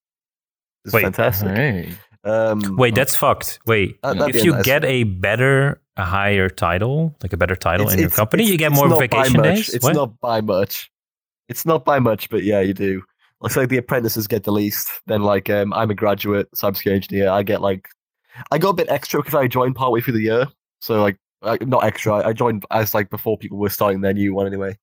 It's 0.88 0.94
Wait. 0.94 1.02
fantastic. 1.02 1.48
Hey. 1.56 1.92
Um, 2.24 2.76
Wait, 2.76 2.94
that's 2.94 3.14
fucked. 3.14 3.60
Wait, 3.66 4.00
that- 4.02 4.18
that'd 4.18 4.34
if 4.36 4.44
you 4.44 4.52
nice. 4.52 4.64
get 4.64 4.84
a 4.84 5.04
better, 5.04 5.80
a 5.96 6.04
higher 6.04 6.48
title, 6.48 7.14
like 7.22 7.32
a 7.32 7.36
better 7.36 7.54
title 7.56 7.86
it's- 7.86 7.94
in 7.94 8.00
your 8.00 8.10
company, 8.10 8.44
you 8.44 8.56
get 8.58 8.72
more 8.72 8.88
not 8.88 8.98
vacation 9.00 9.42
days. 9.42 9.68
It's 9.72 9.84
What? 9.84 9.94
not 9.94 10.18
by 10.20 10.40
much. 10.40 10.90
It's 11.48 11.64
not 11.64 11.84
by 11.84 11.98
much, 11.98 12.28
but 12.28 12.42
yeah, 12.42 12.60
you 12.60 12.74
do. 12.74 13.02
Looks 13.40 13.56
like 13.56 13.68
the 13.68 13.76
apprentices 13.78 14.26
get 14.26 14.44
the 14.44 14.50
least. 14.52 14.90
Then, 15.06 15.22
like, 15.22 15.48
um, 15.48 15.72
I'm 15.72 15.90
a 15.90 15.94
graduate 15.94 16.48
cybersecurity 16.52 16.92
engineer. 16.94 17.30
I 17.30 17.42
get 17.44 17.62
like, 17.62 17.88
I 18.50 18.58
got 18.58 18.70
a 18.70 18.74
bit 18.74 18.88
extra 18.90 19.20
because 19.20 19.34
I 19.34 19.46
joined 19.46 19.76
partway 19.76 20.00
through 20.00 20.14
the 20.14 20.22
year. 20.22 20.46
So 20.80 21.00
like, 21.00 21.16
I, 21.42 21.56
not 21.64 21.84
extra. 21.84 22.14
I 22.26 22.32
joined 22.32 22.64
as 22.70 22.94
like 22.94 23.10
before 23.10 23.38
people 23.38 23.58
were 23.58 23.70
starting 23.70 24.00
their 24.00 24.12
new 24.12 24.34
one 24.34 24.46
anyway. 24.46 24.76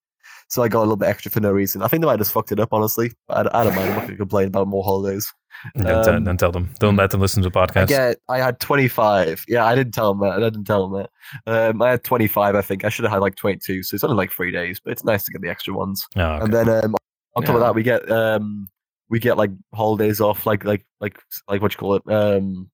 So 0.48 0.62
I 0.62 0.68
got 0.68 0.78
a 0.78 0.86
little 0.86 0.96
bit 0.96 1.08
extra 1.08 1.30
for 1.30 1.40
no 1.40 1.50
reason. 1.50 1.82
I 1.82 1.88
think 1.88 2.00
they 2.02 2.06
might 2.06 2.12
have 2.12 2.20
just 2.20 2.32
fucked 2.32 2.52
it 2.52 2.60
up, 2.60 2.68
honestly. 2.72 3.12
I, 3.28 3.40
I 3.52 3.64
don't 3.64 3.74
mind. 3.74 3.88
I'm 3.90 3.96
not 3.96 4.00
going 4.02 4.10
to 4.10 4.16
complain 4.16 4.46
about 4.48 4.68
more 4.68 4.84
holidays. 4.84 5.32
Don't, 5.76 5.86
tell- 6.04 6.14
Um, 6.14 6.24
don't 6.24 6.38
tell 6.38 6.52
them. 6.52 6.70
Don't 6.78 6.94
let 6.96 7.10
them 7.10 7.20
listen 7.20 7.42
to 7.42 7.50
the 7.50 7.58
I 7.58 7.66
podcast. 7.66 7.88
get. 7.88 8.18
I 8.28 8.38
had 8.38 8.60
25. 8.60 9.44
Yeah, 9.48 9.64
I 9.64 9.74
didn't 9.74 9.92
tell 9.94 10.14
them 10.14 10.20
that. 10.28 10.36
I 10.36 10.40
didn't 10.40 10.64
tell 10.64 10.88
them 10.88 11.02
that. 11.46 11.70
Um, 11.70 11.82
I 11.82 11.90
had 11.90 12.04
25. 12.04 12.54
I 12.54 12.62
think 12.62 12.84
I 12.84 12.90
should 12.90 13.04
have 13.04 13.12
had 13.12 13.20
like 13.22 13.34
22. 13.34 13.82
So 13.82 13.94
it's 13.96 14.04
only 14.04 14.16
like 14.16 14.30
three 14.30 14.52
days, 14.52 14.78
but 14.78 14.92
it's 14.92 15.02
nice 15.04 15.24
to 15.24 15.32
get 15.32 15.42
the 15.42 15.48
extra 15.48 15.74
ones. 15.74 16.06
Oh, 16.16 16.20
okay. 16.22 16.44
And 16.44 16.52
then 16.52 16.68
um, 16.84 16.94
on 17.34 17.42
top 17.42 17.54
of 17.56 17.60
that, 17.62 17.74
we 17.74 17.82
get 17.82 18.08
um, 18.10 18.68
we 19.08 19.18
get 19.18 19.36
like 19.36 19.50
holidays 19.74 20.20
off, 20.20 20.46
like 20.46 20.64
like 20.64 20.86
like 21.00 21.18
like 21.48 21.60
what 21.60 21.72
you 21.72 21.78
call 21.78 21.96
it, 21.96 22.02
um, 22.08 22.70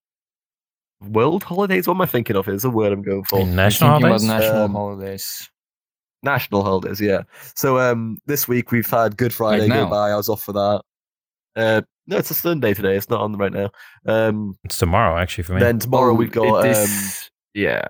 world 1.00 1.42
holidays. 1.42 1.86
What 1.86 1.94
am 1.94 2.02
I 2.02 2.06
thinking 2.06 2.36
of? 2.36 2.48
Is 2.48 2.62
the 2.62 2.70
word 2.70 2.92
I'm 2.92 3.02
going 3.02 3.24
for. 3.24 3.46
National 3.46 3.90
holidays. 3.98 4.24
national 4.24 4.62
Um, 4.62 4.72
holidays. 4.72 5.48
National 6.22 6.62
holidays, 6.62 7.00
yeah. 7.00 7.22
So 7.56 7.78
um, 7.78 8.18
this 8.26 8.46
week 8.46 8.70
we've 8.70 8.88
had 8.88 9.16
Good 9.16 9.32
Friday 9.34 9.66
go 9.68 9.74
now? 9.84 9.90
by. 9.90 10.10
I 10.10 10.16
was 10.16 10.28
off 10.28 10.42
for 10.42 10.52
that. 10.52 10.82
Uh, 11.56 11.82
no, 12.06 12.16
it's 12.18 12.30
a 12.30 12.34
Sunday 12.34 12.74
today. 12.74 12.96
It's 12.96 13.10
not 13.10 13.20
on 13.20 13.36
right 13.36 13.52
now. 13.52 13.70
Um, 14.06 14.54
It's 14.64 14.78
tomorrow, 14.78 15.18
actually, 15.20 15.44
for 15.44 15.54
me. 15.54 15.60
then 15.60 15.78
tomorrow 15.78 16.12
Oh, 16.12 16.14
we've 16.14 16.30
got 16.32 16.64
it 16.64 16.76
um, 16.76 16.82
is- 16.84 17.30
yeah. 17.54 17.86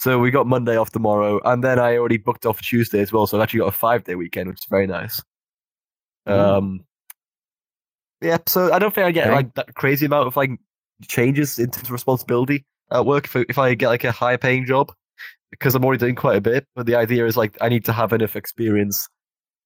so 0.00 0.18
we 0.20 0.30
got 0.30 0.46
Monday 0.46 0.76
off 0.76 0.90
tomorrow, 0.92 1.40
and 1.44 1.62
then 1.64 1.78
I 1.80 1.96
already 1.96 2.18
booked 2.18 2.46
off 2.46 2.60
Tuesday 2.60 3.00
as 3.00 3.12
well. 3.12 3.26
So 3.26 3.36
I've 3.36 3.42
actually 3.42 3.60
got 3.60 3.68
a 3.68 3.72
five 3.72 4.04
day 4.04 4.14
weekend, 4.14 4.48
which 4.48 4.58
is 4.60 4.66
very 4.70 4.86
nice. 4.86 5.20
Um, 6.26 6.84
yeah. 8.20 8.38
So 8.46 8.72
I 8.72 8.78
don't 8.78 8.94
think 8.94 9.06
I 9.06 9.10
get 9.10 9.26
Okay. 9.26 9.34
like 9.34 9.54
that 9.54 9.74
crazy 9.74 10.06
amount 10.06 10.26
of 10.28 10.36
like 10.36 10.50
changes 11.08 11.58
in 11.58 11.70
terms 11.70 11.86
of 11.88 11.90
responsibility 11.92 12.64
at 12.92 13.06
work 13.06 13.24
if 13.24 13.34
I, 13.36 13.44
if 13.48 13.58
I 13.58 13.74
get 13.74 13.88
like 13.88 14.04
a 14.04 14.12
higher 14.12 14.38
paying 14.38 14.66
job 14.66 14.92
because 15.50 15.74
I'm 15.74 15.84
already 15.84 16.00
doing 16.00 16.14
quite 16.14 16.36
a 16.36 16.40
bit. 16.40 16.66
But 16.74 16.86
the 16.86 16.94
idea 16.96 17.26
is 17.26 17.36
like 17.36 17.56
I 17.60 17.68
need 17.68 17.84
to 17.86 17.92
have 17.92 18.12
enough 18.12 18.36
experience 18.36 19.08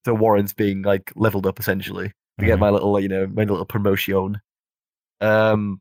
to 0.04 0.14
warrant 0.14 0.54
being 0.56 0.82
like 0.82 1.12
leveled 1.16 1.46
up 1.46 1.60
essentially 1.60 2.12
to 2.38 2.46
get 2.46 2.56
Mhm. 2.56 2.60
my 2.60 2.70
little 2.70 2.98
you 3.00 3.08
know 3.08 3.26
my 3.26 3.44
little 3.44 3.64
promotion. 3.64 4.40
Um, 5.20 5.80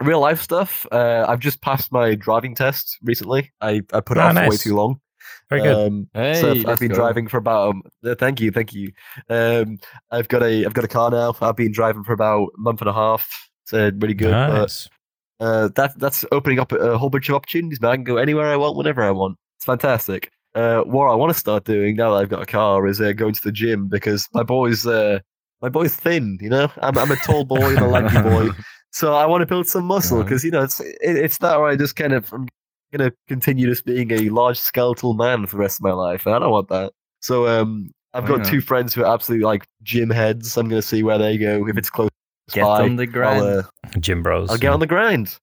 real 0.00 0.20
life 0.20 0.40
stuff. 0.40 0.86
Uh, 0.90 1.24
I've 1.28 1.40
just 1.40 1.60
passed 1.60 1.92
my 1.92 2.14
driving 2.14 2.54
test 2.54 2.98
recently. 3.02 3.52
I 3.60 3.82
I 3.92 4.00
put 4.00 4.16
it 4.16 4.20
Oh, 4.20 4.26
off 4.26 4.34
for 4.34 4.48
way 4.48 4.56
too 4.56 4.74
long. 4.76 5.00
Very 5.50 5.62
good. 5.62 5.74
Um, 5.88 6.08
Hey, 6.14 6.40
so 6.40 6.50
I've, 6.52 6.66
I've 6.66 6.80
been 6.80 6.88
go. 6.90 6.94
driving 6.96 7.28
for 7.28 7.36
about. 7.38 7.70
Um, 7.70 7.82
uh, 8.04 8.14
thank 8.14 8.40
you, 8.40 8.50
thank 8.50 8.72
you. 8.72 8.92
Um, 9.28 9.78
I've 10.10 10.28
got 10.28 10.42
a 10.42 10.64
I've 10.64 10.74
got 10.74 10.84
a 10.84 10.88
car 10.88 11.10
now. 11.10 11.34
I've 11.40 11.56
been 11.56 11.72
driving 11.72 12.04
for 12.04 12.12
about 12.12 12.50
a 12.56 12.60
month 12.60 12.80
and 12.80 12.88
a 12.90 12.92
half. 12.92 13.28
It's 13.64 13.72
uh, 13.72 13.90
really 13.98 14.14
good. 14.14 14.42
But, 14.46 14.48
nice. 14.62 14.88
Uh, 15.40 15.68
that 15.74 15.98
that's 15.98 16.24
opening 16.32 16.58
up 16.58 16.72
a, 16.72 16.96
whole 16.98 17.10
bunch 17.10 17.28
of 17.28 17.34
opportunities. 17.34 17.80
Man, 17.80 17.90
I 17.90 17.94
can 17.96 18.04
go 18.04 18.16
anywhere 18.16 18.46
I 18.46 18.56
want, 18.56 18.76
whenever 18.76 19.02
I 19.02 19.10
want. 19.10 19.36
It's 19.58 19.64
fantastic. 19.64 20.30
Uh, 20.54 20.80
what 20.82 21.06
I 21.06 21.14
want 21.14 21.32
to 21.32 21.38
start 21.38 21.64
doing 21.64 21.96
now 21.96 22.14
that 22.14 22.16
I've 22.22 22.28
got 22.30 22.42
a 22.42 22.46
car 22.46 22.86
is 22.86 23.00
uh, 23.00 23.12
going 23.12 23.34
to 23.34 23.40
the 23.42 23.52
gym 23.52 23.88
because 23.88 24.26
my 24.32 24.42
boy's 24.42 24.86
uh, 24.86 25.18
my 25.60 25.68
boy's 25.68 25.94
thin. 25.94 26.38
You 26.40 26.50
know, 26.50 26.72
I'm 26.80 26.96
I'm 26.96 27.10
a 27.10 27.16
tall 27.16 27.44
boy 27.44 27.74
and 27.74 27.78
a 27.78 27.86
lanky 27.86 28.20
boy. 28.22 28.50
So 28.92 29.12
I 29.14 29.26
want 29.26 29.42
to 29.42 29.46
build 29.46 29.66
some 29.66 29.84
muscle 29.84 30.22
because 30.22 30.42
you 30.42 30.50
know 30.50 30.62
it's 30.62 30.80
it, 30.80 30.96
it's 31.02 31.36
that 31.38 31.58
where 31.58 31.68
I 31.68 31.76
just 31.76 31.96
kind 31.96 32.14
of 32.14 32.32
I'm 32.32 32.48
gonna 32.92 33.12
continue 33.28 33.66
just 33.66 33.84
being 33.84 34.10
a 34.10 34.30
large 34.30 34.58
skeletal 34.58 35.12
man 35.12 35.44
for 35.44 35.56
the 35.56 35.60
rest 35.60 35.80
of 35.80 35.82
my 35.82 35.92
life, 35.92 36.24
and 36.24 36.34
I 36.34 36.38
don't 36.38 36.50
want 36.50 36.68
that. 36.70 36.94
So 37.20 37.46
um, 37.46 37.90
I've 38.14 38.24
Oh, 38.24 38.38
got 38.38 38.46
yeah. 38.46 38.50
two 38.52 38.62
friends 38.62 38.94
who 38.94 39.02
are 39.04 39.12
absolutely 39.12 39.44
like 39.44 39.66
gym 39.82 40.08
heads. 40.08 40.56
I'm 40.56 40.68
gonna 40.70 40.80
see 40.80 41.02
where 41.02 41.18
they 41.18 41.36
go 41.36 41.68
if 41.68 41.76
it's 41.76 41.90
close 41.90 42.08
Get 42.52 42.62
by. 42.62 42.82
on 42.82 42.96
the 42.96 43.06
grind. 43.06 43.44
I'll, 43.44 43.58
uh, 43.58 43.62
Gym 43.98 44.22
bros. 44.22 44.50
I'll 44.50 44.58
get 44.58 44.72
on 44.72 44.80
the 44.80 44.86
grind. 44.86 45.38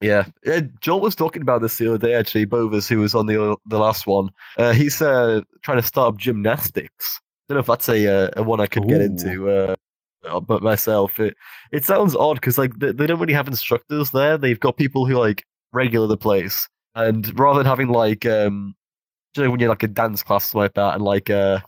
Yeah, 0.00 0.24
uh, 0.46 0.62
Joel 0.80 1.00
was 1.00 1.14
talking 1.14 1.42
about 1.42 1.62
this 1.62 1.78
the 1.78 1.88
other 1.88 1.98
day. 1.98 2.14
Actually, 2.14 2.44
Bovis, 2.44 2.88
who 2.88 2.98
was 2.98 3.14
on 3.14 3.26
the 3.26 3.56
the 3.66 3.78
last 3.78 4.06
one, 4.06 4.30
uh, 4.58 4.72
he's 4.72 5.00
uh, 5.00 5.42
trying 5.62 5.80
to 5.80 5.86
start 5.86 6.14
up 6.14 6.18
gymnastics. 6.18 7.20
I 7.22 7.54
Don't 7.54 7.56
know 7.56 7.60
if 7.60 7.66
that's 7.66 7.88
a 7.88 8.24
uh, 8.24 8.30
a 8.36 8.42
one 8.42 8.60
I 8.60 8.66
could 8.66 8.88
get 8.88 9.00
into, 9.00 9.48
uh, 9.48 10.40
but 10.40 10.62
myself, 10.62 11.20
it 11.20 11.36
it 11.70 11.84
sounds 11.84 12.16
odd 12.16 12.34
because 12.34 12.58
like 12.58 12.76
they, 12.78 12.90
they 12.90 13.06
don't 13.06 13.20
really 13.20 13.32
have 13.32 13.46
instructors 13.46 14.10
there. 14.10 14.36
They've 14.36 14.58
got 14.58 14.76
people 14.76 15.06
who 15.06 15.14
like 15.14 15.44
regular 15.72 16.08
the 16.08 16.16
place, 16.16 16.68
and 16.96 17.38
rather 17.38 17.58
than 17.58 17.66
having 17.66 17.88
like 17.88 18.26
um, 18.26 18.74
you 19.36 19.44
know, 19.44 19.50
when 19.52 19.60
you're 19.60 19.68
like 19.68 19.84
a 19.84 19.88
dance 19.88 20.24
class 20.24 20.52
or 20.52 20.62
like 20.62 20.74
that, 20.74 20.94
and 20.96 21.04
like 21.04 21.30
uh, 21.30 21.60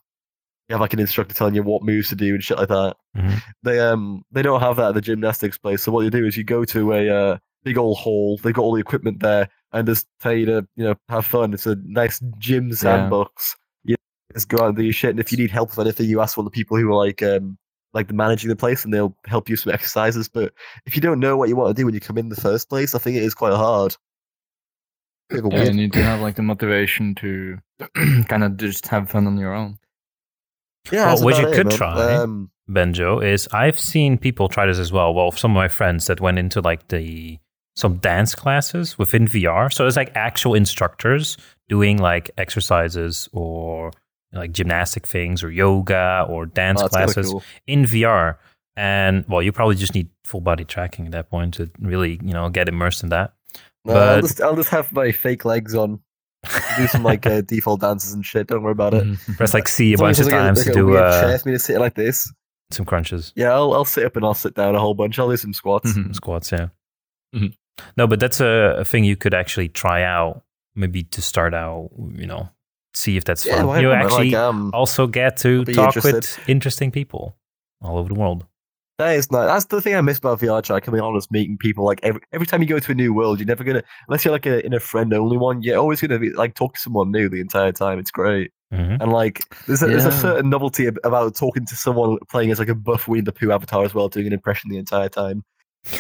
you 0.69 0.75
have 0.75 0.81
like 0.81 0.93
an 0.95 1.01
instructor 1.01 1.35
telling 1.35 1.55
you 1.55 1.63
what 1.63 1.83
moves 1.83 2.09
to 2.09 2.15
do 2.17 2.35
and 2.35 2.43
shit 2.43 2.59
like 2.59 2.69
that 2.69 2.97
Mhm. 3.17 3.43
they 3.63 3.79
um 3.81 4.23
they 4.33 4.43
don't 4.43 4.61
have 4.61 4.77
that 4.77 4.89
at 4.89 4.95
the 4.95 5.01
gymnastics 5.01 5.57
place. 5.59 5.83
So 5.83 5.93
what 5.93 6.03
you 6.03 6.11
do 6.11 6.25
is 6.27 6.37
you 6.37 6.43
go 6.45 6.65
to 6.65 6.93
a 6.93 7.09
uh, 7.09 7.39
big 7.63 7.79
old 7.79 7.97
hall. 7.99 8.39
They've 8.43 8.53
got 8.53 8.63
all 8.63 8.75
the 8.75 8.81
equipment 8.81 9.21
there, 9.21 9.49
and 9.73 9.87
just 9.87 10.07
tell 10.21 10.33
you 10.33 10.47
to 10.47 10.67
you 10.77 10.85
know 10.85 10.95
have 11.09 11.25
fun. 11.27 11.55
It's 11.55 11.67
a 11.67 11.77
nice 11.85 12.21
gym 12.39 12.73
sandbox. 12.73 13.57
You 13.85 13.95
just 14.33 14.49
go 14.49 14.59
out 14.59 14.69
and 14.69 14.77
do 14.77 14.83
your 14.83 14.93
shit. 14.93 15.11
And 15.11 15.21
if 15.21 15.31
you 15.31 15.39
need 15.39 15.51
help 15.53 15.71
with 15.71 15.79
anything, 15.87 16.09
you 16.09 16.21
ask 16.21 16.37
one 16.37 16.45
of 16.47 16.53
the 16.53 16.57
people 16.57 16.77
who 16.77 16.91
are 16.93 17.07
like 17.07 17.23
um 17.23 17.57
like 17.93 18.09
the 18.09 18.15
managing 18.15 18.49
the 18.49 18.57
place, 18.57 18.85
and 18.85 18.93
they'll 18.93 19.17
help 19.27 19.49
you 19.49 19.53
with 19.53 19.61
some 19.61 19.73
exercises. 19.73 20.29
But 20.29 20.53
if 20.87 20.97
you 20.97 21.01
don't 21.03 21.21
know 21.21 21.37
what 21.37 21.49
you 21.49 21.55
want 21.55 21.75
to 21.75 21.81
do 21.81 21.85
when 21.87 21.95
you 21.95 22.01
come 22.01 22.19
in 22.19 22.31
the 22.31 22.37
first 22.37 22.69
place, 22.69 22.97
I 22.97 22.99
think 22.99 23.17
it 23.17 23.23
is 23.23 23.35
quite 23.35 23.55
hard. 23.55 23.97
Bit 25.31 25.45
of 25.45 25.53
a 25.53 25.57
Yeah, 25.57 25.65
you 25.65 25.73
need 25.73 25.93
to 25.93 26.03
have 26.03 26.21
like 26.21 26.35
the 26.35 26.43
motivation 26.43 27.15
to 27.15 27.59
kind 28.29 28.43
of 28.43 28.57
just 28.57 28.89
have 28.89 29.09
fun 29.09 29.29
on 29.29 29.39
your 29.39 29.55
own. 29.55 29.79
Yeah, 30.93 31.15
Well, 31.15 31.25
what 31.25 31.39
you 31.41 31.49
it, 31.49 31.55
could 31.55 31.67
man. 31.69 31.77
try- 31.77 32.15
Um, 32.17 32.51
Benjo 32.69 33.23
is 33.25 33.47
I've 33.53 33.79
seen 33.79 34.17
people 34.19 34.49
try 34.49 34.67
this 34.67 34.79
as 34.79 34.91
well. 34.93 35.13
Well, 35.15 35.31
some 35.33 35.51
of 35.51 35.55
my 35.57 35.69
friends 35.69 36.07
that 36.07 36.21
went 36.21 36.39
into 36.39 36.61
like 36.61 36.89
the 36.89 37.39
some 37.77 37.97
dance 37.97 38.35
classes 38.35 38.97
within 38.99 39.27
VR. 39.27 39.69
So 39.73 39.87
it's 39.87 39.97
like 39.97 40.13
actual 40.15 40.55
instructors 40.55 41.37
doing 41.69 41.99
like 41.99 42.31
exercises 42.39 43.29
or 43.33 43.91
like 44.33 44.53
gymnastic 44.53 45.07
things 45.07 45.43
or 45.43 45.51
yoga 45.51 46.25
or 46.29 46.47
dance 46.47 46.81
oh, 46.83 46.89
classes 46.89 47.31
cool. 47.31 47.43
in 47.67 47.85
VR. 47.85 48.37
And 48.77 49.25
well, 49.29 49.43
you 49.43 49.53
probably 49.53 49.75
just 49.77 49.95
need 49.95 50.09
full 50.25 50.41
body 50.41 50.65
tracking 50.65 51.07
at 51.07 51.13
that 51.13 51.31
point 51.31 51.55
to 51.55 51.71
really, 51.81 52.19
you 52.23 52.33
know, 52.33 52.49
get 52.49 52.69
immersed 52.69 53.03
in 53.03 53.09
that. 53.11 53.35
No, 53.85 53.95
I'll 53.95 54.17
But- 54.17 54.21
just 54.23 54.41
I'll 54.41 54.57
just 54.57 54.71
have 54.71 54.91
my 54.93 55.13
fake 55.13 55.45
legs 55.45 55.75
on. 55.75 56.01
Do 56.77 56.87
some 56.87 57.03
like 57.03 57.27
uh, 57.27 57.41
default 57.43 57.81
dances 57.81 58.13
and 58.13 58.25
shit. 58.25 58.47
Don't 58.49 58.63
worry 58.63 58.73
about 58.73 58.95
it. 58.95 59.19
Press 59.37 59.55
like 59.55 59.69
C 59.69 59.93
a 59.95 59.99
bunch 59.99 60.19
of 60.19 60.25
says, 60.25 60.33
like, 60.33 60.41
times 60.41 60.59
like 60.59 60.65
to 60.67 60.71
a 60.73 60.75
do 60.75 60.87
weird 60.87 61.03
uh, 61.05 61.21
chair 61.21 61.39
for 61.39 61.49
me 61.49 61.55
to 61.55 61.59
sit 61.59 61.79
like 61.81 61.95
this. 61.95 62.33
some 62.71 62.85
crunches. 62.87 63.33
Yeah, 63.37 63.53
I'll, 63.53 63.73
I'll 63.75 63.85
sit 63.85 64.05
up 64.05 64.17
and 64.17 64.25
I'll 64.25 64.35
sit 64.35 64.55
down 64.55 64.75
a 64.75 64.81
whole 64.81 64.95
bunch. 64.95 65.19
I'll 65.19 65.31
do 65.31 65.37
some 65.37 65.53
squats. 65.55 65.93
Mhm. 65.93 66.15
squats 66.15 66.51
yeah 66.53 66.69
Mhm. 67.35 67.55
no 67.97 68.07
but 68.07 68.21
that's 68.21 68.41
a, 68.41 68.77
a 68.79 68.85
thing 68.85 69.03
you 69.05 69.17
could 69.17 69.35
actually 69.35 69.69
try 69.69 70.03
out 70.05 70.43
maybe 70.77 71.03
to 71.05 71.21
start 71.23 71.53
out 71.55 71.91
you 72.15 72.27
know 72.27 72.49
see 72.95 73.17
if 73.17 73.25
that's 73.25 73.45
Yeah, 73.45 73.57
fun 73.57 73.67
why 73.67 73.81
you 73.81 73.91
actually 73.93 74.31
like, 74.31 74.39
um, 74.39 74.71
also 74.73 75.07
get 75.09 75.37
to 75.39 75.65
talk 75.65 75.97
interested. 75.97 76.15
with 76.15 76.39
interesting 76.49 76.91
people 76.93 77.37
all 77.81 77.99
over 77.99 78.09
the 78.09 78.15
world 78.19 78.47
that 78.99 79.17
is 79.17 79.31
nice. 79.31 79.47
That's 79.47 79.65
the 79.67 79.81
thing 79.81 79.97
I 79.97 80.01
miss 80.01 80.19
about 80.19 80.41
VR 80.41 80.63
chat. 80.63 80.83
Coming 80.83 81.01
on, 81.01 81.17
is 81.17 81.31
meeting 81.31 81.59
people. 81.59 81.85
Like 81.85 82.01
every 82.03 82.21
every 82.33 82.47
time 82.47 82.63
you 82.63 82.69
go 82.69 82.79
to 82.79 82.93
a 82.93 82.95
new 82.95 83.13
world, 83.13 83.39
you're 83.39 83.47
never 83.47 83.65
gonna 83.65 83.83
unless 84.09 84.25
you're 84.25 84.33
like 84.33 84.47
a, 84.47 84.65
in 84.65 84.73
a 84.73 84.81
friend 84.81 85.13
only 85.13 85.37
one. 85.37 85.63
You're 85.63 85.79
always 85.79 86.01
gonna 86.01 86.19
be 86.19 86.31
like 86.31 86.55
talk 86.55 86.75
to 86.75 86.81
someone 86.81 87.11
new 87.11 87.29
the 87.29 87.41
entire 87.41 87.73
time. 87.73 87.99
It's 87.99 88.11
great. 88.11 88.53
Mhm. 88.73 89.01
And 89.01 89.13
like, 89.13 89.43
there's 89.67 89.83
a, 89.83 89.87
there's 89.87 90.05
a 90.05 90.13
certain 90.13 90.51
novelty 90.51 90.87
about 90.87 91.37
talking 91.37 91.65
to 91.67 91.77
someone 91.77 92.19
playing 92.29 92.51
as 92.51 92.59
like 92.59 92.69
a 92.69 92.75
buff 92.75 93.07
Winnie 93.07 93.23
the 93.23 93.33
Pooh 93.33 93.53
avatar 93.53 93.85
as 93.85 93.95
well, 93.95 94.09
doing 94.09 94.27
an 94.27 94.33
impression 94.33 94.71
the 94.71 94.79
entire 94.79 95.09
time, 95.09 95.45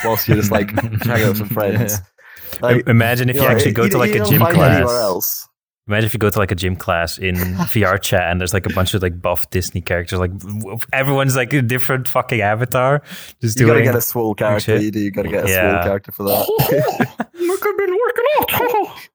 whilst 0.04 0.26
you're 0.26 0.36
just 0.36 0.50
like 0.50 0.70
hanging 1.04 1.24
out 1.24 1.28
with 1.28 1.38
some 1.38 1.48
friends. 1.50 2.00
Like, 2.60 2.88
imagine 2.88 3.28
if 3.28 3.36
you, 3.36 3.42
know, 3.42 3.48
actually 3.48 3.72
go 3.72 3.88
to 3.88 3.98
like 3.98 4.14
you 4.14 4.22
a 4.22 4.26
gym 4.26 4.42
it 4.42 4.48
anywhere 4.48 4.84
class 4.84 4.90
else. 4.90 5.48
Imagine 5.86 6.06
if 6.06 6.14
you 6.14 6.18
go 6.18 6.30
to 6.30 6.38
like 6.38 6.50
a 6.50 6.54
gym 6.54 6.76
class 6.76 7.18
in 7.18 7.34
vr 7.74 8.00
chat 8.00 8.30
and 8.30 8.40
there's 8.40 8.54
like 8.54 8.64
a 8.66 8.72
bunch 8.72 8.94
of 8.94 9.02
like 9.02 9.20
buff 9.20 9.48
disney 9.50 9.80
characters 9.82 10.18
like 10.18 10.30
everyone's 10.92 11.36
like 11.36 11.52
a 11.52 11.60
different 11.60 12.08
fucking 12.08 12.40
avatar 12.40 13.02
just 13.42 13.60
You 13.60 13.66
gotta 13.66 13.82
get 13.82 13.94
a 13.94 14.00
swole 14.00 14.34
character. 14.34 14.78
You 14.78 14.90
do. 14.90 15.00
You 15.00 15.10
gotta 15.10 15.28
get 15.28 15.44
a 15.44 15.48
Yeah. 15.48 15.72
swole 15.72 15.84
character 15.84 16.12
for 16.12 16.22
that. 16.24 17.28
Look, 17.34 17.66
I've 17.66 17.76
been 17.76 17.96
working 18.06 18.24
out. 18.38 19.08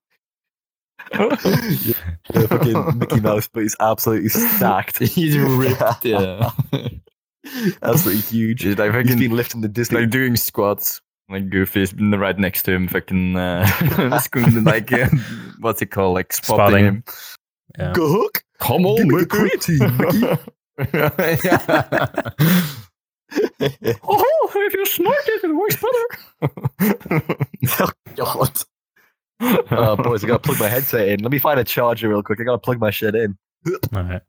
the 2.34 2.48
fucking 2.48 2.98
Mickey 3.00 3.20
Mouse, 3.20 3.48
but 3.52 3.64
he's 3.64 3.76
absolutely 3.80 4.30
stacked. 4.30 5.00
He's 5.00 5.38
ripped, 5.38 6.06
yeah. 6.06 6.52
absolutely 7.82 8.22
huge. 8.22 8.62
Dude, 8.62 8.80
I 8.80 8.86
He's 8.86 8.94
fucking 8.94 9.18
been 9.20 9.32
lifting 9.36 9.62
the 9.62 9.68
Disney. 9.68 10.02
like 10.02 10.10
doing 10.12 10.36
squats 10.36 11.02
Like 11.30 11.50
Goofy's 11.50 11.92
been 11.94 12.12
right 12.12 12.38
next 12.38 12.64
to 12.64 12.72
him, 12.72 12.88
fucking 12.88 13.36
uh, 13.36 14.20
screaming 14.20 14.64
like 14.64 14.92
uh, 14.92 15.08
what's 15.60 15.82
it 15.82 15.88
called, 15.88 16.16
like 16.16 16.34
spotting, 16.34 16.58
Spotting. 16.58 16.86
him. 16.86 17.04
Yeah. 17.78 17.94
Go 17.94 18.08
hook. 18.12 18.44
Come 18.60 18.84
Give 18.84 19.08
me 19.08 19.20
the 19.20 19.26
creatine, 19.28 20.40
oh, 24.04 24.52
if 24.56 24.74
you 24.74 24.86
snort 24.86 25.18
it, 25.28 25.44
it 25.44 25.56
works 25.56 25.76
better. 25.76 26.08
oh, 27.80 27.90
God. 28.16 28.64
Oh, 29.72 29.96
boys, 29.96 30.24
I 30.24 30.28
gotta 30.28 30.40
plug 30.40 30.60
my 30.60 30.68
headset 30.68 31.08
in. 31.10 31.20
Let 31.22 31.32
me 31.32 31.40
find 31.40 31.60
a 31.60 31.64
charger 31.64 32.10
real 32.10 32.24
quick. 32.24 32.40
I 32.42 32.44
gotta 32.44 32.58
plug 32.58 32.80
my 32.80 32.90
shit 32.92 33.16
in. 33.16 33.38
All 33.96 34.04
right. 34.04 34.22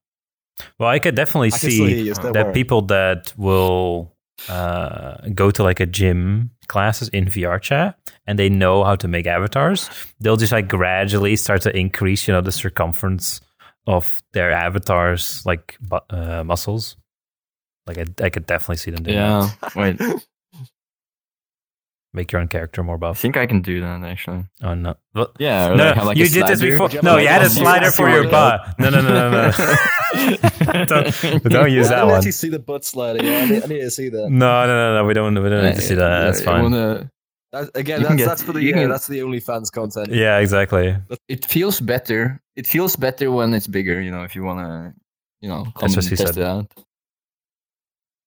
Well, 0.79 0.89
I 0.89 0.99
could 0.99 1.15
definitely 1.15 1.49
I 1.49 1.59
can 1.59 1.71
see 1.71 2.05
you, 2.07 2.15
don't 2.15 2.33
that 2.35 2.47
worry. 2.47 2.55
people 2.55 2.83
that 2.83 3.33
will 3.37 4.15
uh, 4.49 5.17
go 5.35 5.51
to 5.51 5.63
like 5.63 5.81
a 5.81 5.87
gym 5.87 6.51
classes 6.69 7.09
in 7.09 7.27
VR 7.27 7.61
chat 7.61 7.99
and 8.27 8.39
they 8.39 8.49
know 8.49 8.85
how 8.85 8.97
to 8.97 9.09
make 9.09 9.27
avatars, 9.27 9.91
they'll 10.21 10.37
just 10.37 10.53
like 10.53 10.69
gradually 10.69 11.37
start 11.37 11.63
to 11.63 11.77
increase, 11.77 12.27
you 12.29 12.33
know, 12.33 12.41
the 12.41 12.53
circumference 12.53 13.41
of 13.87 14.23
their 14.33 14.51
avatars, 14.53 15.45
like 15.45 15.77
uh, 16.11 16.45
muscles. 16.45 16.97
Like 17.87 17.99
I, 17.99 18.25
I 18.25 18.31
could 18.31 18.47
definitely 18.47 18.77
see 18.77 18.91
them 18.91 19.03
doing 19.03 19.17
that. 19.17 19.57
yeah. 19.63 19.69
Wait, 19.75 20.01
I 20.01 20.15
Make 22.13 22.33
your 22.33 22.41
own 22.41 22.49
character 22.49 22.83
more 22.83 22.99
buff. 22.99 23.19
I 23.19 23.21
think 23.21 23.37
I 23.37 23.47
can 23.47 23.63
do 23.63 23.81
that 23.83 24.03
actually. 24.03 24.45
Oh 24.65 24.75
no! 24.75 24.97
What? 25.13 25.33
Yeah. 25.39 25.69
or 25.71 25.77
No, 25.77 25.85
like 25.85 25.95
have, 25.95 26.07
like, 26.07 26.17
you 26.17 26.25
a 26.25 26.29
did 26.29 26.47
this 26.49 26.61
before. 26.61 26.89
No, 27.05 27.19
you 27.19 27.29
had 27.29 27.43
a 27.43 27.49
slider 27.51 27.91
for 27.93 28.09
your 28.11 28.29
butt. 28.29 28.75
No, 28.81 28.91
no, 28.91 29.01
no, 29.01 29.31
no, 29.31 29.31
no. 29.31 29.53
don't, 30.87 31.43
don't 31.45 31.71
use 31.71 31.87
I 31.87 31.91
that 31.91 31.97
don't 32.01 32.07
one. 32.09 32.17
actually 32.17 32.33
see 32.33 32.49
the 32.49 32.59
butt 32.59 32.85
slider. 32.85 33.25
Yeah, 33.25 33.39
I 33.39 33.45
need, 33.47 33.63
I 33.63 33.67
need 33.67 33.81
to 33.83 33.91
see 33.93 34.09
that. 34.09 34.29
No, 34.29 34.67
no, 34.67 34.67
no, 34.67 34.95
no. 34.97 35.05
We 35.05 35.15
don't. 35.15 35.41
We 35.41 35.49
don't 35.51 35.65
need 35.65 35.77
to 35.77 35.81
see 35.81 35.95
that. 35.95 36.25
That's 36.25 36.43
fine. 36.43 36.63
wanna- 36.65 37.11
That- 37.53 37.71
again, 37.77 38.03
that's, 38.03 38.17
get- 38.17 38.27
that's 38.27 38.43
for 38.43 38.53
the 38.55 38.61
you 38.63 38.71
yeah, 38.71 38.75
can- 38.83 38.91
that's 38.91 39.07
the 39.07 39.19
OnlyFans 39.21 39.71
content. 39.71 40.09
Yeah, 40.13 40.39
exactly. 40.39 40.97
it 41.29 41.45
feels 41.47 41.81
better. 41.81 42.41
It 42.57 42.67
feels 42.67 42.97
better 42.97 43.31
when 43.31 43.55
it's 43.55 43.67
bigger. 43.69 44.01
You 44.01 44.11
know, 44.11 44.25
if 44.25 44.35
you 44.35 44.43
wanna, 44.43 44.95
you 45.41 45.49
know, 45.49 45.63
come 45.65 45.73
That's 45.81 45.97
what 45.97 46.05
and 46.05 46.05
she 46.05 46.17
test 46.17 46.35
said. 46.35 46.43
it 46.43 46.47
out. 46.47 46.67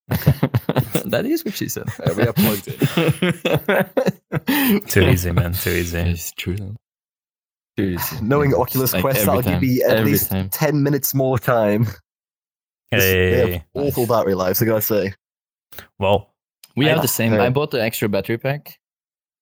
that 1.06 1.24
is 1.26 1.46
what 1.46 1.54
she 1.54 1.70
said. 1.70 1.88
Yeah, 2.06 2.14
we 2.14 2.24
are 2.24 2.34
plugged 2.34 2.68
in. 4.80 4.82
Too 4.88 5.02
easy, 5.02 5.32
man. 5.32 5.54
Too 5.54 5.70
easy. 5.72 6.00
It's 6.00 6.32
true 6.34 6.56
though. 6.56 6.76
Too 7.78 7.84
easy. 7.84 8.22
Knowing 8.22 8.52
Yeah, 8.52 8.58
Oculus 8.58 8.94
like 8.94 9.02
Quest, 9.02 9.20
every 9.20 9.26
that'll 9.28 9.42
give 9.42 9.52
time, 9.54 9.62
me 9.62 9.82
at 9.84 9.98
every 9.98 10.12
least 10.12 10.30
time. 10.30 10.50
ten 10.50 10.84
minutes 10.84 11.14
more 11.14 11.40
time. 11.40 11.88
They 12.92 13.54
have 13.54 13.64
awful 13.74 14.06
battery 14.06 14.36
lives, 14.36 14.62
I 14.62 14.66
gotta 14.66 14.82
say. 14.82 15.14
Well, 15.98 16.34
We 16.76 16.88
I- 16.88 16.94
have 16.94 17.02
the 17.02 17.08
same. 17.08 17.34
Yeah. 17.34 17.44
I 17.44 17.50
bought 17.50 17.72
the 17.72 17.82
extra 17.82 18.08
battery 18.08 18.38
pack, 18.38 18.78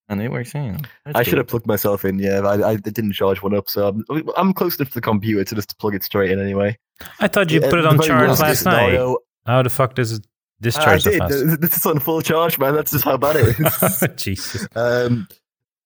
and 0.08 0.22
it 0.22 0.32
works. 0.32 0.54
Yeah, 0.56 0.78
That's 1.06 1.18
I 1.18 1.24
should 1.24 1.38
have 1.38 1.48
plugged 1.48 1.68
myself 1.68 2.06
in. 2.06 2.18
Yeah, 2.20 2.40
I, 2.42 2.70
I 2.70 2.76
didn't 2.78 3.12
charge 3.12 3.42
one 3.44 3.54
up, 3.54 3.70
so 3.70 3.90
I'm, 3.90 4.06
I'm 4.38 4.54
close 4.54 4.78
enough 4.78 4.90
to 4.90 4.94
the 4.94 5.02
computer 5.02 5.44
to 5.44 5.56
just 5.56 5.78
plug 5.80 5.96
it 5.96 6.04
straight 6.04 6.32
in 6.32 6.40
anyway. 6.40 6.78
I 7.20 7.28
thought 7.28 7.52
you 7.52 7.60
Yeah, 7.60 7.70
put 7.70 7.80
it 7.80 7.86
on 7.86 8.00
charge 8.00 8.30
last 8.30 8.40
night. 8.42 8.54
scenario, 8.54 9.18
How 9.46 9.62
the 9.64 9.70
fuck 9.70 9.96
does 9.96 10.14
it 10.14 10.26
I 10.26 10.30
discharge 10.62 11.04
so 11.04 11.12
did. 11.12 11.22
This 11.62 11.78
is 11.78 11.86
on 11.86 12.00
full 12.00 12.22
charge, 12.22 12.58
man. 12.60 12.76
That's 12.76 12.92
just 12.92 13.04
how 13.04 13.18
bad 13.18 13.36
it 13.36 13.56
is. 13.60 14.08
Jesus. 14.16 14.68
um, 14.76 15.28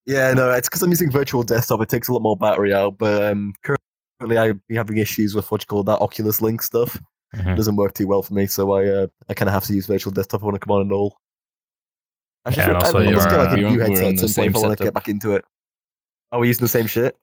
yeah, 0.05 0.33
no, 0.33 0.51
it's 0.51 0.69
because 0.69 0.83
I'm 0.83 0.91
using 0.91 1.09
virtual 1.09 1.43
desktop. 1.43 1.81
It 1.81 1.89
takes 1.89 2.07
a 2.07 2.13
lot 2.13 2.21
more 2.21 2.37
battery 2.37 2.73
out, 2.73 2.97
but 2.97 3.23
um, 3.23 3.53
currently 3.63 4.37
I've 4.37 4.67
been 4.67 4.77
having 4.77 4.97
issues 4.97 5.33
with 5.33 5.49
what 5.51 5.61
you 5.61 5.65
call 5.65 5.83
that 5.83 5.99
Oculus 5.99 6.41
Link 6.41 6.61
stuff. 6.61 6.95
It 7.33 7.39
Mhm. 7.39 7.55
doesn't 7.55 7.75
work 7.75 7.93
too 7.93 8.07
well 8.07 8.21
for 8.21 8.33
me, 8.33 8.45
so 8.45 8.71
I 8.73 8.85
uh, 8.87 9.07
I 9.27 9.33
kind 9.33 9.49
of 9.49 9.53
have 9.53 9.65
to 9.65 9.73
use 9.73 9.87
virtual 9.87 10.13
desktop 10.13 10.41
when 10.41 10.49
I 10.49 10.51
want 10.51 10.61
to 10.61 10.65
come 10.67 10.75
on 10.75 10.81
and 10.81 10.91
all. 10.91 11.17
I 12.45 12.51
should 12.51 12.57
Yeah, 12.59 12.63
and 12.69 12.77
I 12.77 12.85
also 12.85 12.99
must 12.99 13.05
get 13.05 13.11
you're, 13.11 13.39
like 13.39 13.47
a 13.47 13.51
uh, 13.51 13.55
new 13.55 13.77
we're 13.77 13.87
headset 13.87 14.07
at 14.07 14.17
the 14.17 14.27
some 14.29 14.43
point 14.43 14.49
if 14.51 14.55
I 14.55 14.59
want 14.67 14.77
to 14.77 14.83
get 14.83 14.93
back 14.93 15.09
into 15.09 15.31
it. 15.33 15.43
Are 16.31 16.39
we 16.39 16.47
using 16.47 16.63
the 16.63 16.69
same 16.69 16.85
shit? 16.87 17.17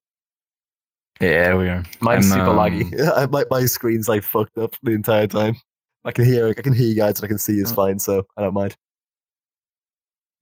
Yeah, 1.21 1.55
we 1.57 1.69
are. 1.69 1.85
Mine's 2.01 2.31
I'm, 2.33 2.39
super 2.39 2.51
um, 2.51 2.57
laggy. 2.59 3.31
my, 3.31 3.45
my 3.51 3.65
screen's 3.67 4.09
like 4.09 4.23
fucked 4.25 4.59
up 4.59 4.75
the 4.83 4.91
entire 4.91 5.29
time. 5.29 5.57
I 6.05 6.11
can 6.13 6.25
hear 6.25 6.49
I 6.49 6.53
can 6.55 6.73
hear 6.73 6.87
you 6.89 6.95
guys 6.95 7.19
and 7.21 7.25
I 7.25 7.29
can 7.29 7.39
see 7.39 7.55
you 7.55 7.65
Mm. 7.65 7.75
fine, 7.75 7.99
so 7.99 8.27
I 8.37 8.43
don't 8.43 8.55
mind. 8.55 8.77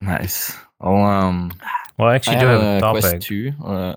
Nice. 0.01 0.57
I'll 0.81 0.95
um. 0.97 1.53
Well, 1.99 2.09
I 2.09 2.15
actually 2.15 2.37
I 2.37 2.41
do 2.41 2.47
have 2.47 2.61
have 2.63 2.83
a 2.83 2.87
a 2.87 2.91
Quest 2.93 3.07
topic. 3.07 3.21
two. 3.23 3.53
Uh, 3.65 3.97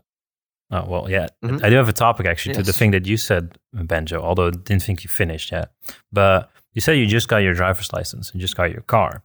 Oh, 0.72 0.86
well, 0.88 1.08
yeah. 1.12 1.28
Mhm. 1.44 1.64
I 1.64 1.70
do 1.70 1.76
have 1.76 1.88
a 1.88 1.94
topic 1.94 2.26
actually 2.26 2.56
to 2.56 2.64
the 2.64 2.74
thing 2.74 2.90
that 2.92 3.06
you 3.06 3.16
said, 3.16 3.60
Benjo, 3.76 4.18
although 4.18 4.48
I 4.48 4.52
didn't 4.52 4.82
think 4.82 5.04
you 5.04 5.08
finished 5.08 5.52
yet. 5.52 5.72
But 6.12 6.50
you 6.74 6.82
said 6.82 6.94
you 6.94 7.06
just 7.06 7.28
got 7.28 7.38
your 7.44 7.54
driver's 7.54 7.94
license 7.94 8.32
and 8.32 8.42
just 8.42 8.58
got 8.58 8.72
your 8.72 8.82
car. 8.82 9.22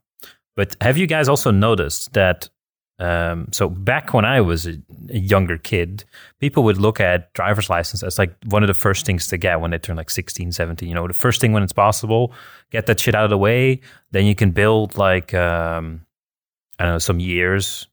But 0.56 0.76
have 0.82 0.98
you 0.98 1.06
guys 1.06 1.26
also 1.26 1.50
noticed 1.50 2.12
that? 2.12 2.50
Um, 2.98 3.48
so 3.52 3.68
back 3.68 4.12
when 4.12 4.24
I 4.24 4.40
was 4.40 4.66
a, 4.66 4.76
a 5.10 5.18
younger 5.18 5.56
kid, 5.56 6.04
people 6.40 6.64
would 6.64 6.78
look 6.78 7.00
at 7.00 7.32
driver's 7.32 7.70
license 7.70 8.02
as 8.02 8.18
like 8.18 8.34
one 8.46 8.62
of 8.62 8.66
the 8.66 8.74
first 8.74 9.06
things 9.06 9.28
to 9.28 9.36
get 9.36 9.60
when 9.60 9.70
they 9.70 9.78
turn 9.78 9.96
like 9.96 10.10
16, 10.10 10.52
17. 10.52 10.88
You 10.88 10.94
know, 10.94 11.06
the 11.06 11.14
first 11.14 11.40
thing 11.40 11.52
when 11.52 11.62
it's 11.62 11.72
possible, 11.72 12.32
get 12.70 12.86
that 12.86 12.98
shit 12.98 13.14
out 13.14 13.24
of 13.24 13.30
the 13.30 13.38
way. 13.38 13.80
Then 14.10 14.26
you 14.26 14.34
can 14.34 14.50
build 14.50 14.96
like, 14.96 15.32
um, 15.32 16.04
I 16.78 16.84
don't 16.84 16.94
know, 16.94 16.98
some 16.98 17.20
years 17.20 17.86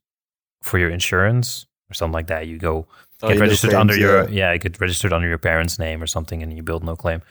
for 0.62 0.78
your 0.78 0.90
insurance 0.90 1.66
or 1.90 1.94
something 1.94 2.14
like 2.14 2.26
that. 2.28 2.48
You 2.48 2.58
go 2.58 2.86
Oh, 3.22 3.28
get 3.28 3.36
you 3.36 3.40
registered 3.40 3.70
claims, 3.70 3.80
under 3.80 3.96
your 3.96 4.28
yeah. 4.28 4.52
yeah, 4.52 4.56
get 4.58 4.78
registered 4.78 5.12
under 5.12 5.26
your 5.26 5.38
parents' 5.38 5.78
name 5.78 6.02
or 6.02 6.06
something, 6.06 6.42
and 6.42 6.54
you 6.54 6.62
build 6.62 6.84
no 6.84 6.96
claim, 6.96 7.22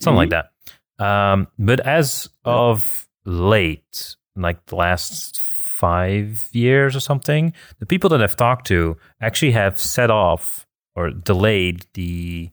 something 0.00 0.16
like 0.16 0.30
that. 0.30 0.50
Um, 0.98 1.46
but 1.58 1.78
as 1.80 2.28
of 2.44 3.06
late, 3.24 4.16
like 4.34 4.66
the 4.66 4.74
last 4.74 5.40
five 5.78 6.48
years 6.52 6.96
or 6.96 7.00
something, 7.00 7.52
the 7.78 7.86
people 7.86 8.10
that 8.10 8.20
I've 8.22 8.34
talked 8.34 8.66
to 8.66 8.96
actually 9.20 9.52
have 9.52 9.80
set 9.80 10.10
off 10.10 10.66
or 10.96 11.10
delayed 11.10 11.86
the 11.94 12.50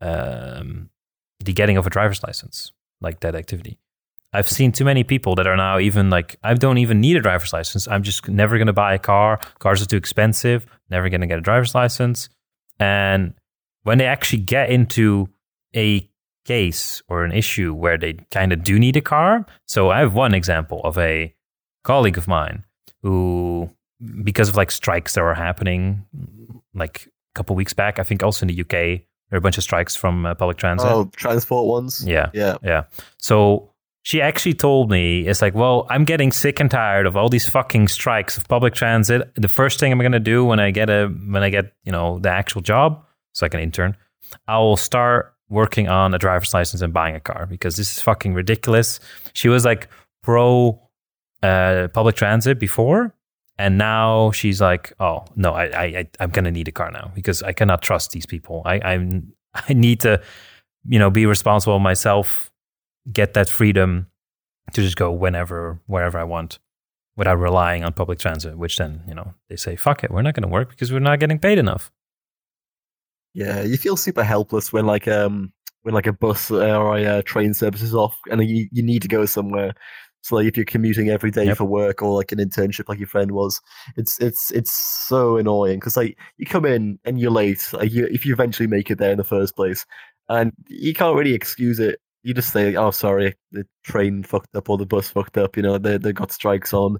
um, 0.00 0.90
the 1.38 1.52
getting 1.52 1.76
of 1.76 1.86
a 1.86 1.90
driver's 1.90 2.22
license, 2.24 2.72
like 3.00 3.20
that 3.20 3.34
activity. 3.34 3.78
I've 4.32 4.48
seen 4.48 4.72
too 4.72 4.84
many 4.84 5.04
people 5.04 5.34
that 5.36 5.46
are 5.46 5.56
now 5.56 5.78
even 5.78 6.10
like, 6.10 6.36
I 6.42 6.54
don't 6.54 6.78
even 6.78 7.00
need 7.00 7.16
a 7.16 7.20
driver's 7.20 7.52
license. 7.52 7.88
I'm 7.88 8.02
just 8.02 8.28
never 8.28 8.58
going 8.58 8.66
to 8.66 8.72
buy 8.72 8.94
a 8.94 8.98
car. 8.98 9.40
Cars 9.58 9.80
are 9.80 9.86
too 9.86 9.96
expensive. 9.96 10.66
Never 10.90 11.08
going 11.08 11.22
to 11.22 11.26
get 11.26 11.38
a 11.38 11.40
driver's 11.40 11.74
license. 11.74 12.28
And 12.78 13.34
when 13.84 13.98
they 13.98 14.04
actually 14.06 14.42
get 14.42 14.70
into 14.70 15.28
a 15.74 16.08
case 16.44 17.02
or 17.08 17.24
an 17.24 17.32
issue 17.32 17.74
where 17.74 17.98
they 17.98 18.14
kind 18.30 18.52
of 18.52 18.62
do 18.62 18.78
need 18.78 18.96
a 18.96 19.02
car. 19.02 19.44
So 19.66 19.90
I 19.90 20.00
have 20.00 20.14
one 20.14 20.34
example 20.34 20.80
of 20.82 20.96
a 20.98 21.34
colleague 21.88 22.18
of 22.18 22.28
mine 22.28 22.64
who, 23.02 23.70
because 24.22 24.50
of 24.50 24.56
like 24.56 24.70
strikes 24.70 25.14
that 25.14 25.22
were 25.22 25.34
happening 25.34 26.04
like 26.74 27.06
a 27.06 27.34
couple 27.34 27.56
weeks 27.56 27.72
back, 27.72 27.98
I 27.98 28.02
think 28.02 28.22
also 28.22 28.44
in 28.44 28.54
the 28.54 28.60
UK, 28.60 28.70
there 28.70 29.36
were 29.36 29.38
a 29.38 29.40
bunch 29.40 29.56
of 29.56 29.64
strikes 29.64 29.96
from 29.96 30.26
uh, 30.26 30.34
public 30.34 30.58
transit. 30.58 30.86
Oh, 30.86 31.10
transport 31.16 31.66
ones. 31.66 32.04
Yeah. 32.06 32.28
Yeah. 32.34 32.58
Yeah. 32.62 32.84
So 33.16 33.70
she 34.02 34.20
actually 34.20 34.52
told 34.52 34.90
me, 34.90 35.26
it's 35.26 35.40
like, 35.40 35.54
well, 35.54 35.86
I'm 35.88 36.04
getting 36.04 36.30
sick 36.30 36.60
and 36.60 36.70
tired 36.70 37.06
of 37.06 37.16
all 37.16 37.30
these 37.30 37.48
fucking 37.48 37.88
strikes 37.88 38.36
of 38.36 38.46
public 38.48 38.74
transit. 38.74 39.30
The 39.36 39.48
first 39.48 39.80
thing 39.80 39.90
I'm 39.90 39.98
going 39.98 40.12
to 40.12 40.20
do 40.20 40.44
when 40.44 40.60
I 40.60 40.70
get 40.70 40.90
a, 40.90 41.06
when 41.06 41.42
I 41.42 41.48
get, 41.48 41.72
you 41.84 41.92
know, 41.92 42.18
the 42.18 42.28
actual 42.30 42.60
job, 42.60 43.02
it's 43.32 43.40
like 43.40 43.54
an 43.54 43.60
intern, 43.60 43.96
I 44.46 44.58
will 44.58 44.76
start 44.76 45.34
working 45.48 45.88
on 45.88 46.12
a 46.12 46.18
driver's 46.18 46.52
license 46.52 46.82
and 46.82 46.92
buying 46.92 47.16
a 47.16 47.20
car 47.20 47.46
because 47.46 47.76
this 47.76 47.96
is 47.96 48.02
fucking 48.02 48.34
ridiculous. 48.34 49.00
She 49.32 49.48
was 49.48 49.64
like 49.64 49.88
pro 50.22 50.78
uh, 51.42 51.88
public 51.92 52.16
transit 52.16 52.58
before. 52.58 53.14
And 53.58 53.76
now 53.76 54.30
she's 54.30 54.60
like, 54.60 54.92
oh 55.00 55.24
no, 55.34 55.52
I, 55.52 55.64
I, 55.64 56.08
I'm 56.20 56.30
gonna 56.30 56.50
need 56.50 56.68
a 56.68 56.72
car 56.72 56.90
now 56.90 57.10
because 57.14 57.42
I 57.42 57.52
cannot 57.52 57.82
trust 57.82 58.12
these 58.12 58.26
people. 58.26 58.62
I, 58.64 58.80
I'm, 58.80 59.32
I 59.54 59.72
need 59.72 60.00
to, 60.00 60.22
you 60.86 60.98
know, 60.98 61.10
be 61.10 61.26
responsible 61.26 61.78
myself, 61.78 62.50
get 63.12 63.34
that 63.34 63.48
freedom 63.48 64.06
to 64.74 64.82
just 64.82 64.96
go 64.96 65.10
whenever, 65.10 65.80
wherever 65.86 66.18
I 66.18 66.24
want, 66.24 66.58
without 67.16 67.38
relying 67.40 67.82
on 67.82 67.92
public 67.94 68.20
transit. 68.20 68.56
Which 68.56 68.76
then, 68.76 69.02
you 69.08 69.14
know, 69.14 69.34
they 69.48 69.56
say, 69.56 69.74
fuck 69.74 70.04
it, 70.04 70.10
we're 70.10 70.22
not 70.22 70.34
gonna 70.34 70.48
work 70.48 70.70
because 70.70 70.92
we're 70.92 71.00
not 71.00 71.18
getting 71.18 71.38
paid 71.38 71.58
enough. 71.58 71.90
Yeah, 73.34 73.62
you 73.62 73.76
feel 73.76 73.96
super 73.96 74.24
helpless 74.24 74.72
when 74.72 74.86
like 74.86 75.06
um 75.08 75.52
when 75.82 75.94
like 75.94 76.06
a 76.06 76.12
bus 76.12 76.50
or 76.50 76.96
a 76.96 77.04
uh, 77.04 77.22
train 77.22 77.54
service 77.54 77.82
is 77.82 77.94
off 77.94 78.18
and 78.30 78.42
you 78.48 78.68
you 78.70 78.82
need 78.82 79.02
to 79.02 79.08
go 79.08 79.26
somewhere. 79.26 79.74
So 80.22 80.36
like 80.36 80.46
if 80.46 80.56
you're 80.56 80.66
commuting 80.66 81.08
every 81.10 81.30
day 81.30 81.46
Yep. 81.46 81.56
for 81.58 81.64
work 81.64 82.02
or 82.02 82.16
like 82.16 82.32
an 82.32 82.38
internship 82.38 82.88
like 82.88 82.98
your 82.98 83.08
friend 83.08 83.32
was, 83.32 83.60
it's 83.96 84.20
it's 84.20 84.50
it's 84.50 84.70
so 84.72 85.36
annoying 85.36 85.78
because 85.78 85.96
like 85.96 86.18
you 86.38 86.46
come 86.46 86.64
in 86.64 86.98
and 87.04 87.18
you're 87.20 87.30
late. 87.30 87.66
Like 87.72 87.92
you, 87.92 88.06
if 88.06 88.26
you 88.26 88.32
eventually 88.32 88.66
make 88.66 88.90
it 88.90 88.98
there 88.98 89.12
in 89.12 89.18
the 89.18 89.24
first 89.24 89.56
place, 89.56 89.86
and 90.28 90.52
you 90.68 90.94
can't 90.94 91.16
really 91.16 91.34
excuse 91.34 91.78
it. 91.80 92.00
You 92.24 92.34
just 92.34 92.52
say, 92.52 92.74
"Oh, 92.76 92.90
sorry, 92.90 93.34
the 93.52 93.64
train 93.84 94.22
fucked 94.22 94.54
up 94.56 94.68
or 94.68 94.76
the 94.76 94.86
bus 94.86 95.08
fucked 95.10 95.38
up." 95.38 95.56
You 95.56 95.62
know, 95.62 95.78
they 95.78 95.98
they 95.98 96.12
got 96.12 96.32
strikes 96.32 96.72
on. 96.74 96.98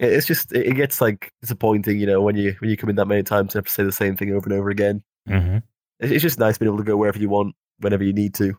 It's 0.00 0.26
just 0.26 0.52
it 0.52 0.74
gets 0.74 1.00
like 1.00 1.32
disappointing, 1.42 2.00
you 2.00 2.06
know, 2.06 2.20
when 2.20 2.36
you 2.36 2.54
when 2.58 2.70
you 2.70 2.76
come 2.76 2.90
in 2.90 2.96
that 2.96 3.06
many 3.06 3.22
times 3.22 3.54
and 3.54 3.60
have 3.60 3.66
to 3.66 3.72
say 3.72 3.84
the 3.84 3.92
same 3.92 4.16
thing 4.16 4.32
over 4.32 4.46
and 4.48 4.58
over 4.58 4.70
again 4.70 5.02
hmm 5.26 5.58
it's 6.00 6.12
it's 6.12 6.22
just 6.22 6.38
nice 6.38 6.58
being 6.58 6.68
able 6.68 6.78
to 6.78 6.84
go 6.84 6.96
wherever 6.96 7.18
you 7.18 7.28
want, 7.28 7.54
whenever 7.78 8.04
you 8.04 8.12
need 8.12 8.34
to. 8.34 8.56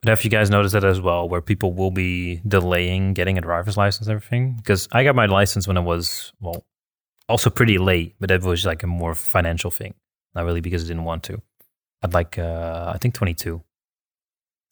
But 0.00 0.10
have 0.10 0.24
you 0.24 0.30
guys 0.30 0.50
noticed 0.50 0.74
that 0.74 0.84
as 0.84 1.00
well, 1.00 1.28
where 1.28 1.40
people 1.40 1.72
will 1.72 1.90
be 1.90 2.40
delaying 2.46 3.14
getting 3.14 3.38
a 3.38 3.40
driver's 3.40 3.76
license 3.76 4.06
and 4.06 4.14
everything? 4.14 4.54
Because 4.56 4.88
I 4.92 5.04
got 5.04 5.14
my 5.14 5.26
license 5.26 5.66
when 5.66 5.76
I 5.76 5.80
was, 5.80 6.32
well, 6.40 6.64
also 7.28 7.50
pretty 7.50 7.78
late, 7.78 8.14
but 8.20 8.30
it 8.30 8.42
was 8.42 8.64
like 8.64 8.82
a 8.82 8.86
more 8.86 9.14
financial 9.14 9.70
thing. 9.70 9.94
Not 10.34 10.44
really 10.44 10.60
because 10.60 10.84
I 10.84 10.88
didn't 10.88 11.04
want 11.04 11.22
to. 11.24 11.42
I'd 12.02 12.14
like, 12.14 12.38
uh, 12.38 12.92
I 12.94 12.98
think 12.98 13.14
22. 13.14 13.62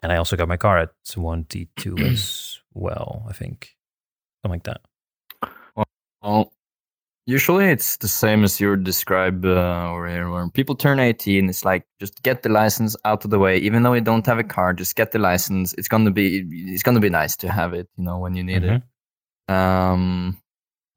And 0.02 0.12
I 0.12 0.16
also 0.16 0.36
got 0.36 0.48
my 0.48 0.56
car 0.56 0.78
at 0.78 0.90
22 1.10 1.98
as 1.98 2.60
well, 2.74 3.26
I 3.28 3.32
think. 3.32 3.76
Something 4.42 4.60
like 4.60 4.64
that. 4.64 4.80
Well, 6.22 6.52
usually 7.26 7.66
it's 7.66 7.96
the 7.98 8.08
same 8.08 8.44
as 8.44 8.60
you 8.60 8.76
describe 8.76 9.44
uh, 9.44 9.90
over 9.90 10.08
here, 10.08 10.30
where 10.30 10.48
people 10.48 10.74
turn 10.74 10.98
18. 11.00 11.48
It's 11.48 11.64
like 11.64 11.84
just 12.00 12.22
get 12.22 12.42
the 12.42 12.48
license 12.48 12.96
out 13.04 13.24
of 13.24 13.30
the 13.30 13.38
way, 13.38 13.58
even 13.58 13.82
though 13.82 13.92
you 13.94 14.00
don't 14.00 14.26
have 14.26 14.38
a 14.38 14.44
car. 14.44 14.72
Just 14.72 14.96
get 14.96 15.10
the 15.12 15.18
license. 15.18 15.74
It's 15.74 15.88
gonna 15.88 16.10
be 16.10 16.46
it's 16.72 16.82
gonna 16.82 17.00
be 17.00 17.10
nice 17.10 17.36
to 17.38 17.50
have 17.50 17.74
it, 17.74 17.88
you 17.96 18.04
know, 18.04 18.18
when 18.18 18.34
you 18.34 18.44
need 18.44 18.62
Mhm. 18.62 18.76
it. 19.48 19.54
Um, 19.54 20.38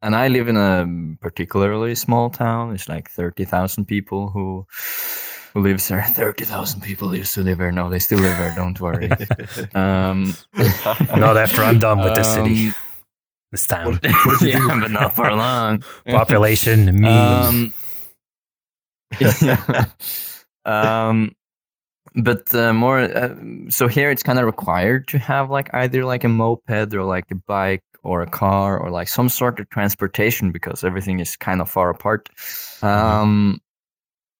and 0.01 0.15
I 0.15 0.27
live 0.29 0.47
in 0.47 0.55
a 0.57 0.87
particularly 1.21 1.93
small 1.95 2.29
town. 2.29 2.73
It's 2.73 2.87
like 2.87 3.09
thirty 3.09 3.45
thousand 3.45 3.85
people 3.85 4.29
who 4.29 4.65
who 5.53 5.61
lives 5.61 5.87
there. 5.87 6.03
Thirty 6.15 6.45
thousand 6.45 6.81
people 6.81 7.13
used 7.15 7.33
to 7.33 7.41
live 7.41 7.57
there. 7.57 7.71
No, 7.71 7.89
they 7.89 7.99
still 7.99 8.19
live 8.19 8.37
there. 8.37 8.53
Don't 8.55 8.79
worry. 8.79 9.09
um, 9.73 10.35
Not 11.17 11.37
after 11.37 11.63
I'm 11.63 11.79
done 11.79 11.99
with 11.99 12.15
the 12.15 12.23
city, 12.23 12.71
this 13.51 13.65
town. 13.67 13.99
yeah, 14.41 14.79
but 14.79 14.91
not 14.91 15.15
for 15.15 15.31
long. 15.31 15.83
Population, 16.07 16.99
me. 16.99 17.07
Um, 17.09 17.73
yeah. 19.19 19.85
um, 20.65 21.35
but 22.15 22.53
uh, 22.53 22.73
more 22.73 22.99
uh, 22.99 23.35
so 23.69 23.87
here 23.87 24.11
it's 24.11 24.23
kind 24.23 24.39
of 24.39 24.45
required 24.45 25.07
to 25.09 25.19
have 25.19 25.49
like 25.49 25.73
either 25.73 26.05
like 26.05 26.23
a 26.23 26.29
moped 26.29 26.93
or 26.93 27.03
like 27.03 27.29
a 27.31 27.35
bike 27.35 27.83
or 28.03 28.21
a 28.21 28.29
car 28.29 28.77
or 28.77 28.89
like 28.89 29.07
some 29.07 29.29
sort 29.29 29.59
of 29.59 29.69
transportation 29.69 30.51
because 30.51 30.83
everything 30.83 31.19
is 31.19 31.35
kind 31.35 31.61
of 31.61 31.69
far 31.69 31.89
apart. 31.89 32.29
Um, 32.81 33.59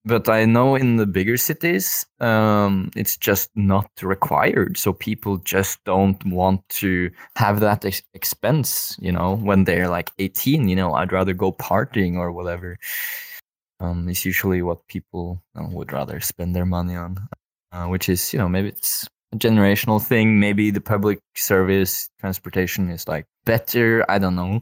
but 0.10 0.28
I 0.28 0.46
know 0.46 0.76
in 0.76 0.98
the 0.98 1.06
bigger 1.06 1.38
cities, 1.38 2.06
um, 2.20 2.90
it's 2.96 3.16
just 3.16 3.50
not 3.56 3.90
required. 4.02 4.78
So 4.78 4.92
people 4.92 5.38
just 5.38 5.84
don't 5.86 6.24
want 6.26 6.68
to 6.82 7.12
have 7.36 7.60
that 7.62 7.86
ex- 7.86 8.02
expense, 8.14 8.98
you 9.00 9.12
know, 9.12 9.36
when 9.36 9.64
they're 9.66 9.88
like 9.88 10.12
18, 10.18 10.68
you 10.68 10.76
know, 10.76 10.94
I'd 10.94 11.14
rather 11.14 11.34
go 11.34 11.52
partying 11.54 12.16
or 12.16 12.32
whatever. 12.32 12.78
Um, 13.80 14.10
it's 14.10 14.26
usually 14.26 14.62
what 14.62 14.88
people 14.88 15.42
uh, 15.56 15.68
would 15.70 15.94
rather 15.94 16.20
spend 16.20 16.56
their 16.56 16.66
money 16.66 16.96
on, 16.96 17.18
uh, 17.72 17.86
which 17.86 18.10
is, 18.10 18.34
you 18.34 18.40
know, 18.40 18.50
maybe 18.50 18.70
it's 18.70 19.08
a 19.34 19.38
generational 19.38 20.04
thing. 20.04 20.40
Maybe 20.40 20.72
the 20.72 20.82
public 20.82 21.20
service 21.36 22.10
transportation 22.20 22.90
is 22.90 23.08
like 23.08 23.26
better. 23.46 24.04
I 24.10 24.18
don't 24.18 24.36
know. 24.36 24.62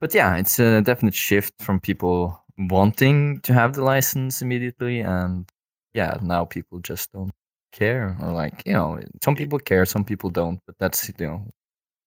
But 0.00 0.14
yeah, 0.14 0.36
it's 0.36 0.60
a 0.60 0.82
definite 0.82 1.14
shift 1.14 1.54
from 1.60 1.80
people 1.80 2.44
wanting 2.58 3.40
to 3.42 3.52
have 3.54 3.74
the 3.74 3.82
license 3.82 4.42
immediately 4.42 5.00
and 5.00 5.48
yeah 5.94 6.18
now 6.22 6.44
people 6.44 6.80
just 6.80 7.12
don't 7.12 7.32
care 7.72 8.16
or 8.20 8.32
like 8.32 8.62
you 8.66 8.72
know 8.72 8.98
some 9.22 9.36
people 9.36 9.58
care 9.58 9.84
some 9.86 10.04
people 10.04 10.30
don't 10.30 10.60
but 10.66 10.74
that's 10.78 11.08
you 11.08 11.14
know 11.26 11.46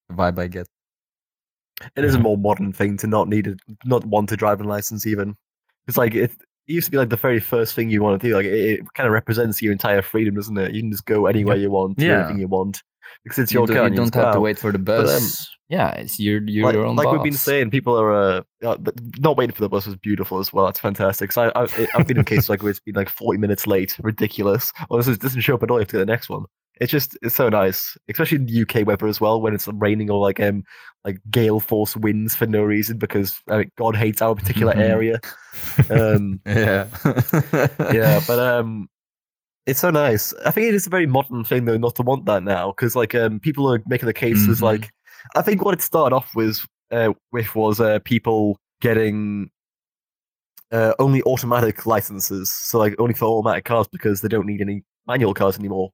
the 0.09 0.15
vibe 0.15 0.37
i 0.39 0.47
get 0.47 0.67
it 1.95 2.03
is 2.03 2.15
a 2.15 2.19
more 2.27 2.37
modern 2.37 2.73
thing 2.73 2.97
to 2.97 3.07
not 3.07 3.27
need 3.27 3.47
a, 3.47 3.55
not 3.85 4.05
want 4.05 4.31
a 4.31 4.37
driving 4.37 4.67
license 4.67 5.07
even. 5.07 5.35
It's 5.87 5.97
like 5.97 6.13
it, 6.13 6.31
it 6.67 6.73
used 6.73 6.85
to 6.85 6.91
be 6.91 6.97
like 6.97 7.09
the 7.09 7.15
very 7.15 7.39
first 7.39 7.75
thing 7.75 7.89
you 7.89 8.01
want 8.03 8.21
to 8.21 8.27
do. 8.27 8.35
Like 8.35 8.45
it, 8.45 8.53
it 8.53 8.93
kind 8.93 9.07
of 9.07 9.13
represents 9.13 9.61
your 9.61 9.71
entire 9.71 10.01
freedom, 10.01 10.35
doesn't 10.35 10.57
it? 10.57 10.73
You 10.73 10.81
can 10.81 10.91
just 10.91 11.05
go 11.05 11.25
anywhere 11.25 11.57
you 11.57 11.71
want, 11.71 11.97
do 11.97 12.05
Yeah. 12.05 12.17
anything 12.17 12.39
you 12.39 12.47
want 12.47 12.81
because 13.23 13.39
it's 13.39 13.51
you 13.51 13.59
your 13.59 13.67
car. 13.67 13.87
you 13.89 13.95
don't 13.95 14.13
have 14.13 14.33
to 14.33 14.39
wait 14.39 14.57
for 14.57 14.71
the 14.71 14.79
But, 14.79 15.03
bus 15.05 15.41
um, 15.41 15.47
yeah 15.69 15.91
it's 15.91 16.19
you're 16.19 16.41
you're 16.43 16.65
like, 16.65 16.73
your 16.73 16.85
own 16.85 16.95
like 16.95 17.05
boss 17.05 17.13
we've 17.13 17.23
been 17.23 17.33
saying, 17.33 17.71
people 17.71 17.99
are 17.99 18.13
uh, 18.13 18.41
uh, 18.63 18.77
not 19.19 19.37
waiting 19.37 19.53
for 19.53 19.61
the 19.61 19.69
bus 19.69 19.85
was 19.85 19.95
beautiful 19.95 20.39
as 20.39 20.51
well. 20.51 20.65
That's 20.65 20.79
fantastic. 20.79 21.31
So 21.31 21.43
I, 21.43 21.63
I, 21.63 21.87
I've 21.95 22.07
been 22.07 22.17
in 22.17 22.25
cases 22.25 22.49
like 22.49 22.61
where 22.61 22.71
it's 22.71 22.79
been 22.79 22.95
like 22.95 23.09
forty 23.09 23.39
minutes 23.39 23.65
late, 23.67 23.97
ridiculous. 24.01 24.71
Or 24.89 24.97
this 24.97 25.07
is, 25.07 25.17
doesn't 25.17 25.41
show 25.41 25.55
up 25.55 25.63
at 25.63 25.71
all. 25.71 25.77
You 25.77 25.81
have 25.81 25.87
to 25.89 25.93
get 25.93 25.99
the 25.99 26.05
next 26.05 26.29
one. 26.29 26.45
It's 26.79 26.91
just 26.91 27.17
it's 27.21 27.35
so 27.35 27.47
nice, 27.47 27.95
especially 28.09 28.37
in 28.37 28.45
the 28.47 28.61
UK 28.63 28.87
weather 28.87 29.07
as 29.07 29.21
well 29.21 29.39
when 29.39 29.53
it's 29.53 29.67
raining 29.67 30.09
or 30.09 30.19
like 30.19 30.39
um 30.39 30.63
like 31.05 31.19
gale 31.29 31.59
force 31.59 31.95
winds 31.95 32.35
for 32.35 32.47
no 32.47 32.63
reason 32.63 32.97
because 32.97 33.39
I 33.47 33.57
mean, 33.59 33.71
God 33.77 33.95
hates 33.95 34.21
our 34.21 34.35
particular 34.35 34.75
area. 34.75 35.19
Um, 35.89 36.39
yeah 36.45 36.87
yeah, 37.93 38.21
but 38.25 38.39
um, 38.39 38.89
it's 39.65 39.79
so 39.79 39.89
nice. 39.91 40.33
I 40.45 40.51
think 40.51 40.67
it 40.67 40.75
is 40.75 40.87
a 40.87 40.89
very 40.89 41.05
modern 41.05 41.43
thing 41.43 41.65
though 41.65 41.77
not 41.77 41.95
to 41.95 42.01
want 42.03 42.25
that 42.25 42.43
now 42.43 42.71
because 42.71 42.95
like 42.95 43.13
um, 43.15 43.39
people 43.39 43.71
are 43.71 43.81
making 43.87 44.07
the 44.07 44.13
cases 44.13 44.59
Mhm. 44.59 44.63
like 44.63 44.89
I 45.35 45.41
think 45.41 45.63
what 45.63 45.73
it 45.73 45.81
started 45.81 46.15
off 46.15 46.33
with 46.35 46.65
uh, 46.91 47.13
with 47.31 47.55
was 47.55 47.79
uh, 47.79 47.99
people 47.99 48.57
getting 48.81 49.49
uh, 50.71 50.93
only 50.99 51.21
automatic 51.23 51.85
licenses, 51.85 52.51
so 52.51 52.79
like 52.79 52.95
only 52.99 53.13
for 53.13 53.25
automatic 53.25 53.65
cars 53.65 53.87
because 53.91 54.21
they 54.21 54.27
don't 54.29 54.45
need 54.45 54.61
any 54.61 54.83
manual 55.07 55.33
cars 55.33 55.57
anymore. 55.59 55.91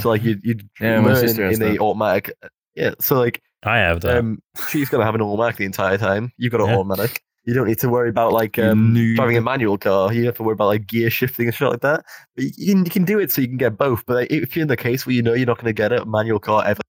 So 0.00 0.08
like 0.10 0.22
you 0.22 0.38
you 0.42 0.56
Yeah, 0.80 1.00
my 1.00 1.08
learn 1.12 1.16
sister 1.16 1.44
has 1.46 1.58
in 1.58 1.60
the 1.66 1.78
automatic. 1.80 2.32
Yeah, 2.74 2.94
so 3.00 3.16
like 3.18 3.42
I 3.64 3.78
have 3.78 4.00
that. 4.02 4.18
um, 4.18 4.38
she's 4.68 4.88
gonna 4.88 5.04
have 5.04 5.14
an 5.14 5.22
automatic 5.22 5.56
the 5.56 5.64
entire 5.64 5.98
time. 5.98 6.32
You've 6.36 6.52
got 6.52 6.60
an 6.60 6.68
Yeah. 6.68 6.76
automatic. 6.76 7.22
You 7.44 7.54
don't 7.54 7.66
need 7.66 7.78
to 7.80 7.88
worry 7.88 8.08
about 8.08 8.32
like 8.32 8.58
um, 8.58 8.94
driving 9.16 9.36
a 9.36 9.40
manual 9.40 9.76
car. 9.76 10.12
You 10.12 10.20
don't 10.20 10.26
have 10.26 10.36
to 10.36 10.42
worry 10.44 10.52
about 10.52 10.66
like 10.68 10.86
gear 10.86 11.10
shifting 11.10 11.46
and 11.46 11.54
shit 11.54 11.68
like 11.68 11.80
that. 11.80 12.04
But 12.36 12.44
you 12.56 12.74
can, 12.74 12.84
you 12.84 12.90
can 12.90 13.04
do 13.04 13.18
it 13.18 13.32
so 13.32 13.40
you 13.40 13.48
can 13.48 13.56
get 13.56 13.76
both. 13.76 14.06
But 14.06 14.14
like, 14.14 14.30
if 14.30 14.54
you're 14.54 14.62
in 14.62 14.68
the 14.68 14.76
case 14.76 15.06
where 15.06 15.14
you 15.14 15.22
know 15.22 15.34
you're 15.34 15.46
not 15.46 15.56
going 15.56 15.66
to 15.66 15.72
get 15.72 15.92
a 15.92 16.04
manual 16.04 16.38
car 16.38 16.64
ever, 16.64 16.80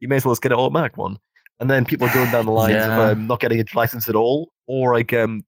you 0.00 0.08
may 0.08 0.16
as 0.16 0.24
well 0.26 0.32
just 0.34 0.42
get 0.42 0.52
an 0.52 0.58
automatic 0.58 0.96
one. 0.98 1.16
And 1.60 1.70
then 1.70 1.84
people 1.84 2.06
are 2.08 2.12
going 2.12 2.30
down 2.30 2.44
the 2.44 2.52
lines 2.62 2.72
Yeah. 2.74 3.00
of 3.10 3.16
um, 3.16 3.26
not 3.26 3.40
getting 3.40 3.60
a 3.60 3.64
license 3.74 4.08
at 4.08 4.14
all, 4.14 4.50
or 4.66 4.94
like 4.94 5.12
um 5.14 5.42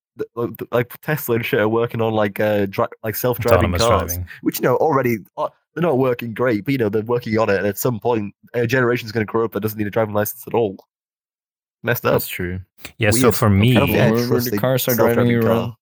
like 0.71 0.99
Tesla 1.01 1.35
and 1.37 1.45
shit 1.45 1.59
are 1.61 1.69
working 1.69 2.01
on 2.01 2.13
like 2.13 2.39
uh 2.41 2.67
dri- 2.67 2.87
like 3.03 3.17
self-driving 3.17 3.73
cars, 3.73 4.13
driving. 4.15 4.27
which 4.43 4.59
you 4.61 4.63
know 4.63 4.77
already 4.77 5.19
uh, 5.37 5.49
they're 5.75 5.83
not 5.83 5.99
working 5.99 6.33
great, 6.33 6.65
but 6.65 6.73
you 6.73 6.79
know 6.79 6.89
they're 6.89 7.03
working 7.03 7.37
on 7.39 7.51
it. 7.51 7.57
And 7.59 7.67
at 7.67 7.77
some 7.79 7.99
point, 7.99 8.33
a 8.55 8.67
generation 8.67 9.07
is 9.07 9.13
going 9.13 9.27
to 9.27 9.31
grow 9.31 9.45
up 9.45 9.53
that 9.53 9.61
doesn't 9.61 9.77
need 9.79 9.89
a 9.89 9.91
driving 9.91 10.15
license 10.15 10.45
at 10.47 10.55
all. 10.55 10.77
Messed 11.85 12.05
up. 12.07 12.13
that's 12.15 12.27
true 12.27 12.61
Yeah, 12.99 13.11
so 13.13 13.31
for 13.31 13.49
me, 13.51 13.75
think 13.77 13.91
I 13.91 14.11
Where- 14.11 14.13
where 14.19 14.27
trust 14.27 14.51
the 14.51 14.59
cars 14.59 14.89
are 14.89 14.97
driving 14.97 15.29
you 15.29 15.41
around. 15.43 15.75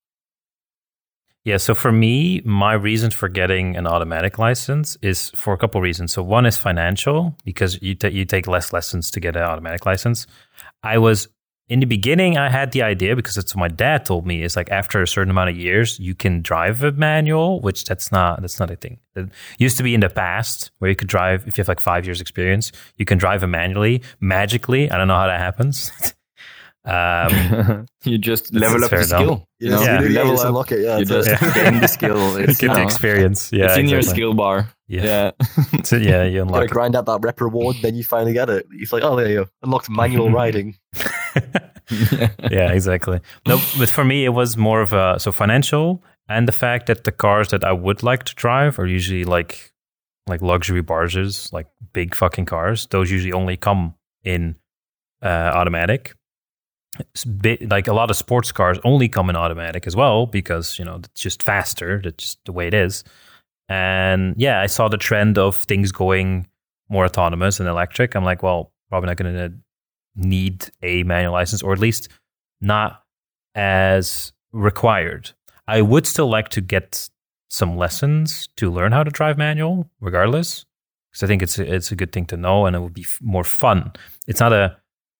Yeah, 1.45 1.57
so 1.57 1.73
for 1.75 1.91
me, 1.91 2.41
my 2.45 2.71
reasons 2.73 3.13
for 3.13 3.27
getting 3.27 3.75
an 3.75 3.85
automatic 3.85 4.37
license 4.39 4.97
is 5.01 5.29
for 5.35 5.53
a 5.53 5.57
couple 5.57 5.81
reasons. 5.81 6.13
So 6.13 6.23
one 6.23 6.45
is 6.45 6.55
financial 6.57 7.35
because 7.43 7.81
you 7.81 7.95
ta- 7.95 8.07
you 8.07 8.23
take 8.23 8.47
less 8.47 8.71
lessons 8.71 9.11
to 9.11 9.19
get 9.19 9.35
an 9.35 9.43
automatic 9.43 9.85
license. 9.85 10.25
I 10.83 10.99
was 10.99 11.27
in 11.73 11.79
the 11.79 11.87
beginning, 11.87 12.37
I 12.37 12.49
had 12.49 12.71
the 12.71 12.83
idea 12.83 13.15
because 13.15 13.35
it's 13.35 13.55
what 13.55 13.59
my 13.61 13.67
dad 13.67 14.05
told 14.05 14.27
me. 14.27 14.43
Is 14.43 14.55
like 14.55 14.69
after 14.69 15.01
a 15.01 15.07
certain 15.07 15.31
amount 15.31 15.49
of 15.49 15.57
years, 15.57 15.99
you 15.99 16.13
can 16.13 16.43
drive 16.43 16.83
a 16.83 16.91
manual, 16.91 17.61
which 17.61 17.85
that's 17.85 18.11
not 18.11 18.41
that's 18.41 18.59
not 18.59 18.69
a 18.69 18.75
thing. 18.75 18.99
It 19.15 19.29
used 19.57 19.77
to 19.77 19.83
be 19.83 19.95
in 19.95 20.01
the 20.01 20.09
past 20.09 20.69
where 20.77 20.89
you 20.91 20.95
could 20.95 21.07
drive 21.07 21.47
if 21.47 21.57
you 21.57 21.61
have 21.63 21.67
like 21.67 21.79
five 21.79 22.05
years 22.05 22.21
experience, 22.21 22.71
you 22.97 23.05
can 23.05 23.17
drive 23.17 23.41
it 23.41 23.47
manually 23.47 24.03
magically. 24.19 24.91
I 24.91 24.97
don't 24.97 25.07
know 25.07 25.15
how 25.15 25.25
that 25.25 25.39
happens. 25.39 25.91
um, 26.85 27.87
you 28.03 28.17
just 28.19 28.53
level 28.53 28.83
up 28.83 28.91
fair 28.91 28.99
the 29.03 29.05
enough. 29.15 29.21
skill 29.23 29.47
you 29.59 29.69
know? 29.69 29.81
Yeah. 29.81 30.01
you 30.01 30.09
yeah, 30.09 30.19
level 30.19 30.33
just 30.33 30.43
up 30.43 30.49
unlock 30.49 30.71
it. 30.73 30.81
Yeah, 30.81 30.95
you 30.97 31.01
it's 31.01 31.09
just 31.09 31.29
Yeah. 31.29 31.53
gain 31.71 31.79
the 31.79 31.87
skill 31.87 32.35
it's, 32.35 32.61
you 32.61 32.67
get 32.67 32.75
the 32.75 32.83
experience. 32.83 33.51
Yeah, 33.51 33.65
it's 33.65 33.77
in 33.77 33.87
your 33.87 34.03
skill 34.03 34.33
bar 34.35 34.69
Yeah, 34.87 35.31
yeah 35.41 35.81
So, 35.83 35.95
yeah, 35.95 36.23
you 36.23 36.39
gotta 36.39 36.41
unlock. 36.43 36.63
it. 36.65 36.69
grind 36.69 36.95
out 36.95 37.05
that 37.07 37.19
rep 37.23 37.41
reward, 37.41 37.77
then 37.81 37.95
you 37.95 38.03
finally 38.03 38.33
get 38.33 38.49
it. 38.49 38.67
It's 38.73 38.93
like, 38.93 39.03
oh, 39.03 39.15
there 39.15 39.27
you 39.29 39.35
go. 39.45 39.49
Unlocked 39.63 39.89
manual 39.89 40.29
riding. 40.29 40.77
yeah, 42.51 42.71
exactly. 42.71 43.19
No, 43.47 43.59
but 43.77 43.89
for 43.89 44.03
me, 44.03 44.25
it 44.25 44.29
was 44.29 44.57
more 44.57 44.81
of 44.81 44.93
a 44.93 45.19
so 45.19 45.31
financial 45.31 46.03
and 46.29 46.47
the 46.47 46.53
fact 46.53 46.87
that 46.87 47.03
the 47.03 47.11
cars 47.11 47.49
that 47.49 47.63
I 47.63 47.73
would 47.73 48.03
like 48.03 48.23
to 48.23 48.35
drive 48.35 48.79
are 48.79 48.87
usually 48.87 49.25
like 49.25 49.71
like 50.27 50.41
luxury 50.41 50.81
barges, 50.81 51.51
like 51.51 51.67
big 51.91 52.15
fucking 52.15 52.45
cars. 52.45 52.87
Those 52.87 53.11
usually 53.11 53.33
only 53.33 53.57
come 53.57 53.95
in 54.23 54.55
uh, 55.21 55.51
automatic. 55.53 56.15
Bit, 57.41 57.69
like 57.69 57.87
a 57.87 57.93
lot 57.93 58.09
of 58.09 58.15
sports 58.15 58.51
cars 58.51 58.79
only 58.83 59.09
come 59.09 59.29
in 59.29 59.35
automatic 59.35 59.87
as 59.87 59.95
well 59.95 60.27
because 60.27 60.79
you 60.79 60.85
know 60.85 61.01
it's 61.03 61.21
just 61.21 61.43
faster. 61.43 61.99
That's 62.01 62.23
just 62.23 62.39
the 62.45 62.51
way 62.53 62.67
it 62.67 62.73
is. 62.73 63.03
And 63.67 64.35
yeah, 64.37 64.61
I 64.61 64.67
saw 64.67 64.87
the 64.87 64.97
trend 64.97 65.37
of 65.37 65.55
things 65.55 65.91
going 65.91 66.47
more 66.89 67.05
autonomous 67.05 67.59
and 67.59 67.67
electric. 67.67 68.15
I'm 68.15 68.23
like, 68.23 68.43
well, 68.43 68.71
probably 68.89 69.07
not 69.07 69.17
going 69.17 69.33
to 69.33 69.53
need 70.15 70.69
a 70.81 71.03
manual 71.03 71.33
license, 71.33 71.61
or 71.61 71.73
at 71.73 71.79
least 71.79 72.09
not 72.61 73.03
as 73.55 74.31
required. 74.51 75.31
I 75.67 75.81
would 75.81 76.05
still 76.05 76.27
like 76.27 76.49
to 76.49 76.61
get 76.61 77.09
some 77.49 77.77
lessons 77.77 78.47
to 78.57 78.71
learn 78.71 78.91
how 78.91 79.03
to 79.03 79.11
drive 79.11 79.37
manual, 79.37 79.89
regardless, 79.99 80.65
because 81.11 81.23
I 81.23 81.27
think 81.27 81.41
it's 81.41 81.59
a, 81.59 81.73
it's 81.75 81.91
a 81.91 81.95
good 81.95 82.11
thing 82.11 82.25
to 82.27 82.37
know, 82.37 82.65
and 82.65 82.75
it 82.75 82.79
would 82.79 82.93
be 82.93 83.03
f- 83.03 83.19
more 83.21 83.43
fun. 83.43 83.91
It's 84.27 84.39
not 84.39 84.53
a, 84.53 84.77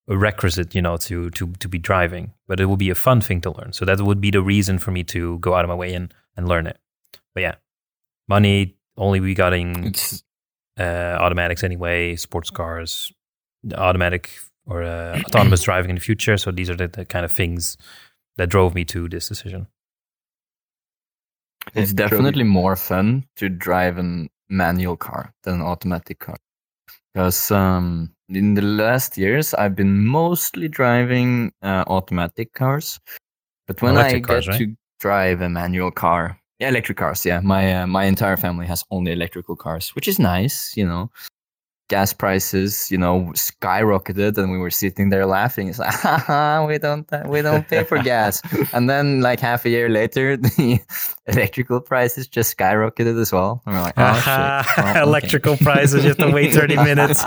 a 0.07 0.18
requisite, 0.18 0.74
you 0.76 0.82
know, 0.82 0.98
to 0.98 1.30
to 1.32 1.48
to 1.53 1.68
be 1.70 1.78
driving, 1.78 2.34
but 2.48 2.60
it 2.60 2.65
would 2.65 2.80
be 2.80 2.90
a 2.90 2.95
fun 2.95 3.22
thing 3.22 3.41
to 3.41 3.52
learn. 3.52 3.74
So 3.74 3.86
that 3.86 4.02
would 4.02 4.20
be 4.20 4.32
the 4.32 4.41
reason 4.41 4.80
for 4.80 4.91
me 4.91 5.03
to 5.06 5.38
go 5.40 5.53
out 5.53 5.64
of 5.64 5.70
my 5.70 5.76
way 5.76 5.94
and 5.94 6.14
and 6.36 6.48
learn 6.48 6.68
it. 6.68 6.78
But 7.34 7.41
yeah, 7.41 7.56
money 8.28 8.76
only 8.98 9.20
we 9.20 9.34
getting 9.34 9.86
it's 9.86 10.24
uh, 10.80 11.18
automatics 11.20 11.64
anyway, 11.64 12.15
sports 12.15 12.49
cars, 12.49 13.11
automatic 13.76 14.32
or 14.65 14.84
uh, 14.84 15.19
autonomous 15.26 15.64
driving 15.64 15.90
in 15.90 15.95
the 15.95 16.02
future. 16.02 16.38
So 16.38 16.52
these 16.52 16.69
are 16.69 16.76
the, 16.76 16.88
the 16.88 17.06
kind 17.06 17.26
of 17.26 17.31
things 17.31 17.77
that 18.38 18.49
drove 18.49 18.73
me 18.73 18.85
to 18.85 19.10
this 19.10 19.27
decision. 19.27 19.68
It's 21.73 21.94
definitely 21.94 22.44
more 22.44 22.76
fun 22.76 23.26
to 23.38 23.49
drive 23.49 23.98
a 23.98 24.27
manual 24.49 24.98
car 24.98 25.34
than 25.44 25.56
an 25.56 25.61
automatic 25.61 26.19
car. 26.19 26.38
Because 27.14 27.52
um, 27.52 28.11
in 28.30 28.56
the 28.56 28.61
last 28.61 29.18
years, 29.18 29.53
I've 29.53 29.76
been 29.76 30.06
mostly 30.06 30.68
driving 30.68 31.53
uh, 31.61 31.84
automatic 31.88 32.53
cars. 32.53 32.99
But 33.68 33.81
when 33.81 33.95
Electric 33.95 34.23
I 34.23 34.27
cars, 34.27 34.45
get 34.45 34.52
right? 34.52 34.60
to 34.60 34.76
drive 34.99 35.41
a 35.41 35.49
manual 35.49 35.91
car, 35.91 36.40
yeah, 36.60 36.69
electric 36.69 36.98
cars, 36.98 37.26
yeah, 37.26 37.40
my 37.40 37.81
uh, 37.81 37.88
my 37.88 38.06
entire 38.06 38.38
family 38.38 38.65
has 38.68 38.84
only 38.91 39.11
electrical 39.11 39.56
cars, 39.56 39.90
which 39.95 40.07
is 40.07 40.19
nice, 40.19 40.76
you 40.76 40.85
know. 40.85 41.11
Gas 41.90 42.14
prices, 42.14 42.90
you 42.90 42.98
know, 42.98 43.32
skyrocketed, 43.36 44.38
and 44.38 44.52
we 44.52 44.58
were 44.58 44.72
sitting 44.72 45.10
there 45.10 45.26
laughing. 45.26 45.68
It's 45.68 45.80
like, 45.80 45.94
Haha, 45.94 46.66
we 46.66 46.78
don't 46.80 47.06
we 47.28 47.42
don't 47.42 47.68
pay 47.68 47.84
for 47.84 48.00
gas. 48.02 48.42
And 48.74 48.90
then, 48.90 49.20
like 49.22 49.40
half 49.42 49.66
a 49.66 49.70
year 49.70 49.90
later, 49.90 50.38
the 50.58 50.80
electrical 51.28 51.82
prices 51.82 52.28
just 52.28 52.58
skyrocketed 52.58 53.20
as 53.20 53.32
well. 53.34 53.62
And 53.66 53.76
we're 53.76 53.82
like, 53.82 53.94
oh 53.98 54.16
shit. 54.16 54.26
Well, 54.28 54.64
oh, 54.78 54.90
okay. 54.90 55.02
Electrical 55.02 55.58
prices, 55.58 56.04
you 56.04 56.10
have 56.10 56.18
to 56.18 56.32
wait 56.32 56.54
30 56.54 56.76
minutes. 56.78 57.22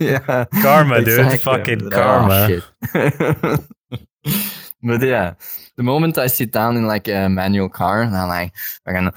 yeah. 0.00 0.44
Karma, 0.60 0.98
dude. 1.04 1.20
Exactly. 1.20 1.38
Fucking 1.38 1.82
Oh, 1.86 1.90
karma. 1.90 2.48
shit. 2.48 2.64
but 4.82 5.02
yeah, 5.02 5.34
the 5.76 5.82
moment 5.82 6.18
I 6.18 6.26
sit 6.26 6.50
down 6.52 6.76
in 6.76 6.86
like 6.86 7.08
a 7.08 7.28
manual 7.28 7.68
car 7.68 8.02
and 8.02 8.14
I'm 8.16 8.28
like, 8.28 8.52
I 8.86 8.92
can. 8.92 9.10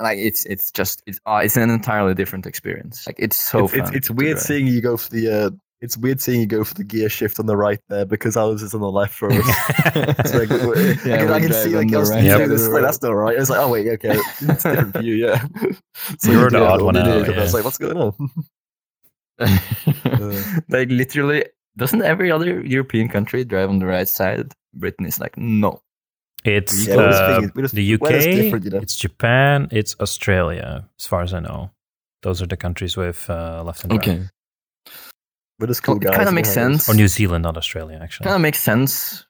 Like 0.00 0.18
it's 0.18 0.44
it's 0.46 0.70
just 0.70 1.02
it's 1.06 1.18
uh, 1.26 1.40
it's 1.42 1.56
an 1.56 1.70
entirely 1.70 2.14
different 2.14 2.46
experience. 2.46 3.06
Like 3.06 3.16
it's 3.18 3.38
so 3.38 3.64
it's, 3.64 3.74
it's, 3.74 3.88
fun 3.88 3.96
it's 3.96 4.06
to 4.08 4.12
weird 4.12 4.36
drive. 4.36 4.42
seeing 4.44 4.66
you 4.66 4.80
go 4.80 4.96
for 4.96 5.10
the. 5.10 5.46
Uh, 5.46 5.50
it's 5.80 5.96
weird 5.96 6.20
seeing 6.20 6.40
you 6.40 6.46
go 6.46 6.62
for 6.62 6.74
the 6.74 6.84
gear 6.84 7.08
shift 7.08 7.40
on 7.40 7.46
the 7.46 7.56
right 7.56 7.80
there 7.88 8.04
because 8.04 8.36
ours 8.36 8.60
is 8.62 8.74
on 8.74 8.82
the 8.82 8.90
left 8.90 9.14
for 9.14 9.32
us. 9.32 9.38
It's 9.96 10.34
like, 10.34 10.50
Yeah, 11.06 11.14
I 11.14 11.18
can, 11.18 11.30
I 11.30 11.40
can 11.40 11.52
see 11.54 11.74
like 11.74 11.88
the 11.88 11.96
I 11.96 12.00
right 12.00 12.08
thinking, 12.08 12.30
side 12.32 12.40
of 12.42 12.50
this 12.50 12.64
the 12.64 12.68
like 12.68 12.82
that's 12.82 13.00
not 13.00 13.12
right. 13.12 13.38
It's 13.38 13.48
like 13.48 13.60
oh 13.60 13.68
wait 13.70 13.88
okay 13.88 14.18
it's 14.42 14.62
different 14.62 14.98
view. 14.98 15.14
yeah. 15.14 15.42
So 16.18 16.32
You're 16.32 16.44
you 16.44 16.50
the 16.50 16.66
odd 16.66 16.82
one 16.82 16.96
you 16.96 17.00
out, 17.00 17.22
it, 17.22 17.28
and 17.30 17.38
I 17.38 17.42
was 17.42 17.54
like 17.54 17.64
what's 17.64 17.78
going 17.78 17.96
on? 17.96 18.12
like 20.68 20.90
literally, 20.90 21.46
doesn't 21.78 22.02
every 22.02 22.30
other 22.30 22.60
European 22.60 23.08
country 23.08 23.42
drive 23.42 23.70
on 23.70 23.78
the 23.78 23.86
right 23.86 24.06
side? 24.08 24.52
Britain 24.74 25.06
is 25.06 25.18
like 25.20 25.36
no. 25.36 25.82
It's 26.44 26.86
Yeah, 26.86 26.96
uh, 26.96 27.34
figured- 27.40 27.54
just- 27.64 27.74
the 27.74 27.94
UK, 27.94 28.10
you 28.64 28.70
know. 28.70 28.78
it's 28.78 28.96
Japan, 28.96 29.68
it's 29.70 29.94
Australia, 30.00 30.88
as 30.98 31.06
far 31.06 31.22
as 31.22 31.34
I 31.34 31.40
know. 31.40 31.70
Those 32.22 32.40
are 32.42 32.46
the 32.46 32.56
countries 32.56 32.96
with 32.96 33.28
uh, 33.28 33.62
left 33.64 33.84
and 33.84 33.92
right. 33.92 34.00
Okay, 34.00 34.28
We're 35.58 35.66
just 35.66 35.82
cool 35.82 35.96
it 35.96 36.12
kind 36.12 36.28
of 36.28 36.34
makes 36.34 36.50
sense. 36.52 36.88
Or 36.88 36.94
New 36.94 37.08
Zealand, 37.08 37.42
not 37.42 37.56
Australia, 37.56 37.98
actually. 38.02 38.24
Kind 38.24 38.36
of 38.36 38.40
makes 38.42 38.60
sense. 38.60 39.26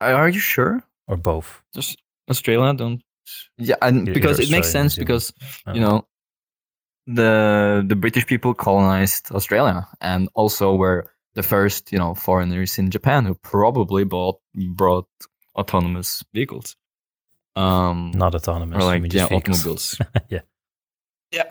Are 0.00 0.12
are 0.14 0.28
you 0.28 0.40
sure? 0.40 0.82
Or 1.08 1.16
both. 1.16 1.62
Just 1.74 2.02
Australia 2.30 2.74
don't. 2.74 3.02
Yeah, 3.58 3.76
and 3.82 4.06
because 4.06 4.38
it 4.38 4.50
makes 4.50 4.70
sense 4.70 4.96
because 4.96 5.32
you 5.74 5.80
know 5.80 6.06
the 7.06 7.84
the 7.86 7.96
British 7.96 8.26
people 8.26 8.54
colonized 8.54 9.30
Australia 9.32 9.86
and 10.00 10.28
also 10.34 10.74
were 10.74 11.10
the 11.36 11.42
first 11.42 11.92
you 11.92 11.98
know 11.98 12.14
foreigners 12.14 12.78
in 12.78 12.90
Japan 12.90 13.24
who 13.24 13.34
probably 13.34 14.02
bought 14.04 14.40
brought 14.54 15.06
autonomous 15.54 16.24
vehicles. 16.34 16.74
Um, 17.54 18.10
not 18.14 18.34
autonomous. 18.34 18.76
or 18.76 18.80
you 18.80 18.86
like 18.86 19.02
mean 19.02 19.12
yeah, 19.12 19.20
just 19.20 19.30
vehicles. 19.30 19.60
automobiles. 19.60 19.98
Yeah. 20.28 20.40
yeah. 21.32 21.50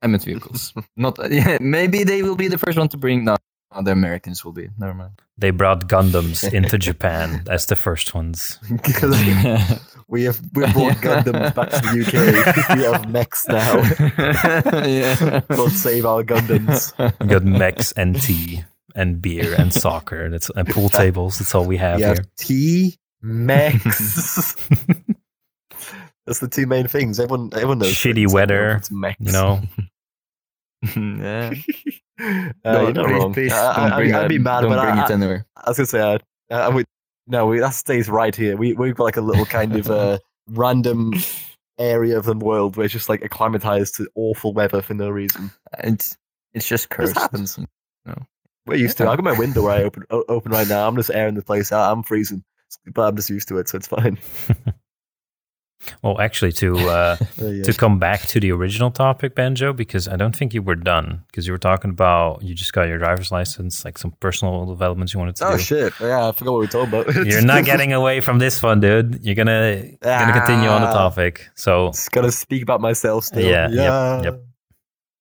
I 0.00 0.06
meant 0.06 0.24
vehicles. 0.24 0.72
Not 0.96 1.18
yeah. 1.30 1.58
Maybe 1.60 2.04
they 2.04 2.22
will 2.22 2.36
be 2.36 2.48
the 2.48 2.56
first 2.58 2.78
one 2.78 2.88
to 2.88 2.96
bring. 2.96 3.24
No, 3.24 3.36
no, 3.74 3.82
the 3.82 3.90
Americans 3.92 4.42
will 4.44 4.52
be. 4.52 4.68
Never 4.78 4.94
mind. 4.94 5.20
They 5.36 5.50
brought 5.50 5.86
Gundams 5.88 6.50
into 6.50 6.78
Japan 6.78 7.42
as 7.50 7.66
the 7.66 7.76
first 7.76 8.14
ones. 8.14 8.58
we 10.08 10.24
have 10.24 10.40
we 10.54 10.66
brought 10.72 10.96
Gundams 11.02 11.54
back 11.54 11.70
to 11.70 11.80
the 11.80 12.04
UK. 12.04 12.76
we 12.76 12.84
have 12.84 13.10
mechs 13.10 13.46
now. 13.48 13.82
yeah. 14.86 15.40
God 15.48 15.72
save 15.72 16.06
our 16.06 16.22
Gundams. 16.22 16.92
We 17.20 17.26
got 17.26 17.44
mechs 17.44 17.92
and 17.92 18.20
tea 18.20 18.64
and 18.94 19.20
beer 19.22 19.54
and 19.58 19.72
soccer 19.84 20.30
that's, 20.30 20.50
and 20.56 20.68
pool 20.68 20.88
tables. 20.88 21.38
That's 21.38 21.54
all 21.54 21.64
we 21.66 21.76
have 21.78 21.96
We 21.98 22.04
here. 22.04 22.14
have 22.14 22.26
tea, 22.36 22.98
mechs. 23.22 24.56
That's 26.26 26.38
the 26.38 26.48
two 26.48 26.66
main 26.66 26.88
things. 26.88 27.20
Everyone, 27.20 27.50
everyone 27.52 27.78
knows. 27.80 27.92
Shitty 27.92 28.14
things. 28.14 28.32
weather, 28.32 28.76
It's 28.76 28.90
mechs. 28.90 29.20
You 29.20 29.32
know, 29.32 29.60
yeah. 30.96 31.52
uh, 32.18 32.52
No, 32.64 32.82
you're 32.82 32.92
not 32.92 33.04
please, 33.06 33.12
wrong. 33.12 33.34
please 33.34 33.52
I, 33.52 33.76
don't 33.76 33.92
I, 33.92 33.96
bring 33.96 34.08
I, 34.14 34.18
that. 34.18 34.24
I'd 34.24 34.28
be 34.28 34.38
mad, 34.38 34.60
don't 34.62 34.70
but 34.70 34.82
bring 34.82 34.98
I, 34.98 35.04
it 35.04 35.10
anywhere. 35.10 35.46
I 35.56 35.68
was 35.70 35.76
gonna 35.76 35.86
say, 35.86 36.00
uh, 36.00 36.18
uh, 36.50 36.72
we, 36.74 36.84
no, 37.26 37.46
we, 37.46 37.58
that 37.60 37.74
stays 37.74 38.08
right 38.08 38.34
here. 38.34 38.56
We 38.56 38.72
we've 38.72 38.94
got 38.94 39.04
like 39.04 39.16
a 39.18 39.22
little 39.22 39.44
kind 39.44 39.76
of 39.76 39.90
uh, 39.90 40.18
random 40.48 41.12
area 41.78 42.16
of 42.16 42.24
the 42.24 42.34
world 42.34 42.76
where 42.76 42.84
it's 42.86 42.92
just 42.92 43.08
like 43.10 43.22
acclimatized 43.22 43.96
to 43.96 44.08
awful 44.14 44.54
weather 44.54 44.80
for 44.80 44.94
no 44.94 45.10
reason. 45.10 45.50
It's 45.78 46.16
it's 46.54 46.66
just 46.66 46.88
This 46.88 47.12
cursed. 47.12 47.16
happens. 47.18 47.58
We're 48.66 48.76
used 48.76 48.96
to. 48.98 49.04
it. 49.04 49.08
I 49.08 49.16
got 49.16 49.24
my 49.24 49.38
window 49.38 49.62
where 49.62 49.72
I 49.72 49.82
open 49.82 50.04
open 50.10 50.52
right 50.52 50.68
now. 50.68 50.88
I'm 50.88 50.96
just 50.96 51.10
airing 51.10 51.34
the 51.34 51.42
place 51.42 51.70
out. 51.72 51.92
I'm 51.92 52.02
freezing, 52.02 52.42
but 52.94 53.02
I'm 53.02 53.16
just 53.16 53.28
used 53.30 53.48
to 53.48 53.58
it, 53.58 53.68
so 53.68 53.76
it's 53.76 53.88
fine. 53.88 54.18
well, 56.02 56.18
actually, 56.18 56.52
to 56.52 56.78
uh, 56.88 57.16
Uh, 57.40 57.46
yeah. 57.46 57.62
to 57.64 57.72
come 57.74 57.98
back 57.98 58.22
to 58.22 58.40
the 58.40 58.50
original 58.52 58.90
topic, 58.90 59.34
Benjo, 59.36 59.76
because 59.76 60.08
I 60.08 60.16
don't 60.16 60.34
think 60.34 60.54
you 60.54 60.62
were 60.62 60.76
done 60.76 61.24
because 61.26 61.46
you 61.46 61.52
were 61.52 61.58
talking 61.58 61.90
about 61.90 62.42
you 62.42 62.54
just 62.54 62.72
got 62.72 62.88
your 62.88 62.96
driver's 62.96 63.30
license, 63.30 63.84
like 63.84 63.98
some 63.98 64.12
personal 64.12 64.64
developments 64.64 65.12
you 65.12 65.20
wanted 65.20 65.36
to 65.36 65.46
Oh 65.46 65.56
do. 65.56 65.62
shit! 65.62 65.92
Yeah, 66.00 66.28
I 66.28 66.32
forgot 66.32 66.52
what 66.52 66.60
we 66.60 66.66
were 66.66 66.72
talking 66.72 66.94
about. 66.94 67.26
You're 67.26 67.42
not 67.42 67.64
getting 67.70 67.92
away 67.92 68.20
from 68.20 68.38
this 68.38 68.62
one, 68.62 68.80
dude. 68.80 69.22
You're 69.22 69.34
gonna 69.34 69.90
gonna 70.00 70.32
continue 70.32 70.70
on 70.70 70.80
the 70.80 70.88
Ah. 70.88 70.92
topic. 71.10 71.50
So 71.54 71.88
Just 71.88 72.10
gotta 72.12 72.32
speak 72.32 72.62
about 72.62 72.80
myself 72.80 73.24
still. 73.24 73.42
Yeah, 73.44 73.68
yep, 73.68 73.74
yeah. 73.76 74.22
yep. 74.22 74.42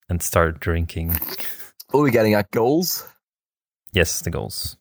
and 0.08 0.22
start 0.24 0.62
drinking. 0.62 1.10
What 1.92 2.00
are 2.00 2.04
we 2.04 2.12
getting 2.12 2.36
at? 2.36 2.50
Goals? 2.52 3.06
Yes, 3.94 4.22
the 4.22 4.30
goals. 4.32 4.76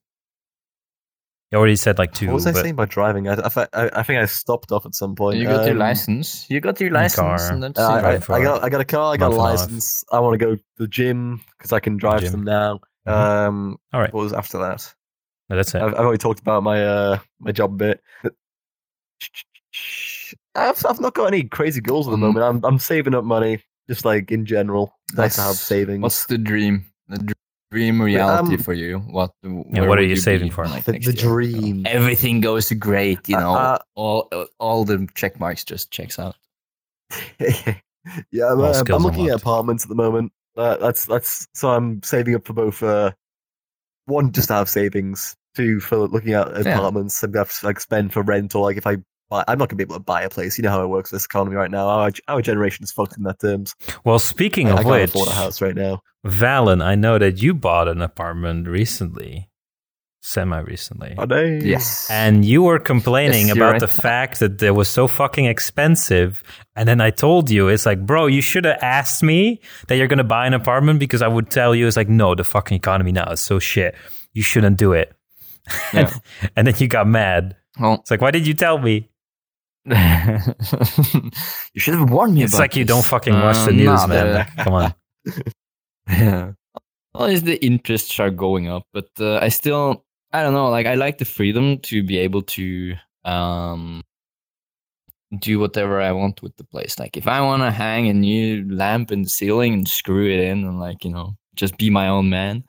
You 1.51 1.59
already 1.59 1.77
said 1.77 1.99
like 1.99 2.13
two, 2.15 2.29
what 2.29 2.35
was 2.37 2.47
I 2.47 2.53
saying 2.53 2.71
about 2.73 2.89
driving? 2.89 3.29
I, 3.29 3.35
I, 3.35 3.67
I, 3.75 3.91
I 3.97 4.03
think 4.03 4.19
I 4.23 4.25
stopped 4.25 4.73
off 4.73 4.87
at 4.87 4.95
some 4.95 5.15
point. 5.15 5.37
You 5.37 5.45
got 5.45 5.65
your 5.67 5.73
Um, 5.73 5.79
license. 5.81 6.47
You 6.49 6.61
got 6.61 6.81
your 6.81 6.89
Car. 6.91 7.03
license. 7.03 7.43
And 7.51 7.63
that's 7.63 7.79
Uh, 7.79 7.89
I. 7.89 7.99
I, 7.99 8.03
Right 8.03 8.25
for 8.25 8.33
I 8.33 8.43
got 8.43 8.65
I 8.65 8.71
got 8.71 8.81
a 8.81 8.87
car. 8.87 9.13
I 9.13 9.17
got 9.19 9.33
a 9.35 9.37
month 9.37 9.61
and 9.61 9.73
license. 9.73 10.03
I 10.11 10.19
want 10.21 10.33
to 10.33 10.39
go 10.39 10.57
to 10.57 10.63
the 10.79 10.89
gym 10.89 11.43
because 11.59 11.73
I 11.73 11.81
can 11.81 11.99
drive 11.99 12.21
to 12.21 12.25
Gym. 12.31 12.33
them 12.33 12.45
now. 12.45 12.81
Mhm. 13.07 13.13
Um, 13.13 13.77
all 13.93 14.01
right. 14.01 14.13
what 14.15 14.23
was 14.23 14.33
after 14.33 14.57
that? 14.59 14.95
No, 15.51 15.57
that's 15.57 15.75
it. 15.75 15.83
I've, 15.83 15.93
I've 15.93 16.01
already 16.01 16.17
talked 16.19 16.41
about 16.41 16.63
my 16.63 16.83
uh 16.87 17.19
my 17.39 17.53
job 17.53 17.73
a 17.75 17.77
bit. 17.77 18.01
I've 20.55 20.85
I've 20.87 21.01
not 21.01 21.15
got 21.15 21.27
any 21.27 21.45
crazy 21.45 21.81
goals 21.83 22.07
at 22.09 22.13
the 22.13 22.17
Mhm. 22.17 22.21
moment. 22.21 22.45
I'm 22.45 22.65
I'm 22.65 22.79
saving 22.79 23.15
up 23.15 23.25
money, 23.25 23.63
just 23.91 24.05
like 24.07 24.31
in 24.31 24.47
general. 24.47 24.99
Nice 25.15 25.35
to 25.37 25.43
have 25.43 25.49
That's- 25.51 25.61
savings. 25.61 26.03
What's 26.03 26.27
the 26.27 26.39
dream? 26.39 26.87
The 27.09 27.19
dr- 27.19 27.37
dream 27.73 28.01
reality 28.03 28.57
um, 28.57 28.63
for 28.63 28.75
you? 28.75 28.99
What? 28.99 29.33
Yeah, 29.43 29.51
what 29.51 29.99
are 29.99 30.03
would 30.03 30.11
you 30.11 30.17
be, 30.17 30.21
saving 30.21 30.51
for? 30.51 30.67
Like 30.67 30.85
the, 30.85 30.93
next 30.93 31.07
the 31.07 31.13
year? 31.13 31.23
dream? 31.23 31.87
Everything 31.87 32.41
goes 32.41 32.71
great. 32.73 33.29
You 33.29 33.39
know, 33.39 33.55
Uh, 33.55 33.79
all 33.95 34.29
all 34.59 34.85
the 34.85 35.09
check 35.15 35.41
marks 35.41 35.65
just 35.65 35.91
checks 35.91 36.19
out. 36.19 36.37
yeah, 37.41 38.51
I'm, 38.51 38.61
All 38.61 38.65
uh, 38.65 38.85
I'm 38.89 39.03
looking 39.03 39.29
at 39.29 39.37
apartments 39.37 39.85
at 39.85 39.89
the 39.89 39.95
moment. 39.95 40.33
Uh, 40.57 40.77
that's 40.77 41.07
that's 41.07 41.47
so 41.55 41.71
I'm 41.71 42.03
saving 42.03 42.35
up 42.35 42.45
for 42.45 42.53
both. 42.53 42.83
Uh, 42.83 43.13
one, 44.07 44.33
just 44.33 44.49
to 44.49 44.55
have 44.55 44.69
savings. 44.69 45.35
Two, 45.55 45.81
for 45.81 46.09
looking 46.09 46.33
at 46.33 46.43
apartments. 46.43 46.67
Yeah. 46.67 46.75
apartments 46.75 47.23
and 47.23 47.35
have 47.37 47.59
to 47.61 47.67
like 47.67 47.81
spend 47.81 48.13
for 48.13 48.23
rent 48.23 48.55
or 48.55 48.63
like 48.63 48.77
if 48.77 48.87
I. 48.87 48.97
buy 49.33 49.45
I'm 49.49 49.59
not 49.59 49.69
gonna 49.69 49.79
be 49.79 49.83
able 49.89 49.97
to 49.97 50.01
buy 50.15 50.23
a 50.23 50.31
place. 50.31 50.59
You 50.59 50.63
know 50.65 50.71
how 50.71 50.83
it 50.83 50.89
works. 50.89 51.11
This 51.11 51.25
economy 51.25 51.57
right 51.57 51.71
now. 51.71 51.89
Our, 51.89 52.11
our 52.29 52.43
generation 52.43 52.85
is 52.85 52.93
fucked 52.93 53.17
in 53.17 53.23
that 53.25 53.41
terms. 53.41 53.75
Well, 54.05 54.19
speaking 54.19 54.69
I, 54.69 54.71
I 54.71 54.73
of 54.75 54.79
can't 54.85 54.89
which, 54.91 55.11
afford 55.11 55.29
a 55.29 55.33
house 55.43 55.61
right 55.61 55.75
now. 55.75 56.03
Valen, 56.27 56.83
I 56.85 56.95
know 56.95 57.19
that 57.19 57.43
you 57.43 57.55
bought 57.55 57.89
an 57.89 58.01
apartment 58.03 58.69
recently, 58.69 59.49
semi 60.21 60.61
recently. 60.61 61.15
Are 61.19 61.27
they? 61.27 61.59
Yes. 61.59 62.09
And 62.11 62.45
you 62.45 62.63
were 62.63 62.79
complaining 62.79 63.49
Yes, 63.49 63.57
about 63.57 63.73
right. 63.73 63.81
the 63.81 63.89
fact 63.89 64.39
that 64.41 64.63
it 64.63 64.71
was 64.71 64.89
so 64.89 65.09
fucking 65.09 65.47
expensive. 65.47 66.43
And 66.77 66.89
then 66.89 67.01
I 67.01 67.11
told 67.11 67.51
you, 67.51 67.69
it's 67.69 67.87
like, 67.87 68.07
bro, 68.07 68.27
you 68.27 68.41
should 68.41 68.65
have 68.67 68.79
asked 68.83 69.23
me 69.23 69.61
that 69.89 69.97
you're 69.97 70.07
going 70.09 70.19
to 70.19 70.25
buy 70.39 70.47
an 70.47 70.55
apartment 70.55 71.01
because 71.01 71.23
I 71.23 71.29
would 71.29 71.51
tell 71.51 71.75
you, 71.75 71.89
it's 71.89 71.97
like, 71.97 72.09
no, 72.09 72.35
the 72.37 72.45
fucking 72.45 72.77
economy 72.77 73.11
now 73.13 73.31
is 73.33 73.41
so 73.41 73.59
shit. 73.59 73.97
You 74.33 74.43
shouldn't 74.45 74.77
do 74.79 74.93
it. 74.93 75.13
Yeah. 75.93 76.13
and 76.57 76.67
then 76.69 76.75
you 76.79 76.87
got 76.87 77.07
mad. 77.09 77.57
well, 77.81 77.95
It's 77.95 78.11
like, 78.13 78.21
why 78.21 78.31
did 78.31 78.47
you 78.47 78.55
tell 78.55 78.79
me? 78.79 79.09
You 79.87 81.81
should 81.81 81.95
have 81.95 82.11
warned 82.11 82.35
me. 82.35 82.41
About 82.43 82.45
it's 82.45 82.55
about 82.55 82.63
like 82.63 82.77
you 82.77 82.85
don't 82.85 83.05
fucking 83.05 83.35
watch 83.35 83.57
the 83.57 83.71
Uh, 83.73 83.83
news, 83.83 83.87
nah, 83.87 84.07
man. 84.07 84.47
the- 84.57 84.63
Come 84.63 84.75
on. 84.75 84.95
yeah. 86.09 86.53
Well, 87.15 87.27
it's 87.29 87.43
the 87.43 87.63
interests 87.63 88.19
are 88.21 88.31
going 88.31 88.69
up, 88.69 88.85
but 88.95 89.11
uh, 89.21 89.37
I 89.37 89.51
still, 89.51 90.03
I 90.33 90.43
don't 90.43 90.55
know. 90.55 90.71
Like, 90.71 90.87
I 90.87 90.95
like 90.95 91.19
the 91.19 91.27
freedom 91.27 91.77
to 91.81 92.03
be 92.03 92.17
able 92.17 92.41
to 92.57 92.95
um, 93.27 94.03
do 95.39 95.59
whatever 95.59 96.01
I 96.01 96.13
want 96.13 96.41
with 96.43 96.57
the 96.57 96.65
place. 96.65 96.99
Like 96.99 97.19
if 97.19 97.29
I 97.29 97.43
want 97.43 97.63
to 97.65 97.71
hang 97.71 98.09
a 98.09 98.15
new 98.15 98.65
lamp 98.75 99.13
in 99.13 99.21
the 99.25 99.29
ceiling 99.29 99.75
and 99.75 99.87
screw 99.87 100.25
it 100.27 100.41
in 100.41 100.65
and 100.65 100.81
like 100.81 101.05
you 101.05 101.11
know 101.11 101.37
just 101.55 101.77
be 101.77 101.91
my 101.91 102.09
own 102.09 102.31
man, 102.31 102.65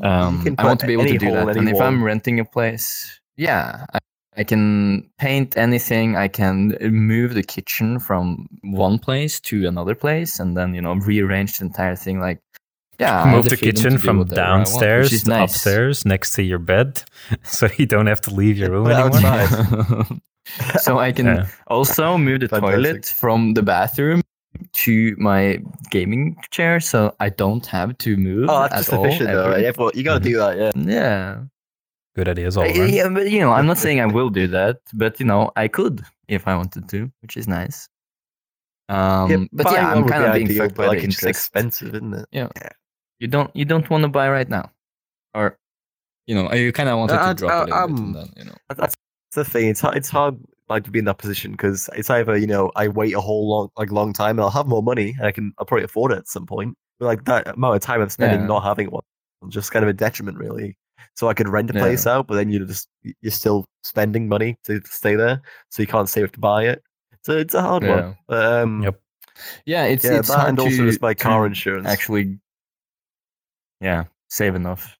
um, 0.00 0.54
I 0.56 0.64
want 0.64 0.80
to 0.80 0.86
be 0.86 0.94
able 0.94 1.04
to 1.04 1.18
do 1.18 1.26
hole, 1.26 1.44
that. 1.44 1.56
any 1.58 1.58
And 1.58 1.68
if. 1.76 1.78
I'm 1.82 2.02
renting 2.02 2.40
a 2.40 2.44
place, 2.46 3.20
yeah, 3.36 3.84
I, 3.92 3.98
I 4.36 4.44
can 4.44 5.08
paint 5.18 5.56
anything. 5.56 6.16
I 6.16 6.28
can 6.28 6.76
move 6.80 7.34
the 7.34 7.42
kitchen 7.42 7.98
from 8.00 8.48
one 8.62 8.98
place 8.98 9.38
to 9.40 9.66
another 9.68 9.94
place, 9.94 10.40
and 10.40 10.56
then 10.56 10.74
you 10.74 10.82
know 10.82 10.94
rearrange 10.94 11.58
the 11.58 11.64
entire 11.66 11.94
thing. 11.96 12.20
Like, 12.20 12.40
yeah, 12.98 13.30
Move 13.30 13.48
the 13.48 13.56
kitchen 13.56 13.98
from 13.98 14.18
whatever 14.18 14.40
I 14.40 14.50
want, 14.56 14.66
downstairs 14.66 15.22
to 15.22 15.28
nice. 15.30 15.52
upstairs 15.52 16.04
next 16.04 16.32
to 16.32 16.42
your 16.42 16.58
bed, 16.58 17.02
so 17.44 17.68
you 17.78 17.86
don't 17.86 18.06
have 18.06 18.20
to 18.22 18.34
leave 18.34 18.58
your 18.58 18.70
room 18.70 18.88
anymore. 18.88 20.06
so 20.78 20.98
I 20.98 21.12
can 21.12 21.26
Yeah. 21.26 21.46
also 21.68 22.18
move 22.18 22.40
the 22.40 22.48
Fantastic. 22.48 22.74
toilet 22.76 23.06
from 23.06 23.54
the 23.54 23.62
bathroom 23.62 24.20
to 24.72 25.14
my 25.18 25.58
gaming 25.90 26.36
chair, 26.50 26.80
so 26.80 27.14
I 27.20 27.28
don't 27.30 27.66
have 27.66 27.96
to 27.98 28.16
move. 28.16 28.48
Oh, 28.48 28.64
at 28.64 28.70
that's 28.70 28.86
just 28.86 28.92
all 28.92 29.04
efficient 29.04 29.30
though. 29.30 29.50
Right? 29.50 29.62
Yeah, 29.62 29.72
but 29.76 29.94
you 29.94 30.02
got 30.04 30.22
to 30.22 30.28
do 30.28 30.36
that. 30.38 30.56
Yeah. 30.56 30.70
Yeah. 30.76 31.42
Good 32.16 32.28
ideas 32.28 32.56
all 32.56 32.64
Uh, 32.64 32.68
around. 32.68 32.92
Yeah, 32.92 33.08
but 33.08 33.30
you 33.30 33.40
know, 33.40 33.52
I'm 33.52 33.66
not 33.66 33.78
saying 33.78 34.00
I 34.00 34.06
will 34.06 34.30
do 34.30 34.46
that, 34.48 34.78
but 34.92 35.18
you 35.18 35.26
know, 35.26 35.50
I 35.56 35.68
could 35.68 36.02
if 36.28 36.46
I 36.46 36.56
wanted 36.56 36.88
to, 36.88 37.10
which 37.22 37.36
is 37.36 37.48
nice. 37.48 37.88
Um, 38.88 39.30
yeah, 39.30 39.36
but 39.52 39.72
yeah, 39.72 39.84
one 39.88 39.96
I'm 39.98 40.02
would 40.04 40.10
kind 40.12 40.22
be 40.24 40.28
of 40.28 40.34
being 40.34 40.46
ideal, 40.46 40.62
fucked 40.64 40.74
but 40.76 40.82
by 40.82 40.88
like 40.88 41.02
it's 41.04 41.14
just 41.16 41.26
expensive, 41.26 41.94
isn't 41.94 42.14
it? 42.14 42.26
Yeah. 42.32 42.48
You 43.18 43.28
don't, 43.28 43.50
you 43.56 43.64
don't 43.64 43.88
want 43.88 44.02
to 44.02 44.08
buy 44.08 44.28
right 44.28 44.48
now, 44.48 44.70
or 45.34 45.58
you 46.26 46.34
know, 46.34 46.52
you 46.52 46.72
kind 46.72 46.88
of 46.88 46.98
wanted 46.98 47.16
I- 47.18 47.28
to 47.32 47.34
drop 47.34 47.50
I- 47.52 47.82
a 47.82 47.86
little 47.86 48.06
bit, 48.06 48.14
then 48.14 48.32
you 48.36 48.44
know, 48.44 48.54
That's 48.76 48.96
the 49.34 49.44
thing. 49.44 49.68
It's 49.68 49.80
hard, 49.80 49.96
it's 49.96 50.10
hard 50.10 50.36
like 50.68 50.84
to 50.84 50.90
be 50.90 50.98
in 50.98 51.04
that 51.06 51.18
position 51.18 51.52
because 51.52 51.90
it's 51.94 52.08
either 52.10 52.36
you 52.38 52.46
know 52.46 52.70
I 52.76 52.88
wait 52.88 53.14
a 53.14 53.20
whole 53.20 53.48
long 53.48 53.68
like 53.76 53.90
long 53.90 54.12
time 54.12 54.38
and 54.38 54.40
I'll 54.40 54.50
have 54.50 54.66
more 54.66 54.82
money 54.82 55.14
and 55.18 55.26
I 55.26 55.32
can 55.32 55.52
I'll 55.58 55.66
probably 55.66 55.84
afford 55.84 56.12
it 56.12 56.18
at 56.18 56.28
some 56.28 56.46
point. 56.46 56.76
But 56.98 57.06
like 57.06 57.24
that 57.24 57.48
amount 57.48 57.76
of 57.76 57.82
time 57.82 58.00
I'm 58.00 58.08
spending 58.08 58.40
Yeah. 58.40 58.46
not 58.46 58.62
having 58.62 58.88
one, 58.90 59.02
is 59.46 59.52
just 59.54 59.72
kind 59.72 59.82
of 59.82 59.88
a 59.88 59.92
detriment 59.92 60.38
really. 60.38 60.76
So 61.14 61.28
I 61.28 61.34
could 61.34 61.48
rent 61.48 61.70
a 61.70 61.74
Yeah. 61.74 61.80
place 61.80 62.06
out, 62.06 62.26
but 62.26 62.34
then 62.34 62.50
you're 62.50 62.66
just 62.66 62.88
you're 63.02 63.30
still 63.30 63.66
spending 63.82 64.28
money 64.28 64.58
to 64.64 64.80
stay 64.84 65.14
there, 65.14 65.42
so 65.70 65.82
you 65.82 65.86
can't 65.86 66.08
save 66.08 66.32
to 66.32 66.40
buy 66.40 66.66
it. 66.66 66.82
So 67.22 67.36
it's 67.38 67.54
a 67.54 67.62
hard 67.62 67.82
Yeah. 67.82 68.02
one. 68.06 68.16
But, 68.26 68.44
um, 68.52 68.82
Yep. 68.82 69.00
yeah, 69.64 69.84
it's 69.84 70.04
yeah, 70.04 70.18
it's 70.18 70.28
that 70.28 70.34
hard 70.36 70.48
and 70.50 70.60
also 70.60 70.76
to, 70.76 70.86
just 70.86 71.00
my 71.02 71.14
car 71.14 71.46
insurance. 71.46 71.86
actually, 71.86 72.38
yeah, 73.80 74.04
save 74.28 74.54
enough 74.54 74.98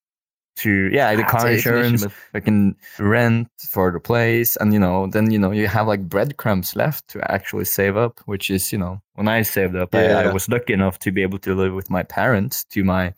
to 0.57 0.89
yeah 0.93 1.15
the 1.15 1.23
Ah, 1.23 1.29
car 1.29 1.47
it's- 1.51 1.59
it's 1.59 1.65
an 1.65 1.73
issue, 1.75 1.85
insurance. 1.85 2.13
I 2.33 2.39
can 2.39 2.75
rent 2.99 3.47
for 3.69 3.91
the 3.91 3.99
place, 3.99 4.55
and 4.57 4.73
you 4.73 4.79
know, 4.79 5.07
then 5.07 5.31
you 5.31 5.39
know 5.39 5.51
you 5.51 5.67
have 5.67 5.87
like 5.87 6.07
breadcrumbs 6.07 6.75
left 6.75 7.07
to 7.09 7.31
actually 7.31 7.65
save 7.65 7.97
up, 7.97 8.19
which 8.25 8.49
is 8.49 8.71
you 8.71 8.77
know 8.79 9.01
when 9.15 9.27
I 9.27 9.41
saved 9.43 9.75
up, 9.75 9.93
I, 9.93 10.05
I 10.23 10.33
was 10.33 10.47
lucky 10.49 10.73
enough 10.73 10.99
to 10.99 11.11
be 11.11 11.21
able 11.23 11.39
to 11.39 11.55
live 11.55 11.73
with 11.73 11.89
my 11.89 12.03
parents 12.03 12.63
to 12.71 12.83
my 12.83 13.13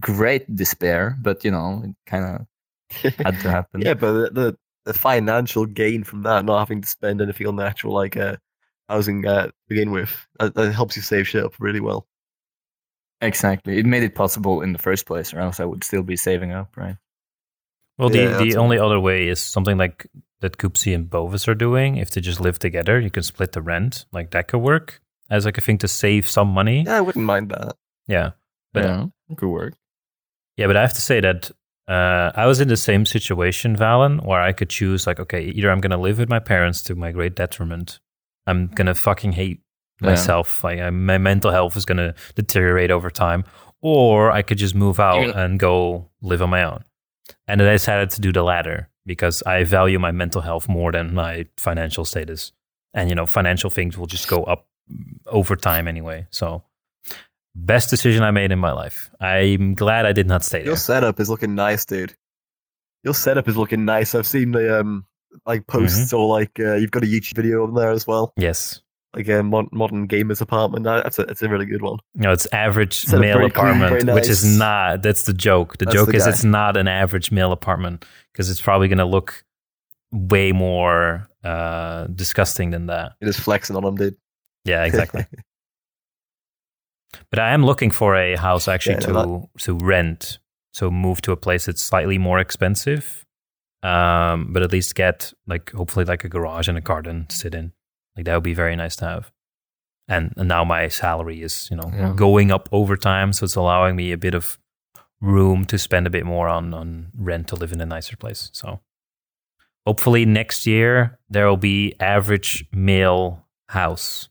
great 0.00 0.44
despair, 0.54 1.16
but 1.22 1.44
you 1.44 1.50
know 1.50 1.82
it 1.84 1.94
kind 2.06 2.24
of 2.24 2.46
had 3.24 3.40
to 3.40 3.50
happen. 3.50 3.80
Yeah, 3.82 3.94
but 3.94 4.12
the, 4.12 4.30
the 4.30 4.56
the 4.84 4.92
financial 4.94 5.64
gain 5.66 6.04
from 6.04 6.22
that, 6.22 6.44
not 6.44 6.58
having 6.58 6.82
to 6.82 6.88
spend 6.88 7.20
anything 7.22 7.46
on 7.46 7.56
the 7.56 7.64
actual 7.64 7.94
like 7.94 8.16
uh, 8.18 8.36
housing 8.90 9.26
uh, 9.26 9.46
to 9.46 9.52
begin 9.68 9.90
with, 9.90 10.10
that, 10.38 10.54
that 10.54 10.72
helps 10.72 10.96
you 10.96 11.02
save 11.02 11.26
shit 11.26 11.44
up 11.44 11.54
really 11.58 11.80
well. 11.80 12.06
Exactly. 13.24 13.78
It 13.78 13.86
made 13.86 14.02
it 14.02 14.14
possible 14.14 14.62
in 14.62 14.72
the 14.72 14.78
first 14.78 15.06
place, 15.06 15.34
or 15.34 15.40
else 15.40 15.60
I 15.60 15.64
would 15.64 15.84
still 15.84 16.02
be 16.02 16.16
saving 16.16 16.52
up, 16.52 16.76
right? 16.76 16.96
Well, 17.98 18.08
the, 18.08 18.18
Yeah, 18.18 18.38
the 18.38 18.56
only 18.56 18.78
other 18.78 18.98
way 18.98 19.28
is 19.28 19.40
something 19.40 19.76
like 19.76 20.06
that 20.40 20.58
Coopsy 20.58 20.94
and 20.94 21.08
Bovis 21.08 21.48
are 21.48 21.54
doing. 21.54 21.96
If 21.96 22.10
they 22.10 22.20
just 22.20 22.40
live 22.40 22.58
together, 22.58 23.00
you 23.00 23.10
can 23.10 23.22
split 23.22 23.52
the 23.52 23.62
rent. 23.62 24.06
Like 24.12 24.30
that 24.32 24.48
could 24.48 24.58
work 24.58 25.00
as 25.30 25.44
like 25.44 25.58
a 25.58 25.60
thing 25.60 25.78
to 25.78 25.88
save 25.88 26.28
some 26.28 26.48
money. 26.48 26.82
Yeah, 26.82 26.98
I 26.98 27.00
wouldn't 27.00 27.24
mind 27.24 27.50
that. 27.50 27.76
Yeah. 28.06 28.32
But 28.72 28.84
yeah, 28.84 29.06
good 29.34 29.48
work. 29.48 29.74
Yeah, 30.56 30.66
but 30.66 30.76
I 30.76 30.82
have 30.82 30.92
to 30.94 31.00
say 31.00 31.20
that 31.20 31.50
uh, 31.88 32.32
I 32.34 32.46
was 32.46 32.60
in 32.60 32.68
the 32.68 32.76
same 32.76 33.06
situation, 33.06 33.76
Valen, 33.76 34.24
where 34.24 34.40
I 34.40 34.52
could 34.52 34.70
choose 34.70 35.06
like, 35.06 35.20
okay, 35.20 35.42
either 35.42 35.70
I'm 35.70 35.80
gonna 35.80 36.00
live 36.00 36.18
with 36.18 36.28
my 36.28 36.40
parents 36.40 36.82
to 36.82 36.94
my 36.94 37.12
great 37.12 37.34
detriment. 37.34 38.00
I'm 38.46 38.68
gonna 38.68 38.94
fucking 38.94 39.32
hate 39.32 39.60
Yeah. 40.04 40.10
myself. 40.10 40.62
Like 40.64 40.80
uh, 40.80 40.90
my 40.90 41.18
mental 41.18 41.50
health 41.50 41.76
is 41.76 41.84
gonna 41.84 42.14
deteriorate 42.34 42.90
over 42.90 43.10
time, 43.10 43.44
or 43.80 44.30
I 44.30 44.42
could 44.42 44.58
just 44.58 44.74
move 44.74 45.00
out 45.00 45.20
gonna- 45.26 45.44
and 45.44 45.58
go 45.58 46.08
live 46.22 46.42
on 46.42 46.50
my 46.50 46.62
own. 46.64 46.84
And 47.48 47.60
I 47.62 47.72
decided 47.72 48.10
to 48.10 48.20
do 48.20 48.32
the 48.32 48.42
latter 48.42 48.88
because 49.06 49.42
I 49.42 49.64
value 49.64 49.98
my 49.98 50.12
mental 50.12 50.40
health 50.42 50.68
more 50.68 50.92
than 50.92 51.14
my 51.14 51.46
financial 51.56 52.04
status. 52.04 52.52
And 52.94 53.08
you 53.08 53.14
know, 53.14 53.26
financial 53.26 53.70
things 53.70 53.98
will 53.98 54.06
just 54.06 54.28
go 54.28 54.44
up 54.44 54.66
over 55.26 55.56
time 55.56 55.88
anyway. 55.88 56.26
So, 56.30 56.62
best 57.54 57.90
decision 57.90 58.22
I 58.22 58.30
made 58.30 58.52
in 58.52 58.58
my 58.58 58.72
life. 58.72 59.10
I'm 59.20 59.74
glad 59.74 60.06
I 60.06 60.12
did 60.12 60.26
not 60.26 60.44
stay 60.44 60.58
there. 60.58 60.66
Your 60.68 60.76
setup 60.76 61.20
is 61.20 61.28
looking 61.30 61.54
nice, 61.54 61.84
dude. 61.84 62.14
Your 63.02 63.14
setup 63.14 63.48
is 63.48 63.56
looking 63.56 63.84
nice. 63.84 64.14
I've 64.14 64.26
seen 64.26 64.52
the 64.52 64.80
um 64.80 65.06
like 65.46 65.66
posts 65.66 66.12
or 66.12 66.26
like 66.28 66.58
uh, 66.60 66.74
you've 66.74 66.90
got 66.92 67.02
a 67.02 67.06
YouTube 67.06 67.34
video 67.36 67.64
on 67.64 67.74
there 67.74 67.90
as 67.90 68.06
well, 68.06 68.32
Yes. 68.36 68.80
Like 69.16 69.28
a 69.28 69.42
mod- 69.42 69.72
modern 69.72 70.06
gamer's 70.06 70.40
apartment. 70.40 70.84
That's 70.84 71.18
a 71.18 71.24
that's 71.24 71.42
a 71.42 71.48
really 71.48 71.66
good 71.66 71.82
one. 71.82 71.98
No, 72.14 72.32
it's 72.32 72.46
average 72.52 73.12
up 73.12 73.20
male 73.20 73.44
apartment, 73.44 74.04
very 74.04 74.14
which 74.14 74.28
is 74.28 74.44
not. 74.44 75.02
That's 75.02 75.24
the 75.24 75.34
joke. 75.34 75.78
The 75.78 75.86
That's 75.86 75.94
joke 75.94 76.10
the 76.10 76.16
is 76.16 76.24
guy. 76.24 76.30
it's 76.30 76.44
not 76.44 76.76
an 76.76 76.88
average 76.88 77.30
male 77.30 77.52
apartment 77.52 78.04
because 78.32 78.50
it's 78.50 78.60
probably 78.60 78.88
going 78.88 78.98
to 78.98 79.04
look 79.04 79.44
way 80.12 80.52
more 80.52 81.28
uh, 81.42 82.06
disgusting 82.06 82.70
than 82.70 82.86
that. 82.86 83.12
You're 83.20 83.30
just 83.30 83.44
flexing 83.44 83.76
on 83.76 83.84
them, 83.84 83.96
dude. 83.96 84.16
Yeah, 84.64 84.84
exactly. 84.84 85.26
but 87.30 87.38
I 87.38 87.52
am 87.52 87.64
looking 87.64 87.90
for 87.90 88.16
a 88.16 88.36
house 88.36 88.68
actually 88.68 88.96
Yeah, 89.00 89.12
no, 89.12 89.50
to 89.58 89.64
to 89.64 89.84
rent. 89.84 90.38
So 90.72 90.90
move 90.90 91.22
to 91.22 91.32
a 91.32 91.36
place 91.36 91.66
that's 91.66 91.82
slightly 91.82 92.18
more 92.18 92.40
expensive, 92.40 93.24
um, 93.84 94.52
but 94.52 94.62
at 94.62 94.72
least 94.72 94.96
get 94.96 95.32
like 95.46 95.70
hopefully 95.70 96.04
like 96.04 96.24
a 96.24 96.28
garage 96.28 96.66
and 96.66 96.76
a 96.76 96.80
garden 96.80 97.26
to 97.26 97.36
sit 97.36 97.54
in. 97.54 97.72
Like 98.16 98.26
that 98.26 98.34
would 98.34 98.44
be 98.44 98.54
very 98.54 98.76
nice 98.76 98.96
to 98.96 99.04
have. 99.06 99.32
And, 100.06 100.34
and 100.36 100.48
now 100.48 100.64
my 100.64 100.88
salary 100.88 101.42
is 101.42 101.68
you 101.70 101.76
know 101.76 101.90
Yeah. 101.94 102.12
going 102.14 102.50
up 102.50 102.68
over 102.72 102.96
time, 102.96 103.32
so 103.32 103.44
it's 103.44 103.56
allowing 103.56 103.96
me 103.96 104.12
a 104.12 104.18
bit 104.18 104.34
of 104.34 104.58
room 105.20 105.64
to 105.64 105.78
spend 105.78 106.06
a 106.06 106.10
bit 106.10 106.26
more 106.26 106.48
on 106.48 106.74
on 106.74 107.10
rent 107.16 107.48
to 107.48 107.56
live 107.56 107.72
in 107.72 107.80
a 107.80 107.86
nicer 107.86 108.16
place. 108.16 108.50
So 108.52 108.80
hopefully 109.86 110.24
next 110.26 110.66
year 110.66 111.18
there 111.30 111.46
will 111.48 111.56
be 111.56 111.94
average 112.00 112.66
male 112.72 113.46
house 113.68 114.28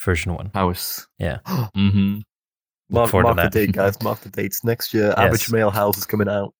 version 0.00 0.34
one. 0.34 0.50
House. 0.54 1.06
Yeah. 1.18 1.38
mm-hmm. 1.46 2.18
Look 2.90 3.12
Mark, 3.12 3.24
mark 3.24 3.36
the 3.36 3.42
that. 3.42 3.52
date, 3.52 3.72
guys. 3.72 4.02
Mark 4.02 4.20
the 4.20 4.30
dates. 4.30 4.64
Next 4.64 4.94
year, 4.94 5.12
average 5.16 5.50
male 5.52 5.70
house 5.70 5.98
is 5.98 6.06
coming 6.06 6.28
out. 6.28 6.54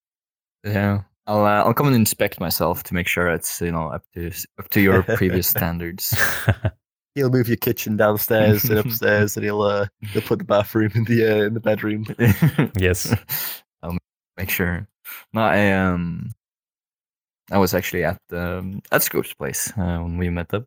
Yeah. 0.63 1.03
I'll 1.29 1.45
uh, 1.45 1.63
I'll 1.63 1.75
come 1.75 1.87
and 1.87 1.95
inspect 1.95 2.41
myself 2.41 2.83
to 2.85 2.95
make 2.95 3.07
sure 3.07 3.29
it's 3.29 3.61
you 3.61 3.71
know 3.71 3.89
up 3.89 4.03
to 4.15 4.33
up 4.59 4.69
to 4.71 4.81
your 4.81 5.03
previous 5.03 5.47
standards. 5.57 6.19
He'll 7.15 7.31
move 7.31 7.49
your 7.49 7.59
kitchen 7.59 7.97
downstairs 7.97 8.65
and 8.65 8.79
upstairs, 8.85 9.37
and 9.37 9.45
he'll 9.45 9.61
uh, 9.61 9.87
he'll 10.01 10.23
put 10.23 10.39
the 10.39 10.45
bathroom 10.47 10.91
in 10.95 11.05
the 11.05 11.27
uh, 11.27 11.45
in 11.45 11.53
the 11.53 11.61
bedroom. 11.61 12.07
yes. 12.77 13.15
I'll 13.83 13.99
make 14.39 14.49
sure. 14.49 14.89
No, 15.35 15.43
I 15.43 15.71
um, 15.73 16.33
I 17.51 17.59
was 17.59 17.75
actually 17.75 18.05
at 18.05 18.21
um, 18.33 18.81
at 18.91 19.03
Scope's 19.03 19.35
place 19.35 19.71
uh, 19.77 19.99
when 19.99 20.17
we 20.17 20.31
met 20.31 20.55
up, 20.55 20.65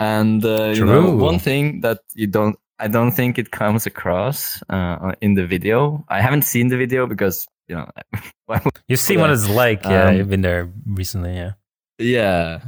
and 0.00 0.44
uh, 0.44 0.72
you 0.74 0.84
know, 0.84 1.14
one 1.14 1.38
thing 1.38 1.80
that 1.82 2.00
you 2.14 2.26
don't, 2.26 2.56
I 2.80 2.88
don't 2.88 3.12
think 3.12 3.38
it 3.38 3.52
comes 3.52 3.86
across 3.86 4.60
uh, 4.68 5.12
in 5.20 5.34
the 5.34 5.46
video. 5.46 6.04
I 6.08 6.20
haven't 6.20 6.42
seen 6.42 6.68
the 6.68 6.76
video 6.76 7.06
because 7.06 7.46
you 7.68 7.76
know, 7.76 7.88
You've 8.88 9.00
seen 9.00 9.18
Yeah. 9.18 9.22
what 9.22 9.30
it's 9.30 9.48
like. 9.48 9.82
Yeah, 9.84 10.08
Um, 10.08 10.16
you've 10.16 10.28
been 10.28 10.42
there 10.42 10.70
recently. 10.86 11.34
Yeah. 11.34 11.52
yeah. 11.98 12.60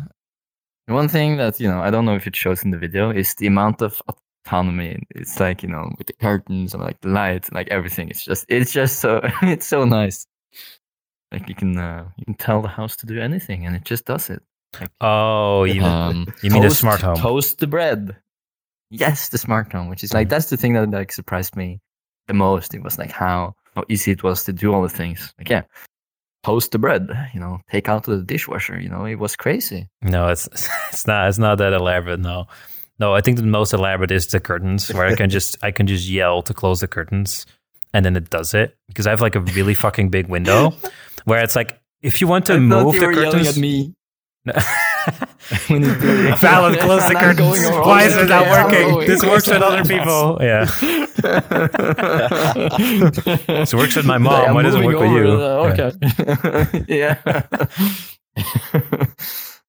One 0.86 1.08
thing 1.08 1.36
that 1.38 1.58
you 1.60 1.68
know, 1.68 1.80
I 1.80 1.90
don't 1.90 2.04
know 2.04 2.14
if 2.14 2.26
it 2.26 2.36
shows 2.36 2.62
in 2.62 2.70
the 2.70 2.78
video 2.78 3.10
is 3.10 3.34
the 3.36 3.46
amount 3.46 3.80
of 3.82 4.00
autonomy. 4.46 5.02
It's 5.14 5.40
like 5.40 5.62
you 5.62 5.68
know, 5.68 5.90
with 5.98 6.06
the 6.06 6.12
curtains 6.14 6.74
and 6.74 6.82
like 6.82 7.00
the 7.00 7.08
lights 7.08 7.48
and 7.48 7.54
like 7.56 7.68
everything. 7.70 8.08
It's 8.10 8.24
just, 8.24 8.44
it's 8.48 8.72
just 8.72 9.00
so, 9.00 9.20
it's 9.42 9.66
so 9.66 9.84
nice. 9.84 10.26
Like 11.32 11.48
you 11.48 11.54
can, 11.54 11.76
uh, 11.78 12.04
you 12.18 12.24
can 12.26 12.34
tell 12.34 12.60
the 12.62 12.68
house 12.68 12.96
to 12.96 13.06
do 13.06 13.18
anything, 13.20 13.66
and 13.66 13.74
it 13.74 13.84
just 13.84 14.04
does 14.04 14.30
it. 14.30 14.42
Oh, 15.00 15.64
you, 15.64 15.82
Um, 15.82 16.26
you 16.42 16.50
mean 16.50 16.62
the 16.62 16.68
toast- 16.68 16.80
smart 16.80 17.00
home? 17.00 17.16
Toast 17.16 17.58
the 17.58 17.66
bread. 17.66 18.16
Yes, 18.90 19.28
the 19.30 19.38
smart 19.38 19.72
home, 19.72 19.88
which 19.88 20.04
is 20.04 20.12
like 20.14 20.26
Mhm. 20.26 20.30
that's 20.30 20.50
the 20.50 20.56
thing 20.56 20.74
that 20.74 20.90
like 20.90 21.12
surprised 21.12 21.56
me 21.56 21.80
the 22.26 22.34
most. 22.34 22.74
It 22.74 22.82
was 22.82 22.98
like 22.98 23.10
how 23.10 23.54
how 23.74 23.84
easy 23.88 24.12
it 24.12 24.22
was 24.22 24.44
to 24.44 24.52
do 24.52 24.72
all 24.72 24.82
the 24.82 24.88
things. 24.88 25.32
Like 25.38 25.48
yeah, 25.48 25.62
toast 26.42 26.72
the 26.72 26.78
bread. 26.78 27.08
You 27.34 27.40
know, 27.40 27.60
take 27.70 27.88
out 27.88 28.04
the 28.04 28.22
dishwasher. 28.22 28.80
You 28.80 28.88
know, 28.88 29.04
it 29.04 29.16
was 29.16 29.36
crazy. 29.36 29.88
No, 30.02 30.28
it's 30.28 30.46
it's 30.90 31.06
not. 31.06 31.28
It's 31.28 31.38
not 31.38 31.58
that 31.58 31.72
elaborate. 31.72 32.20
No, 32.20 32.46
no. 32.98 33.14
I 33.14 33.20
think 33.20 33.36
the 33.36 33.42
most 33.44 33.72
elaborate 33.72 34.10
is 34.10 34.26
the 34.28 34.40
curtains, 34.40 34.92
where 34.92 35.06
I 35.06 35.14
can 35.14 35.30
just 35.30 35.56
I 35.62 35.70
can 35.70 35.86
just 35.86 36.08
yell 36.08 36.42
to 36.42 36.54
close 36.54 36.80
the 36.80 36.88
curtains, 36.88 37.46
and 37.92 38.04
then 38.04 38.16
it 38.16 38.30
does 38.30 38.54
it 38.54 38.76
because 38.88 39.06
I 39.06 39.10
have 39.10 39.20
like 39.20 39.34
a 39.34 39.40
really 39.40 39.74
fucking 39.74 40.10
big 40.10 40.28
window, 40.28 40.72
where 41.24 41.42
it's 41.42 41.56
like 41.56 41.80
if 42.02 42.20
you 42.20 42.26
want 42.26 42.46
to 42.46 42.54
I 42.54 42.58
move 42.58 42.94
you 42.94 43.00
the 43.00 43.06
were 43.06 43.12
yelling 43.12 43.30
curtains. 43.32 43.48
at 43.48 43.60
me. 43.60 43.94
we 45.70 45.78
need 45.78 46.00
to 46.00 46.36
Fallon, 46.36 46.74
close 46.80 47.06
the 47.08 47.14
curtains. 47.14 47.66
Why 47.68 48.02
is 48.04 48.16
it 48.16 48.28
not 48.28 48.46
working? 48.48 49.00
This 49.06 49.22
works 49.22 49.46
with 49.46 49.62
other 49.62 49.84
people. 49.84 50.38
Yeah. 50.40 50.66
This 53.46 53.74
works 53.74 53.96
with 53.96 54.06
my 54.06 54.18
mom. 54.18 54.42
Yeah, 54.42 54.52
Why 54.52 54.62
doesn't 54.62 54.82
it 54.82 54.86
work 54.86 54.98
with 54.98 55.10
you? 55.10 55.26
over, 55.26 55.42
uh, 55.42 55.72
Okay. 55.72 55.92
yeah. 56.88 57.16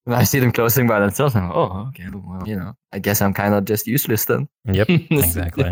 And 0.05 0.13
I 0.13 0.23
see 0.23 0.39
them 0.39 0.51
closing 0.51 0.85
by 0.87 0.99
themselves. 0.99 1.35
I'm 1.35 1.47
like, 1.49 1.57
oh, 1.57 1.87
okay. 1.89 2.05
Well, 2.13 2.43
you 2.47 2.55
know, 2.55 2.73
I 2.91 2.99
guess 2.99 3.21
I'm 3.21 3.33
kind 3.33 3.53
of 3.55 3.65
just 3.65 3.87
useless 3.87 4.25
then. 4.25 4.47
Yep. 4.65 4.89
Exactly. 4.89 5.71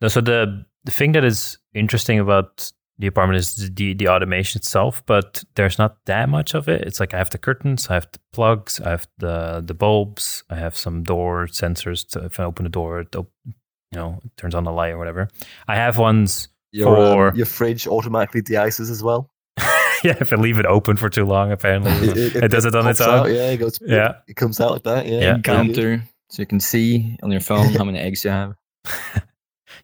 No, 0.00 0.08
so 0.08 0.20
the 0.20 0.64
the 0.84 0.90
thing 0.90 1.12
that 1.12 1.24
is 1.24 1.58
interesting 1.74 2.18
about 2.18 2.72
the 3.00 3.06
apartment 3.06 3.38
is 3.38 3.70
the 3.74 3.94
the 3.94 4.08
automation 4.08 4.58
itself, 4.58 5.02
but 5.06 5.42
there's 5.56 5.78
not 5.78 5.96
that 6.04 6.28
much 6.28 6.54
of 6.54 6.68
it. 6.68 6.82
It's 6.82 7.00
like 7.00 7.14
I 7.14 7.18
have 7.18 7.30
the 7.30 7.38
curtains, 7.38 7.88
I 7.88 7.94
have 7.94 8.08
the 8.12 8.18
plugs, 8.32 8.78
I 8.80 8.90
have 8.90 9.06
the 9.18 9.62
the 9.66 9.74
bulbs, 9.74 10.44
I 10.50 10.56
have 10.56 10.76
some 10.76 11.02
door 11.02 11.46
sensors. 11.46 12.06
To, 12.10 12.24
if 12.26 12.38
I 12.38 12.44
open 12.44 12.64
the 12.64 12.70
door, 12.70 13.00
it 13.00 13.16
op- 13.16 13.32
you 13.46 13.98
know, 13.98 14.20
it 14.24 14.30
turns 14.36 14.54
on 14.54 14.64
the 14.64 14.70
light 14.72 14.90
or 14.92 14.98
whatever. 14.98 15.28
I 15.66 15.76
have 15.76 15.98
ones. 15.98 16.48
Your, 16.72 16.94
For- 16.94 17.28
um, 17.30 17.36
your 17.36 17.46
fridge 17.46 17.88
automatically 17.88 18.42
de-ices 18.42 18.90
as 18.90 19.02
well. 19.02 19.28
yeah, 20.04 20.16
if 20.20 20.32
I 20.32 20.36
leave 20.36 20.58
it 20.60 20.66
open 20.66 20.96
for 20.96 21.08
too 21.08 21.24
long, 21.24 21.50
apparently 21.50 21.90
it, 22.40 22.50
does 22.52 22.64
it 22.64 22.74
on 22.76 22.86
its 22.86 23.00
own. 23.00 23.08
Out, 23.20 23.30
yeah, 23.32 23.50
it 23.50 23.56
goes. 23.56 23.78
Yeah. 23.82 24.16
it 24.28 24.36
comes 24.36 24.60
out 24.60 24.70
like 24.72 24.82
that. 24.84 25.06
Yeah, 25.06 25.20
Yeah. 25.20 25.38
Counter, 25.42 26.02
so 26.28 26.42
you 26.42 26.46
can 26.46 26.60
see 26.60 27.16
on 27.24 27.32
your 27.32 27.40
phone 27.40 27.72
how 27.74 27.82
many 27.84 27.98
eggs 27.98 28.24
you 28.24 28.30
have. 28.30 28.54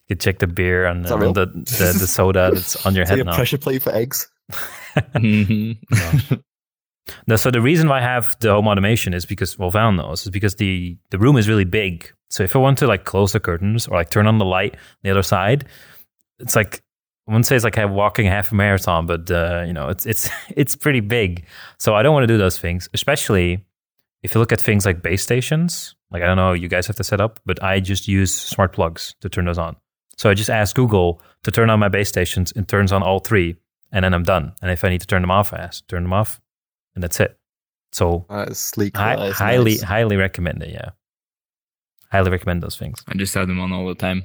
You 0.08 0.16
check 0.16 0.38
the 0.38 0.46
beer 0.46 0.86
and 0.86 1.04
Is 1.04 1.10
uh, 1.12 1.18
real? 1.18 1.32
the, 1.32 1.46
the 1.46 1.96
the 1.98 2.06
soda 2.06 2.50
that's 2.54 2.86
on 2.86 2.94
your 2.94 3.02
It's 3.08 3.10
like 3.10 3.18
head 3.18 3.26
a 3.26 3.30
now. 3.30 3.34
pressure 3.36 3.58
plate 3.58 3.82
for 3.82 3.92
eggs. 3.94 4.28
Mhm. 5.14 5.78
No, 7.28 7.36
so 7.36 7.52
the 7.52 7.60
reason 7.60 7.88
why 7.88 7.98
I 7.98 8.02
have 8.02 8.36
the 8.40 8.50
home 8.52 8.66
automation 8.66 9.14
is 9.14 9.24
because 9.24 9.56
well, 9.56 9.70
Val 9.70 9.92
knows 9.92 10.22
is 10.22 10.30
because 10.30 10.56
the 10.56 10.96
the 11.10 11.18
room 11.20 11.36
is 11.36 11.48
really 11.48 11.64
big. 11.64 12.12
So 12.30 12.42
if 12.42 12.56
I 12.56 12.58
want 12.58 12.78
to 12.78 12.88
like 12.88 13.04
close 13.04 13.32
the 13.32 13.38
curtains 13.38 13.86
or 13.86 13.96
like 13.96 14.10
turn 14.10 14.26
on 14.26 14.38
the 14.38 14.44
light 14.44 14.72
on 14.74 14.80
the 15.04 15.10
other 15.12 15.22
side, 15.22 15.66
it's 16.40 16.56
like 16.56 16.82
I 17.28 17.30
wouldn't 17.32 17.46
say 17.46 17.54
it's 17.54 17.64
like 17.64 17.78
I'm 17.78 17.94
walking 17.94 18.26
half 18.26 18.50
a 18.50 18.56
marathon, 18.56 19.06
but 19.06 19.30
uh, 19.30 19.62
you 19.64 19.72
know, 19.72 19.88
it's 19.88 20.04
it's 20.04 20.28
it's 20.56 20.74
pretty 20.74 20.98
big. 20.98 21.46
So 21.78 21.94
I 21.94 22.02
don't 22.02 22.12
want 22.12 22.24
to 22.24 22.32
do 22.34 22.38
those 22.38 22.58
things, 22.58 22.88
especially 22.92 23.64
if 24.24 24.34
you 24.34 24.40
look 24.40 24.50
at 24.52 24.60
things 24.60 24.84
like 24.84 25.00
base 25.00 25.22
stations. 25.22 25.94
Like 26.10 26.24
I 26.24 26.26
don't 26.26 26.36
know, 26.36 26.54
you 26.54 26.66
guys 26.68 26.88
have 26.88 26.96
to 26.96 27.04
set 27.04 27.20
up, 27.20 27.38
but 27.46 27.62
I 27.62 27.78
just 27.78 28.08
use 28.08 28.34
smart 28.34 28.72
plugs 28.72 29.14
to 29.20 29.28
turn 29.28 29.44
those 29.44 29.58
on. 29.58 29.76
So 30.18 30.30
I 30.30 30.34
just 30.34 30.51
ask 30.51 30.74
Google 30.74 31.20
to 31.43 31.51
turn 31.51 31.68
on 31.70 31.78
my 31.78 31.88
base 31.88 32.09
stations 32.09 32.52
and 32.56 32.66
turns 32.68 32.93
on 32.93 33.02
all 33.02 33.18
three, 33.18 33.56
and 33.93 34.05
then 34.05 34.14
I'm 34.14 34.22
done. 34.22 34.55
And 34.62 34.70
if 34.70 34.82
I 34.84 34.88
need 34.88 35.01
to 35.02 35.06
turn 35.06 35.22
them 35.22 35.30
off, 35.30 35.52
I 35.52 35.59
ask 35.59 35.86
turn 35.88 36.02
them 36.05 36.12
off, 36.12 36.40
and 36.94 37.02
that's 37.05 37.20
it. 37.20 37.38
So 37.93 38.26
Uh, 38.28 38.52
sleek. 38.52 38.97
Hi- 38.97 39.16
that 39.16 39.26
is 39.28 39.36
highly, 39.36 39.72
nice. 39.72 39.82
highly 39.82 40.16
recommend 40.16 40.62
it. 40.62 40.70
Yeah, 40.70 40.90
highly 42.10 42.30
recommend 42.30 42.62
those 42.62 42.76
things. 42.76 43.02
I 43.09 43.14
just 43.14 43.34
have 43.34 43.47
them 43.48 43.60
on 43.60 43.72
all 43.72 43.86
the 43.86 43.94
time. 43.94 44.24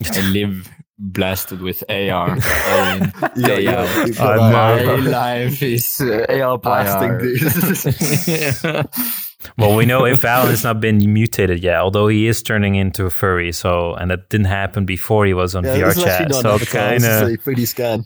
I 0.04 0.20
live 0.20 0.68
blasted 0.98 1.60
with 1.60 1.82
AR. 1.90 2.30
I 2.40 2.98
mean, 2.98 3.12
Yeah, 3.36 3.58
yeah, 3.58 3.80
out. 3.82 4.06
you've 4.06 4.16
got 4.18 4.38
I'm, 4.38 4.52
that. 4.52 4.86
My 4.86 5.10
life 5.10 5.62
is 5.62 6.00
uh, 6.00 6.26
AR 6.30 6.58
blasting, 6.58 7.12
IR. 7.20 8.84
Well, 9.58 9.76
we 9.76 9.86
know 9.86 10.04
if 10.04 10.22
Valen 10.22 10.48
has 10.48 10.64
not 10.64 10.80
been 10.80 10.98
mutated 11.12 11.62
yet, 11.62 11.78
although 11.78 12.08
he 12.08 12.26
is 12.26 12.42
turning 12.42 12.74
into 12.74 13.06
a 13.06 13.10
furry. 13.10 13.52
So, 13.52 13.94
and 13.94 14.10
that 14.10 14.28
didn't 14.28 14.46
happen 14.46 14.84
before 14.86 15.26
he 15.26 15.34
was 15.34 15.54
on 15.54 15.64
Yeah, 15.64 15.76
VR 15.76 15.84
this 15.86 15.96
is 15.98 16.04
actually 16.04 16.42
chat. 16.42 16.42
So 16.42 16.58
kind 16.66 17.04
of, 17.04 17.28
a 17.28 17.36
3D 17.36 17.68
scan. 17.68 18.04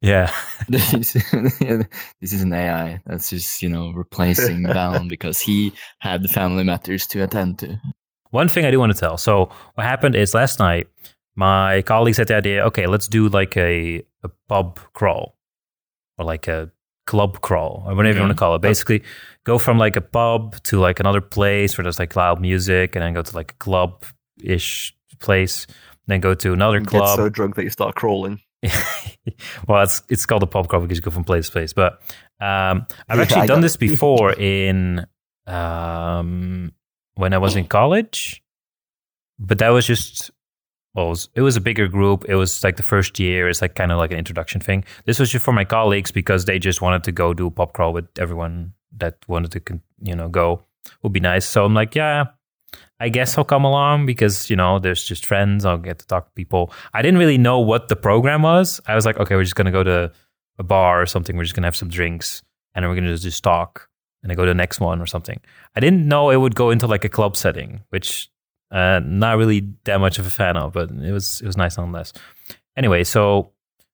yeah. 0.00 0.32
this, 0.68 1.16
is 2.20 2.42
an 2.42 2.52
AI 2.52 3.00
that's 3.06 3.30
just 3.30 3.62
you 3.62 3.68
know 3.68 3.90
replacing 3.90 4.66
Val 4.66 5.06
because 5.08 5.40
he 5.40 5.72
had 5.98 6.22
the 6.22 6.28
family 6.28 6.64
matters 6.64 7.06
to 7.08 7.22
attend 7.22 7.58
to. 7.60 7.80
One 8.30 8.48
thing 8.48 8.64
I 8.64 8.70
do 8.70 8.78
want 8.78 8.92
to 8.92 8.98
tell. 8.98 9.16
So 9.16 9.50
what 9.74 9.84
happened 9.84 10.14
is 10.14 10.34
last 10.34 10.58
night, 10.58 10.88
my 11.34 11.82
colleagues 11.82 12.18
had 12.18 12.28
the 12.28 12.36
idea. 12.36 12.64
Okay, 12.66 12.86
let's 12.86 13.08
do 13.08 13.28
like 13.28 13.56
a 13.56 14.04
a 14.22 14.28
pub 14.48 14.78
crawl, 14.92 15.36
or 16.18 16.24
like 16.24 16.46
a 16.48 16.70
club 17.08 17.40
crawl, 17.40 17.82
or 17.86 17.94
whatever 17.96 18.18
you 18.18 18.22
want 18.22 18.32
to 18.32 18.38
call 18.38 18.54
it. 18.54 18.60
Basically, 18.60 19.02
go 19.44 19.58
from 19.58 19.78
like 19.78 19.96
a 19.96 20.00
pub 20.02 20.62
to 20.64 20.78
like 20.78 21.00
another 21.00 21.22
place 21.22 21.76
where 21.76 21.82
there's 21.82 21.98
like 21.98 22.14
loud 22.14 22.40
music, 22.40 22.94
and 22.94 23.02
then 23.02 23.14
go 23.14 23.22
to 23.22 23.34
like 23.34 23.52
a 23.52 23.54
club 23.56 24.04
ish 24.40 24.94
place. 25.18 25.66
Then 26.06 26.20
go 26.20 26.34
to 26.34 26.52
another 26.52 26.78
You 26.78 26.84
get 26.84 26.90
club. 26.90 27.16
so 27.16 27.28
drunk 27.28 27.56
that 27.56 27.64
you 27.64 27.70
start 27.70 27.94
crawling. 27.96 28.40
well, 29.66 29.82
it's 29.82 30.02
it's 30.08 30.26
called 30.26 30.42
a 30.42 30.46
pub 30.46 30.68
crawl 30.68 30.82
because 30.82 30.98
you 30.98 31.02
go 31.02 31.10
from 31.10 31.24
place 31.24 31.46
to 31.46 31.52
place. 31.52 31.72
But 31.72 31.94
um, 32.40 32.86
I've 33.08 33.16
Yeah, 33.16 33.22
actually 33.22 33.40
I 33.42 33.46
done 33.46 33.60
this 33.62 33.76
before 33.88 34.32
in 34.32 35.06
um, 35.46 36.72
when 37.14 37.32
I 37.32 37.38
was 37.38 37.56
in 37.56 37.66
college, 37.66 38.42
but 39.38 39.58
that 39.58 39.70
was 39.70 39.86
just 39.86 40.30
well, 40.98 41.06
it 41.06 41.10
was, 41.10 41.28
it 41.36 41.42
was 41.42 41.56
a 41.56 41.60
bigger 41.60 41.86
group. 41.86 42.24
It 42.28 42.34
was 42.34 42.64
like 42.64 42.76
the 42.76 42.82
first 42.82 43.20
year. 43.20 43.48
It's 43.48 43.62
like 43.62 43.76
kind 43.76 43.92
of 43.92 43.98
like 43.98 44.10
an 44.10 44.18
introduction 44.18 44.60
thing. 44.60 44.84
This 45.04 45.20
was 45.20 45.30
just 45.30 45.44
for 45.44 45.52
my 45.52 45.64
colleagues 45.64 46.10
because 46.10 46.44
they 46.44 46.58
just 46.58 46.82
wanted 46.82 47.04
to 47.04 47.12
go 47.12 47.32
do 47.32 47.50
pub 47.50 47.72
crawl 47.72 47.92
with 47.92 48.06
everyone 48.18 48.72
that 48.96 49.16
wanted 49.28 49.52
to 49.52 49.80
you 50.02 50.16
know 50.16 50.28
go. 50.28 50.64
Would 51.02 51.12
be 51.12 51.20
nice. 51.20 51.46
So 51.46 51.64
I'm 51.64 51.74
like, 51.74 51.94
yeah, 51.94 52.24
I 52.98 53.10
guess 53.10 53.38
I'll 53.38 53.44
come 53.44 53.64
along 53.64 54.06
because, 54.06 54.50
you 54.50 54.56
know, 54.56 54.80
there's 54.80 55.04
just 55.04 55.24
friends. 55.24 55.64
I'll 55.64 55.78
get 55.78 56.00
to 56.00 56.06
talk 56.06 56.26
to 56.26 56.32
people. 56.32 56.72
I 56.92 57.00
didn't 57.00 57.18
really 57.18 57.38
know 57.38 57.60
what 57.60 57.86
the 57.86 57.94
program 57.94 58.42
was. 58.42 58.80
I 58.88 58.96
was 58.96 59.06
like, 59.06 59.18
okay, 59.18 59.36
we're 59.36 59.44
just 59.44 59.54
to 59.66 59.70
go 59.70 59.84
to 59.84 60.10
a 60.58 60.62
bar 60.64 61.00
or 61.00 61.06
something. 61.06 61.36
We're 61.36 61.44
just 61.44 61.54
to 61.54 61.62
have 61.62 61.76
some 61.76 61.90
drinks 61.90 62.42
and 62.74 62.82
then 62.82 62.90
we're 62.90 63.00
to 63.00 63.18
just 63.18 63.44
talk 63.44 63.88
and 64.22 64.30
then 64.30 64.36
go 64.36 64.44
to 64.44 64.50
the 64.50 64.54
next 64.54 64.80
one 64.80 65.00
or 65.00 65.06
something. 65.06 65.38
I 65.76 65.80
didn't 65.80 66.08
know 66.08 66.30
it 66.30 66.36
would 66.38 66.56
go 66.56 66.70
into 66.70 66.88
like 66.88 67.04
a 67.04 67.08
club 67.08 67.36
setting, 67.36 67.82
which 67.90 68.30
uh, 68.70 69.00
not 69.04 69.38
really 69.38 69.72
that 69.84 70.00
much 70.00 70.18
of 70.18 70.26
a 70.26 70.30
fan 70.30 70.56
of, 70.56 70.72
but 70.72 70.90
it 70.90 71.12
was, 71.12 71.40
it 71.40 71.46
was 71.46 71.56
nice 71.56 71.76
nonetheless. 71.76 72.12
Anyway, 72.76 73.04
so 73.04 73.52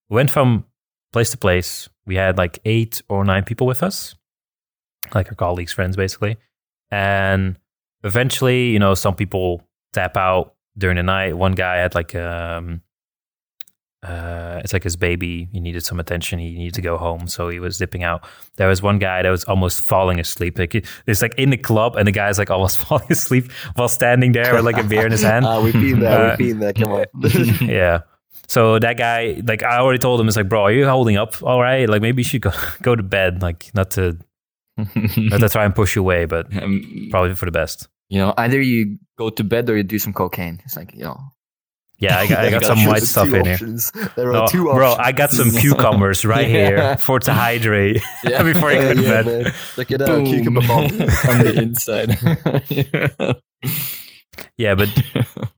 we 0.08 0.16
went 0.16 0.30
from 0.30 0.64
place 1.12 1.30
to 1.30 1.38
place. 1.38 1.88
We 2.06 2.16
had 2.16 2.36
like 2.36 2.58
eight 2.64 3.02
or 3.08 3.24
nine 3.24 3.44
people 3.44 3.66
with 3.66 3.82
us, 3.82 4.14
like 5.14 5.28
our 5.28 5.34
colleagues, 5.34 5.72
friends, 5.72 5.96
basically. 5.96 6.36
And 6.90 7.58
eventually, 8.02 8.70
you 8.70 8.78
know, 8.78 8.94
some 8.94 9.14
people 9.14 9.62
tap 9.92 10.16
out 10.16 10.54
during 10.76 10.96
the 10.96 11.02
night. 11.02 11.36
One 11.36 11.52
guy 11.52 11.76
had 11.76 11.94
like 11.94 12.14
um 12.14 12.82
uh 14.04 14.60
it's 14.62 14.72
like 14.72 14.82
his 14.84 14.96
baby. 14.96 15.48
He 15.52 15.60
needed 15.60 15.84
some 15.84 15.98
attention. 15.98 16.38
He 16.38 16.54
needed 16.54 16.74
to 16.74 16.82
go 16.82 16.96
home, 16.98 17.26
so 17.26 17.48
he 17.48 17.58
was 17.58 17.78
dipping 17.78 18.02
out. 18.04 18.24
There 18.56 18.68
was 18.68 18.82
one 18.82 18.98
guy 18.98 19.22
that 19.22 19.30
was 19.30 19.44
almost 19.44 19.80
falling 19.80 20.20
asleep. 20.20 20.58
Like 20.58 20.74
it's 21.06 21.22
like 21.22 21.34
in 21.36 21.50
the 21.50 21.56
club, 21.56 21.96
and 21.96 22.06
the 22.06 22.12
guy's 22.12 22.38
like 22.38 22.50
almost 22.50 22.78
falling 22.86 23.10
asleep 23.10 23.50
while 23.76 23.88
standing 23.88 24.32
there 24.32 24.54
with 24.54 24.64
like 24.64 24.78
a 24.78 24.84
beer 24.84 25.06
in 25.06 25.12
his 25.12 25.22
hand. 25.22 25.44
Ah, 25.48 25.60
we've 25.62 25.72
been 25.72 26.00
there. 26.00 26.32
Uh, 26.32 26.36
we've 26.38 26.48
been 26.48 26.58
there. 26.60 26.72
Come 26.72 26.92
on. 26.92 27.04
yeah. 27.68 28.00
So 28.46 28.78
that 28.78 28.98
guy, 28.98 29.40
like, 29.48 29.62
I 29.62 29.78
already 29.78 29.98
told 29.98 30.20
him, 30.20 30.28
it's 30.28 30.36
like, 30.36 30.50
bro, 30.50 30.64
are 30.64 30.72
you 30.72 30.86
holding 30.86 31.16
up? 31.16 31.42
All 31.42 31.60
right, 31.62 31.88
like 31.88 32.02
maybe 32.02 32.20
you 32.20 32.24
should 32.28 32.42
go 32.42 32.52
go 32.82 32.94
to 32.94 33.02
bed. 33.02 33.40
Like, 33.42 33.70
not 33.74 33.90
to 33.92 34.18
not 34.76 35.40
to 35.40 35.48
try 35.48 35.64
and 35.64 35.74
push 35.74 35.96
you 35.96 36.02
away, 36.02 36.26
but 36.26 36.46
Um, 36.62 37.08
probably 37.10 37.34
for 37.36 37.46
the 37.46 37.52
best. 37.52 37.88
you 38.10 38.18
know, 38.18 38.34
either 38.36 38.60
you 38.60 38.98
go 39.16 39.30
to 39.30 39.42
bed 39.44 39.70
or 39.70 39.76
you 39.76 39.82
do 39.82 39.98
some 39.98 40.12
cocaine. 40.12 40.60
It's 40.64 40.76
like, 40.76 40.92
you 40.94 41.04
know, 41.04 41.18
Yeah, 41.98 42.18
I 42.18 42.26
got, 42.26 42.38
I 42.38 42.50
got 42.50 42.62
got 42.62 42.76
some 42.76 42.86
white 42.86 43.02
stuff 43.04 43.28
in 43.32 43.44
here. 43.46 43.56
There 44.16 44.28
are 44.30 44.32
No, 44.32 44.46
two 44.48 44.64
bro. 44.64 44.94
I 44.98 45.12
got 45.12 45.30
some 45.30 45.50
cucumbers 45.60 46.24
right 46.24 46.48
Yeah. 46.48 46.54
here 46.68 46.96
for 46.98 47.18
to 47.20 47.32
hydrate 47.32 48.02
before 48.24 48.70
I 48.70 48.74
Yeah, 48.74 48.82
go 48.82 48.94
to 48.94 49.02
yeah, 49.02 49.22
bed. 49.22 49.26
man. 49.44 49.52
Look 49.76 49.90
at 49.92 49.98
that 50.00 50.26
cucumber 50.26 50.60
bomb. 50.66 50.84
on 50.84 51.38
the 51.44 51.54
inside. 51.56 53.40
Yeah, 54.56 54.74
but 54.74 54.88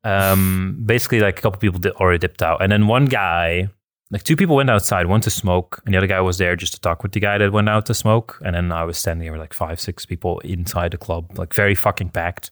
um, 0.05 0.83
basically, 0.85 1.21
like 1.21 1.39
a 1.39 1.43
couple 1.43 1.59
people 1.59 1.79
did, 1.81 1.93
already 1.95 2.19
dipped 2.19 2.43
out, 2.43 2.63
and 2.63 2.71
then 2.71 2.87
one 2.87 3.07
guy, 3.07 3.69
like 4.11 4.23
two 4.23 4.37
people 4.37 4.57
went 4.57 4.71
outside, 4.71 5.07
one 5.07 5.21
to 5.23 5.31
smoke, 5.31 5.81
and 5.85 5.95
the 5.95 5.99
other 5.99 6.07
guy 6.07 6.21
was 6.21 6.39
there 6.39 6.57
just 6.57 6.75
to 6.75 6.81
talk 6.81 7.03
with 7.03 7.13
the 7.13 7.21
guy 7.21 7.39
that 7.39 7.53
went 7.53 7.69
out 7.69 7.87
to 7.87 7.95
smoke, 7.95 8.39
and 8.45 8.55
then 8.55 8.71
I 8.73 8.85
was 8.85 8.99
standing 8.99 9.25
there 9.25 9.33
with 9.33 9.41
like 9.41 9.55
five, 9.55 9.81
six 9.81 10.05
people 10.07 10.39
inside 10.41 10.93
the 10.93 10.99
club, 10.99 11.39
like 11.39 11.55
very 11.55 11.75
fucking 11.75 12.11
packed. 12.11 12.51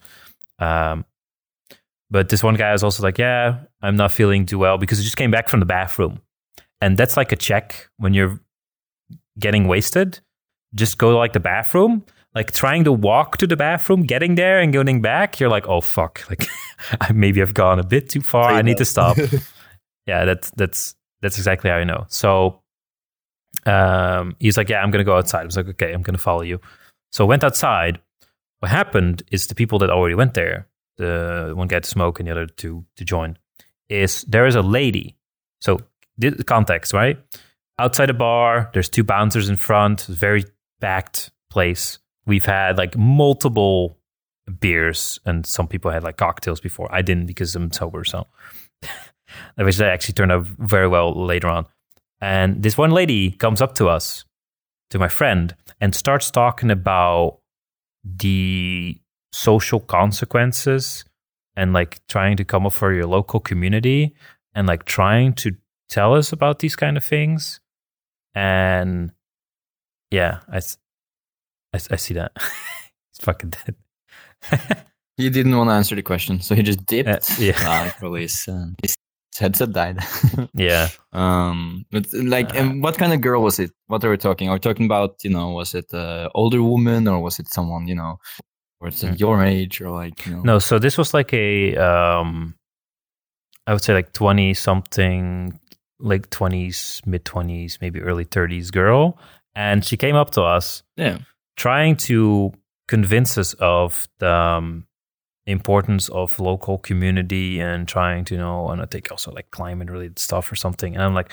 Um, 0.59 1.05
but 2.15 2.29
this 2.29 2.45
one 2.45 2.55
guy 2.55 2.71
was 2.71 2.85
also 2.85 3.03
like, 3.03 3.19
"Yeah, 3.19 3.59
I'm 3.83 3.97
not 3.97 4.13
feeling 4.13 4.47
too 4.47 4.57
well 4.57 4.79
because 4.79 4.99
he 4.99 5.05
just 5.05 5.17
came 5.17 5.33
back 5.33 5.49
from 5.49 5.59
the 5.59 5.67
bathroom, 5.67 6.21
and 6.81 6.97
that's 6.97 7.17
like 7.17 7.33
a 7.33 7.37
check 7.37 7.91
when 7.97 8.15
you're 8.15 8.39
getting 9.37 9.67
wasted. 9.67 10.21
Just 10.77 10.97
go 10.97 11.11
to 11.11 11.19
like 11.19 11.33
the 11.33 11.41
bathroom." 11.41 12.05
Like 12.33 12.53
trying 12.53 12.83
to 12.85 12.93
walk 12.93 13.37
to 13.39 13.47
the 13.47 13.57
bathroom, 13.57 14.03
getting 14.03 14.35
there 14.35 14.61
and 14.61 14.73
going 14.73 15.01
back, 15.01 15.39
you're 15.39 15.49
like, 15.49 15.69
oh 15.69 15.81
fuck! 15.81 16.25
Like 16.31 17.15
maybe 17.15 17.41
I've 17.43 17.55
gone 17.55 17.79
a 17.79 17.85
bit 17.85 18.09
too 18.09 18.21
far. 18.21 18.51
I 18.51 18.63
need 18.63 18.79
to 18.79 18.85
stop. 18.85 19.17
yeah, 20.07 20.25
that's 20.25 20.51
that's 20.51 20.95
that's 21.23 21.37
exactly 21.37 21.71
how 21.71 21.77
I 21.77 21.85
know. 21.85 22.07
So 22.09 22.61
um, 23.67 24.37
he's 24.39 24.57
like, 24.57 24.69
yeah, 24.69 24.83
I'm 24.83 24.91
gonna 24.91 25.05
go 25.05 25.17
outside. 25.17 25.43
I 25.43 25.47
was 25.47 25.57
like, 25.57 25.69
okay, 25.69 25.93
I'm 25.93 26.03
gonna 26.03 26.19
follow 26.19 26.43
you. 26.43 26.61
So 27.13 27.25
I 27.25 27.29
went 27.29 27.45
outside. 27.45 28.01
What 28.61 28.71
happened 28.71 29.23
is 29.31 29.47
the 29.47 29.55
people 29.55 29.79
that 29.81 29.91
already 29.91 30.17
went 30.17 30.35
there, 30.35 30.69
the 30.97 31.53
one 31.55 31.69
guy 31.69 31.81
to 31.81 31.89
smoke 31.89 32.21
and 32.21 32.29
the 32.29 32.33
other 32.33 32.47
to 32.47 32.85
to 32.97 33.05
join, 33.05 33.39
is 33.89 34.23
there 34.23 34.47
is 34.47 34.55
a 34.55 34.63
lady. 34.63 35.17
So 35.61 35.81
the 36.19 36.45
context, 36.45 36.93
right? 36.93 37.19
Outside 37.79 38.07
the 38.07 38.15
bar, 38.15 38.71
there's 38.73 38.89
two 38.89 39.05
bouncers 39.05 39.49
in 39.49 39.57
front, 39.57 40.03
very 40.03 40.45
packed 40.81 41.31
place. 41.51 41.99
We've 42.27 42.45
had 42.45 42.79
like 42.79 42.97
multiple 42.97 43.99
beers, 44.61 45.19
and 45.25 45.45
some 45.47 45.69
people 45.69 45.91
had 45.91 46.05
like 46.05 46.17
cocktails 46.17 46.61
before. 46.61 46.89
I 46.95 47.03
didn't 47.03 47.27
because 47.27 47.55
I'm 47.57 47.73
sober, 47.73 48.05
so 48.05 48.27
which 49.57 49.81
actually 49.81 50.15
turned 50.15 50.33
out 50.33 50.47
very 50.47 50.89
well 50.89 51.13
later 51.15 51.49
on. 51.49 51.67
And 52.21 52.63
this 52.63 52.79
one 52.79 52.91
lady 52.91 53.33
comes 53.33 53.61
up 53.61 53.75
to 53.77 53.89
us, 53.89 54.25
to 54.91 54.99
my 54.99 55.09
friend, 55.09 55.55
and 55.81 55.95
starts 55.95 56.31
talking 56.31 56.71
about 56.71 57.41
the 58.05 58.99
social 59.35 59.81
consequences 59.81 61.05
and 61.57 61.73
like 61.73 61.99
trying 62.07 62.37
to 62.37 62.45
come 62.45 62.67
up 62.67 62.73
for 62.73 62.93
your 62.93 63.07
local 63.07 63.41
community 63.41 64.15
and 64.55 64.69
like 64.69 64.85
trying 64.85 65.33
to 65.33 65.51
tell 65.89 66.15
us 66.15 66.33
about 66.33 66.61
these 66.61 66.77
kind 66.77 66.97
of 66.97 67.05
things. 67.05 67.61
And 68.35 69.11
yeah, 70.13 70.39
I, 70.49 70.59
I, 71.73 71.81
I 71.91 71.97
see 71.97 72.15
that. 72.15 72.33
He's 72.39 73.21
fucking 73.23 73.51
dead. 73.51 73.75
he 75.17 75.31
didn't 75.31 75.57
want 75.57 75.69
to 75.69 75.75
answer 75.75 75.97
the 75.97 76.03
question, 76.03 76.41
so 76.41 76.55
he 76.55 76.63
just 76.63 76.87
dipped. 76.87 77.09
Uh, 77.09 77.19
yeah. 77.39 77.55
Ah, 77.59 77.95
probably 77.99 78.23
his, 78.23 78.47
uh, 78.47 78.67
his 78.83 78.95
headset 79.37 79.73
died. 79.73 79.99
yeah. 80.55 80.91
Um, 81.13 81.87
but 81.91 82.07
like, 82.13 82.55
and 82.55 82.85
what 82.85 82.99
kind 82.99 83.13
of 83.13 83.21
girl 83.21 83.43
was 83.43 83.59
it? 83.59 83.73
What 83.89 84.05
are 84.05 84.11
we 84.11 84.17
talking? 84.17 84.49
Are 84.49 84.55
we 84.55 84.61
talking 84.61 84.87
about, 84.87 85.17
you 85.25 85.31
know, 85.31 85.51
was 85.51 85.75
it 85.75 85.93
an 85.93 86.29
older 86.37 86.63
woman 86.63 87.09
or 87.09 87.21
was 87.21 87.41
it 87.41 87.49
someone, 87.49 87.89
you 87.89 87.97
know, 87.97 88.19
or 88.81 88.89
it's 88.89 89.03
Mm. 89.03 89.19
your 89.19 89.43
age 89.45 89.81
or 89.81 89.91
like, 89.91 90.27
you 90.27 90.33
know? 90.37 90.43
No, 90.43 90.59
so 90.59 90.79
this 90.79 90.97
was 90.99 91.15
like 91.15 91.33
a, 91.33 91.77
um, 91.77 92.55
I 93.67 93.73
would 93.73 93.83
say 93.83 93.95
like 93.95 94.13
20 94.13 94.53
something, 94.55 95.59
like 95.99 96.29
20s, 96.31 97.01
mid 97.07 97.25
20s, 97.25 97.79
maybe 97.81 98.01
early 98.01 98.25
30s 98.25 98.71
girl. 98.73 99.19
And 99.55 99.85
she 99.85 99.97
came 99.97 100.17
up 100.17 100.31
to 100.31 100.43
us 100.43 100.83
Yeah. 100.97 101.19
trying 101.57 101.97
to 102.09 102.53
convince 102.89 103.39
us 103.39 103.55
of 103.61 104.07
the 104.19 104.31
um, 104.31 104.87
importance 105.47 106.09
of 106.11 106.39
local 106.41 106.79
community 106.79 107.61
and 107.61 107.87
trying 107.89 108.25
to 108.25 108.35
you 108.35 108.41
know 108.41 108.69
and 108.71 108.81
I 108.83 108.87
think 108.87 109.11
also 109.11 109.31
like 109.33 109.51
climate 109.51 109.91
related 109.91 110.19
stuff 110.19 110.51
or 110.51 110.57
something. 110.57 110.95
And 110.95 111.03
I'm 111.03 111.15
like, 111.15 111.33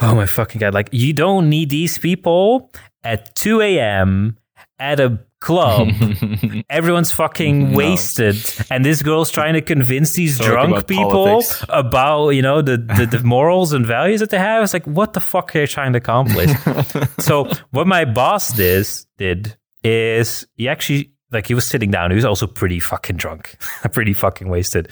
oh 0.00 0.14
my 0.14 0.26
fucking 0.26 0.58
god! 0.60 0.72
Like 0.74 0.88
you 0.92 1.12
don't 1.12 1.48
need 1.50 1.68
these 1.70 1.98
people 1.98 2.72
at 3.04 3.34
2 3.36 3.60
a.m. 3.60 4.38
at 4.82 4.98
a 5.00 5.18
club. 5.40 5.88
Everyone's 6.70 7.12
fucking 7.12 7.70
No. 7.70 7.76
wasted, 7.78 8.36
and 8.70 8.84
this 8.84 9.00
girl's 9.02 9.30
trying 9.30 9.54
to 9.54 9.60
convince 9.62 10.12
these 10.14 10.38
Talk 10.38 10.46
drunk 10.46 10.70
about 10.72 10.86
people 10.88 11.10
politics. 11.10 11.64
about 11.68 12.30
you 12.30 12.42
know 12.42 12.62
the, 12.62 12.76
the 12.76 13.06
the 13.06 13.24
morals 13.24 13.72
and 13.72 13.86
values 13.86 14.20
that 14.20 14.30
they 14.30 14.38
have. 14.38 14.62
It's 14.64 14.72
like, 14.74 14.86
what 14.86 15.12
the 15.12 15.20
fuck 15.20 15.54
are 15.56 15.60
you 15.60 15.66
trying 15.66 15.92
to 15.92 15.98
accomplish? 15.98 16.50
so 17.18 17.48
what 17.70 17.86
my 17.86 18.04
boss 18.04 18.52
did 18.52 18.86
did 19.18 19.56
is 19.84 20.46
he 20.54 20.68
actually 20.68 21.12
like 21.30 21.46
he 21.46 21.54
was 21.54 21.64
sitting 21.66 21.90
down. 21.90 22.10
He 22.10 22.16
was 22.16 22.24
also 22.24 22.46
pretty 22.46 22.80
fucking 22.80 23.16
drunk, 23.16 23.56
pretty 23.92 24.12
fucking 24.12 24.48
wasted. 24.48 24.88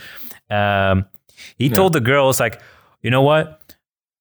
Um, 0.51 1.05
he 1.59 1.69
told 1.69 1.93
the 1.93 2.01
girls 2.01 2.41
like, 2.41 2.61
you 3.03 3.11
know 3.11 3.23
what? 3.23 3.61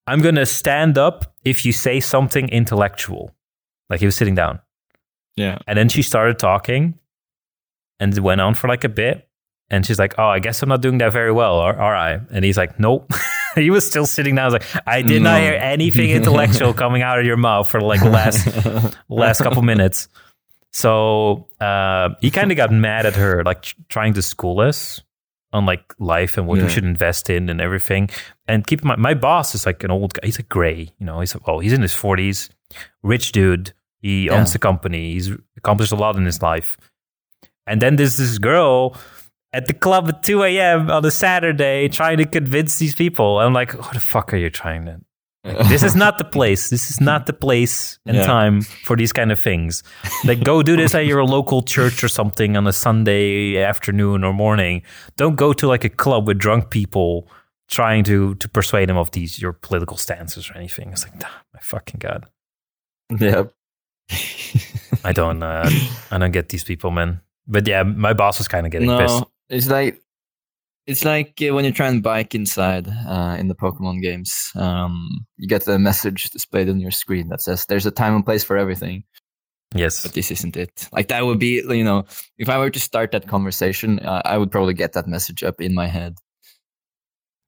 I'm 0.06 0.20
gonna 0.20 0.46
stand 0.46 0.98
up 0.98 1.34
if 1.44 1.64
you 1.64 1.72
say 1.72 2.00
something 2.00 2.48
intellectual. 2.48 3.34
Like 3.88 4.00
he 4.00 4.06
was 4.06 4.14
sitting 4.16 4.34
down, 4.36 4.60
yeah. 5.40 5.58
and 5.66 5.76
then 5.78 5.88
she 5.88 6.02
started 6.02 6.38
talking, 6.38 6.98
and 7.98 8.16
it 8.16 8.20
went 8.20 8.40
on 8.40 8.54
for 8.54 8.68
like 8.68 8.84
a 8.84 8.88
bit. 8.88 9.26
And 9.72 9.86
she's 9.86 9.98
like, 10.00 10.14
"Oh, 10.18 10.26
I 10.26 10.40
guess 10.40 10.62
I'm 10.62 10.68
not 10.68 10.80
doing 10.82 10.98
that 10.98 11.12
very 11.12 11.30
well, 11.30 11.54
or 11.54 11.78
all 11.78 11.92
right." 11.92 12.20
And 12.32 12.44
he's 12.44 12.56
like, 12.56 12.80
"Nope." 12.80 13.08
he 13.54 13.70
was 13.70 13.86
still 13.86 14.04
sitting 14.04 14.34
down. 14.34 14.42
I 14.42 14.46
was 14.46 14.54
like, 14.54 14.86
"I 14.86 15.02
did 15.02 15.22
not 15.22 15.40
hear 15.40 15.54
anything 15.54 16.10
intellectual 16.10 16.74
coming 16.82 17.02
out 17.02 17.20
of 17.20 17.24
your 17.24 17.36
mouth 17.36 17.68
for 17.68 17.80
like 17.80 18.00
the 18.00 18.10
last 18.10 18.48
last 19.08 19.40
couple 19.42 19.62
minutes." 19.62 20.08
So 20.72 21.46
uh, 21.60 22.10
he 22.20 22.30
kind 22.30 22.50
of 22.50 22.56
got 22.56 22.72
mad 22.72 23.06
at 23.06 23.14
her, 23.16 23.42
like 23.44 23.62
tr- 23.62 23.74
trying 23.88 24.14
to 24.14 24.22
school 24.22 24.60
us 24.60 25.02
on 25.52 25.66
like 25.66 25.94
life 25.98 26.38
and 26.38 26.46
what 26.46 26.58
Yeah. 26.58 26.64
we 26.66 26.70
should 26.70 26.84
invest 26.84 27.28
in 27.30 27.48
and 27.48 27.60
everything. 27.60 28.08
And 28.46 28.66
keep 28.66 28.82
in 28.82 28.88
mind, 28.88 29.00
my 29.00 29.14
boss 29.14 29.54
is 29.54 29.66
like 29.66 29.82
an 29.82 29.90
old 29.90 30.14
guy. 30.14 30.20
He's 30.26 30.38
like 30.38 30.48
gray, 30.48 30.90
you 30.98 31.06
know. 31.06 31.20
He's 31.20 31.34
well, 31.46 31.58
he's 31.58 31.72
in 31.72 31.82
his 31.82 31.94
forties, 31.94 32.50
rich 33.02 33.32
dude. 33.32 33.72
He 34.00 34.26
Yeah. 34.26 34.34
owns 34.38 34.52
the 34.52 34.58
company. 34.58 35.12
He's 35.12 35.30
accomplished 35.56 35.92
a 35.92 35.96
lot 35.96 36.16
in 36.16 36.24
his 36.24 36.42
life. 36.42 36.76
And 37.66 37.80
then 37.80 37.96
there's 37.96 38.16
this 38.16 38.38
girl 38.38 38.96
at 39.52 39.66
the 39.66 39.74
club 39.74 40.08
at 40.08 40.22
2 40.22 40.42
a.m. 40.44 40.90
on 40.90 41.04
a 41.04 41.10
Saturday 41.10 41.88
trying 41.88 42.18
to 42.18 42.24
convince 42.24 42.78
these 42.78 42.94
people. 42.94 43.38
I'm 43.38 43.52
like, 43.52 43.72
what 43.74 43.94
the 43.94 44.00
fuck 44.00 44.32
are 44.32 44.36
you 44.38 44.50
trying 44.50 44.86
to? 44.86 45.00
This 45.70 45.82
is 45.82 45.96
not 45.96 46.18
the 46.18 46.24
place. 46.24 46.68
This 46.68 46.90
is 46.90 47.00
not 47.00 47.24
the 47.26 47.32
place 47.32 47.98
and 48.04 48.16
Yeah. 48.16 48.26
time 48.26 48.60
for 48.60 48.94
these 48.96 49.12
kind 49.12 49.32
of 49.32 49.38
things. 49.40 49.82
Like, 50.24 50.44
go 50.44 50.62
do 50.62 50.76
this 50.76 50.94
at 50.94 51.06
your 51.06 51.24
local 51.24 51.62
church 51.62 52.04
or 52.04 52.08
something 52.08 52.56
on 52.58 52.66
a 52.66 52.72
Sunday 52.72 53.56
afternoon 53.62 54.22
or 54.24 54.34
morning. 54.34 54.82
Don't 55.16 55.36
go 55.36 55.54
to 55.54 55.66
like 55.66 55.82
a 55.84 55.88
club 55.88 56.26
with 56.28 56.38
drunk 56.38 56.68
people 56.70 57.26
trying 57.68 58.04
to 58.04 58.34
to 58.34 58.48
persuade 58.48 58.88
them 58.90 58.98
of 58.98 59.10
these 59.12 59.40
your 59.40 59.52
political 59.54 59.96
stances 59.96 60.50
or 60.50 60.56
anything. 60.58 60.90
It's 60.92 61.04
like, 61.04 61.16
my 61.54 61.60
fucking 61.60 62.00
god. 62.00 62.28
yeah. 63.18 63.44
I 65.04 65.12
don't 65.12 65.42
uh, 65.42 65.68
I 66.10 66.18
don't 66.18 66.32
get 66.32 66.48
these 66.48 66.64
people, 66.64 66.90
man. 66.90 67.20
But 67.46 67.66
yeah, 67.66 67.82
my 67.82 68.12
boss 68.12 68.38
was 68.38 68.48
kind 68.48 68.66
of 68.66 68.72
getting 68.72 68.88
no, 68.88 68.98
pissed. 68.98 69.24
it's 69.48 69.68
like 69.68 70.00
it's 70.86 71.04
like 71.04 71.40
uh, 71.42 71.54
when 71.54 71.64
you 71.64 71.72
try 71.72 71.88
and 71.88 72.02
bike 72.02 72.34
inside 72.34 72.88
uh, 72.88 73.36
in 73.38 73.48
the 73.48 73.54
Pokemon 73.54 74.02
games. 74.02 74.50
Um, 74.54 75.26
you 75.36 75.48
get 75.48 75.64
the 75.64 75.78
message 75.78 76.30
displayed 76.30 76.68
on 76.68 76.80
your 76.80 76.90
screen 76.90 77.28
that 77.28 77.40
says 77.40 77.66
"There's 77.66 77.86
a 77.86 77.90
time 77.90 78.14
and 78.14 78.24
place 78.24 78.44
for 78.44 78.56
everything," 78.56 79.04
Yes. 79.74 80.02
but 80.02 80.12
this 80.12 80.30
isn't 80.30 80.56
it. 80.56 80.88
Like 80.92 81.08
that 81.08 81.24
would 81.24 81.38
be, 81.38 81.62
you 81.68 81.84
know, 81.84 82.04
if 82.38 82.48
I 82.48 82.58
were 82.58 82.70
to 82.70 82.80
start 82.80 83.12
that 83.12 83.28
conversation, 83.28 84.00
uh, 84.00 84.22
I 84.24 84.36
would 84.36 84.50
probably 84.50 84.74
get 84.74 84.92
that 84.94 85.06
message 85.06 85.42
up 85.42 85.60
in 85.60 85.74
my 85.74 85.86
head. 85.86 86.16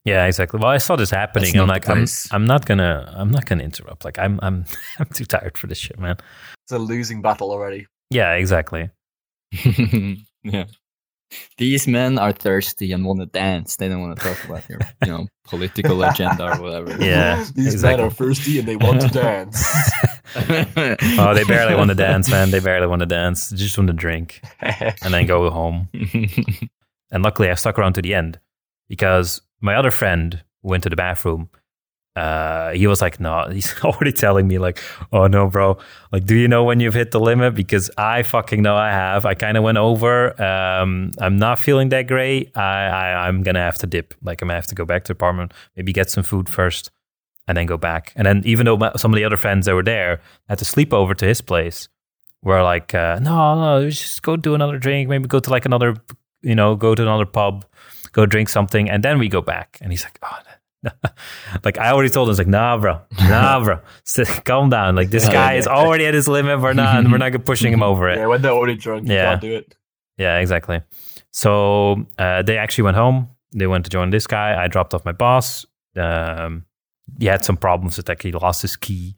Yeah, 0.04 0.26
exactly. 0.26 0.58
Well, 0.58 0.70
I 0.70 0.78
saw 0.78 0.96
this 0.96 1.10
happening. 1.10 1.52
That's 1.52 1.60
I'm 1.60 1.68
like, 1.68 1.88
I'm. 1.88 2.06
I'm 2.32 2.44
not 2.44 2.66
gonna, 2.66 3.12
I'm 3.16 3.30
not 3.30 3.46
gonna 3.46 3.62
interrupt. 3.62 4.04
Like, 4.04 4.18
I'm, 4.18 4.40
I'm, 4.42 4.64
I'm 4.98 5.06
too 5.06 5.24
tired 5.24 5.56
for 5.56 5.68
this 5.68 5.78
shit, 5.78 5.98
man. 5.98 6.16
It's 6.64 6.72
a 6.72 6.78
losing 6.78 7.22
battle 7.22 7.50
already. 7.50 7.86
Yeah, 8.10 8.32
exactly. 8.32 8.90
yeah. 10.44 10.64
These 11.56 11.88
men 11.88 12.18
are 12.18 12.32
thirsty 12.32 12.92
and 12.92 13.06
want 13.06 13.20
to 13.20 13.26
dance. 13.26 13.76
They 13.76 13.88
don't 13.88 14.02
want 14.02 14.18
to 14.18 14.22
talk 14.22 14.44
about 14.44 14.68
your, 14.68 14.80
you 15.02 15.10
know, 15.10 15.28
political 15.46 16.02
agenda 16.02 16.52
or 16.58 16.60
whatever. 16.60 17.02
Yeah, 17.02 17.44
These 17.54 17.74
exactly. 17.74 18.02
men 18.02 18.06
are 18.06 18.10
thirsty 18.10 18.58
and 18.58 18.68
they 18.68 18.76
want 18.76 19.00
to 19.00 19.08
dance. 19.08 19.64
Oh, 20.34 21.32
they 21.34 21.44
barely 21.44 21.74
want 21.74 21.88
to 21.88 21.94
dance, 21.94 22.30
man. 22.30 22.50
They 22.50 22.60
barely 22.60 22.86
want 22.86 23.00
to 23.00 23.06
dance. 23.06 23.48
They 23.48 23.56
just 23.56 23.78
want 23.78 23.88
to 23.88 23.94
drink 23.94 24.42
and 24.60 25.14
then 25.14 25.26
go 25.26 25.48
home. 25.50 25.88
And 27.10 27.22
luckily, 27.22 27.50
I 27.50 27.54
stuck 27.54 27.78
around 27.78 27.94
to 27.94 28.02
the 28.02 28.14
end 28.14 28.38
because 28.88 29.40
my 29.62 29.74
other 29.74 29.90
friend 29.90 30.42
went 30.62 30.82
to 30.82 30.90
the 30.90 30.96
bathroom. 30.96 31.48
Uh, 32.14 32.72
he 32.72 32.86
was 32.86 33.00
like, 33.00 33.18
no, 33.20 33.48
he's 33.52 33.74
already 33.82 34.12
telling 34.12 34.46
me 34.46 34.58
like, 34.58 34.82
oh 35.12 35.26
no, 35.26 35.48
bro, 35.48 35.78
like, 36.12 36.26
do 36.26 36.36
you 36.36 36.46
know 36.46 36.64
when 36.64 36.78
you've 36.78 36.94
hit 36.94 37.10
the 37.10 37.20
limit? 37.20 37.54
Because 37.54 37.90
I 37.96 38.22
fucking 38.22 38.60
know 38.60 38.76
I 38.76 38.90
have. 38.90 39.24
I 39.24 39.34
kind 39.34 39.56
of 39.56 39.64
went 39.64 39.78
over. 39.78 40.40
Um, 40.42 41.12
I'm 41.18 41.38
not 41.38 41.58
feeling 41.58 41.88
that 41.90 42.06
great. 42.06 42.54
I, 42.56 42.86
I, 42.86 43.28
I'm 43.28 43.42
gonna 43.42 43.60
have 43.60 43.78
to 43.78 43.86
dip. 43.86 44.14
Like, 44.22 44.42
I'm 44.42 44.48
gonna 44.48 44.58
have 44.58 44.66
to 44.66 44.74
go 44.74 44.84
back 44.84 45.04
to 45.04 45.08
the 45.08 45.16
apartment, 45.16 45.54
maybe 45.74 45.92
get 45.92 46.10
some 46.10 46.22
food 46.22 46.50
first, 46.50 46.90
and 47.48 47.56
then 47.56 47.66
go 47.66 47.78
back. 47.78 48.12
And 48.14 48.26
then 48.26 48.42
even 48.44 48.66
though 48.66 48.76
my, 48.76 48.92
some 48.96 49.12
of 49.12 49.16
the 49.16 49.24
other 49.24 49.38
friends 49.38 49.64
that 49.64 49.74
were 49.74 49.82
there 49.82 50.20
had 50.48 50.58
to 50.58 50.66
sleep 50.66 50.92
over 50.92 51.14
to 51.14 51.24
his 51.24 51.40
place, 51.40 51.88
were 52.42 52.62
like, 52.62 52.94
uh, 52.94 53.18
no, 53.22 53.54
no, 53.54 53.88
just 53.88 54.22
go 54.22 54.36
do 54.36 54.54
another 54.54 54.78
drink. 54.78 55.08
Maybe 55.08 55.26
go 55.26 55.40
to 55.40 55.50
like 55.50 55.64
another, 55.64 55.96
you 56.42 56.54
know, 56.54 56.74
go 56.74 56.94
to 56.94 57.02
another 57.02 57.26
pub, 57.26 57.64
go 58.12 58.26
drink 58.26 58.48
something, 58.48 58.88
and 58.90 59.02
then 59.02 59.18
we 59.18 59.28
go 59.28 59.40
back. 59.42 59.78
And 59.80 59.92
he's 59.92 60.04
like, 60.04 60.18
oh. 60.22 60.38
like 61.64 61.78
I 61.78 61.90
already 61.92 62.10
told 62.10 62.28
him, 62.28 62.32
it's 62.32 62.38
like, 62.38 62.48
nah, 62.48 62.76
bro, 62.76 63.00
nah, 63.18 63.60
bro, 63.64 63.80
Sit, 64.04 64.44
calm 64.44 64.68
down. 64.70 64.96
Like 64.96 65.10
this 65.10 65.26
Yeah, 65.26 65.32
guy 65.32 65.52
yeah. 65.52 65.58
is 65.60 65.66
already 65.68 66.06
at 66.06 66.14
his 66.14 66.26
limit. 66.28 66.60
We're 66.60 66.72
not, 66.72 67.04
we're 67.10 67.18
not 67.18 67.44
pushing 67.44 67.72
him 67.72 67.82
over 67.82 68.08
it. 68.08 68.18
yeah, 68.18 68.26
when 68.26 68.42
they're 68.42 68.50
already 68.52 68.76
drunk, 68.76 69.06
you 69.08 69.14
Yeah. 69.14 69.30
can't 69.30 69.40
do 69.40 69.54
it. 69.56 69.76
Yeah, 70.18 70.38
exactly. 70.38 70.80
So 71.32 72.04
uh, 72.18 72.42
they 72.42 72.58
actually 72.58 72.84
went 72.84 72.96
home. 72.96 73.28
They 73.54 73.66
went 73.66 73.84
to 73.84 73.90
join 73.90 74.10
this 74.10 74.26
guy. 74.26 74.62
I 74.62 74.66
dropped 74.68 74.92
off 74.94 75.04
my 75.04 75.12
boss. 75.12 75.64
Um, 75.96 76.64
he 77.18 77.26
had 77.26 77.44
some 77.44 77.56
problems 77.56 77.96
with 77.96 78.08
like 78.08 78.22
he 78.22 78.32
lost 78.32 78.62
his 78.62 78.76
key. 78.76 79.16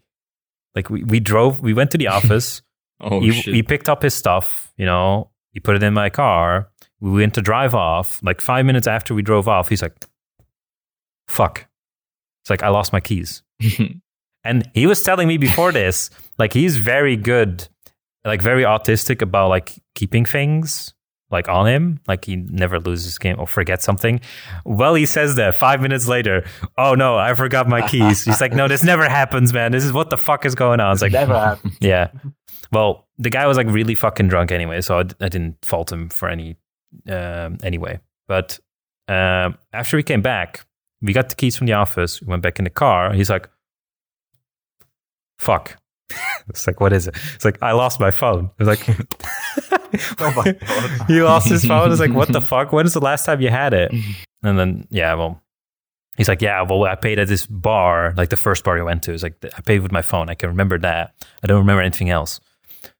Like 0.74 0.90
we, 0.90 1.02
we 1.04 1.20
drove, 1.20 1.60
we 1.60 1.72
went 1.72 1.90
to 1.92 1.98
the 1.98 2.08
office. 2.08 2.62
oh 3.00 3.20
he, 3.20 3.30
shit. 3.32 3.54
he 3.54 3.62
picked 3.62 3.88
up 3.88 4.02
his 4.02 4.12
stuff. 4.14 4.72
You 4.76 4.86
know, 4.86 5.30
he 5.50 5.60
put 5.60 5.76
it 5.76 5.82
in 5.82 5.94
my 5.94 6.10
car. 6.10 6.70
We 7.00 7.10
went 7.10 7.34
to 7.34 7.42
drive 7.42 7.74
off. 7.74 8.20
Like 8.22 8.40
five 8.40 8.64
minutes 8.64 8.86
after 8.86 9.14
we 9.14 9.22
drove 9.22 9.48
off, 9.48 9.68
he's 9.68 9.82
like, 9.82 9.94
"Fuck!" 11.28 11.66
It's 12.42 12.50
like 12.50 12.62
I 12.62 12.68
lost 12.68 12.92
my 12.92 13.00
keys. 13.00 13.42
And 14.46 14.68
he 14.74 14.86
was 14.86 15.02
telling 15.02 15.26
me 15.26 15.38
before 15.38 15.72
this, 15.72 16.10
like 16.38 16.52
he's 16.52 16.76
very 16.76 17.16
good, 17.16 17.66
like 18.26 18.42
very 18.42 18.62
autistic 18.62 19.22
about 19.22 19.48
like 19.48 19.72
keeping 19.94 20.26
things. 20.26 20.92
like 21.30 21.48
on 21.48 21.66
him, 21.66 21.98
like 22.06 22.26
he 22.26 22.36
never 22.36 22.78
loses 22.78 23.16
game 23.16 23.36
or 23.40 23.46
forgets 23.46 23.86
something. 23.86 24.20
Well, 24.66 24.94
he 24.96 25.06
says 25.06 25.36
that 25.36 25.54
five 25.54 25.80
minutes 25.80 26.06
later. 26.06 26.44
Oh 26.76 26.94
no, 26.94 27.16
I 27.16 27.32
forgot 27.32 27.66
my 27.66 27.88
keys. 27.88 28.22
He's 28.26 28.38
like, 28.38 28.52
no, 28.52 28.68
this 28.68 28.84
never 28.92 29.08
happens, 29.08 29.50
man. 29.54 29.72
This 29.72 29.82
is 29.82 29.94
what 29.94 30.10
the 30.10 30.18
fuck 30.18 30.44
is 30.44 30.54
going 30.54 30.78
on. 30.78 30.92
It's 30.92 31.00
like, 31.00 31.12
Never 31.12 31.32
happened. 31.40 31.78
yeah. 31.80 32.10
Well, 32.70 33.08
the 33.16 33.30
guy 33.30 33.46
was 33.46 33.56
like 33.56 33.68
really 33.68 33.94
fucking 33.94 34.28
drunk 34.28 34.52
anyway, 34.52 34.82
so 34.82 34.98
I, 34.98 35.02
d- 35.04 35.14
I 35.22 35.30
didn't 35.30 35.56
fault 35.64 35.90
him 35.90 36.10
for 36.10 36.28
any 36.28 36.56
um, 37.08 37.58
anyway. 37.62 38.00
But 38.26 38.58
um, 39.08 39.58
after 39.72 39.96
we 39.96 40.02
came 40.02 40.22
back, 40.22 40.66
we 41.02 41.12
got 41.12 41.28
the 41.28 41.34
keys 41.34 41.56
from 41.56 41.66
the 41.66 41.74
office. 41.74 42.20
We 42.20 42.28
went 42.28 42.42
back 42.42 42.58
in 42.58 42.64
the 42.64 42.70
car. 42.70 43.12
He's 43.12 43.30
like, 43.30 43.48
"Fuck." 45.38 45.76
it's 46.48 46.66
like, 46.66 46.80
what 46.80 46.92
is 46.92 47.06
it? 47.06 47.16
It's 47.34 47.44
like 47.44 47.62
I 47.62 47.72
lost 47.72 47.98
my 47.98 48.10
phone. 48.10 48.50
It's 48.58 48.68
like, 48.68 48.86
Oh 50.18 50.32
my 50.36 50.52
god. 50.52 51.06
he 51.08 51.22
lost 51.22 51.48
his 51.48 51.64
phone. 51.64 51.90
It's 51.90 52.00
like, 52.00 52.12
what 52.12 52.32
the 52.32 52.40
fuck? 52.40 52.72
When's 52.72 52.94
the 52.94 53.00
last 53.00 53.24
time 53.24 53.40
you 53.40 53.50
had 53.50 53.74
it? 53.74 53.92
And 54.42 54.58
then, 54.58 54.86
yeah, 54.90 55.14
well, 55.14 55.42
he's 56.16 56.28
like, 56.28 56.42
yeah, 56.42 56.62
well, 56.62 56.84
I 56.84 56.94
paid 56.94 57.18
at 57.18 57.28
this 57.28 57.46
bar, 57.46 58.14
like 58.16 58.30
the 58.30 58.36
first 58.36 58.64
bar 58.64 58.74
we 58.74 58.82
went 58.82 59.02
to. 59.04 59.12
It's 59.12 59.22
like, 59.22 59.36
I 59.56 59.60
paid 59.60 59.80
with 59.80 59.92
my 59.92 60.02
phone. 60.02 60.28
I 60.30 60.34
can 60.34 60.48
remember 60.48 60.78
that. 60.78 61.14
I 61.42 61.46
don't 61.46 61.58
remember 61.58 61.82
anything 61.82 62.10
else. 62.10 62.40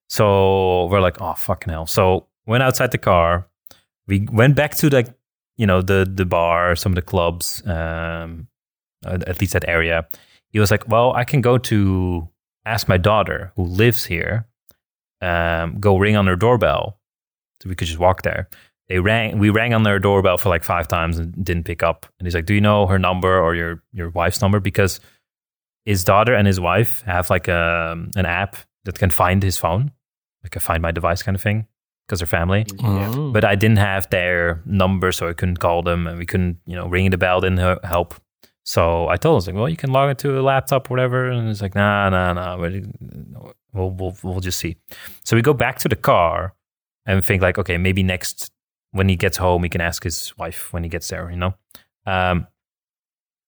So 0.09 0.87
we're 0.87 1.01
like, 1.01 1.21
oh, 1.21 1.35
fucking 1.35 1.73
hell. 1.73 1.87
So 1.87 2.27
went 2.47 2.63
outside 2.63 2.91
the 2.91 2.99
car. 2.99 3.49
We 4.07 4.29
went 4.31 4.57
back 4.57 4.75
to 4.77 4.89
like, 4.89 5.09
you 5.57 5.67
know, 5.67 5.83
the, 5.83 6.09
the 6.11 6.25
bar, 6.25 6.77
some 6.77 6.93
of 6.93 6.97
the 6.97 7.03
clubs, 7.03 7.67
um, 7.67 8.49
at 9.05 9.41
least 9.41 9.53
that 9.53 9.69
area. 9.69 10.07
He 10.51 10.61
was 10.61 10.71
like, 10.71 10.89
well, 10.89 11.13
I 11.13 11.25
can 11.25 11.41
go 11.41 11.59
to 11.59 12.29
ask 12.65 12.89
my 12.89 12.97
daughter 12.97 13.53
who 13.57 13.65
lives 13.65 14.05
here, 14.05 14.47
um, 15.21 15.81
go 15.81 15.97
ring 15.97 16.17
on 16.17 16.27
her 16.27 16.37
doorbell. 16.37 16.99
So 17.63 17.69
we 17.69 17.75
could 17.75 17.89
just 17.89 17.99
walk 17.99 18.23
there 18.23 18.49
they 18.89 18.99
rang 18.99 19.39
we 19.39 19.51
rang 19.51 19.73
on 19.75 19.83
their 19.83 19.99
doorbell 19.99 20.37
for 20.37 20.49
like 20.49 20.65
five 20.65 20.89
times 20.89 21.19
and 21.19 21.45
didn't 21.45 21.65
pick 21.65 21.83
up 21.83 22.07
and 22.19 22.27
he's 22.27 22.35
like 22.35 22.47
do 22.47 22.55
you 22.55 22.61
know 22.61 22.87
her 22.87 22.99
number 22.99 23.41
or 23.41 23.55
your 23.55 23.83
your 23.93 24.11
wife's 24.11 24.41
number 24.41 24.61
because 24.61 25.01
his 25.85 26.05
daughter 26.05 26.35
and 26.35 26.47
his 26.47 26.61
wife 26.61 27.03
have 27.03 27.29
like 27.31 27.49
a, 27.49 27.97
an 28.17 28.27
app 28.27 28.57
that 28.85 28.99
can 28.99 29.11
find 29.11 29.43
his 29.43 29.57
phone 29.57 29.91
like 30.43 30.57
a 30.57 30.61
find 30.61 30.83
my 30.83 30.91
device 30.91 31.23
kind 31.23 31.35
of 31.35 31.43
thing 31.43 31.67
because 32.07 32.21
they're 32.21 32.27
family. 32.27 32.67
Yeah. 32.79 33.13
Oh. 33.15 33.31
but 33.33 33.45
i 33.45 33.55
didn't 33.55 33.79
have 33.79 34.09
their 34.11 34.63
number 34.67 35.13
so 35.13 35.29
i 35.29 35.33
couldn't 35.33 35.59
call 35.59 35.83
them 35.83 36.07
and 36.07 36.19
we 36.19 36.27
couldn't 36.27 36.59
you 36.67 36.77
know 36.77 36.87
ring 36.87 37.11
the 37.11 37.19
bell 37.19 37.41
didn't 37.41 37.85
help. 37.85 38.15
So 38.65 39.09
i 39.09 39.17
told 39.17 39.33
him 39.33 39.35
I 39.35 39.37
was 39.37 39.47
like 39.47 39.57
well 39.57 39.69
you 39.69 39.77
can 39.77 39.93
log 39.93 40.11
into 40.11 40.39
a 40.39 40.43
laptop 40.43 40.91
or 40.91 40.95
whatever 40.95 41.31
and 41.31 41.49
it's 41.49 41.61
like 41.63 41.75
nah 41.75 42.09
nah 42.11 42.33
nah 42.33 42.57
but 42.57 42.73
we'll, 43.73 43.91
we'll, 43.91 44.17
we'll 44.23 44.41
just 44.41 44.59
see. 44.59 44.77
So 45.25 45.37
we 45.37 45.43
go 45.43 45.55
back 45.55 45.79
to 45.81 45.89
the 45.89 45.97
car 45.97 46.55
and 47.07 47.25
think 47.25 47.43
like 47.43 47.59
okay 47.59 47.79
maybe 47.79 48.03
next 48.03 48.51
when 48.93 49.09
he 49.09 49.17
gets 49.17 49.37
home 49.39 49.63
he 49.65 49.69
can 49.69 49.81
ask 49.81 50.05
his 50.05 50.37
wife 50.39 50.73
when 50.73 50.83
he 50.85 50.89
gets 50.89 51.09
there 51.09 51.31
you 51.31 51.37
know? 51.37 51.55
Um, 52.07 52.47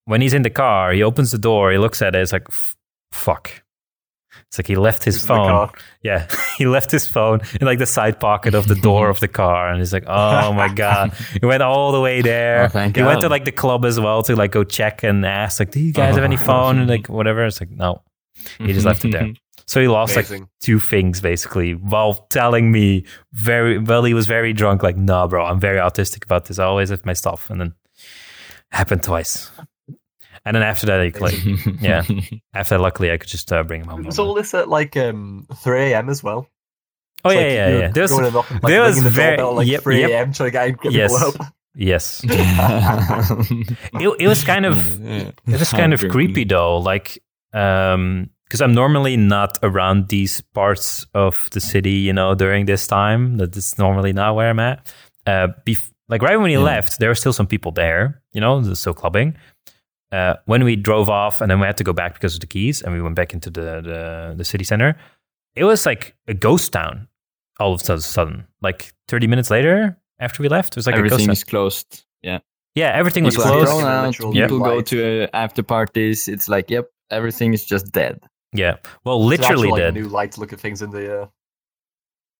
when 0.06 0.20
he's 0.20 0.34
in 0.34 0.42
the 0.42 0.50
car 0.50 0.92
he 0.92 1.02
opens 1.02 1.30
the 1.30 1.38
door 1.38 1.72
he 1.72 1.78
looks 1.78 2.02
at 2.02 2.14
it 2.14 2.20
it's 2.22 2.32
like 2.32 2.48
fuck 3.12 3.62
it's 4.56 4.58
like 4.58 4.66
he 4.68 4.76
left 4.76 5.04
his 5.04 5.16
Who's 5.16 5.26
phone. 5.26 5.68
yeah. 6.02 6.26
He 6.56 6.64
left 6.64 6.90
his 6.90 7.06
phone 7.06 7.42
in 7.60 7.66
like 7.66 7.78
the 7.78 7.84
side 7.86 8.18
pocket 8.18 8.54
of 8.54 8.66
the 8.66 8.76
door 8.76 9.10
of 9.10 9.20
the 9.20 9.28
car 9.28 9.68
and 9.68 9.78
he's 9.78 9.92
like 9.92 10.04
oh 10.06 10.52
my 10.62 10.72
god. 10.72 11.12
He 11.38 11.44
went 11.44 11.62
all 11.62 11.92
the 11.92 12.00
way 12.00 12.22
there. 12.22 12.64
Oh, 12.64 12.68
thank 12.68 12.96
he 12.96 13.02
went 13.02 13.20
to 13.20 13.28
like 13.28 13.44
the 13.44 13.52
club 13.52 13.84
as 13.84 14.00
well 14.00 14.22
to 14.22 14.34
like 14.34 14.52
go 14.52 14.64
check 14.64 15.02
and 15.02 15.26
ask 15.26 15.60
like 15.60 15.70
do 15.70 15.80
you 15.80 15.92
guys 15.92 16.14
have 16.14 16.24
any 16.24 16.38
phone? 16.38 16.78
And 16.78 16.88
like 16.88 17.08
whatever. 17.10 17.44
It's 17.44 17.60
like 17.60 17.70
no. 17.70 18.02
He 18.58 18.72
just 18.72 18.86
left 18.90 19.04
it 19.04 19.12
there. 19.12 19.34
So 19.66 19.82
he 19.82 19.88
lost 19.88 20.16
like 20.16 20.30
two 20.60 20.78
things 20.78 21.20
basically 21.20 21.74
while 21.74 22.14
telling 22.30 22.72
me 22.72 23.04
very 23.34 23.78
well 23.78 24.04
he 24.04 24.14
was 24.14 24.26
very 24.26 24.54
drunk 24.54 24.82
like 24.82 24.96
no 24.96 25.28
bro 25.28 25.44
i'm 25.44 25.60
very 25.60 25.78
autistic 25.78 26.24
about 26.24 26.46
this. 26.46 26.58
I 26.58 26.64
always 26.64 26.88
have 26.88 27.04
my 27.04 27.12
stuff. 27.12 27.50
And 27.50 27.60
then 27.60 27.74
happened 28.70 29.02
twice 29.02 29.50
and 30.46 30.54
then 30.54 30.62
after 30.62 30.86
that 30.86 31.04
he 31.04 31.10
like 31.20 31.34
yeah 31.82 32.02
after 32.54 32.76
that 32.76 32.80
luckily 32.80 33.10
i 33.12 33.18
could 33.18 33.28
just 33.28 33.52
uh, 33.52 33.62
bring 33.62 33.82
him 33.82 33.88
home 33.88 34.00
It 34.00 34.06
Was 34.06 34.18
all 34.18 34.32
this 34.32 34.54
at 34.54 34.68
like 34.70 34.96
um 34.96 35.46
3 35.56 35.92
a.m. 35.92 36.08
as 36.08 36.22
well? 36.22 36.48
oh 37.24 37.30
It's 37.30 37.36
yeah 37.36 37.42
like 37.46 37.52
yeah 37.52 37.78
yeah 37.80 37.88
there 37.92 38.02
was, 38.04 38.10
going 38.12 38.24
and 38.26 38.36
up 38.36 38.50
and, 38.50 38.62
like, 38.62 38.70
there 38.70 38.82
was 38.82 39.02
the 39.04 39.10
very- 39.10 39.38
at, 39.38 39.44
like 39.44 39.66
yep, 39.68 39.82
3 39.82 40.00
yep. 40.00 40.10
a.m. 40.10 40.32
trying 40.32 40.48
to 40.48 40.50
get, 40.52 40.80
get 40.80 40.92
Yes. 40.92 41.12
people 41.12 41.42
up. 41.44 41.52
yes 41.74 42.24
it, 42.28 44.16
it 44.20 44.28
was 44.28 44.44
kind 44.44 44.64
of 44.66 44.78
It 45.46 45.58
was 45.60 45.70
kind 45.72 45.92
of 45.92 46.00
creepy 46.08 46.44
though, 46.44 46.78
like 46.78 47.18
um 47.52 48.30
because 48.44 48.60
I'm 48.62 48.74
normally 48.74 49.16
not 49.16 49.58
around 49.64 50.06
these 50.08 50.40
parts 50.40 51.04
of 51.14 51.48
the 51.50 51.60
city, 51.60 52.06
you 52.06 52.12
know, 52.12 52.36
during 52.36 52.64
this 52.66 52.86
time. 52.86 53.38
That 53.38 53.56
is 53.56 53.76
normally 53.76 54.12
not 54.12 54.36
where 54.36 54.50
I'm 54.50 54.60
at. 54.60 54.94
Uh, 55.26 55.48
bef- 55.66 55.90
like 56.08 56.22
right 56.22 56.36
when 56.38 56.50
he 56.50 56.54
Yeah. 56.56 56.62
left, 56.62 57.00
there 57.00 57.08
were 57.10 57.16
still 57.16 57.32
some 57.32 57.48
people 57.48 57.72
there, 57.72 58.22
you 58.32 58.40
know, 58.40 58.62
still 58.74 58.94
clubbing. 58.94 59.34
Uh, 60.12 60.34
when 60.46 60.62
we 60.64 60.76
drove 60.76 61.08
off 61.10 61.40
and 61.40 61.50
then 61.50 61.58
we 61.60 61.66
had 61.66 61.76
to 61.76 61.84
go 61.84 61.92
back 61.92 62.14
because 62.14 62.34
of 62.34 62.40
the 62.40 62.46
keys 62.46 62.80
and 62.82 62.92
we 62.94 63.02
went 63.02 63.16
back 63.16 63.34
into 63.34 63.50
the, 63.50 63.80
the, 63.82 64.34
the 64.36 64.44
city 64.44 64.62
center, 64.64 64.96
it 65.56 65.64
was 65.64 65.84
like 65.84 66.14
a 66.28 66.34
ghost 66.34 66.72
town 66.72 67.08
all 67.58 67.72
of 67.72 67.82
a 67.88 68.00
sudden. 68.00 68.46
Like 68.62 68.92
30 69.08 69.26
minutes 69.26 69.50
later 69.50 69.96
after 70.20 70.42
we 70.42 70.48
left, 70.48 70.74
it 70.74 70.76
was 70.76 70.86
like 70.86 70.94
a 70.94 70.98
ghost 70.98 71.12
Everything 71.12 71.26
town. 71.26 71.32
is 71.32 71.44
closed. 71.44 72.04
Yeah. 72.22 72.38
Yeah, 72.76 72.92
everything 72.94 73.24
was 73.24 73.34
People 73.36 73.50
People 73.50 73.58
are 73.58 73.62
are 73.62 73.66
closed. 73.66 73.80
thrown 73.80 73.92
out. 73.92 74.06
literal 74.06 74.32
People 74.32 74.58
go 74.60 74.80
to 74.82 75.24
uh, 75.24 75.28
after 75.32 75.62
parties. 75.62 76.28
It's 76.28 76.48
like, 76.48 76.70
yep, 76.70 76.88
everything 77.10 77.52
is 77.54 77.64
just 77.64 77.90
dead. 77.90 78.20
Yeah. 78.52 78.76
Well, 79.04 79.30
It's 79.32 79.42
actually, 79.42 79.68
literally 79.68 79.70
like, 79.70 79.94
dead. 79.94 79.94
New 80.02 80.08
light 80.08 80.32
to 80.32 80.40
look 80.40 80.52
at 80.52 80.60
things 80.60 80.82
in 80.82 80.90
the. 80.90 81.22
Uh, 81.22 81.26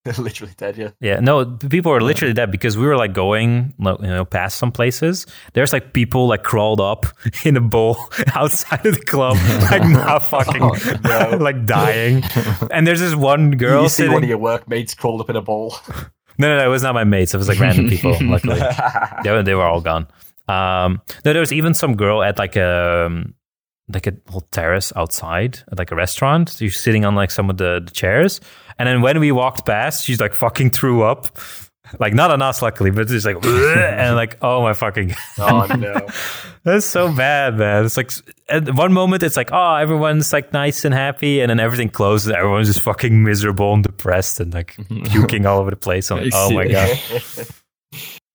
literally 0.19 0.53
dead, 0.57 0.77
yeah. 0.77 0.91
Yeah, 1.01 1.21
no, 1.21 1.45
people 1.45 1.93
were 1.93 2.01
literally 2.01 2.33
dead 2.35 2.51
because 2.51 2.77
we 2.79 2.87
were 2.87 2.97
like 2.97 3.13
going, 3.13 3.75
you 3.79 3.97
know, 4.01 4.25
past 4.25 4.59
some 4.59 4.73
places. 4.73 5.27
There's 5.55 5.73
like 5.73 5.93
people 5.93 6.27
like 6.29 6.43
crawled 6.43 6.81
up 6.81 7.07
in 7.45 7.57
a 7.57 7.61
bowl 7.61 7.97
outside 8.35 8.85
of 8.87 8.99
the 8.99 9.05
club, 9.05 9.37
like 9.71 9.83
not 9.89 10.21
fucking, 10.21 10.63
Oh, 10.63 11.31
no. 11.31 11.37
like 11.39 11.67
dying. 11.67 12.23
And 12.71 12.87
there's 12.87 13.01
this 13.01 13.15
one 13.15 13.53
girl 13.53 13.83
you 13.85 13.89
see 13.89 13.95
sitting. 14.03 14.13
one 14.13 14.23
of 14.23 14.29
your 14.29 14.39
workmates 14.39 14.95
crawled 14.95 15.21
up 15.21 15.31
in 15.31 15.37
a 15.37 15.43
bowl. 15.43 15.75
no, 16.39 16.49
no, 16.49 16.59
no, 16.59 16.65
it 16.65 16.69
was 16.71 16.83
not 16.83 16.95
my 16.95 17.05
mates. 17.05 17.35
It 17.35 17.39
was 17.39 17.49
like 17.49 17.59
random 17.61 17.89
people. 17.89 18.17
Luckily, 18.23 18.61
they 19.25 19.31
were, 19.31 19.43
they 19.43 19.55
were 19.55 19.65
all 19.65 19.81
gone. 19.81 20.07
Um, 20.49 21.03
no, 21.25 21.33
there 21.33 21.41
was 21.41 21.53
even 21.53 21.75
some 21.75 21.97
girl 21.97 22.23
at 22.23 22.39
like 22.39 22.55
a 22.57 23.07
um, 23.07 23.35
like 23.89 24.07
a 24.07 24.15
whole 24.29 24.43
terrace 24.51 24.93
outside 24.97 25.63
like 25.77 25.91
a 25.91 25.97
restaurant. 25.97 26.51
She's 26.51 26.79
sitting 26.79 27.05
on 27.05 27.15
like 27.15 27.31
some 27.31 27.51
of 27.51 27.57
the, 27.57 27.83
the 27.85 27.93
chairs, 27.93 28.41
and 28.79 28.89
then 28.89 29.03
when 29.03 29.21
we 29.21 29.33
walked 29.33 29.67
past, 29.67 30.05
she's 30.05 30.21
like 30.21 30.35
fucking 30.35 30.71
threw 30.71 31.03
up. 31.03 31.39
Like 32.01 32.15
not 32.15 32.33
on 32.33 32.43
us, 32.43 32.63
luckily, 32.63 32.91
but 32.91 33.07
just 33.07 33.25
like 33.25 33.37
and 33.47 34.17
like 34.17 34.39
oh 34.43 34.61
my 34.63 34.73
fucking 34.73 35.15
oh 35.39 35.67
no. 35.79 36.07
that's 36.65 36.85
so 36.85 37.15
bad, 37.15 37.57
man. 37.59 37.85
It's 37.85 37.97
like 37.97 38.11
at 38.49 38.75
one 38.75 38.93
moment 38.93 39.23
it's 39.23 39.37
like 39.37 39.51
oh 39.53 39.75
everyone's 39.77 40.33
like 40.33 40.53
nice 40.53 40.85
and 40.85 40.93
happy, 40.93 41.41
and 41.41 41.51
then 41.51 41.61
everything 41.61 41.89
closes. 41.89 42.33
Everyone's 42.33 42.67
just 42.67 42.81
fucking 42.81 43.23
miserable 43.23 43.73
and 43.73 43.85
depressed 43.85 44.41
and 44.41 44.53
like 44.53 44.77
puking 45.11 45.47
all 45.47 45.61
over 45.61 45.71
the 45.71 45.77
place. 45.77 46.11
I'm 46.11 46.25
like, 46.25 46.33
oh 46.35 46.51
my 46.51 46.67
god, 46.67 46.99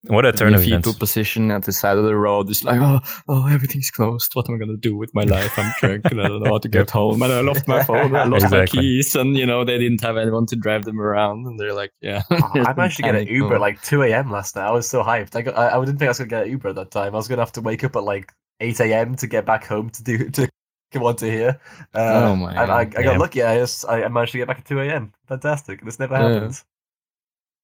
what 0.07 0.25
a 0.25 0.31
turn 0.31 0.53
of 0.55 0.63
events. 0.63 0.87
fetal 0.87 0.99
position 0.99 1.51
at 1.51 1.63
the 1.63 1.71
side 1.71 1.97
of 1.97 2.03
the 2.05 2.15
road. 2.15 2.49
It's 2.49 2.63
like, 2.63 2.79
oh, 2.81 2.99
oh, 3.27 3.47
everything's 3.47 3.91
closed. 3.91 4.31
What 4.33 4.49
am 4.49 4.55
I 4.55 4.57
gonna 4.57 4.77
do 4.77 4.95
with 4.97 5.13
my 5.13 5.23
life? 5.23 5.57
I'm 5.59 5.71
drunk 5.79 6.05
and 6.11 6.21
I 6.21 6.27
don't 6.27 6.41
know 6.43 6.51
how 6.51 6.57
to 6.57 6.67
get 6.69 6.89
home. 6.89 7.21
And 7.21 7.31
I 7.31 7.41
lost 7.41 7.67
my 7.67 7.83
phone. 7.83 8.15
I 8.15 8.23
lost 8.25 8.45
Exactly. 8.45 8.59
my 8.79 8.81
keys, 8.83 9.15
and 9.15 9.37
you 9.37 9.45
know 9.45 9.63
they 9.63 9.77
didn't 9.77 10.01
have 10.01 10.17
anyone 10.17 10.45
to 10.47 10.55
drive 10.55 10.85
them 10.85 10.99
around. 10.99 11.45
And 11.45 11.59
they're 11.59 11.73
like, 11.73 11.91
yeah. 12.01 12.23
Oh, 12.31 12.49
I 12.55 12.73
managed 12.77 12.97
to 12.97 13.03
get 13.03 13.15
an 13.15 13.27
Uber 13.27 13.55
at 13.55 13.61
like 13.61 13.81
2 13.83 14.01
a.m. 14.03 14.31
last 14.31 14.55
night. 14.55 14.65
I 14.67 14.71
was 14.71 14.89
so 14.89 15.03
hyped. 15.03 15.35
I, 15.35 15.41
got, 15.43 15.57
I, 15.57 15.75
I 15.77 15.79
didn't 15.85 15.99
think 15.99 16.07
I 16.07 16.11
was 16.11 16.17
going 16.17 16.29
to 16.29 16.35
get 16.35 16.43
an 16.45 16.51
Uber 16.51 16.69
at 16.69 16.75
that 16.75 16.91
time. 16.91 17.13
I 17.13 17.17
was 17.17 17.27
going 17.27 17.37
to 17.37 17.43
have 17.43 17.51
to 17.53 17.61
wake 17.61 17.83
up 17.83 17.95
at 17.95 18.03
like 18.03 18.31
8 18.59 18.79
a.m. 18.79 19.15
to 19.15 19.27
get 19.27 19.45
back 19.45 19.65
home 19.65 19.89
to 19.91 20.03
do 20.03 20.29
to 20.31 20.49
come 20.91 21.03
on 21.03 21.15
to 21.17 21.29
here. 21.29 21.59
Uh, 21.93 22.31
Oh 22.31 22.35
my 22.35 22.51
and 22.53 22.71
I, 22.71 22.79
I 22.79 22.85
got 22.85 23.03
Yeah. 23.03 23.17
lucky. 23.17 23.43
I 23.43 23.57
just 23.59 23.85
I 23.87 24.03
I 24.03 24.07
managed 24.07 24.31
to 24.33 24.39
get 24.39 24.47
back 24.47 24.59
at 24.59 24.65
2 24.65 24.79
a.m. 24.81 25.13
Fantastic. 25.27 25.85
This 25.85 25.99
never 25.99 26.15
Yeah. 26.15 26.29
happens. 26.33 26.65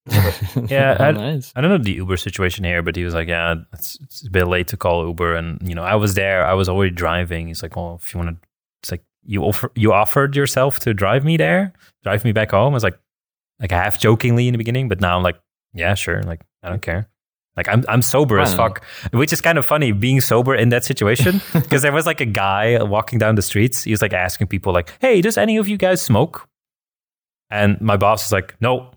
Yeah, 0.69 0.97
I- 0.99 1.11
nice. 1.11 1.53
I 1.55 1.61
don't 1.61 1.69
know 1.71 1.77
the 1.77 1.93
Uber 1.93 2.17
situation 2.17 2.63
here, 2.63 2.81
but 2.81 2.95
he 2.95 3.03
was 3.03 3.13
like, 3.13 3.27
yeah, 3.27 3.55
it's, 3.73 3.97
it's 4.01 4.25
a 4.27 4.31
bit 4.31 4.47
late 4.47 4.67
to 4.69 4.77
call 4.77 5.05
Uber, 5.07 5.35
and 5.35 5.59
you 5.67 5.75
know, 5.75 5.83
I 5.83 5.95
was 5.95 6.13
there, 6.15 6.45
I 6.45 6.53
was 6.53 6.69
already 6.69 6.91
driving. 6.91 7.47
He's 7.47 7.61
like, 7.63 7.75
well, 7.75 7.99
if 8.01 8.13
you 8.13 8.19
want 8.19 8.31
to, 8.41 8.47
it's 8.81 8.91
like 8.91 9.03
you 9.25 9.43
offer, 9.43 9.71
you 9.75 9.93
offered 9.93 10.35
yourself 10.35 10.79
to 10.79 10.93
drive 10.93 11.23
me 11.25 11.37
there, 11.37 11.73
drive 12.03 12.23
me 12.23 12.31
back 12.31 12.51
home. 12.51 12.73
I 12.73 12.75
was 12.75 12.83
like, 12.83 12.97
like 13.59 13.71
half 13.71 13.99
jokingly 13.99 14.47
in 14.47 14.53
the 14.53 14.57
beginning, 14.57 14.87
but 14.87 15.01
now 15.01 15.17
I'm 15.17 15.23
like, 15.23 15.39
yeah, 15.73 15.93
sure, 15.95 16.21
like 16.23 16.41
I 16.63 16.69
don't 16.69 16.81
care. 16.81 17.09
Like 17.55 17.67
I'm 17.69 17.83
I'm 17.89 18.03
sober 18.03 18.39
as 18.39 18.53
fuck, 18.53 18.83
which 19.11 19.33
is 19.33 19.41
kind 19.41 19.57
of 19.57 19.65
funny 19.65 19.91
being 19.91 20.21
sober 20.21 20.53
in 20.53 20.69
that 20.69 20.85
situation 20.85 21.41
because 21.53 21.81
there 21.81 21.91
was 21.91 22.05
like 22.05 22.21
a 22.21 22.25
guy 22.25 22.81
walking 22.83 23.17
down 23.17 23.33
the 23.33 23.41
streets. 23.41 23.83
He 23.83 23.89
was 23.91 24.01
like 24.01 24.13
asking 24.13 24.45
people 24.47 24.73
like, 24.73 24.93
"Hey, 25.01 25.21
does 25.21 25.37
any 25.39 25.57
of 25.57 25.67
you 25.67 25.75
guys 25.75 25.99
smoke?" 26.01 26.47
And 27.49 27.81
my 27.81 27.97
boss 27.97 28.25
was 28.25 28.31
like, 28.31 28.55
"No," 28.61 28.91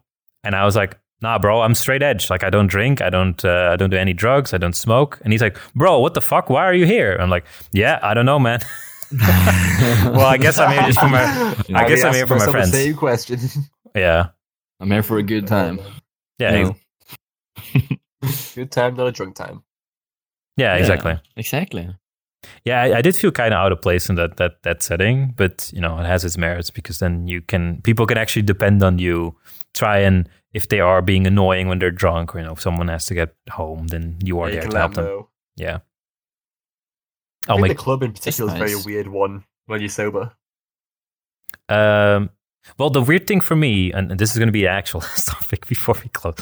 and 0.44 0.54
I 0.54 0.64
was 0.64 0.76
like, 0.76 0.98
"Nah, 1.20 1.38
bro, 1.38 1.62
I'm 1.62 1.74
straight 1.74 2.02
edge. 2.02 2.30
Like 2.30 2.44
I 2.44 2.50
don't 2.50 2.66
drink, 2.66 3.00
I 3.00 3.10
don't 3.10 3.44
uh, 3.44 3.70
I 3.72 3.76
don't 3.76 3.90
do 3.90 3.96
any 3.96 4.12
drugs, 4.12 4.54
I 4.54 4.58
don't 4.58 4.76
smoke." 4.76 5.20
And 5.22 5.32
he's 5.32 5.42
like, 5.42 5.58
"Bro, 5.74 6.00
what 6.00 6.14
the 6.14 6.20
fuck? 6.20 6.50
Why 6.50 6.64
are 6.64 6.74
you 6.74 6.86
here?" 6.86 7.16
I'm 7.20 7.30
like, 7.30 7.44
"Yeah, 7.72 7.98
I 8.02 8.14
don't 8.14 8.26
know, 8.26 8.38
man." 8.38 8.60
well, 9.12 10.20
I 10.20 10.36
guess 10.36 10.56
I'm 10.58 10.70
here 10.72 10.82
just 10.82 11.00
for 11.00 11.08
my 11.08 11.54
I 11.74 11.88
guess 11.88 12.04
I'm 12.04 12.14
here 12.14 12.26
for 12.26 12.36
my 12.36 12.46
friends. 12.50 12.70
Same 12.70 12.94
question. 12.94 13.40
yeah 13.94 14.28
I'm 14.78 14.90
here 14.90 15.02
for 15.02 15.18
a 15.18 15.22
good 15.22 15.46
time. 15.46 15.80
yeah. 16.38 16.56
you 16.56 16.64
know. 17.90 17.96
Good 18.54 18.70
time, 18.70 18.96
not 18.96 19.08
a 19.08 19.12
drunk 19.12 19.34
time. 19.34 19.62
Yeah, 20.56 20.76
exactly. 20.76 21.18
Exactly. 21.36 21.88
Yeah, 22.64 22.82
I, 22.82 22.98
I 22.98 23.02
did 23.02 23.16
feel 23.16 23.30
kind 23.30 23.52
of 23.52 23.58
out 23.58 23.72
of 23.72 23.82
place 23.82 24.08
in 24.08 24.16
that 24.16 24.36
that 24.36 24.62
that 24.62 24.82
setting, 24.82 25.34
but 25.36 25.70
you 25.74 25.80
know, 25.80 25.98
it 25.98 26.06
has 26.06 26.24
its 26.24 26.36
merits 26.38 26.70
because 26.70 26.98
then 26.98 27.26
you 27.26 27.42
can 27.42 27.80
people 27.82 28.06
can 28.06 28.18
actually 28.18 28.42
depend 28.42 28.82
on 28.82 28.98
you. 28.98 29.36
Try 29.74 29.98
and 29.98 30.28
if 30.52 30.68
they 30.68 30.80
are 30.80 31.00
being 31.02 31.26
annoying 31.26 31.68
when 31.68 31.78
they're 31.78 31.90
drunk, 31.92 32.34
or 32.34 32.38
you 32.40 32.44
know, 32.44 32.52
if 32.52 32.60
someone 32.60 32.88
has 32.88 33.06
to 33.06 33.14
get 33.14 33.34
home, 33.50 33.86
then 33.88 34.18
you 34.24 34.40
are 34.40 34.48
Yeah, 34.48 34.54
there 34.54 34.62
can 34.62 34.70
to 34.72 34.78
help 34.78 34.94
them 34.94 35.04
them. 35.04 35.12
know. 35.14 35.28
Yeah. 35.56 35.78
I 37.48 37.52
I'll 37.52 37.56
think 37.56 37.68
make 37.68 37.76
the 37.78 37.82
club 37.82 38.02
in 38.02 38.12
particular 38.12 38.50
is 38.54 38.60
a 38.60 38.64
very 38.64 38.76
weird 38.84 39.08
one 39.08 39.44
when 39.66 39.80
you're 39.80 39.88
sober. 39.88 40.32
Um, 41.68 42.30
well, 42.78 42.90
the 42.90 43.00
weird 43.00 43.26
thing 43.26 43.40
for 43.40 43.56
me, 43.56 43.92
and, 43.92 44.10
and 44.10 44.20
this 44.20 44.32
is 44.32 44.38
going 44.38 44.48
to 44.48 44.52
be 44.52 44.62
the 44.62 44.68
actual 44.68 45.00
topic 45.26 45.66
before 45.66 45.94
we 46.02 46.08
close. 46.10 46.34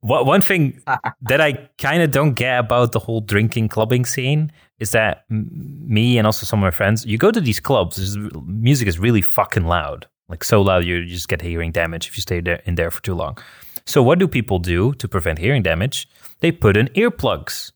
What, 0.00 0.26
one 0.26 0.42
thing 0.42 0.80
that 1.22 1.40
I 1.40 1.68
kind 1.78 2.02
of 2.02 2.10
don't 2.10 2.34
get 2.34 2.58
about 2.58 2.92
the 2.92 2.98
whole 2.98 3.20
drinking 3.20 3.68
clubbing 3.68 4.04
scene 4.04 4.52
is 4.78 4.90
that 4.90 5.24
m- 5.30 5.48
me 5.86 6.18
and 6.18 6.26
also 6.26 6.44
some 6.44 6.58
of 6.58 6.62
my 6.62 6.70
friends, 6.70 7.06
you 7.06 7.16
go 7.18 7.30
to 7.30 7.40
these 7.40 7.60
clubs, 7.60 8.16
music 8.46 8.88
is 8.88 8.98
really 8.98 9.22
fucking 9.22 9.64
loud, 9.64 10.06
like 10.28 10.44
so 10.44 10.62
loud 10.62 10.84
you 10.84 11.04
just 11.04 11.28
get 11.28 11.42
hearing 11.42 11.72
damage 11.72 12.08
if 12.08 12.16
you 12.16 12.22
stay 12.22 12.40
there 12.40 12.62
in 12.64 12.74
there 12.76 12.90
for 12.90 13.02
too 13.02 13.14
long. 13.14 13.38
So 13.86 14.02
what 14.02 14.18
do 14.18 14.26
people 14.26 14.58
do 14.58 14.94
to 14.94 15.08
prevent 15.08 15.38
hearing 15.38 15.62
damage? 15.62 16.08
They 16.40 16.52
put 16.52 16.76
in 16.76 16.88
earplugs. 16.88 17.72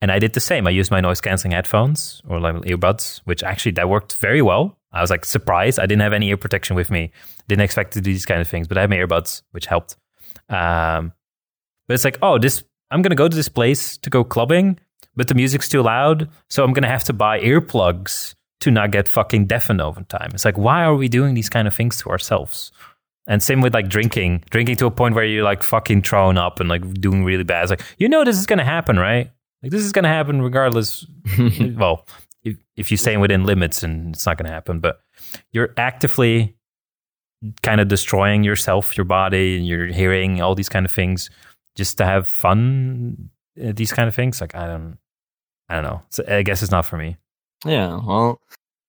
And 0.00 0.12
I 0.12 0.18
did 0.18 0.34
the 0.34 0.40
same. 0.40 0.66
I 0.66 0.70
used 0.70 0.90
my 0.90 1.00
noise 1.00 1.22
canceling 1.22 1.52
headphones 1.52 2.20
or 2.28 2.38
like 2.38 2.56
earbuds, 2.56 3.22
which 3.24 3.42
actually 3.42 3.72
that 3.72 3.88
worked 3.88 4.16
very 4.16 4.42
well. 4.42 4.76
I 4.92 5.00
was 5.00 5.10
like 5.10 5.24
surprised. 5.24 5.78
I 5.78 5.86
didn't 5.86 6.02
have 6.02 6.12
any 6.12 6.28
ear 6.28 6.36
protection 6.36 6.76
with 6.76 6.90
me. 6.90 7.10
Didn't 7.48 7.62
expect 7.62 7.94
to 7.94 8.02
do 8.02 8.12
these 8.12 8.26
kind 8.26 8.40
of 8.40 8.48
things, 8.48 8.68
but 8.68 8.76
I 8.76 8.82
had 8.82 8.90
my 8.90 8.96
earbuds, 8.96 9.42
which 9.52 9.66
helped. 9.66 9.96
Um, 10.50 11.12
but 11.88 11.94
it's 11.94 12.04
like, 12.04 12.18
oh, 12.20 12.38
this 12.38 12.64
I'm 12.90 13.00
gonna 13.00 13.14
go 13.14 13.28
to 13.28 13.36
this 13.36 13.48
place 13.48 13.96
to 13.98 14.10
go 14.10 14.24
clubbing, 14.24 14.78
but 15.16 15.28
the 15.28 15.34
music's 15.34 15.68
too 15.68 15.82
loud, 15.82 16.28
so 16.50 16.62
I'm 16.64 16.72
gonna 16.72 16.86
have 16.88 17.04
to 17.04 17.12
buy 17.12 17.40
earplugs 17.40 18.34
to 18.64 18.70
not 18.70 18.90
get 18.90 19.08
fucking 19.08 19.46
deafened 19.46 19.80
over 19.80 20.02
time. 20.02 20.30
It's 20.34 20.44
like, 20.44 20.58
why 20.58 20.84
are 20.84 20.94
we 20.94 21.08
doing 21.08 21.34
these 21.34 21.48
kind 21.48 21.68
of 21.68 21.74
things 21.74 21.96
to 21.98 22.10
ourselves? 22.10 22.72
And 23.26 23.42
same 23.42 23.62
with 23.62 23.72
like 23.72 23.88
drinking, 23.88 24.44
drinking 24.50 24.76
to 24.76 24.86
a 24.86 24.90
point 24.90 25.14
where 25.14 25.24
you're 25.24 25.44
like 25.44 25.62
fucking 25.62 26.02
thrown 26.02 26.36
up 26.36 26.60
and 26.60 26.68
like 26.68 26.82
doing 27.00 27.24
really 27.24 27.44
bad. 27.44 27.62
It's 27.62 27.70
like, 27.70 27.82
you 27.98 28.08
know, 28.08 28.22
this 28.24 28.36
is 28.38 28.44
gonna 28.46 28.64
happen, 28.64 28.98
right? 28.98 29.30
Like 29.62 29.72
this 29.72 29.82
is 29.82 29.92
gonna 29.92 30.08
happen 30.08 30.42
regardless. 30.42 31.06
well, 31.76 32.06
if, 32.42 32.56
if 32.76 32.90
you're 32.90 32.98
staying 32.98 33.20
within 33.20 33.44
limits, 33.44 33.82
and 33.82 34.14
it's 34.14 34.26
not 34.26 34.36
gonna 34.36 34.50
happen, 34.52 34.80
but 34.80 35.00
you're 35.52 35.72
actively 35.78 36.54
kind 37.62 37.80
of 37.80 37.88
destroying 37.88 38.44
yourself, 38.44 38.96
your 38.96 39.04
body, 39.06 39.56
and 39.56 39.66
your 39.66 39.86
hearing, 39.86 40.42
all 40.42 40.54
these 40.54 40.68
kind 40.68 40.84
of 40.84 40.92
things, 40.92 41.30
just 41.76 41.96
to 41.98 42.04
have 42.04 42.28
fun. 42.28 43.30
uh, 43.62 43.72
These 43.74 43.92
kind 43.92 44.06
of 44.08 44.14
things, 44.14 44.40
like 44.40 44.54
I 44.54 44.66
don't, 44.66 44.98
I 45.70 45.74
don't 45.76 45.84
know. 45.84 46.02
So 46.10 46.24
I 46.28 46.42
guess 46.42 46.60
it's 46.62 46.70
not 46.70 46.84
for 46.84 46.98
me. 46.98 47.16
Yeah, 47.64 48.00
well, 48.04 48.40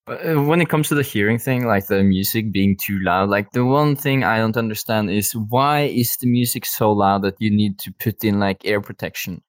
uh, 0.07 0.43
when 0.43 0.61
it 0.61 0.69
comes 0.69 0.89
to 0.89 0.95
the 0.95 1.01
hearing 1.03 1.39
thing, 1.39 1.65
like 1.65 1.87
the 1.87 2.03
music 2.03 2.51
being 2.51 2.77
too 2.77 2.99
loud, 2.99 3.29
like 3.29 3.51
the 3.51 3.65
one 3.65 3.95
thing 3.95 4.23
I 4.23 4.37
don't 4.37 4.57
understand 4.57 5.09
is 5.09 5.31
why 5.33 5.81
is 5.81 6.17
the 6.17 6.27
music 6.27 6.65
so 6.65 6.91
loud 6.91 7.23
that 7.23 7.35
you 7.39 7.49
need 7.49 7.79
to 7.79 7.91
put 7.93 8.23
in 8.23 8.39
like 8.39 8.65
air 8.65 8.81
protection? 8.81 9.41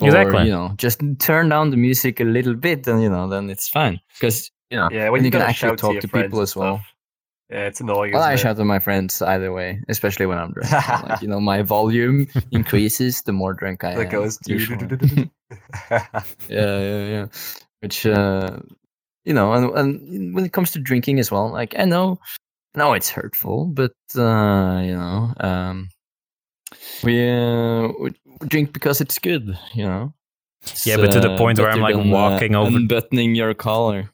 Or, 0.00 0.06
Exactly. 0.06 0.44
you 0.44 0.52
know, 0.52 0.72
just 0.76 1.00
turn 1.18 1.48
down 1.48 1.70
the 1.70 1.76
music 1.76 2.20
a 2.20 2.24
little 2.24 2.54
bit, 2.54 2.86
and 2.86 3.02
you 3.02 3.08
know, 3.08 3.28
then 3.28 3.50
it's 3.50 3.68
fine. 3.68 4.00
Because 4.14 4.50
you 4.70 4.78
know, 4.78 4.88
Yeah, 4.92 5.08
when 5.08 5.22
you, 5.22 5.26
you 5.26 5.30
can 5.32 5.42
actually 5.42 5.76
talk 5.76 5.94
your 5.94 6.02
to 6.02 6.08
people 6.08 6.40
as 6.40 6.54
well. 6.54 6.80
Yeah, 7.50 7.66
it's 7.66 7.80
annoying. 7.80 8.12
Well, 8.12 8.22
I 8.22 8.34
it? 8.34 8.38
shout 8.38 8.60
at 8.60 8.66
my 8.66 8.78
friends 8.78 9.22
either 9.22 9.52
way, 9.52 9.80
especially 9.88 10.26
when 10.26 10.38
I'm 10.38 10.52
drunk. 10.52 10.70
like, 11.08 11.22
you 11.22 11.28
know, 11.28 11.40
my 11.40 11.62
volume 11.62 12.26
increases 12.52 13.22
the 13.22 13.32
more 13.32 13.54
drunk 13.54 13.82
I 13.84 13.94
That 13.94 14.04
am. 14.06 14.10
goes. 14.10 14.38
yeah, 15.90 16.10
yeah, 16.48 17.04
yeah. 17.06 17.26
Which, 17.80 18.06
uh, 18.06 18.58
you 19.24 19.32
know, 19.32 19.52
and, 19.52 19.70
and 19.78 20.34
when 20.34 20.44
it 20.44 20.52
comes 20.52 20.72
to 20.72 20.78
drinking 20.80 21.18
as 21.20 21.30
well, 21.30 21.50
like 21.50 21.78
I 21.78 21.84
know, 21.84 22.18
no, 22.74 22.92
it's 22.92 23.10
hurtful, 23.10 23.66
but 23.66 23.92
uh, 24.16 24.82
you 24.84 24.96
know, 24.96 25.32
um, 25.40 25.88
we, 27.02 27.30
uh, 27.30 27.88
we 28.00 28.12
drink 28.46 28.72
because 28.72 29.00
it's 29.00 29.18
good, 29.18 29.56
you 29.74 29.84
know. 29.84 30.12
It's, 30.62 30.86
Yeah, 30.86 30.96
but 30.96 31.12
to 31.12 31.20
the 31.20 31.32
uh, 31.32 31.38
point 31.38 31.58
where 31.58 31.70
I'm, 31.70 31.80
like, 31.80 31.94
than, 31.94 32.08
uh, 32.08 32.12
walking 32.12 32.54
over- 32.54 32.76
unbuttoning 32.76 33.34
your 33.34 33.54
collar. 33.54 34.10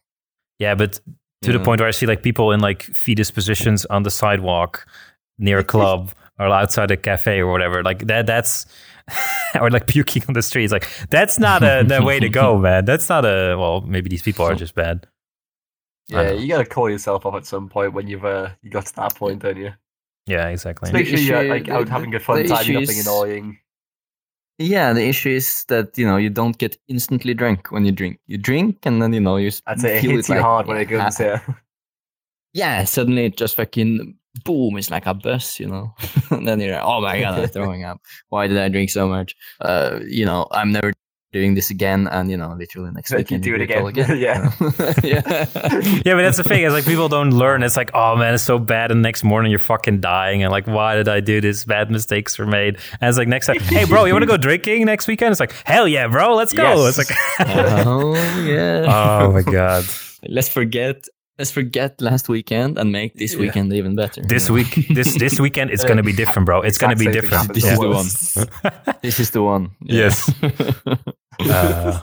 Yeah, 0.58 0.74
but 0.74 1.00
to 1.42 1.52
the 1.52 1.60
point 1.60 1.80
where 1.80 1.88
I 1.88 1.92
see 1.92 2.06
like 2.06 2.22
people 2.22 2.52
in 2.52 2.60
like 2.60 2.82
fetus 2.82 3.30
positions 3.30 3.84
on 3.86 4.02
the 4.02 4.10
sidewalk 4.10 4.86
near 5.38 5.58
a 5.58 5.64
club 5.74 6.12
or 6.38 6.48
outside 6.48 6.90
a 6.90 6.96
cafe 6.96 7.40
or 7.40 7.50
whatever. 7.50 7.82
Like 7.82 8.06
that 8.06 8.26
that's 8.26 8.66
or 9.60 9.70
like 9.70 9.86
puking 9.86 10.22
on 10.28 10.35
the 10.35 10.43
streets. 10.43 10.72
Like 10.72 10.89
that's 11.10 11.39
not 11.39 11.62
a 11.62 11.85
the 11.86 12.02
way 12.02 12.20
to 12.20 12.28
go, 12.28 12.59
man. 12.66 12.85
That's 12.85 13.09
not 13.09 13.24
a 13.24 13.56
well, 13.59 13.81
maybe 13.82 14.09
these 14.09 14.22
people 14.22 14.44
are 14.47 14.55
just 14.55 14.74
bad. 14.74 15.06
Yeah, 16.09 16.32
you 16.32 16.48
gotta 16.48 16.66
call 16.66 16.90
yourself 16.90 17.24
off 17.24 17.35
at 17.35 17.47
some 17.47 17.68
point 17.68 17.93
when 17.94 18.06
you've 18.09 18.24
uh, 18.24 18.51
you 18.62 18.70
got 18.70 18.86
to 18.86 18.97
that 18.97 19.14
point, 19.14 19.43
don't 19.43 19.56
you? 19.56 19.72
Yeah, 20.26 20.48
exactly. 20.48 20.86
Just 20.90 20.94
make 20.94 21.06
sure 21.06 21.18
you're 21.18 21.39
issue- 21.43 21.48
like 21.51 21.68
out 21.68 21.86
the- 21.86 21.93
having 21.93 22.14
a 22.14 22.18
the 22.18 22.24
fun 22.24 22.44
time, 22.47 22.60
issue 22.60 22.72
you're 22.72 22.81
nothing 22.82 23.01
annoying. 23.01 23.59
Yeah, 24.59 24.93
the 24.93 25.02
issue 25.09 25.31
is 25.31 25.64
that 25.66 25.97
you 25.98 26.06
know 26.06 26.16
you 26.16 26.31
don't 26.31 26.56
get 26.59 26.76
instantly 26.89 27.35
drunk 27.35 27.72
when 27.72 27.85
you 27.85 27.93
drink. 27.93 28.20
You 28.26 28.39
drink 28.39 28.78
and 28.85 29.02
then 29.02 29.12
you 29.12 29.20
know 29.20 29.36
you 29.36 29.48
s- 29.48 29.62
I'd 29.66 29.81
say 29.81 29.98
it 29.98 30.02
feel 30.02 30.12
hits 30.12 30.28
you 30.28 30.36
like- 30.36 30.44
hard 30.44 30.66
when 30.66 30.76
it 30.76 30.90
yeah, 30.90 31.05
goes 31.05 31.16
here. 31.24 31.43
yeah, 32.52 32.85
suddenly 32.85 33.24
it 33.26 33.36
just 33.36 33.56
fucking 33.56 34.14
boom, 34.44 34.77
it's 34.77 34.90
like 34.90 35.06
a 35.06 35.15
bus, 35.15 35.61
you 35.61 35.66
know. 35.66 35.94
and 36.31 36.47
then 36.48 36.61
you're 36.61 36.74
like, 36.74 36.85
oh 36.85 37.01
my 37.01 37.20
god, 37.20 37.39
I'm 37.39 37.48
throwing 37.48 37.85
up. 37.85 38.01
Why 38.28 38.47
did 38.47 38.59
I 38.59 38.69
drink 38.69 38.90
so 38.90 39.09
much? 39.09 39.36
Uh, 39.61 40.01
you 40.06 40.24
know, 40.24 40.47
I'm 40.51 40.73
never 40.73 40.93
doing 41.35 41.55
this 41.55 41.69
again, 41.69 42.06
and 42.09 42.31
you 42.31 42.36
know, 42.36 42.55
literally 42.56 42.93
next 42.93 43.11
Then 43.11 43.19
week 43.19 43.31
you 43.32 43.39
do 43.39 43.56
it 43.56 43.70
all 43.73 43.89
again. 43.89 44.16
Yeah. 44.19 44.52
yeah, 45.02 45.23
Yeah, 46.05 46.15
but 46.15 46.23
that's 46.23 46.36
the 46.36 46.44
thing. 46.44 46.62
It's 46.62 46.73
like 46.73 46.85
people 46.85 47.09
don't 47.09 47.32
learn. 47.32 47.65
It's 47.65 47.77
like, 47.77 47.90
oh 47.93 48.15
man, 48.16 48.35
it's 48.35 48.44
so 48.44 48.59
bad. 48.59 48.93
And 48.93 49.02
next 49.02 49.24
morning 49.24 49.51
you're 49.51 49.59
fucking 49.59 50.01
dying. 50.01 50.44
And 50.44 50.52
like, 50.52 50.66
why 50.66 50.94
did 50.94 51.09
I 51.09 51.19
do 51.19 51.40
this? 51.40 51.65
Bad 51.65 51.90
mistakes 51.90 52.39
were 52.39 52.47
made. 52.47 52.78
And 53.01 53.09
it's 53.09 53.19
like 53.19 53.28
next 53.28 53.48
time, 53.48 53.59
hey 53.59 53.85
bro, 53.85 54.05
you 54.05 54.12
want 54.15 54.23
to 54.23 54.28
go 54.28 54.36
drinking 54.36 54.85
next 54.86 55.09
weekend? 55.09 55.32
It's 55.32 55.40
like, 55.40 55.52
hell 55.65 55.89
yeah, 55.89 56.06
bro, 56.06 56.36
let's 56.36 56.52
go. 56.52 56.62
Yes. 56.62 56.97
It's 56.97 57.11
like, 57.11 57.19
oh 57.86 58.15
yeah. 58.44 58.85
oh 58.86 59.32
my 59.32 59.43
god, 59.43 59.85
let's 60.23 60.48
forget. 60.48 61.05
Let's 61.39 61.51
forget 61.51 62.01
last 62.01 62.28
weekend 62.28 62.78
and 62.78 62.93
make 62.93 63.15
this 63.15 63.32
Yeah. 63.35 63.40
weekend 63.40 63.73
even 63.73 63.97
better. 63.97 64.23
this 64.23 64.48
you 64.48 64.55
week, 64.55 64.86
this 64.94 65.15
this 65.19 65.40
weekend, 65.40 65.70
it's 65.70 65.85
gonna 65.85 66.02
be 66.02 66.12
different, 66.12 66.47
bro. 66.47 66.62
It's 66.62 66.78
gonna 66.78 66.94
be 66.97 67.06
Exact 67.09 67.27
same 67.28 67.47
thing 67.47 67.47
different. 67.47 67.47
happens 67.47 67.65
This 67.65 67.73
is 67.73 67.78
the 67.78 67.89
us. 67.90 69.01
This 69.02 69.20
is 69.20 69.31
the 69.31 69.43
one. 69.43 69.70
Yes. 69.82 70.31
Uh, 71.40 72.01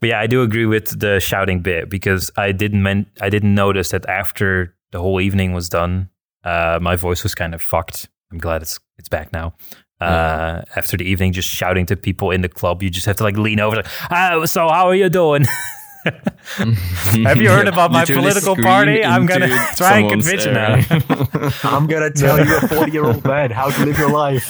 but 0.00 0.08
yeah, 0.08 0.20
I 0.20 0.26
do 0.26 0.40
agree 0.42 0.64
with 0.64 0.98
the 0.98 1.20
shouting 1.20 1.60
bit 1.60 1.90
because 1.90 2.30
I 2.36 2.52
didn't 2.52 2.82
men- 2.82 3.06
I 3.20 3.28
didn't 3.28 3.54
notice 3.54 3.90
that 3.90 4.06
after 4.08 4.74
the 4.90 5.00
whole 5.00 5.20
evening 5.20 5.52
was 5.52 5.68
done, 5.68 6.08
uh, 6.44 6.78
my 6.80 6.96
voice 6.96 7.22
was 7.22 7.34
kind 7.34 7.54
of 7.54 7.60
fucked. 7.60 8.08
I'm 8.32 8.38
glad 8.38 8.62
it's 8.62 8.80
it's 8.98 9.08
back 9.10 9.32
now. 9.32 9.52
Uh, 10.00 10.62
After 10.74 10.96
the 10.96 11.04
evening, 11.04 11.32
just 11.32 11.48
shouting 11.48 11.86
to 11.86 11.96
people 11.96 12.30
in 12.34 12.40
the 12.40 12.48
club, 12.48 12.82
you 12.82 12.90
just 12.90 13.06
have 13.06 13.16
to 13.16 13.22
like 13.22 13.36
lean 13.36 13.60
over. 13.60 13.76
Like, 13.76 13.86
ah, 14.10 14.44
so 14.46 14.68
how 14.68 14.86
are 14.88 14.94
you 14.96 15.08
doing? 15.10 15.44
Have 16.04 17.36
you 17.40 17.48
heard 17.48 17.68
about 17.74 17.92
my 17.92 18.04
political 18.04 18.56
party? 18.56 19.04
I'm 19.04 19.26
gonna 19.26 19.48
try 19.76 19.98
and 19.98 20.10
convince 20.10 20.44
you 20.44 20.52
now. 20.52 20.74
I'm 21.62 21.86
gonna 21.86 22.10
tell 22.10 22.44
you, 22.44 22.56
a 22.56 22.60
40 22.68 22.92
year 22.92 23.04
old 23.04 23.24
man, 23.24 23.50
how 23.50 23.70
to 23.70 23.84
live 23.84 23.98
your 23.98 24.10
life. 24.10 24.48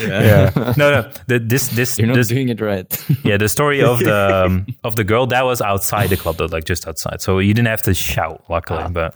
yeah. 0.00 0.50
No, 0.76 0.90
no. 0.90 1.12
The, 1.26 1.38
this 1.38 1.68
this 1.68 1.98
You're 1.98 2.08
not 2.08 2.16
this 2.16 2.28
doing 2.28 2.48
it 2.48 2.60
right. 2.60 2.86
Yeah, 3.24 3.36
the 3.36 3.48
story 3.48 3.82
of 3.82 3.98
the 4.00 4.44
um, 4.46 4.66
of 4.84 4.96
the 4.96 5.04
girl 5.04 5.26
that 5.28 5.44
was 5.44 5.60
outside 5.60 6.10
the 6.10 6.16
club, 6.16 6.36
though, 6.36 6.46
like 6.46 6.64
just 6.64 6.86
outside. 6.88 7.20
So 7.20 7.38
you 7.38 7.54
didn't 7.54 7.68
have 7.68 7.82
to 7.82 7.94
shout, 7.94 8.44
luckily. 8.48 8.82
Ah. 8.82 8.88
But 8.88 9.14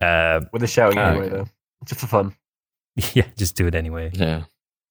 uh, 0.00 0.40
With 0.52 0.62
a 0.62 0.66
shouting 0.66 0.98
Ah, 0.98 1.10
anyway, 1.10 1.26
okay. 1.26 1.36
though. 1.36 1.48
Just 1.84 2.00
for 2.00 2.06
fun. 2.06 2.34
yeah, 3.14 3.26
just 3.36 3.56
do 3.56 3.66
it 3.66 3.74
anyway. 3.74 4.10
yeah. 4.14 4.44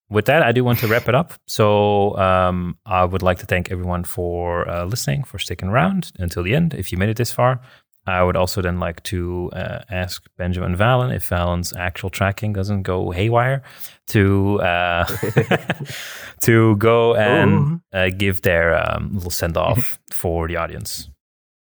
With 0.10 0.26
that, 0.26 0.42
I 0.42 0.52
do 0.52 0.64
want 0.64 0.80
to 0.80 0.88
wrap 0.88 1.08
it 1.08 1.14
up. 1.14 1.34
So 1.48 2.18
um, 2.18 2.78
I 2.86 3.06
would 3.06 3.22
like 3.22 3.38
to 3.40 3.46
thank 3.46 3.72
everyone 3.72 4.04
for 4.04 4.68
uh, 4.68 4.86
listening, 4.86 5.24
for 5.24 5.38
sticking 5.38 5.70
around 5.70 6.12
until 6.18 6.42
the 6.42 6.56
end. 6.56 6.74
If 6.74 6.92
you 6.92 6.98
made 6.98 7.10
it 7.10 7.18
this 7.18 7.32
far, 7.32 7.62
I 8.08 8.24
would 8.24 8.36
also 8.36 8.62
then 8.62 8.80
like 8.80 9.04
to 9.04 9.52
uh, 9.54 9.80
ask 9.92 10.24
Benjo 10.40 10.66
and 10.66 10.76
Valen 10.76 11.14
if 11.16 11.30
Valen's 11.30 11.74
actual 11.74 12.10
tracking 12.10 12.54
doesn't 12.54 12.84
go 12.84 13.12
haywire 13.12 13.62
to 14.08 14.60
uh, 14.62 15.06
to 16.42 16.76
go 16.78 17.16
and 17.16 17.82
uh, 17.94 18.10
give 18.10 18.42
their 18.42 18.76
um, 18.76 19.14
little 19.14 19.30
send 19.30 19.58
off 19.58 20.00
for 20.12 20.48
the 20.48 20.56
audience. 20.56 21.10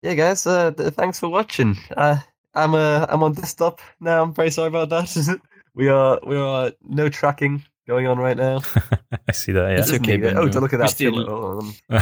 Yeah, 0.03 0.13
guys, 0.13 0.45
uh, 0.45 0.71
th- 0.71 0.93
thanks 0.93 1.19
for 1.19 1.29
watching. 1.29 1.75
Uh, 1.95 2.19
I'm 2.53 2.75
uh, 2.75 3.07
I'm 3.09 3.23
on 3.23 3.33
desktop 3.33 3.81
now. 3.99 4.21
I'm 4.21 4.33
very 4.33 4.51
sorry 4.51 4.67
about 4.67 4.89
that. 4.89 5.39
we 5.73 5.87
are 5.87 6.19
we 6.25 6.35
are 6.37 6.71
no 6.83 7.09
tracking 7.09 7.63
going 7.87 8.07
on 8.07 8.17
right 8.17 8.37
now. 8.37 8.61
I 9.27 9.31
see 9.31 9.51
that. 9.53 9.71
It's 9.79 9.89
Yeah. 9.91 9.97
okay, 9.97 10.33
Oh, 10.35 10.47
to 10.47 10.59
look 10.59 10.73
at 10.73 10.79
We 10.79 10.85
that. 10.85 10.89
still- 10.91 11.11
pillow. 11.13 11.59
Um, 11.89 11.99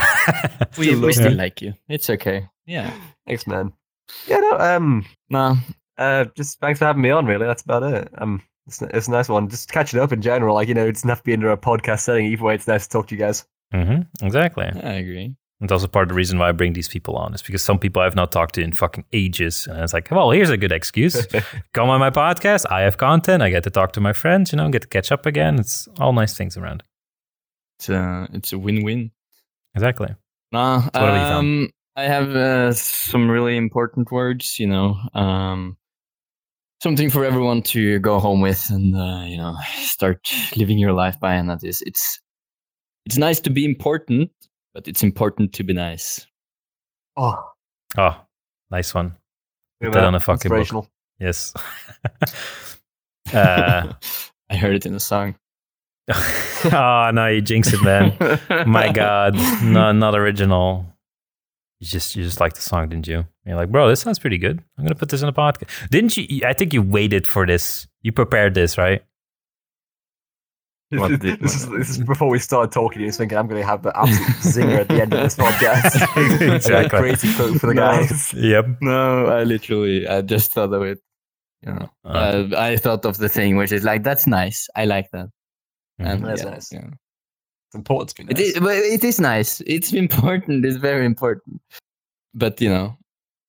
We, 0.78 0.88
Still 0.88 1.02
we 1.02 1.14
still 1.14 1.34
like 1.34 1.62
you. 1.62 1.74
It's 1.88 2.10
okay. 2.10 2.48
Yeah. 2.66 2.92
Thanks, 3.28 3.48
man. 3.48 3.72
Yeah, 4.28 4.38
no. 4.40 4.58
Um, 4.58 5.06
No. 5.30 5.58
uh, 5.98 6.26
just 6.36 6.60
thanks 6.60 6.80
for 6.80 6.86
having 6.86 7.02
me 7.02 7.10
on. 7.12 7.26
Really, 7.26 7.46
that's 7.46 7.64
about 7.64 7.84
it. 7.84 8.10
I'm 8.16 8.42
It's, 8.68 8.82
it's 8.82 9.08
a 9.08 9.12
nice 9.12 9.30
one. 9.30 9.48
Just 9.50 9.72
catching 9.72 10.00
up 10.00 10.12
in 10.12 10.22
general. 10.22 10.56
Like, 10.56 10.68
you 10.68 10.74
know, 10.74 10.86
it 10.86 10.94
doesn't 10.94 11.10
have 11.10 11.20
to 11.20 11.24
be 11.24 11.34
under 11.34 11.52
a 11.52 11.58
podcast 11.58 12.02
setting. 12.02 12.26
Either 12.28 12.44
way, 12.44 12.56
it's 12.56 12.68
nice 12.68 12.86
to 12.88 12.90
talk 12.92 13.08
to 13.08 13.16
you 13.16 13.20
guys. 13.20 13.46
Mm-hmm. 13.74 14.26
Exactly. 14.26 14.66
I 14.66 14.94
agree. 14.94 15.36
It's 15.62 15.72
also 15.72 15.88
part 15.88 16.04
of 16.04 16.10
the 16.10 16.16
reason 16.16 16.38
why 16.38 16.50
I 16.50 16.52
bring 16.52 16.74
these 16.74 16.90
people 16.90 17.16
on 17.16 17.34
is 17.34 17.42
because 17.42 17.62
some 17.62 17.80
people 17.80 18.02
I've 18.02 18.16
not 18.16 18.32
talked 18.32 18.56
to 18.56 18.62
in 18.62 18.74
fucking 18.74 19.06
ages. 19.14 19.68
And 19.68 19.82
it's 19.82 19.94
like, 19.94 20.12
well, 20.12 20.32
here's 20.32 20.50
a 20.50 20.58
good 20.58 20.74
excuse. 20.74 21.26
Come 21.74 21.90
on 21.90 22.00
my 22.00 22.10
podcast. 22.10 22.66
I 22.70 22.82
have 22.82 22.98
content. 22.98 23.42
I 23.42 23.50
get 23.50 23.64
to 23.64 23.70
talk 23.70 23.94
to 23.94 24.02
my 24.02 24.12
friends, 24.12 24.52
you 24.52 24.58
know, 24.58 24.70
get 24.70 24.82
to 24.82 24.88
catch 24.88 25.14
up 25.14 25.26
again. 25.26 25.58
It's 25.58 25.88
all 26.00 26.12
nice 26.12 26.38
things 26.38 26.58
around. 26.58 26.84
It's 27.80 27.90
a 27.90 28.28
it's 28.34 28.54
a 28.54 28.60
win 28.60 28.84
win. 28.84 29.12
Exactly. 29.76 30.14
Nah, 30.52 30.82
what 30.82 30.96
have 30.96 31.16
you 31.16 31.22
found? 31.22 31.48
um, 31.48 31.70
I 31.96 32.04
have 32.04 32.36
uh, 32.36 32.74
some 32.74 33.30
really 33.30 33.58
important 33.58 34.12
words. 34.12 34.60
You 34.60 34.68
know, 34.68 34.98
um, 35.14 35.78
something 36.82 37.10
for 37.10 37.26
everyone 37.26 37.62
to 37.64 38.00
go 38.00 38.20
home 38.20 38.42
with 38.42 38.64
and 38.70 38.96
uh, 38.96 39.24
you 39.26 39.38
know 39.38 39.56
start 39.78 40.30
living 40.56 40.78
your 40.78 40.94
life 40.94 41.20
by. 41.20 41.34
And 41.34 41.50
that 41.50 41.64
is, 41.64 41.82
it's 41.86 42.20
it's 43.06 43.18
nice 43.18 43.40
to 43.42 43.50
be 43.50 43.66
important, 43.66 44.32
but 44.76 44.88
it's 44.90 45.02
important 45.02 45.54
to 45.54 45.64
be 45.64 45.74
nice. 45.74 46.28
Oh, 47.18 47.42
Oh, 47.98 48.18
nice 48.70 48.94
one. 48.94 49.16
look 49.82 49.88
at 49.88 49.94
that 49.94 50.04
on 50.04 50.16
a 50.16 50.20
fucking 50.20 50.50
book. 50.52 50.88
Yes. 51.18 51.54
uh, 53.34 53.94
I 54.50 54.56
heard 54.56 54.76
it 54.76 54.86
in 54.86 54.94
a 54.94 55.00
song. 55.00 55.36
oh, 56.14 57.10
no, 57.14 57.28
you 57.28 57.42
jinxed 57.42 57.74
it, 57.74 57.82
man. 57.82 58.18
My 58.70 58.92
God. 58.94 59.36
No, 59.64 59.94
not 59.94 60.14
original. 60.14 60.86
You 61.80 61.88
just 61.88 62.16
you 62.18 62.24
just 62.24 62.42
like 62.42 62.54
the 62.54 62.62
song, 62.62 62.90
didn't 62.90 63.08
you? 63.08 63.26
You're 63.46 63.56
like, 63.56 63.72
bro, 63.72 63.88
this 63.88 64.02
sounds 64.02 64.20
pretty 64.20 64.38
good. 64.38 64.62
I'm 64.78 64.84
gonna 64.84 64.96
put 64.96 65.10
this 65.10 65.22
in 65.22 65.30
a 65.30 65.34
podcast. 65.34 65.90
Didn't 65.90 66.18
you? 66.18 66.46
I 66.46 66.52
think 66.54 66.74
you 66.74 66.82
waited 66.82 67.28
for 67.28 67.46
this. 67.46 67.88
You 68.02 68.12
prepared 68.12 68.54
this, 68.54 68.78
right? 68.78 69.04
What 70.92 71.20
did- 71.20 71.40
this, 71.42 71.56
is, 71.56 71.70
this 71.70 71.90
is 71.90 71.98
before 72.00 72.30
we 72.30 72.40
started 72.40 72.72
talking. 72.72 73.02
You 73.02 73.08
was 73.08 73.18
thinking 73.18 73.38
I'm 73.38 73.48
going 73.48 73.60
to 73.62 73.66
have 73.68 73.82
the 73.84 73.98
absolute 73.98 74.28
zinger 74.38 74.80
at 74.82 74.88
the 74.88 75.02
end 75.02 75.14
of 75.14 75.22
this 75.24 75.36
podcast. 75.36 75.96
Exactly. 76.56 77.00
Crazy 77.00 77.34
quote 77.34 77.60
for 77.60 77.68
the 77.68 77.74
No. 77.74 77.82
guys. 77.82 78.34
Yep. 78.34 78.66
No, 78.82 79.26
I 79.26 79.44
literally, 79.44 80.08
I 80.08 80.22
just 80.22 80.54
thought 80.54 80.72
of 80.74 80.84
it. 80.84 81.00
You 81.66 81.74
know, 81.74 81.90
Uh, 82.06 82.08
uh, 82.08 82.48
I 82.58 82.78
thought 82.78 83.04
of 83.06 83.18
the 83.18 83.30
thing 83.30 83.56
which 83.58 83.72
is 83.72 83.84
like, 83.84 84.04
that's 84.04 84.28
nice. 84.28 84.68
I 84.76 84.86
like 84.86 85.10
that. 85.12 85.28
Mhm. 86.00 86.06
And 86.08 86.26
That's 86.26 86.44
yeah, 86.44 86.50
nice. 86.52 86.72
yeah. 86.72 86.88
It's 87.68 87.76
important 87.76 88.10
to 88.10 88.16
be 88.16 88.24
nice. 88.34 88.40
is, 88.56 88.60
but 88.60 88.76
it 88.78 89.04
is 89.04 89.20
nice. 89.20 89.62
It's 89.66 89.92
important. 89.92 90.64
It's 90.66 90.78
very 90.78 91.06
important. 91.06 91.62
But 92.36 92.62
you 92.62 92.70
know, 92.70 92.96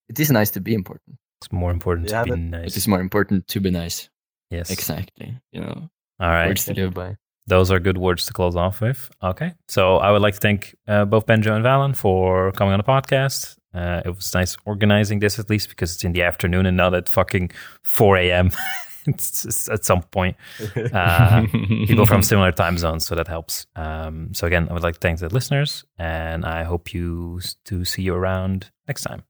it 0.09 0.19
is 0.19 0.31
nice 0.31 0.51
to 0.53 0.61
be 0.61 0.73
important. 0.73 1.19
It's 1.43 1.53
more 1.53 1.71
important 1.71 2.09
Yeah, 2.11 2.25
to 2.25 2.35
be 2.35 2.41
nice. 2.41 2.69
It 2.73 2.77
is 2.79 2.89
more 2.89 3.01
important 3.01 3.47
to 3.49 3.61
be 3.61 3.71
nice. 3.71 4.09
yes. 4.51 4.71
Exactly. 4.71 5.39
You 5.53 5.61
know, 5.61 5.91
All 6.21 6.31
right. 6.31 6.47
words 6.47 6.65
to 6.65 6.73
live 6.75 6.95
by. 6.95 7.17
Those 7.47 7.71
are 7.71 7.79
good 7.79 7.99
words 7.99 8.27
to 8.27 8.33
close 8.33 8.57
off 8.57 8.81
with. 8.81 9.09
Okay. 9.23 9.55
So 9.69 9.99
I 9.99 10.11
would 10.11 10.23
like 10.23 10.35
to 10.35 10.41
thank 10.41 10.75
uh, 10.89 11.05
both 11.05 11.27
Benjo 11.27 11.53
and 11.55 11.65
Valen 11.65 11.97
for 11.97 12.53
coming 12.53 12.73
on 12.73 12.79
the 12.79 12.85
podcast. 12.85 13.57
Uh, 13.73 14.03
it 14.05 14.15
was 14.15 14.35
nice 14.35 14.57
organizing 14.65 15.21
this 15.21 15.39
at 15.39 15.51
least 15.51 15.69
because 15.69 15.95
it's 15.95 16.05
in 16.05 16.13
the 16.13 16.23
afternoon 16.23 16.67
and 16.67 16.77
not 16.77 16.95
at 16.95 17.09
fucking 17.09 17.51
4 17.85 18.17
a.m. 18.17 18.51
at 19.07 19.85
some 19.85 20.03
point. 20.03 20.37
Uh, 20.93 21.47
people 21.87 22.07
from 22.07 22.23
similar 22.23 22.53
time 22.53 22.79
zones, 22.79 23.05
so 23.05 23.15
that 23.15 23.29
helps. 23.29 23.67
Um, 23.77 24.33
so 24.33 24.47
again, 24.47 24.69
I 24.69 24.73
would 24.73 24.83
like 24.83 24.95
to 24.95 25.01
thank 25.01 25.19
the 25.19 25.29
listeners, 25.29 25.85
and 25.99 26.45
I 26.45 26.65
hope 26.65 26.95
you 26.95 27.41
to 27.65 27.85
see 27.85 28.03
you 28.03 28.15
around 28.15 28.71
next 28.89 29.03
time. 29.03 29.25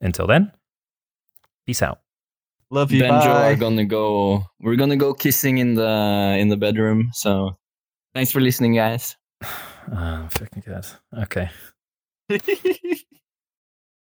Until 0.00 0.26
then, 0.26 0.52
peace 1.64 1.82
out. 1.82 2.00
Love 2.70 2.90
you. 2.90 3.02
Benjo 3.02 3.24
bye. 3.24 3.52
are 3.52 3.56
gonna 3.56 3.84
go. 3.84 4.42
We're 4.60 4.76
gonna 4.76 4.96
go 4.96 5.14
kissing 5.14 5.58
in 5.58 5.74
the 5.74 6.36
in 6.38 6.48
the 6.48 6.56
bedroom. 6.56 7.10
So, 7.12 7.56
thanks 8.14 8.32
for 8.32 8.40
listening, 8.40 8.74
guys. 8.74 9.16
Uh, 9.92 10.28
fucking 10.30 10.64
god. 10.66 10.86
Okay. 11.22 11.50